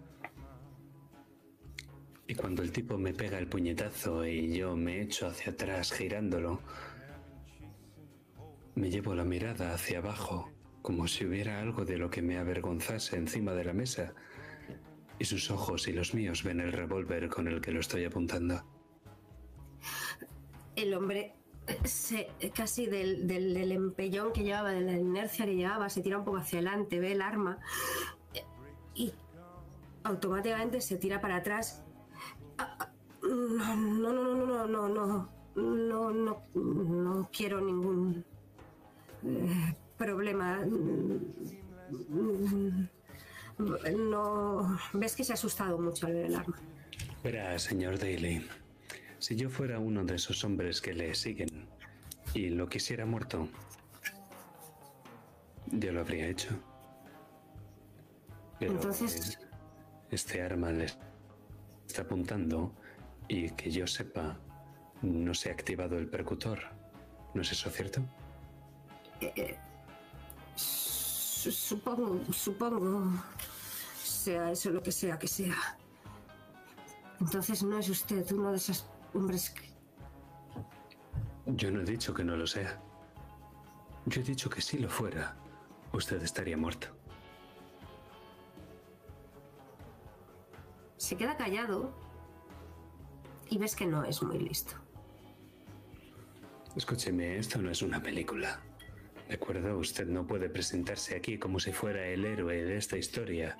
Y 2.28 2.34
cuando 2.34 2.62
el 2.62 2.72
tipo 2.72 2.98
me 2.98 3.12
pega 3.14 3.38
el 3.38 3.46
puñetazo 3.46 4.26
y 4.26 4.56
yo 4.56 4.76
me 4.76 5.00
echo 5.00 5.28
hacia 5.28 5.52
atrás 5.52 5.92
girándolo, 5.92 6.60
me 8.74 8.90
llevo 8.90 9.14
la 9.14 9.24
mirada 9.24 9.72
hacia 9.72 9.98
abajo, 9.98 10.50
como 10.82 11.06
si 11.06 11.24
hubiera 11.24 11.60
algo 11.60 11.84
de 11.84 11.98
lo 11.98 12.10
que 12.10 12.22
me 12.22 12.36
avergonzase 12.36 13.16
encima 13.16 13.52
de 13.52 13.64
la 13.64 13.72
mesa, 13.72 14.12
y 15.18 15.24
sus 15.24 15.50
ojos 15.50 15.86
y 15.88 15.92
los 15.92 16.14
míos 16.14 16.42
ven 16.42 16.60
el 16.60 16.72
revólver 16.72 17.28
con 17.28 17.48
el 17.48 17.60
que 17.60 17.70
lo 17.70 17.80
estoy 17.80 18.04
apuntando. 18.04 18.62
El 20.74 20.92
hombre 20.94 21.32
se, 21.84 22.28
casi 22.54 22.86
del, 22.86 23.26
del- 23.26 23.54
del 23.54 23.72
empellón 23.72 24.32
que 24.32 24.42
llevaba, 24.42 24.72
de 24.72 24.80
la 24.82 24.92
inercia 24.98 25.46
que 25.46 25.54
llevaba, 25.54 25.88
se 25.88 26.02
tira 26.02 26.18
un 26.18 26.24
poco 26.24 26.38
hacia 26.38 26.58
adelante, 26.58 26.98
ve 26.98 27.12
el 27.12 27.22
arma 27.22 27.58
y 28.94 29.12
automáticamente 30.02 30.80
se 30.80 30.96
tira 30.98 31.20
para 31.20 31.36
atrás. 31.36 31.82
No, 33.22 33.76
no, 33.76 34.12
no, 34.12 34.46
no, 34.46 34.66
no, 34.66 34.88
no, 34.88 35.28
no, 35.56 36.10
no, 36.12 36.42
no, 36.54 37.30
quiero 37.32 37.60
ningún 37.60 38.24
eh, 39.24 39.74
problema. 39.96 40.60
No, 43.96 44.78
ves 44.92 45.16
que 45.16 45.24
se 45.24 45.32
ha 45.32 45.34
asustado 45.34 45.78
mucho 45.78 46.06
al 46.06 46.14
ver 46.14 46.26
el 46.26 46.34
arma. 46.36 46.56
Verá, 47.24 47.58
señor 47.58 47.98
Daly, 47.98 48.46
si 49.18 49.34
yo 49.36 49.50
fuera 49.50 49.78
uno 49.78 50.04
de 50.04 50.16
esos 50.16 50.44
hombres 50.44 50.80
que 50.80 50.92
le 50.92 51.14
siguen 51.14 51.66
y 52.34 52.50
lo 52.50 52.68
quisiera 52.68 53.06
muerto, 53.06 53.48
yo 55.72 55.92
lo 55.92 56.00
habría 56.00 56.28
hecho. 56.28 56.50
Pero 58.60 58.72
Entonces- 58.72 59.38
este 60.10 60.42
arma 60.42 60.70
le 60.70 60.86
está 61.96 62.02
apuntando 62.02 62.72
y 63.26 63.48
que 63.52 63.70
yo 63.70 63.86
sepa, 63.86 64.36
no 65.00 65.32
se 65.32 65.48
ha 65.48 65.52
activado 65.52 65.96
el 65.96 66.08
percutor. 66.08 66.58
¿No 67.32 67.40
es 67.40 67.52
eso 67.52 67.70
cierto? 67.70 68.02
Su- 70.54 71.50
Supongo, 71.50 72.20
supongo, 72.32 73.12
sea 74.02 74.50
eso 74.50 74.70
lo 74.70 74.82
que 74.82 74.92
sea 74.92 75.18
que 75.18 75.26
sea. 75.28 75.56
Entonces 77.20 77.62
no 77.62 77.78
es 77.78 77.88
usted 77.88 78.30
uno 78.32 78.50
de 78.50 78.56
esos 78.58 78.84
hombres 79.14 79.50
que... 79.50 79.62
Yo 81.46 81.70
no 81.70 81.80
he 81.80 81.84
dicho 81.84 82.12
que 82.12 82.24
no 82.24 82.36
lo 82.36 82.46
sea. 82.46 82.78
Yo 84.06 84.20
he 84.20 84.24
dicho 84.24 84.50
que 84.50 84.60
si 84.60 84.78
lo 84.78 84.90
fuera, 84.90 85.34
usted 85.92 86.20
estaría 86.22 86.56
muerto. 86.58 86.88
Se 90.96 91.16
queda 91.16 91.36
callado 91.36 91.94
y 93.50 93.58
ves 93.58 93.76
que 93.76 93.86
no 93.86 94.04
es 94.04 94.22
muy 94.22 94.38
listo. 94.38 94.74
Escúcheme, 96.74 97.38
esto 97.38 97.60
no 97.60 97.70
es 97.70 97.82
una 97.82 98.02
película. 98.02 98.60
¿De 99.28 99.34
acuerdo? 99.34 99.78
Usted 99.78 100.06
no 100.06 100.26
puede 100.26 100.48
presentarse 100.48 101.16
aquí 101.16 101.38
como 101.38 101.58
si 101.58 101.72
fuera 101.72 102.06
el 102.06 102.24
héroe 102.24 102.64
de 102.64 102.76
esta 102.76 102.96
historia. 102.96 103.58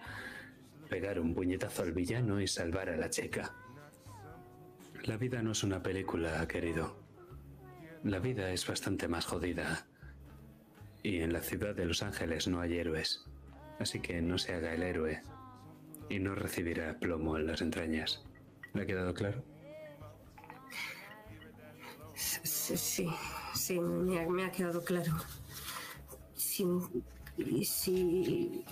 Pegar 0.88 1.18
un 1.18 1.34
puñetazo 1.34 1.82
al 1.82 1.92
villano 1.92 2.40
y 2.40 2.46
salvar 2.46 2.88
a 2.88 2.96
la 2.96 3.10
chica. 3.10 3.54
La 5.04 5.16
vida 5.16 5.42
no 5.42 5.52
es 5.52 5.62
una 5.62 5.82
película, 5.82 6.46
querido. 6.46 6.96
La 8.04 8.18
vida 8.18 8.50
es 8.50 8.66
bastante 8.66 9.08
más 9.08 9.26
jodida. 9.26 9.86
Y 11.02 11.20
en 11.20 11.32
la 11.32 11.40
ciudad 11.40 11.74
de 11.74 11.86
Los 11.86 12.02
Ángeles 12.02 12.48
no 12.48 12.60
hay 12.60 12.78
héroes. 12.78 13.24
Así 13.78 14.00
que 14.00 14.20
no 14.22 14.38
se 14.38 14.54
haga 14.54 14.74
el 14.74 14.82
héroe. 14.82 15.22
Y 16.08 16.18
no 16.18 16.34
recibirá 16.34 16.98
plomo 16.98 17.36
en 17.36 17.46
las 17.46 17.60
entrañas. 17.60 18.24
¿Le 18.74 18.82
ha 18.82 18.86
quedado 18.86 19.14
claro? 19.14 19.42
Sí, 22.14 22.76
sí, 22.76 23.08
sí, 23.54 23.80
me 23.80 24.20
ha, 24.20 24.28
me 24.28 24.44
ha 24.44 24.50
quedado 24.50 24.84
claro. 24.84 25.12
Si, 26.34 26.66
si 27.64 28.64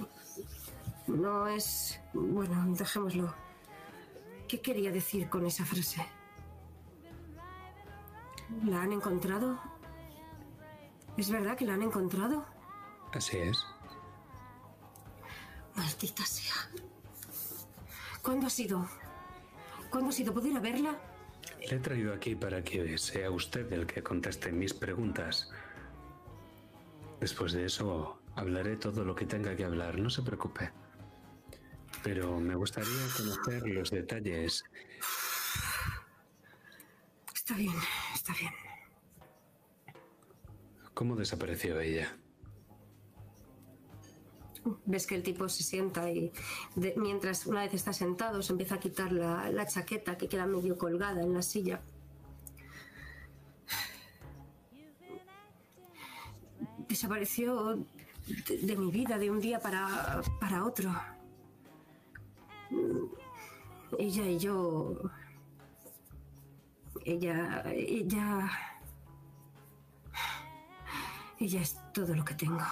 no 1.06 1.47
es... 1.48 2.01
Bueno, 2.12 2.74
dejémoslo. 2.77 3.35
¿Qué 4.48 4.61
quería 4.61 4.90
decir 4.90 5.28
con 5.28 5.47
esa 5.47 5.65
frase? 5.65 6.06
¿La 8.65 8.82
han 8.82 8.93
encontrado? 8.93 9.61
¿Es 11.16 11.31
verdad 11.31 11.56
que 11.56 11.65
la 11.65 11.74
han 11.74 11.82
encontrado? 11.82 12.44
Así 13.12 13.36
es. 13.36 13.65
Maldita 15.74 16.24
sea. 16.24 16.55
¿Cuándo 18.24 18.46
ha 18.46 18.51
sido? 18.51 18.88
¿Cuándo 19.90 20.09
ha 20.09 20.12
sido? 20.12 20.32
¿Puedo 20.32 20.48
ir 20.48 20.56
a 20.56 20.60
verla? 20.60 20.98
Le 21.68 21.76
he 21.76 21.78
traído 21.78 22.14
aquí 22.14 22.34
para 22.34 22.64
que 22.64 22.96
sea 22.96 23.30
usted 23.30 23.70
el 23.70 23.86
que 23.86 24.02
conteste 24.02 24.51
mis 24.51 24.72
preguntas. 24.72 25.51
Después 27.20 27.52
de 27.52 27.66
eso, 27.66 28.18
hablaré 28.34 28.76
todo 28.76 29.05
lo 29.05 29.14
que 29.14 29.26
tenga 29.26 29.55
que 29.55 29.64
hablar, 29.64 29.98
no 29.98 30.09
se 30.09 30.22
preocupe. 30.22 30.72
Pero 32.02 32.40
me 32.40 32.55
gustaría 32.55 33.06
conocer 33.14 33.68
los 33.68 33.90
detalles. 33.90 34.64
Está 37.34 37.55
bien, 37.56 37.74
está 38.14 38.32
bien. 38.32 38.52
¿Cómo 40.94 41.14
desapareció 41.14 41.78
ella? 41.78 42.16
Ves 44.86 45.07
que 45.07 45.15
el 45.15 45.23
tipo 45.23 45.49
se 45.49 45.62
sienta 45.62 46.11
y 46.11 46.32
de- 46.74 46.95
mientras 46.97 47.47
una 47.47 47.61
vez 47.62 47.74
está 47.74 47.93
sentado 47.93 48.43
se 48.43 48.53
empieza 48.53 48.77
a 48.77 48.81
quitar 48.81 49.12
la, 49.12 49.66
chaqueta 49.66 50.16
que 50.16 50.28
queda 50.28 50.47
medio 50.47 50.78
colgada 50.78 51.20
en 51.23 51.35
la 51.35 51.43
silla. 51.43 51.82
Desapareció 56.89 57.77
de, 58.49 58.59
de 58.59 58.77
mi 58.77 58.91
vida 58.91 59.19
de 59.19 59.31
un 59.31 59.41
día 59.41 59.59
para, 59.61 60.23
para 60.41 60.65
otro. 60.65 60.95
Ella 63.99 64.27
y 64.27 64.39
yo... 64.39 64.97
Ella... 67.05 67.62
Ella... 67.73 68.51
Ella 71.39 71.61
es 71.61 71.77
todo 71.93 72.15
lo 72.15 72.24
que 72.24 72.35
tengo. 72.35 72.62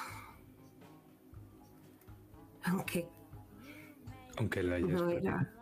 Aunque 2.64 3.08
Aunque 4.36 4.62
la 4.62 4.76
hayas 4.76 4.90
no 4.90 5.10
era. 5.10 5.52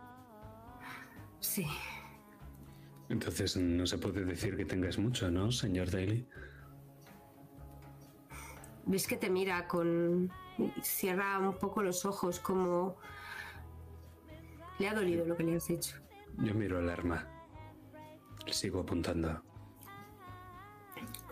Sí, 1.41 1.67
Entonces 3.09 3.57
no 3.57 3.87
se 3.87 3.97
puede 3.99 4.25
decir 4.25 4.57
que 4.57 4.65
tengas 4.65 4.99
mucho, 4.99 5.31
¿no, 5.31 5.51
señor 5.51 5.91
Daly? 5.91 6.27
ves 8.91 9.07
que 9.07 9.17
te 9.17 9.31
mira 9.31 9.67
con. 9.69 10.31
Cierra 10.83 11.39
un 11.39 11.57
poco 11.59 11.83
los 11.83 12.05
ojos, 12.05 12.41
como. 12.41 12.97
Le 14.79 14.89
ha 14.89 14.95
dolido 14.95 15.25
lo 15.25 15.37
que 15.37 15.45
le 15.45 15.57
has 15.57 15.69
dicho. 15.69 15.97
Yo 16.39 16.55
miro 16.55 16.81
el 16.81 16.89
arma. 16.89 17.27
Le 18.47 18.53
sigo 18.53 18.81
apuntando. 18.81 19.43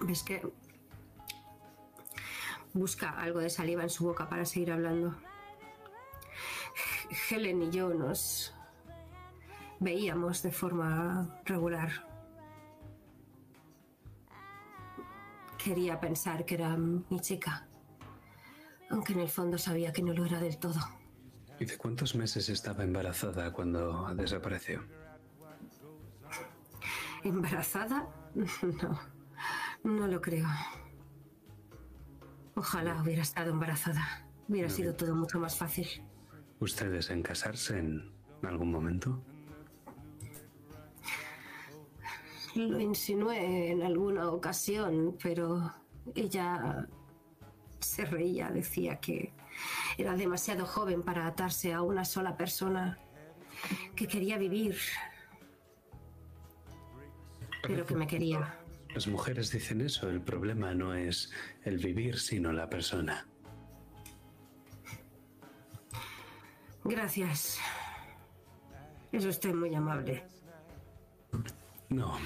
Ves 0.02 0.22
que. 0.22 0.42
Busca 2.74 3.10
algo 3.10 3.40
de 3.40 3.50
saliva 3.50 3.82
en 3.82 3.90
su 3.90 4.04
boca 4.04 4.28
para 4.28 4.44
seguir 4.44 4.72
hablando. 4.72 5.16
Helen 7.10 7.62
y 7.62 7.70
yo 7.70 7.92
nos 7.94 8.54
veíamos 9.80 10.42
de 10.42 10.50
forma 10.50 11.40
regular. 11.44 11.90
Quería 15.56 15.98
pensar 16.00 16.44
que 16.44 16.54
era 16.54 16.76
mi 16.76 17.20
chica, 17.20 17.66
aunque 18.90 19.12
en 19.12 19.20
el 19.20 19.28
fondo 19.28 19.58
sabía 19.58 19.92
que 19.92 20.02
no 20.02 20.12
lo 20.12 20.24
era 20.24 20.38
del 20.38 20.58
todo. 20.58 20.80
¿Y 21.58 21.64
de 21.64 21.76
cuántos 21.76 22.14
meses 22.14 22.48
estaba 22.48 22.84
embarazada 22.84 23.52
cuando 23.52 24.14
desapareció? 24.14 24.82
¿Embarazada? 27.24 28.08
No, 28.34 29.00
no 29.84 30.06
lo 30.06 30.20
creo. 30.20 30.46
Ojalá 32.54 33.00
hubiera 33.02 33.22
estado 33.22 33.50
embarazada. 33.50 34.26
Hubiera 34.48 34.68
sido 34.68 34.94
todo 34.94 35.14
mucho 35.14 35.38
más 35.38 35.56
fácil. 35.56 35.86
¿Ustedes 36.60 37.10
en 37.10 37.22
casarse 37.22 37.78
en 37.78 38.12
algún 38.42 38.70
momento? 38.70 39.22
Lo 42.54 42.80
insinué 42.80 43.70
en 43.70 43.82
alguna 43.82 44.30
ocasión, 44.30 45.16
pero 45.22 45.72
ella 46.14 46.88
se 47.78 48.04
reía, 48.04 48.50
decía 48.50 48.98
que 48.98 49.32
era 49.96 50.16
demasiado 50.16 50.66
joven 50.66 51.02
para 51.02 51.26
atarse 51.26 51.72
a 51.72 51.82
una 51.82 52.04
sola 52.04 52.36
persona, 52.36 52.98
que 53.94 54.06
quería 54.06 54.38
vivir, 54.38 54.76
pero 57.62 57.86
que 57.86 57.94
me 57.94 58.06
quería. 58.06 58.58
Las 58.94 59.06
mujeres 59.06 59.52
dicen 59.52 59.80
eso, 59.80 60.08
el 60.08 60.20
problema 60.20 60.74
no 60.74 60.94
es 60.94 61.30
el 61.64 61.78
vivir, 61.78 62.18
sino 62.18 62.52
la 62.52 62.68
persona. 62.68 63.28
Gracias. 66.84 67.58
Es 69.12 69.24
usted 69.24 69.54
muy 69.54 69.74
amable. 69.74 70.24
No, 71.88 72.18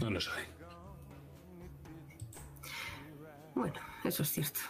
no 0.00 0.10
lo 0.10 0.20
soy. 0.20 0.42
Bueno, 3.54 3.80
eso 4.04 4.22
es 4.22 4.28
cierto. 4.30 4.60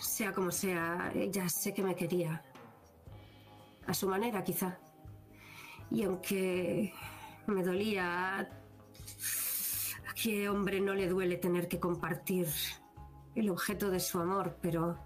Sea 0.00 0.32
como 0.32 0.50
sea, 0.50 1.10
ella 1.14 1.48
sé 1.48 1.74
que 1.74 1.82
me 1.82 1.96
quería. 1.96 2.44
A 3.86 3.94
su 3.94 4.08
manera, 4.08 4.44
quizá. 4.44 4.78
Y 5.90 6.04
aunque 6.04 6.94
me 7.46 7.62
dolía, 7.64 8.38
a 8.38 10.14
qué 10.14 10.48
hombre 10.48 10.80
no 10.80 10.94
le 10.94 11.08
duele 11.08 11.36
tener 11.36 11.66
que 11.66 11.80
compartir 11.80 12.46
el 13.34 13.50
objeto 13.50 13.90
de 13.90 13.98
su 13.98 14.20
amor, 14.20 14.56
pero 14.60 14.98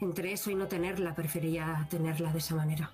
entre 0.00 0.32
eso 0.32 0.50
y 0.50 0.54
no 0.54 0.66
tenerla, 0.66 1.14
prefería 1.14 1.86
tenerla 1.90 2.32
de 2.32 2.38
esa 2.38 2.54
manera. 2.54 2.90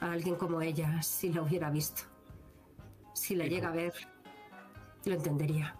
A 0.00 0.12
alguien 0.12 0.34
como 0.36 0.60
ella, 0.60 1.02
si 1.02 1.32
la 1.32 1.42
hubiera 1.42 1.70
visto. 1.70 2.02
Si 3.14 3.34
la 3.34 3.46
llega 3.46 3.68
a 3.68 3.72
ver, 3.72 3.92
lo 5.04 5.14
entendería. 5.14 5.76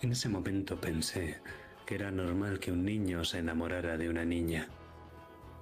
En 0.00 0.12
ese 0.12 0.28
momento 0.28 0.80
pensé 0.80 1.40
que 1.84 1.96
era 1.96 2.10
normal 2.10 2.60
que 2.60 2.70
un 2.70 2.84
niño 2.84 3.24
se 3.24 3.38
enamorara 3.38 3.96
de 3.96 4.08
una 4.08 4.24
niña, 4.24 4.68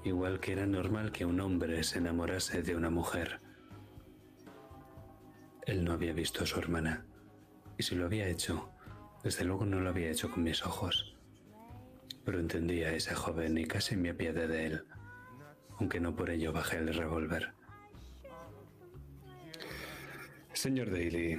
igual 0.05 0.41
que 0.41 0.53
era 0.53 0.67
normal 0.67 1.11
que 1.11 1.25
un 1.25 1.41
hombre 1.41 1.83
se 1.85 1.99
enamorase 1.99 2.63
de 2.63 2.77
una 2.77 2.91
mujer. 2.91 3.46
Él 5.67 5.85
no 5.85 5.93
había 5.93 6.13
visto 6.13 6.45
a 6.45 6.47
su 6.47 6.61
hermana, 6.61 7.05
y 7.77 7.83
si 7.83 7.97
lo 7.97 8.07
había 8.07 8.29
hecho, 8.29 8.71
desde 9.25 9.45
luego 9.45 9.67
no 9.67 9.81
lo 9.81 9.89
había 9.89 10.11
hecho 10.11 10.31
con 10.31 10.45
mis 10.45 10.65
ojos. 10.65 11.17
Pero 12.25 12.39
entendía 12.39 12.89
a 12.89 12.93
ese 12.93 13.15
joven 13.17 13.59
y 13.59 13.65
casi 13.67 13.97
me 13.97 14.11
apiadé 14.11 14.47
de 14.47 14.67
él, 14.67 14.85
aunque 15.79 15.99
no 15.99 16.15
por 16.15 16.31
ello 16.31 16.53
bajé 16.53 16.79
el 16.79 16.95
revólver. 16.95 17.53
Señor 20.53 20.91
Daly, 20.91 21.37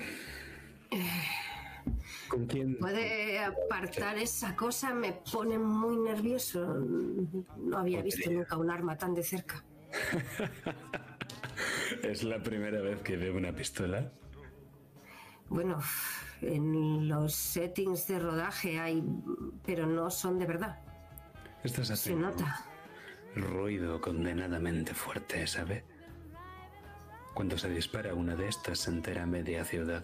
¿con 2.27 2.45
quién? 2.47 2.77
Puede 2.77 3.39
apartar 3.39 4.17
esa 4.17 4.57
cosa, 4.57 4.93
me 4.93 5.13
pone 5.31 5.57
muy 5.57 5.97
nervioso. 5.97 6.65
No 7.57 7.77
había 7.77 8.01
visto 8.01 8.29
nunca 8.29 8.57
un 8.57 8.69
arma 8.69 8.97
tan 8.97 9.13
de 9.13 9.23
cerca. 9.23 9.63
¿Es 12.03 12.23
la 12.23 12.39
primera 12.41 12.79
vez 12.81 13.01
que 13.01 13.17
veo 13.17 13.35
una 13.35 13.53
pistola? 13.53 14.11
Bueno, 15.49 15.79
en 16.41 17.07
los 17.07 17.33
settings 17.33 18.07
de 18.07 18.19
rodaje 18.19 18.79
hay, 18.79 19.03
pero 19.65 19.85
no 19.87 20.09
son 20.09 20.37
de 20.39 20.45
verdad. 20.45 20.79
Estás 21.63 21.87
Se 21.87 21.93
haciendo 21.93 22.29
nota. 22.29 22.65
ruido 23.35 24.01
condenadamente 24.01 24.93
fuerte, 24.93 25.45
¿sabe? 25.47 25.85
Cuando 27.33 27.57
se 27.57 27.69
dispara 27.69 28.13
una 28.13 28.35
de 28.35 28.47
estas 28.47 28.79
se 28.79 28.91
entera 28.91 29.25
media 29.25 29.63
ciudad. 29.63 30.03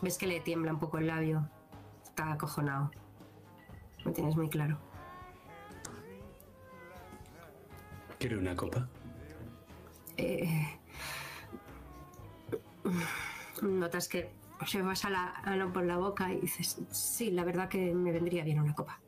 Ves 0.00 0.18
que 0.18 0.26
le 0.26 0.40
tiembla 0.40 0.72
un 0.72 0.80
poco 0.80 0.98
el 0.98 1.06
labio. 1.06 1.48
Está 2.02 2.32
acojonado. 2.32 2.90
Lo 4.04 4.12
tienes 4.12 4.34
muy 4.34 4.48
claro. 4.48 4.78
¿Quiere 8.22 8.38
una 8.38 8.54
copa? 8.54 8.88
Eh, 10.16 10.78
notas 13.62 14.06
que 14.06 14.30
se 14.64 14.80
pasa 14.80 15.10
la 15.10 15.42
mano 15.44 15.72
por 15.72 15.84
la 15.84 15.96
boca 15.96 16.32
y 16.32 16.42
dices, 16.42 16.80
sí, 16.92 17.32
la 17.32 17.42
verdad 17.42 17.68
que 17.68 17.92
me 17.92 18.12
vendría 18.12 18.44
bien 18.44 18.60
una 18.60 18.76
copa. 18.76 19.00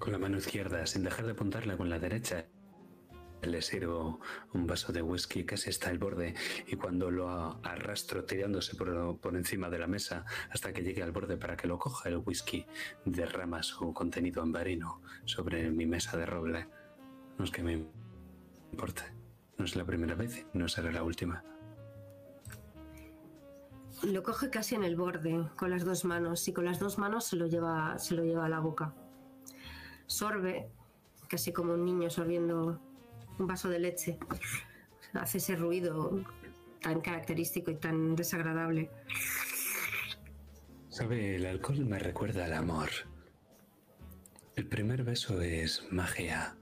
Con 0.00 0.10
la 0.10 0.18
mano 0.18 0.38
izquierda, 0.38 0.84
sin 0.84 1.04
dejar 1.04 1.26
de 1.26 1.30
apuntarla 1.30 1.76
con 1.76 1.88
la 1.88 2.00
derecha. 2.00 2.44
Le 3.42 3.60
sirvo 3.60 4.20
un 4.52 4.66
vaso 4.66 4.92
de 4.92 5.02
whisky 5.02 5.44
casi 5.44 5.70
hasta 5.70 5.90
el 5.90 5.98
borde 5.98 6.34
y 6.68 6.76
cuando 6.76 7.10
lo 7.10 7.28
arrastro 7.64 8.24
tirándose 8.24 8.76
por, 8.76 9.18
por 9.18 9.36
encima 9.36 9.68
de 9.68 9.78
la 9.78 9.88
mesa 9.88 10.24
hasta 10.50 10.72
que 10.72 10.82
llegue 10.82 11.02
al 11.02 11.10
borde 11.10 11.36
para 11.36 11.56
que 11.56 11.66
lo 11.66 11.78
coja, 11.78 12.08
el 12.08 12.18
whisky 12.18 12.64
derrama 13.04 13.62
su 13.62 13.92
contenido 13.92 14.42
ambarino 14.42 15.02
sobre 15.24 15.70
mi 15.70 15.86
mesa 15.86 16.16
de 16.16 16.26
roble. 16.26 16.68
No 17.38 17.44
es 17.44 17.50
que 17.50 17.62
me 17.62 17.84
importe, 18.70 19.02
No 19.58 19.64
es 19.64 19.74
la 19.74 19.84
primera 19.84 20.14
vez, 20.14 20.46
no 20.52 20.68
será 20.68 20.92
la 20.92 21.02
última. 21.02 21.42
Lo 24.02 24.22
coge 24.22 24.50
casi 24.50 24.74
en 24.74 24.82
el 24.82 24.96
borde, 24.96 25.48
con 25.56 25.70
las 25.70 25.84
dos 25.84 26.04
manos, 26.04 26.48
y 26.48 26.52
con 26.52 26.64
las 26.64 26.80
dos 26.80 26.98
manos 26.98 27.24
se 27.24 27.36
lo 27.36 27.46
lleva, 27.46 27.98
se 27.98 28.14
lo 28.14 28.24
lleva 28.24 28.46
a 28.46 28.48
la 28.48 28.58
boca. 28.58 28.94
Sorbe, 30.06 30.70
casi 31.28 31.52
como 31.52 31.74
un 31.74 31.84
niño 31.84 32.10
sorbiendo 32.10 32.80
un 33.42 33.48
vaso 33.48 33.68
de 33.68 33.78
leche. 33.78 34.18
Hace 35.12 35.38
ese 35.38 35.56
ruido 35.56 36.24
tan 36.80 37.00
característico 37.00 37.70
y 37.70 37.76
tan 37.76 38.16
desagradable. 38.16 38.90
Sabe, 40.88 41.36
el 41.36 41.46
alcohol 41.46 41.84
me 41.84 41.98
recuerda 41.98 42.44
al 42.44 42.54
amor. 42.54 42.90
El 44.56 44.66
primer 44.68 45.02
beso 45.02 45.40
es 45.40 45.84
magia. 45.90 46.56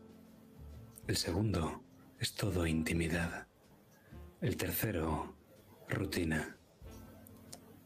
El 1.07 1.17
segundo 1.17 1.83
es 2.19 2.35
todo 2.35 2.67
intimidad. 2.67 3.47
El 4.41 4.57
tercero, 4.57 5.37
rutina. 5.89 6.57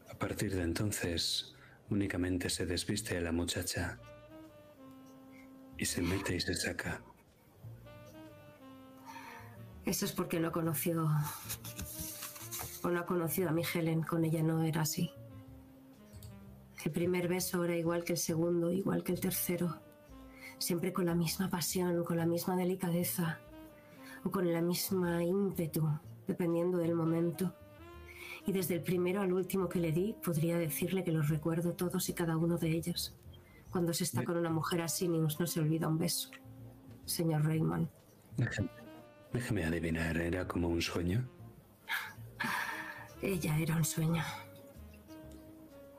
A 0.09 0.17
partir 0.17 0.55
de 0.55 0.63
entonces, 0.63 1.55
únicamente 1.89 2.49
se 2.49 2.65
desviste 2.65 3.17
a 3.17 3.21
la 3.21 3.31
muchacha 3.31 3.99
y 5.77 5.85
se 5.85 6.01
mete 6.01 6.35
y 6.35 6.39
se 6.39 6.53
saca. 6.53 7.03
Eso 9.85 10.05
es 10.05 10.11
porque 10.13 10.39
no 10.39 10.51
conoció 10.51 11.07
o 12.81 12.89
no 12.89 12.99
ha 12.99 13.05
conocido 13.05 13.49
a 13.49 13.51
mi 13.51 13.61
Helen. 13.63 14.01
Con 14.01 14.25
ella 14.25 14.41
no 14.41 14.63
era 14.63 14.81
así. 14.81 15.11
El 16.83 16.91
primer 16.91 17.27
beso 17.27 17.63
era 17.63 17.75
igual 17.75 18.03
que 18.03 18.13
el 18.13 18.19
segundo, 18.19 18.71
igual 18.71 19.03
que 19.03 19.11
el 19.11 19.19
tercero. 19.19 19.79
Siempre 20.57 20.93
con 20.93 21.05
la 21.05 21.15
misma 21.15 21.49
pasión, 21.49 22.03
con 22.03 22.17
la 22.17 22.25
misma 22.25 22.55
delicadeza 22.55 23.39
o 24.23 24.31
con 24.31 24.51
la 24.51 24.61
misma 24.61 25.23
ímpetu, 25.23 25.87
dependiendo 26.27 26.77
del 26.77 26.95
momento. 26.95 27.53
Y 28.47 28.51
desde 28.51 28.75
el 28.75 28.81
primero 28.81 29.21
al 29.21 29.33
último 29.33 29.67
que 29.69 29.79
le 29.79 29.91
di, 29.91 30.15
podría 30.23 30.57
decirle 30.57 31.03
que 31.03 31.11
los 31.11 31.29
recuerdo 31.29 31.73
todos 31.73 32.09
y 32.09 32.13
cada 32.13 32.37
uno 32.37 32.57
de 32.57 32.69
ellos. 32.69 33.15
Cuando 33.71 33.93
se 33.93 34.03
está 34.03 34.23
con 34.23 34.37
una 34.37 34.49
mujer 34.49 34.81
así, 34.81 35.07
no 35.07 35.29
se 35.29 35.59
olvida 35.59 35.87
un 35.87 35.97
beso. 35.97 36.29
Señor 37.05 37.45
Raymond. 37.45 37.89
Déjeme, 39.35 39.65
adivinar, 39.65 40.15
¿era 40.15 40.47
como 40.47 40.69
un 40.69 40.81
sueño? 40.81 41.27
Ella 43.21 43.57
era 43.59 43.75
un 43.75 43.83
sueño. 43.83 44.23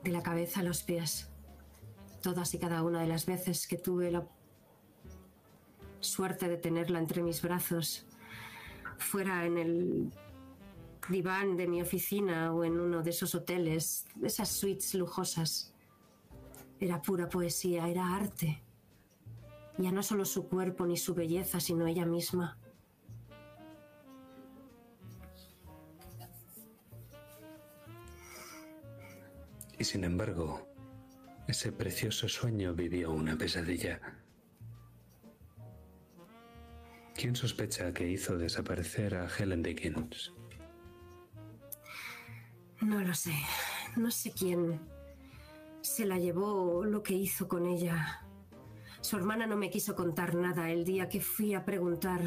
De 0.03 0.09
la 0.09 0.23
cabeza 0.23 0.61
a 0.61 0.63
los 0.63 0.81
pies. 0.81 1.29
Todas 2.23 2.55
y 2.55 2.57
cada 2.57 2.81
una 2.81 2.99
de 2.99 3.07
las 3.07 3.27
veces 3.27 3.67
que 3.67 3.77
tuve 3.77 4.09
la 4.09 4.27
suerte 5.99 6.49
de 6.49 6.57
tenerla 6.57 6.97
entre 6.97 7.21
mis 7.21 7.43
brazos, 7.43 8.07
fuera 8.97 9.45
en 9.45 9.59
el 9.59 10.11
diván 11.07 11.57
de 11.57 11.67
mi 11.67 11.79
oficina 11.79 12.51
o 12.51 12.63
en 12.63 12.79
uno 12.79 13.03
de 13.03 13.11
esos 13.11 13.35
hoteles, 13.35 14.07
esas 14.23 14.49
suites 14.49 14.95
lujosas. 14.95 15.75
Era 16.79 17.03
pura 17.03 17.29
poesía, 17.29 17.87
era 17.87 18.15
arte. 18.15 18.63
Ya 19.77 19.91
no 19.91 20.01
solo 20.01 20.25
su 20.25 20.47
cuerpo 20.47 20.87
ni 20.87 20.97
su 20.97 21.13
belleza, 21.13 21.59
sino 21.59 21.85
ella 21.85 22.05
misma. 22.07 22.57
Y 29.79 29.83
sin 29.83 30.03
embargo, 30.03 30.67
ese 31.47 31.71
precioso 31.71 32.27
sueño 32.27 32.73
vivió 32.73 33.11
una 33.11 33.37
pesadilla. 33.37 33.99
¿Quién 37.13 37.35
sospecha 37.35 37.93
que 37.93 38.07
hizo 38.09 38.37
desaparecer 38.37 39.15
a 39.15 39.27
Helen 39.27 39.63
Dickens? 39.63 40.33
No 42.81 43.01
lo 43.01 43.13
sé. 43.13 43.33
No 43.95 44.11
sé 44.11 44.31
quién 44.31 44.79
se 45.81 46.05
la 46.05 46.19
llevó 46.19 46.77
o 46.77 46.85
lo 46.85 47.01
que 47.01 47.13
hizo 47.13 47.47
con 47.47 47.65
ella. 47.65 48.23
Su 49.01 49.17
hermana 49.17 49.47
no 49.47 49.57
me 49.57 49.69
quiso 49.69 49.95
contar 49.95 50.35
nada 50.35 50.69
el 50.69 50.85
día 50.85 51.09
que 51.09 51.21
fui 51.21 51.53
a 51.53 51.65
preguntar. 51.65 52.21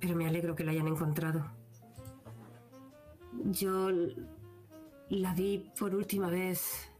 Pero 0.00 0.16
me 0.16 0.26
alegro 0.26 0.54
que 0.54 0.64
la 0.64 0.72
hayan 0.72 0.88
encontrado. 0.88 1.59
Yo 3.44 3.88
la 5.08 5.34
vi 5.34 5.70
por 5.78 5.94
última 5.94 6.28
vez 6.28 6.90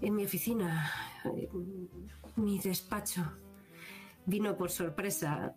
en 0.00 0.14
mi 0.14 0.24
oficina, 0.24 0.90
mi 2.36 2.58
despacho. 2.58 3.22
Vino 4.26 4.56
por 4.56 4.70
sorpresa, 4.70 5.54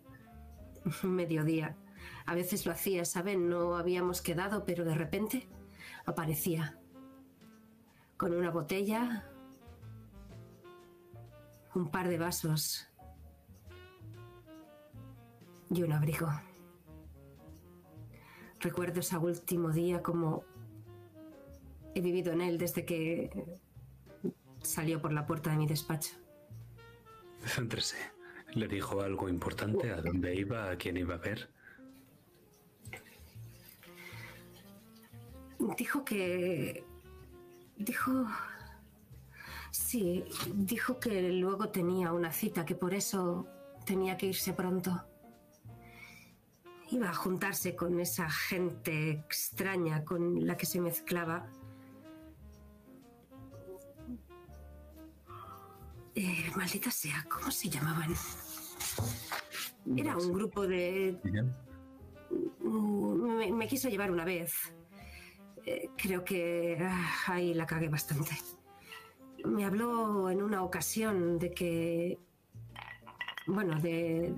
mediodía. 1.02 1.76
A 2.26 2.34
veces 2.34 2.64
lo 2.64 2.72
hacía, 2.72 3.04
¿saben? 3.04 3.48
No 3.48 3.76
habíamos 3.76 4.22
quedado, 4.22 4.64
pero 4.64 4.84
de 4.84 4.94
repente 4.94 5.48
aparecía. 6.06 6.78
Con 8.16 8.34
una 8.34 8.50
botella, 8.50 9.28
un 11.74 11.90
par 11.90 12.08
de 12.08 12.18
vasos 12.18 12.86
y 15.70 15.82
un 15.82 15.92
abrigo. 15.92 16.28
Recuerdo 18.60 19.00
ese 19.00 19.16
último 19.16 19.70
día 19.70 20.02
como 20.02 20.44
he 21.94 22.00
vivido 22.00 22.32
en 22.32 22.42
él 22.42 22.58
desde 22.58 22.84
que 22.84 23.30
salió 24.62 25.00
por 25.00 25.12
la 25.12 25.26
puerta 25.26 25.50
de 25.50 25.56
mi 25.56 25.66
despacho. 25.66 26.14
Céntrese. 27.44 27.96
¿Le 28.54 28.68
dijo 28.68 29.00
algo 29.00 29.28
importante? 29.28 29.90
¿A 29.90 30.02
dónde 30.02 30.34
iba? 30.34 30.70
¿A 30.70 30.76
quién 30.76 30.96
iba 30.96 31.14
a 31.14 31.18
ver? 31.18 31.48
Dijo 35.76 36.04
que... 36.04 36.84
Dijo... 37.76 38.26
Sí, 39.70 40.24
dijo 40.52 40.98
que 40.98 41.30
luego 41.30 41.68
tenía 41.68 42.12
una 42.12 42.32
cita, 42.32 42.66
que 42.66 42.74
por 42.74 42.92
eso 42.92 43.46
tenía 43.86 44.16
que 44.16 44.26
irse 44.26 44.52
pronto. 44.52 45.09
Iba 46.90 47.10
a 47.10 47.14
juntarse 47.14 47.76
con 47.76 48.00
esa 48.00 48.28
gente 48.28 49.10
extraña 49.10 50.04
con 50.04 50.46
la 50.46 50.56
que 50.56 50.66
se 50.66 50.80
mezclaba. 50.80 51.46
Eh, 56.16 56.50
maldita 56.56 56.90
sea, 56.90 57.24
¿cómo 57.30 57.50
se 57.52 57.68
llamaban? 57.68 58.12
Era 59.96 60.16
un 60.16 60.32
grupo 60.32 60.66
de... 60.66 61.16
Me, 62.60 63.52
me 63.52 63.68
quiso 63.68 63.88
llevar 63.88 64.10
una 64.10 64.24
vez. 64.24 64.52
Eh, 65.64 65.90
creo 65.96 66.24
que 66.24 66.76
ah, 66.80 67.12
ahí 67.28 67.54
la 67.54 67.66
cagué 67.66 67.88
bastante. 67.88 68.32
Me 69.44 69.64
habló 69.64 70.28
en 70.30 70.42
una 70.42 70.64
ocasión 70.64 71.38
de 71.38 71.52
que... 71.52 72.18
Bueno, 73.46 73.80
de, 73.80 74.34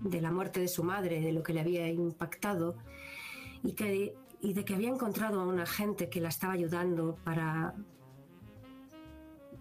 de 0.00 0.20
la 0.20 0.30
muerte 0.30 0.60
de 0.60 0.68
su 0.68 0.82
madre, 0.84 1.20
de 1.20 1.32
lo 1.32 1.42
que 1.42 1.52
le 1.52 1.60
había 1.60 1.88
impactado 1.88 2.76
y, 3.62 3.72
que, 3.72 4.14
y 4.40 4.52
de 4.52 4.64
que 4.64 4.74
había 4.74 4.90
encontrado 4.90 5.40
a 5.40 5.46
una 5.46 5.66
gente 5.66 6.08
que 6.08 6.20
la 6.20 6.28
estaba 6.28 6.52
ayudando 6.52 7.16
para 7.24 7.74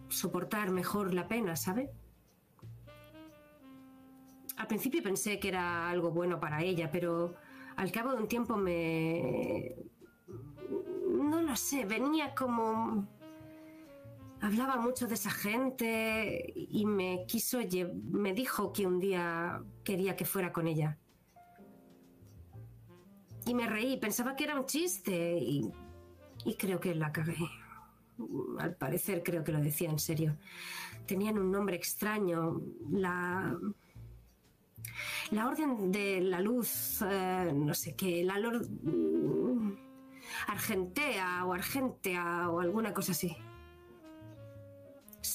soportar 0.10 0.72
mejor 0.72 1.14
la 1.14 1.28
pena, 1.28 1.56
¿sabe? 1.56 1.92
Al 4.58 4.68
principio 4.68 5.04
pensé 5.04 5.40
que 5.40 5.50
era 5.50 5.90
algo 5.90 6.12
bueno 6.12 6.40
para 6.40 6.64
ella, 6.64 6.90
pero 6.92 7.36
al 7.76 7.92
cabo 7.92 8.12
de 8.12 8.18
un 8.18 8.28
tiempo 8.28 8.56
me... 8.56 9.76
No 11.10 11.42
lo 11.42 11.56
sé, 11.56 11.86
venía 11.86 12.34
como... 12.34 13.08
Hablaba 14.42 14.78
mucho 14.78 15.08
de 15.08 15.16
esa 15.16 15.32
gente 15.32 16.54
y 16.56 16.86
me 16.86 17.26
quiso... 17.28 17.60
Me 18.12 18.34
dijo 18.34 18.74
que 18.74 18.86
un 18.86 19.00
día 19.00 19.64
quería 19.84 20.16
que 20.16 20.26
fuera 20.26 20.52
con 20.52 20.68
ella. 20.68 20.98
Y 23.46 23.54
me 23.54 23.68
reí, 23.68 23.98
pensaba 23.98 24.36
que 24.36 24.44
era 24.44 24.60
un 24.60 24.66
chiste 24.66 25.38
y, 25.38 25.72
creo 26.58 26.80
que 26.80 26.96
la 26.96 27.12
cagué. 27.12 27.38
Al 28.60 28.76
parecer 28.76 29.24
creo 29.24 29.44
que 29.44 29.52
lo 29.52 29.60
decía 29.60 29.90
en 29.90 30.00
serio. 30.00 30.38
Tenían 31.06 31.38
un 31.38 31.52
nombre 31.52 31.76
extraño. 31.76 32.62
La... 32.92 33.58
La 35.32 35.48
Orden 35.48 35.92
de 35.92 36.22
la 36.22 36.40
Luz, 36.40 37.02
eh, 37.02 37.52
no 37.54 37.74
sé 37.74 37.96
qué, 37.96 38.24
la 38.24 38.38
Lord... 38.38 38.68
Argentea 40.48 41.46
o 41.46 41.54
Argentea 41.54 42.50
o 42.50 42.60
alguna 42.60 42.94
cosa 42.94 43.12
así. 43.12 43.36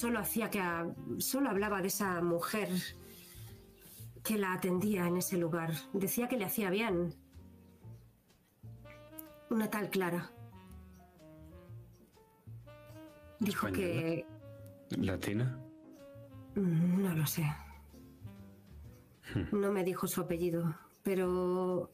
Solo 0.00 0.18
hacía 0.20 0.48
que... 0.48 0.60
a- 0.60 0.86
Solo 1.18 1.50
hablaba 1.50 1.82
de 1.82 1.88
esa 1.88 2.22
mujer 2.22 2.70
que 4.24 4.38
la 4.38 4.54
atendía 4.54 5.06
en 5.06 5.18
ese 5.18 5.36
lugar. 5.36 5.72
Decía 5.92 6.26
que 6.26 6.38
le 6.38 6.46
hacía 6.46 6.70
bien. 6.70 7.14
Una 9.50 9.68
tal 9.68 9.90
Clara. 9.90 10.30
Dijo 13.40 13.66
Española. 13.66 13.92
que... 13.92 14.26
¿Latina? 14.96 15.58
Mm, 16.54 17.02
No 17.02 17.14
lo 17.14 17.26
sé. 17.26 17.44
No 19.52 19.70
me 19.70 19.84
dijo 19.84 20.06
su 20.08 20.22
apellido, 20.22 20.74
pero 21.02 21.90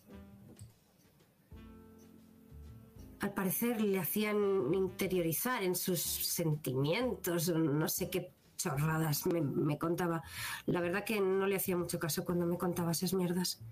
al 3.20 3.32
parecer 3.32 3.80
le 3.80 3.98
hacían 3.98 4.74
interiorizar 4.74 5.62
en 5.62 5.74
sus 5.74 6.00
sentimientos, 6.00 7.48
no 7.48 7.88
sé 7.88 8.10
qué 8.10 8.32
chorradas 8.56 9.26
me, 9.26 9.40
me 9.40 9.78
contaba. 9.78 10.22
La 10.66 10.80
verdad 10.80 11.04
que 11.04 11.20
no 11.20 11.46
le 11.46 11.56
hacía 11.56 11.76
mucho 11.76 11.98
caso 11.98 12.24
cuando 12.24 12.46
me 12.46 12.58
contaba 12.58 12.92
esas 12.92 13.14
mierdas. 13.14 13.62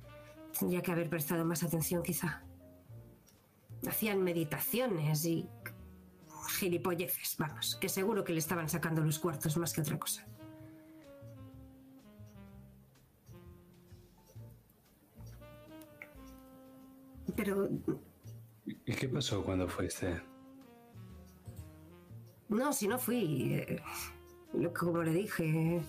Tendría 0.58 0.82
que 0.82 0.92
haber 0.92 1.10
prestado 1.10 1.44
más 1.44 1.62
atención 1.62 2.02
quizá. 2.02 2.42
Hacían 3.86 4.22
meditaciones 4.22 5.24
y 5.24 5.48
gilipolleces, 6.58 7.36
vamos, 7.38 7.76
que 7.76 7.88
seguro 7.88 8.24
que 8.24 8.32
le 8.32 8.38
estaban 8.38 8.68
sacando 8.68 9.02
los 9.02 9.18
cuartos 9.18 9.56
más 9.56 9.72
que 9.72 9.80
otra 9.80 9.98
cosa. 9.98 10.26
Pero 17.36 17.68
¿Y 18.66 18.94
qué 18.94 19.08
pasó 19.08 19.42
cuando 19.44 19.68
fuiste? 19.68 20.20
no, 22.48 22.72
si 22.72 22.86
no 22.86 22.98
fui. 22.98 23.54
eh, 23.54 23.82
lo 24.52 24.72
que 24.72 24.78
como 24.80 25.02
le 25.02 25.12
dije. 25.12 25.82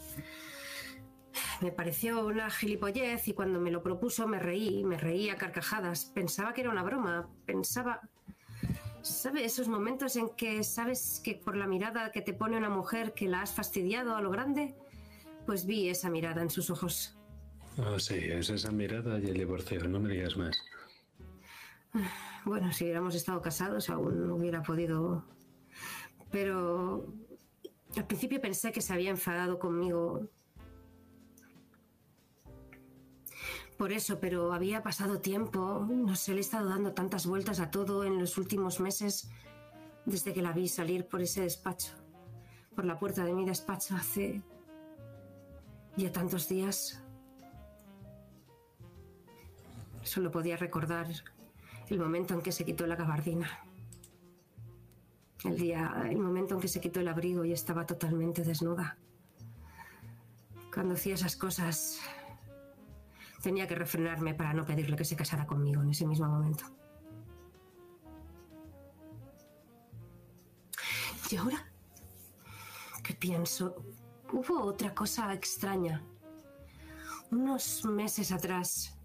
Me 1.61 1.71
pareció 1.71 2.25
una 2.25 2.49
gilipollez 2.49 3.27
y 3.27 3.33
cuando 3.33 3.59
me 3.59 3.71
lo 3.71 3.81
propuso 3.81 4.27
me 4.27 4.39
reí, 4.39 4.83
me 4.83 4.97
reí 4.97 5.29
a 5.29 5.37
carcajadas. 5.37 6.05
Pensaba 6.05 6.53
que 6.53 6.61
era 6.61 6.69
una 6.69 6.83
broma, 6.83 7.29
pensaba... 7.45 8.01
¿Sabes 9.01 9.43
esos 9.43 9.67
momentos 9.67 10.15
en 10.15 10.29
que 10.29 10.63
sabes 10.63 11.21
que 11.23 11.35
por 11.35 11.55
la 11.55 11.67
mirada 11.67 12.11
que 12.11 12.21
te 12.21 12.33
pone 12.33 12.57
una 12.57 12.69
mujer 12.69 13.13
que 13.13 13.27
la 13.27 13.41
has 13.41 13.53
fastidiado 13.53 14.15
a 14.15 14.21
lo 14.21 14.31
grande? 14.31 14.75
Pues 15.45 15.67
vi 15.67 15.89
esa 15.89 16.09
mirada 16.09 16.41
en 16.41 16.49
sus 16.49 16.71
ojos. 16.71 17.15
Oh, 17.77 17.99
sí, 17.99 18.15
es 18.15 18.49
esa 18.49 18.71
mirada 18.71 19.19
y 19.19 19.25
el 19.25 19.37
divorcio, 19.37 19.87
no 19.87 19.99
me 19.99 20.09
digas 20.09 20.35
más. 20.37 20.57
Bueno, 22.45 22.71
si 22.71 22.83
hubiéramos 22.83 23.15
estado 23.15 23.41
casados 23.41 23.89
aún 23.89 24.29
hubiera 24.29 24.61
podido... 24.61 25.25
Pero 26.31 27.11
al 27.97 28.05
principio 28.05 28.39
pensé 28.39 28.71
que 28.71 28.81
se 28.81 28.93
había 28.93 29.09
enfadado 29.09 29.57
conmigo. 29.57 30.29
Por 33.77 33.91
eso, 33.91 34.19
pero 34.19 34.53
había 34.53 34.83
pasado 34.83 35.21
tiempo. 35.21 35.87
No 35.89 36.15
sé, 36.15 36.31
le 36.31 36.37
he 36.37 36.41
estado 36.41 36.69
dando 36.69 36.93
tantas 36.93 37.25
vueltas 37.25 37.59
a 37.59 37.71
todo 37.71 38.03
en 38.03 38.19
los 38.19 38.37
últimos 38.37 38.79
meses 38.79 39.29
desde 40.05 40.33
que 40.33 40.41
la 40.43 40.51
vi 40.51 40.67
salir 40.67 41.07
por 41.07 41.21
ese 41.21 41.41
despacho. 41.41 41.93
Por 42.75 42.85
la 42.85 42.99
puerta 42.99 43.25
de 43.25 43.33
mi 43.33 43.43
despacho 43.43 43.95
hace 43.95 44.43
ya 45.97 46.11
tantos 46.11 46.47
días. 46.47 47.01
Solo 50.03 50.29
podía 50.29 50.57
recordar 50.57 51.07
el 51.89 51.99
momento 51.99 52.33
en 52.33 52.41
que 52.41 52.51
se 52.51 52.65
quitó 52.65 52.87
la 52.87 52.95
gabardina. 52.95 53.49
El 55.43 55.57
día, 55.57 56.07
el 56.09 56.17
momento 56.17 56.55
en 56.55 56.61
que 56.61 56.67
se 56.67 56.81
quitó 56.81 56.99
el 56.99 57.07
abrigo 57.07 57.45
y 57.45 57.51
estaba 57.51 57.85
totalmente 57.85 58.43
desnuda. 58.43 58.97
Cuando 60.73 60.95
hacía 60.95 61.13
esas 61.13 61.35
cosas, 61.35 61.99
tenía 63.41 63.67
que 63.67 63.75
refrenarme 63.75 64.33
para 64.33 64.53
no 64.53 64.65
pedirle 64.65 64.95
que 64.95 65.05
se 65.05 65.15
casara 65.15 65.45
conmigo 65.45 65.83
en 65.83 65.91
ese 65.91 66.07
mismo 66.07 66.27
momento. 66.27 66.65
Y 71.29 71.37
ahora, 71.37 71.63
¿qué 73.03 73.13
pienso? 73.13 73.75
Hubo 74.31 74.63
otra 74.63 74.93
cosa 74.93 75.33
extraña. 75.33 76.03
Unos 77.31 77.85
meses 77.85 78.31
atrás, 78.31 78.97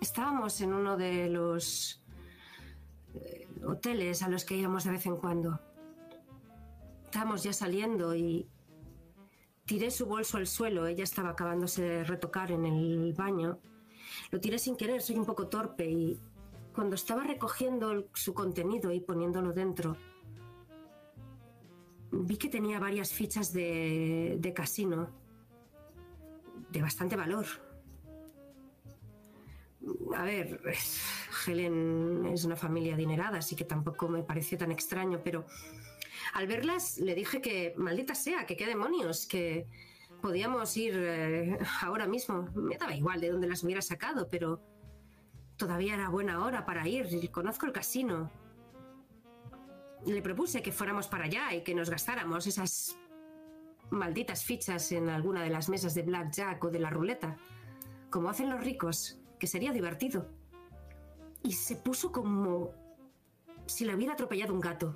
estábamos 0.00 0.60
en 0.60 0.72
uno 0.72 0.96
de 0.96 1.28
los 1.28 2.02
hoteles 3.64 4.22
a 4.22 4.28
los 4.28 4.44
que 4.44 4.56
íbamos 4.56 4.84
de 4.84 4.90
vez 4.90 5.06
en 5.06 5.16
cuando. 5.16 5.60
Estábamos 7.04 7.42
ya 7.42 7.52
saliendo 7.52 8.14
y 8.14 8.48
tiré 9.64 9.90
su 9.90 10.06
bolso 10.06 10.36
al 10.36 10.46
suelo. 10.46 10.86
Ella 10.86 11.04
estaba 11.04 11.30
acabándose 11.30 11.82
de 11.82 12.04
retocar 12.04 12.50
en 12.50 12.66
el 12.66 13.12
baño. 13.14 13.58
Lo 14.30 14.40
tiré 14.40 14.58
sin 14.58 14.76
querer, 14.76 15.02
soy 15.02 15.16
un 15.16 15.24
poco 15.24 15.48
torpe 15.48 15.88
y 15.88 16.20
cuando 16.74 16.94
estaba 16.94 17.24
recogiendo 17.24 18.08
su 18.12 18.34
contenido 18.34 18.92
y 18.92 19.00
poniéndolo 19.00 19.52
dentro, 19.52 19.96
vi 22.10 22.36
que 22.36 22.48
tenía 22.48 22.78
varias 22.78 23.12
fichas 23.12 23.52
de 23.52 24.52
casino 24.54 25.10
de 26.70 26.82
bastante 26.82 27.16
valor. 27.16 27.46
A 30.16 30.24
ver, 30.24 30.60
Helen 31.46 32.26
es 32.26 32.44
una 32.44 32.56
familia 32.56 32.94
adinerada, 32.94 33.38
así 33.38 33.54
que 33.54 33.64
tampoco 33.64 34.08
me 34.08 34.22
pareció 34.22 34.58
tan 34.58 34.72
extraño, 34.72 35.20
pero 35.22 35.46
al 36.34 36.46
verlas 36.46 36.98
le 36.98 37.14
dije 37.14 37.40
que, 37.40 37.74
maldita 37.76 38.14
sea, 38.14 38.46
que 38.46 38.56
qué 38.56 38.66
demonios, 38.66 39.26
que 39.26 39.66
podíamos 40.20 40.76
ir 40.76 40.94
eh, 40.96 41.58
ahora 41.82 42.06
mismo. 42.06 42.48
Me 42.54 42.76
daba 42.76 42.94
igual 42.94 43.20
de 43.20 43.30
dónde 43.30 43.46
las 43.46 43.62
hubiera 43.62 43.82
sacado, 43.82 44.28
pero 44.28 44.60
todavía 45.56 45.94
era 45.94 46.08
buena 46.08 46.44
hora 46.44 46.64
para 46.64 46.86
ir. 46.88 47.30
Conozco 47.30 47.66
el 47.66 47.72
casino. 47.72 48.30
Le 50.04 50.22
propuse 50.22 50.62
que 50.62 50.72
fuéramos 50.72 51.08
para 51.08 51.24
allá 51.24 51.54
y 51.54 51.62
que 51.62 51.74
nos 51.74 51.90
gastáramos 51.90 52.46
esas 52.46 52.96
malditas 53.90 54.44
fichas 54.44 54.92
en 54.92 55.08
alguna 55.08 55.42
de 55.42 55.50
las 55.50 55.68
mesas 55.68 55.94
de 55.94 56.02
blackjack 56.02 56.62
o 56.64 56.70
de 56.70 56.78
la 56.80 56.90
ruleta, 56.90 57.36
como 58.10 58.28
hacen 58.28 58.50
los 58.50 58.62
ricos, 58.62 59.18
que 59.38 59.46
sería 59.46 59.72
divertido. 59.72 60.26
Y 61.42 61.52
se 61.52 61.76
puso 61.76 62.12
como 62.12 62.72
si 63.66 63.84
le 63.84 63.94
hubiera 63.94 64.14
atropellado 64.14 64.52
un 64.54 64.60
gato. 64.60 64.94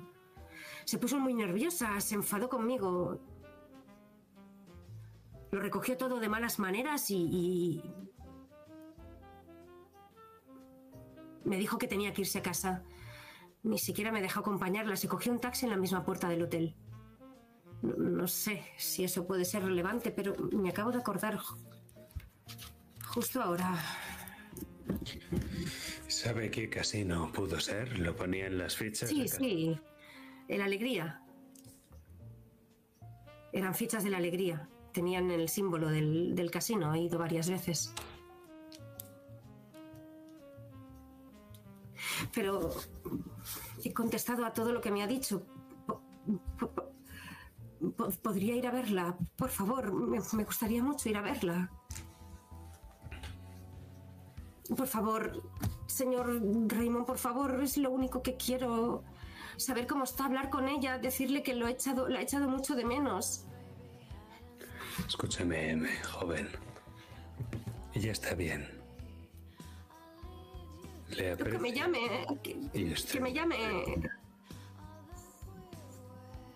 Se 0.85 0.97
puso 0.97 1.19
muy 1.19 1.33
nerviosa, 1.33 1.99
se 1.99 2.15
enfadó 2.15 2.49
conmigo. 2.49 3.19
Lo 5.51 5.59
recogió 5.59 5.97
todo 5.97 6.19
de 6.19 6.29
malas 6.29 6.59
maneras 6.59 7.09
y, 7.11 7.83
me 11.43 11.57
dijo 11.57 11.77
que 11.77 11.87
tenía 11.87 12.13
que 12.13 12.21
irse 12.21 12.39
a 12.39 12.43
casa. 12.43 12.83
Ni 13.63 13.77
siquiera 13.77 14.11
me 14.11 14.21
dejó 14.21 14.39
acompañarla. 14.39 14.95
Se 14.95 15.07
cogió 15.07 15.31
un 15.31 15.39
taxi 15.39 15.65
en 15.65 15.71
la 15.71 15.77
misma 15.77 16.03
puerta 16.03 16.29
del 16.29 16.43
hotel. 16.43 16.75
No, 17.81 18.27
sé 18.27 18.63
si 18.77 19.03
eso 19.03 19.25
puede 19.25 19.43
ser 19.45 19.63
relevante, 19.63 20.11
pero 20.11 20.35
me 20.51 20.69
acabo 20.69 20.91
de 20.91 20.99
acordar 20.99 21.37
ju- 21.37 21.57
justo 23.07 23.41
ahora. 23.41 23.77
¿Sabe 26.07 26.49
qué 26.51 26.69
casino 26.69 27.31
pudo 27.31 27.59
ser? 27.59 27.97
¿Lo 27.99 28.15
ponía 28.15 28.47
en 28.47 28.57
las 28.57 28.75
fichas? 28.75 29.09
Sí, 29.09 29.27
sí. 29.27 29.79
El 30.47 30.61
Alegría. 30.61 31.21
Eran 33.53 33.73
fichas 33.75 34.03
de 34.03 34.09
la 34.09 34.17
Alegría. 34.17 34.67
Tenían 34.93 35.31
el 35.31 35.47
símbolo 35.49 35.89
del, 35.89 36.35
del 36.35 36.51
casino. 36.51 36.93
He 36.93 37.01
ido 37.01 37.17
varias 37.19 37.49
veces. 37.49 37.93
Pero 42.33 42.71
he 43.83 43.93
contestado 43.93 44.45
a 44.45 44.53
todo 44.53 44.71
lo 44.71 44.81
que 44.81 44.91
me 44.91 45.03
ha 45.03 45.07
dicho. 45.07 45.45
Po- 45.85 46.01
po- 46.57 46.71
po- 46.73 46.91
po- 47.95 48.09
¿Podría 48.21 48.55
ir 48.55 48.67
a 48.67 48.71
verla? 48.71 49.17
Por 49.35 49.49
favor, 49.49 49.91
me, 49.93 50.19
me 50.33 50.43
gustaría 50.43 50.83
mucho 50.83 51.09
ir 51.09 51.17
a 51.17 51.21
verla. 51.21 51.71
Por 54.75 54.87
favor, 54.87 55.43
señor 55.87 56.41
Raymond, 56.67 57.05
por 57.05 57.17
favor, 57.17 57.61
es 57.61 57.77
lo 57.77 57.91
único 57.91 58.21
que 58.21 58.37
quiero. 58.37 59.03
Saber 59.57 59.85
cómo 59.85 60.05
está, 60.05 60.25
hablar 60.25 60.49
con 60.49 60.67
ella, 60.69 60.97
decirle 60.97 61.43
que 61.43 61.53
lo 61.53 61.67
he 61.67 61.71
echado, 61.71 62.07
la 62.07 62.21
he 62.21 62.23
echado 62.23 62.47
mucho 62.47 62.73
de 62.75 62.85
menos. 62.85 63.45
Escúchame, 65.07 65.77
joven. 66.03 66.49
Ella 67.93 68.11
está 68.13 68.33
bien. 68.33 68.67
Le 71.09 71.35
Que 71.35 71.59
me 71.59 71.73
llame, 71.73 71.99
que, 72.41 72.55
me 73.19 73.33
llame. 73.33 73.57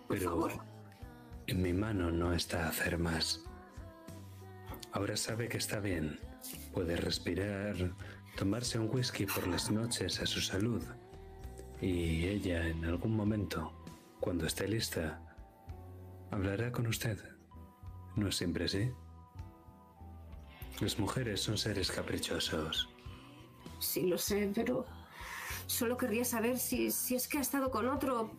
Por 0.08 0.18
Pero 0.18 0.30
favor. 0.30 0.52
en 1.46 1.62
mi 1.62 1.74
mano 1.74 2.10
no 2.10 2.32
está 2.32 2.68
hacer 2.68 2.96
más. 2.96 3.42
Ahora 4.92 5.16
sabe 5.16 5.48
que 5.48 5.58
está 5.58 5.78
bien. 5.78 6.18
Puede 6.72 6.96
respirar, 6.96 7.74
tomarse 8.36 8.78
un 8.78 8.88
whisky 8.94 9.26
por 9.26 9.46
las 9.46 9.70
noches 9.70 10.20
a 10.20 10.26
su 10.26 10.40
salud. 10.40 10.82
Y 11.80 12.26
ella 12.26 12.66
en 12.66 12.84
algún 12.84 13.16
momento, 13.16 13.72
cuando 14.20 14.46
esté 14.46 14.66
lista, 14.68 15.20
hablará 16.30 16.72
con 16.72 16.86
usted. 16.86 17.18
No 18.16 18.28
es 18.28 18.36
siempre 18.36 18.64
así. 18.64 18.90
Las 20.80 20.98
mujeres 20.98 21.40
son 21.40 21.56
seres 21.56 21.90
caprichosos. 21.90 22.88
Sí, 23.78 24.02
lo 24.02 24.18
sé, 24.18 24.50
pero 24.54 24.86
solo 25.66 25.96
querría 25.96 26.24
saber 26.24 26.58
si, 26.58 26.90
si 26.90 27.14
es 27.14 27.28
que 27.28 27.38
ha 27.38 27.40
estado 27.40 27.70
con 27.70 27.88
otro. 27.88 28.30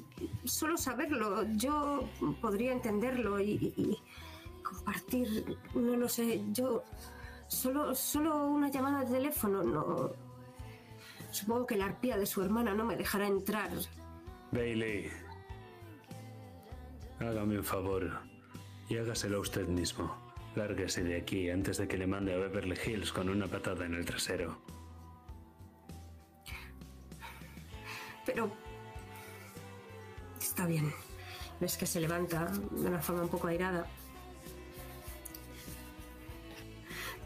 Solo 0.45 0.77
saberlo. 0.77 1.45
Yo 1.55 2.07
podría 2.41 2.73
entenderlo 2.73 3.39
y, 3.39 3.97
compartir. 4.63 5.57
No 5.73 5.95
lo 5.95 6.09
sé. 6.09 6.43
Yo 6.51 6.83
Solo, 7.47 7.95
solo 7.95 8.45
una 8.47 8.69
llamada 8.69 9.03
de 9.03 9.11
teléfono, 9.11 9.63
no. 9.63 10.11
Supongo 11.31 11.65
que 11.65 11.77
la 11.77 11.85
arpía 11.85 12.17
de 12.17 12.25
su 12.25 12.41
hermana 12.41 12.73
no 12.73 12.85
me 12.85 12.95
dejará 12.95 13.27
entrar. 13.27 13.71
Bailey, 14.51 15.09
hágame 17.19 17.57
un 17.57 17.63
favor 17.63 18.21
y 18.89 18.97
hágaselo 18.97 19.41
usted 19.41 19.67
mismo. 19.67 20.15
Lárguese 20.55 21.03
de 21.03 21.17
aquí 21.17 21.49
antes 21.49 21.77
de 21.77 21.87
que 21.87 21.97
le 21.97 22.07
mande 22.07 22.33
a 22.33 22.37
Beverly 22.37 22.77
Hills 22.85 23.11
con 23.11 23.29
una 23.29 23.47
patada 23.47 23.85
en 23.85 23.93
el 23.93 24.05
trasero. 24.05 24.57
Pero... 28.25 28.51
Está 30.39 30.65
bien. 30.65 30.91
Ves 31.59 31.77
que 31.77 31.85
se 31.85 31.99
levanta 31.99 32.45
de 32.71 32.87
una 32.87 32.99
forma 32.99 33.23
un 33.23 33.29
poco 33.29 33.47
airada. 33.47 33.85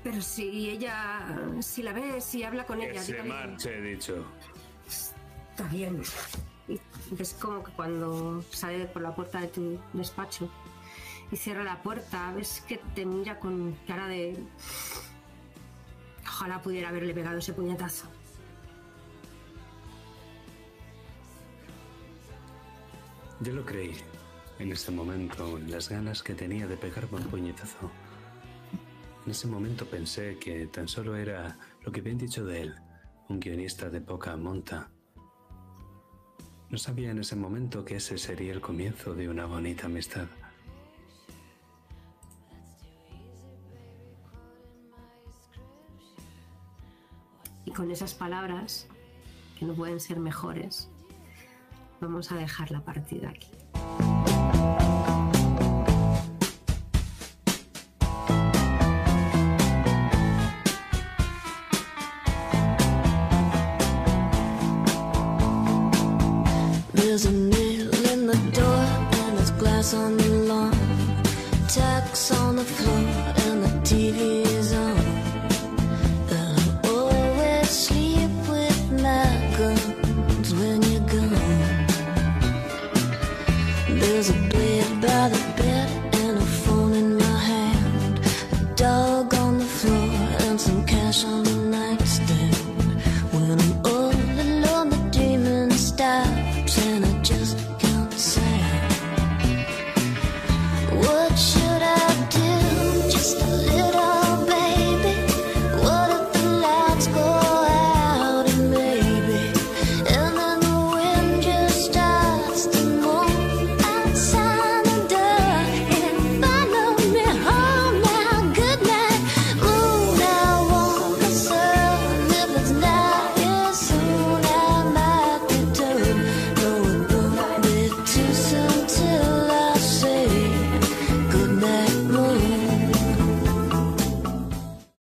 Pero 0.04 0.22
si 0.22 0.70
ella... 0.70 1.38
Si 1.62 1.84
la 1.84 1.94
ves, 1.94 2.24
si 2.26 2.44
habla 2.44 2.66
con 2.66 2.80
Que 2.80 2.90
ella... 2.92 3.02
se 3.04 3.14
dígale- 3.14 3.30
marche, 3.30 3.78
he 3.78 3.82
dicho. 3.82 4.26
Está 4.88 5.64
bien. 5.70 6.02
Y 6.68 6.80
ves 7.12 7.36
como 7.40 7.64
que 7.64 7.72
cuando 7.74 8.44
sale 8.52 8.86
por 8.86 9.02
la 9.02 9.14
puerta 9.14 9.42
de 9.42 9.48
tu 9.48 9.80
despacho 9.94 10.50
y 11.32 11.36
cierra 11.36 11.64
la 11.64 11.82
puerta, 11.84 12.32
ves 12.34 12.64
que 12.68 12.78
te 12.96 13.06
mira 13.06 13.40
con 13.40 13.74
cara 13.88 14.08
de... 14.08 14.38
Ojalá 16.26 16.62
pudiera 16.62 16.90
haberle 16.90 17.14
pegado 17.14 17.38
ese 17.38 17.54
puñetazo. 17.54 18.08
Yo 23.42 23.54
lo 23.54 23.66
creí. 23.66 23.96
En 24.60 24.72
ese 24.72 24.92
momento, 24.92 25.58
en 25.58 25.72
las 25.72 25.90
ganas 25.90 26.22
que 26.22 26.36
tenía 26.36 26.68
de 26.68 26.78
pegarme 26.78 27.18
un 27.18 27.24
puñetazo. 27.26 27.90
En 29.26 29.32
ese 29.32 29.48
momento 29.48 29.86
pensé 29.86 30.38
que 30.40 30.66
tan 30.68 30.88
solo 30.88 31.16
era 31.16 31.58
lo 31.86 31.92
que 31.92 32.00
habían 32.00 32.18
dicho 32.18 32.44
de 32.44 32.62
él, 32.64 32.76
un 33.30 33.40
guionista 33.40 33.90
de 33.90 34.02
poca 34.02 34.36
monta. 34.36 34.90
No 36.70 36.78
sabía 36.78 37.12
en 37.12 37.20
ese 37.20 37.36
momento 37.36 37.86
que 37.86 37.98
ese 37.98 38.18
sería 38.18 38.52
el 38.52 38.62
comienzo 38.62 39.14
de 39.14 39.30
una 39.30 39.46
bonita 39.46 39.86
amistad. 39.86 40.28
Y 47.66 47.72
con 47.72 47.92
esas 47.92 48.16
palabras, 48.16 48.88
que 49.60 49.66
no 49.66 49.76
pueden 49.76 50.00
ser 50.00 50.20
mejores, 50.20 50.90
vamos 52.00 52.32
a 52.32 52.36
dejar 52.36 52.72
la 52.72 52.84
partida 52.84 53.30
aquí. 53.30 53.52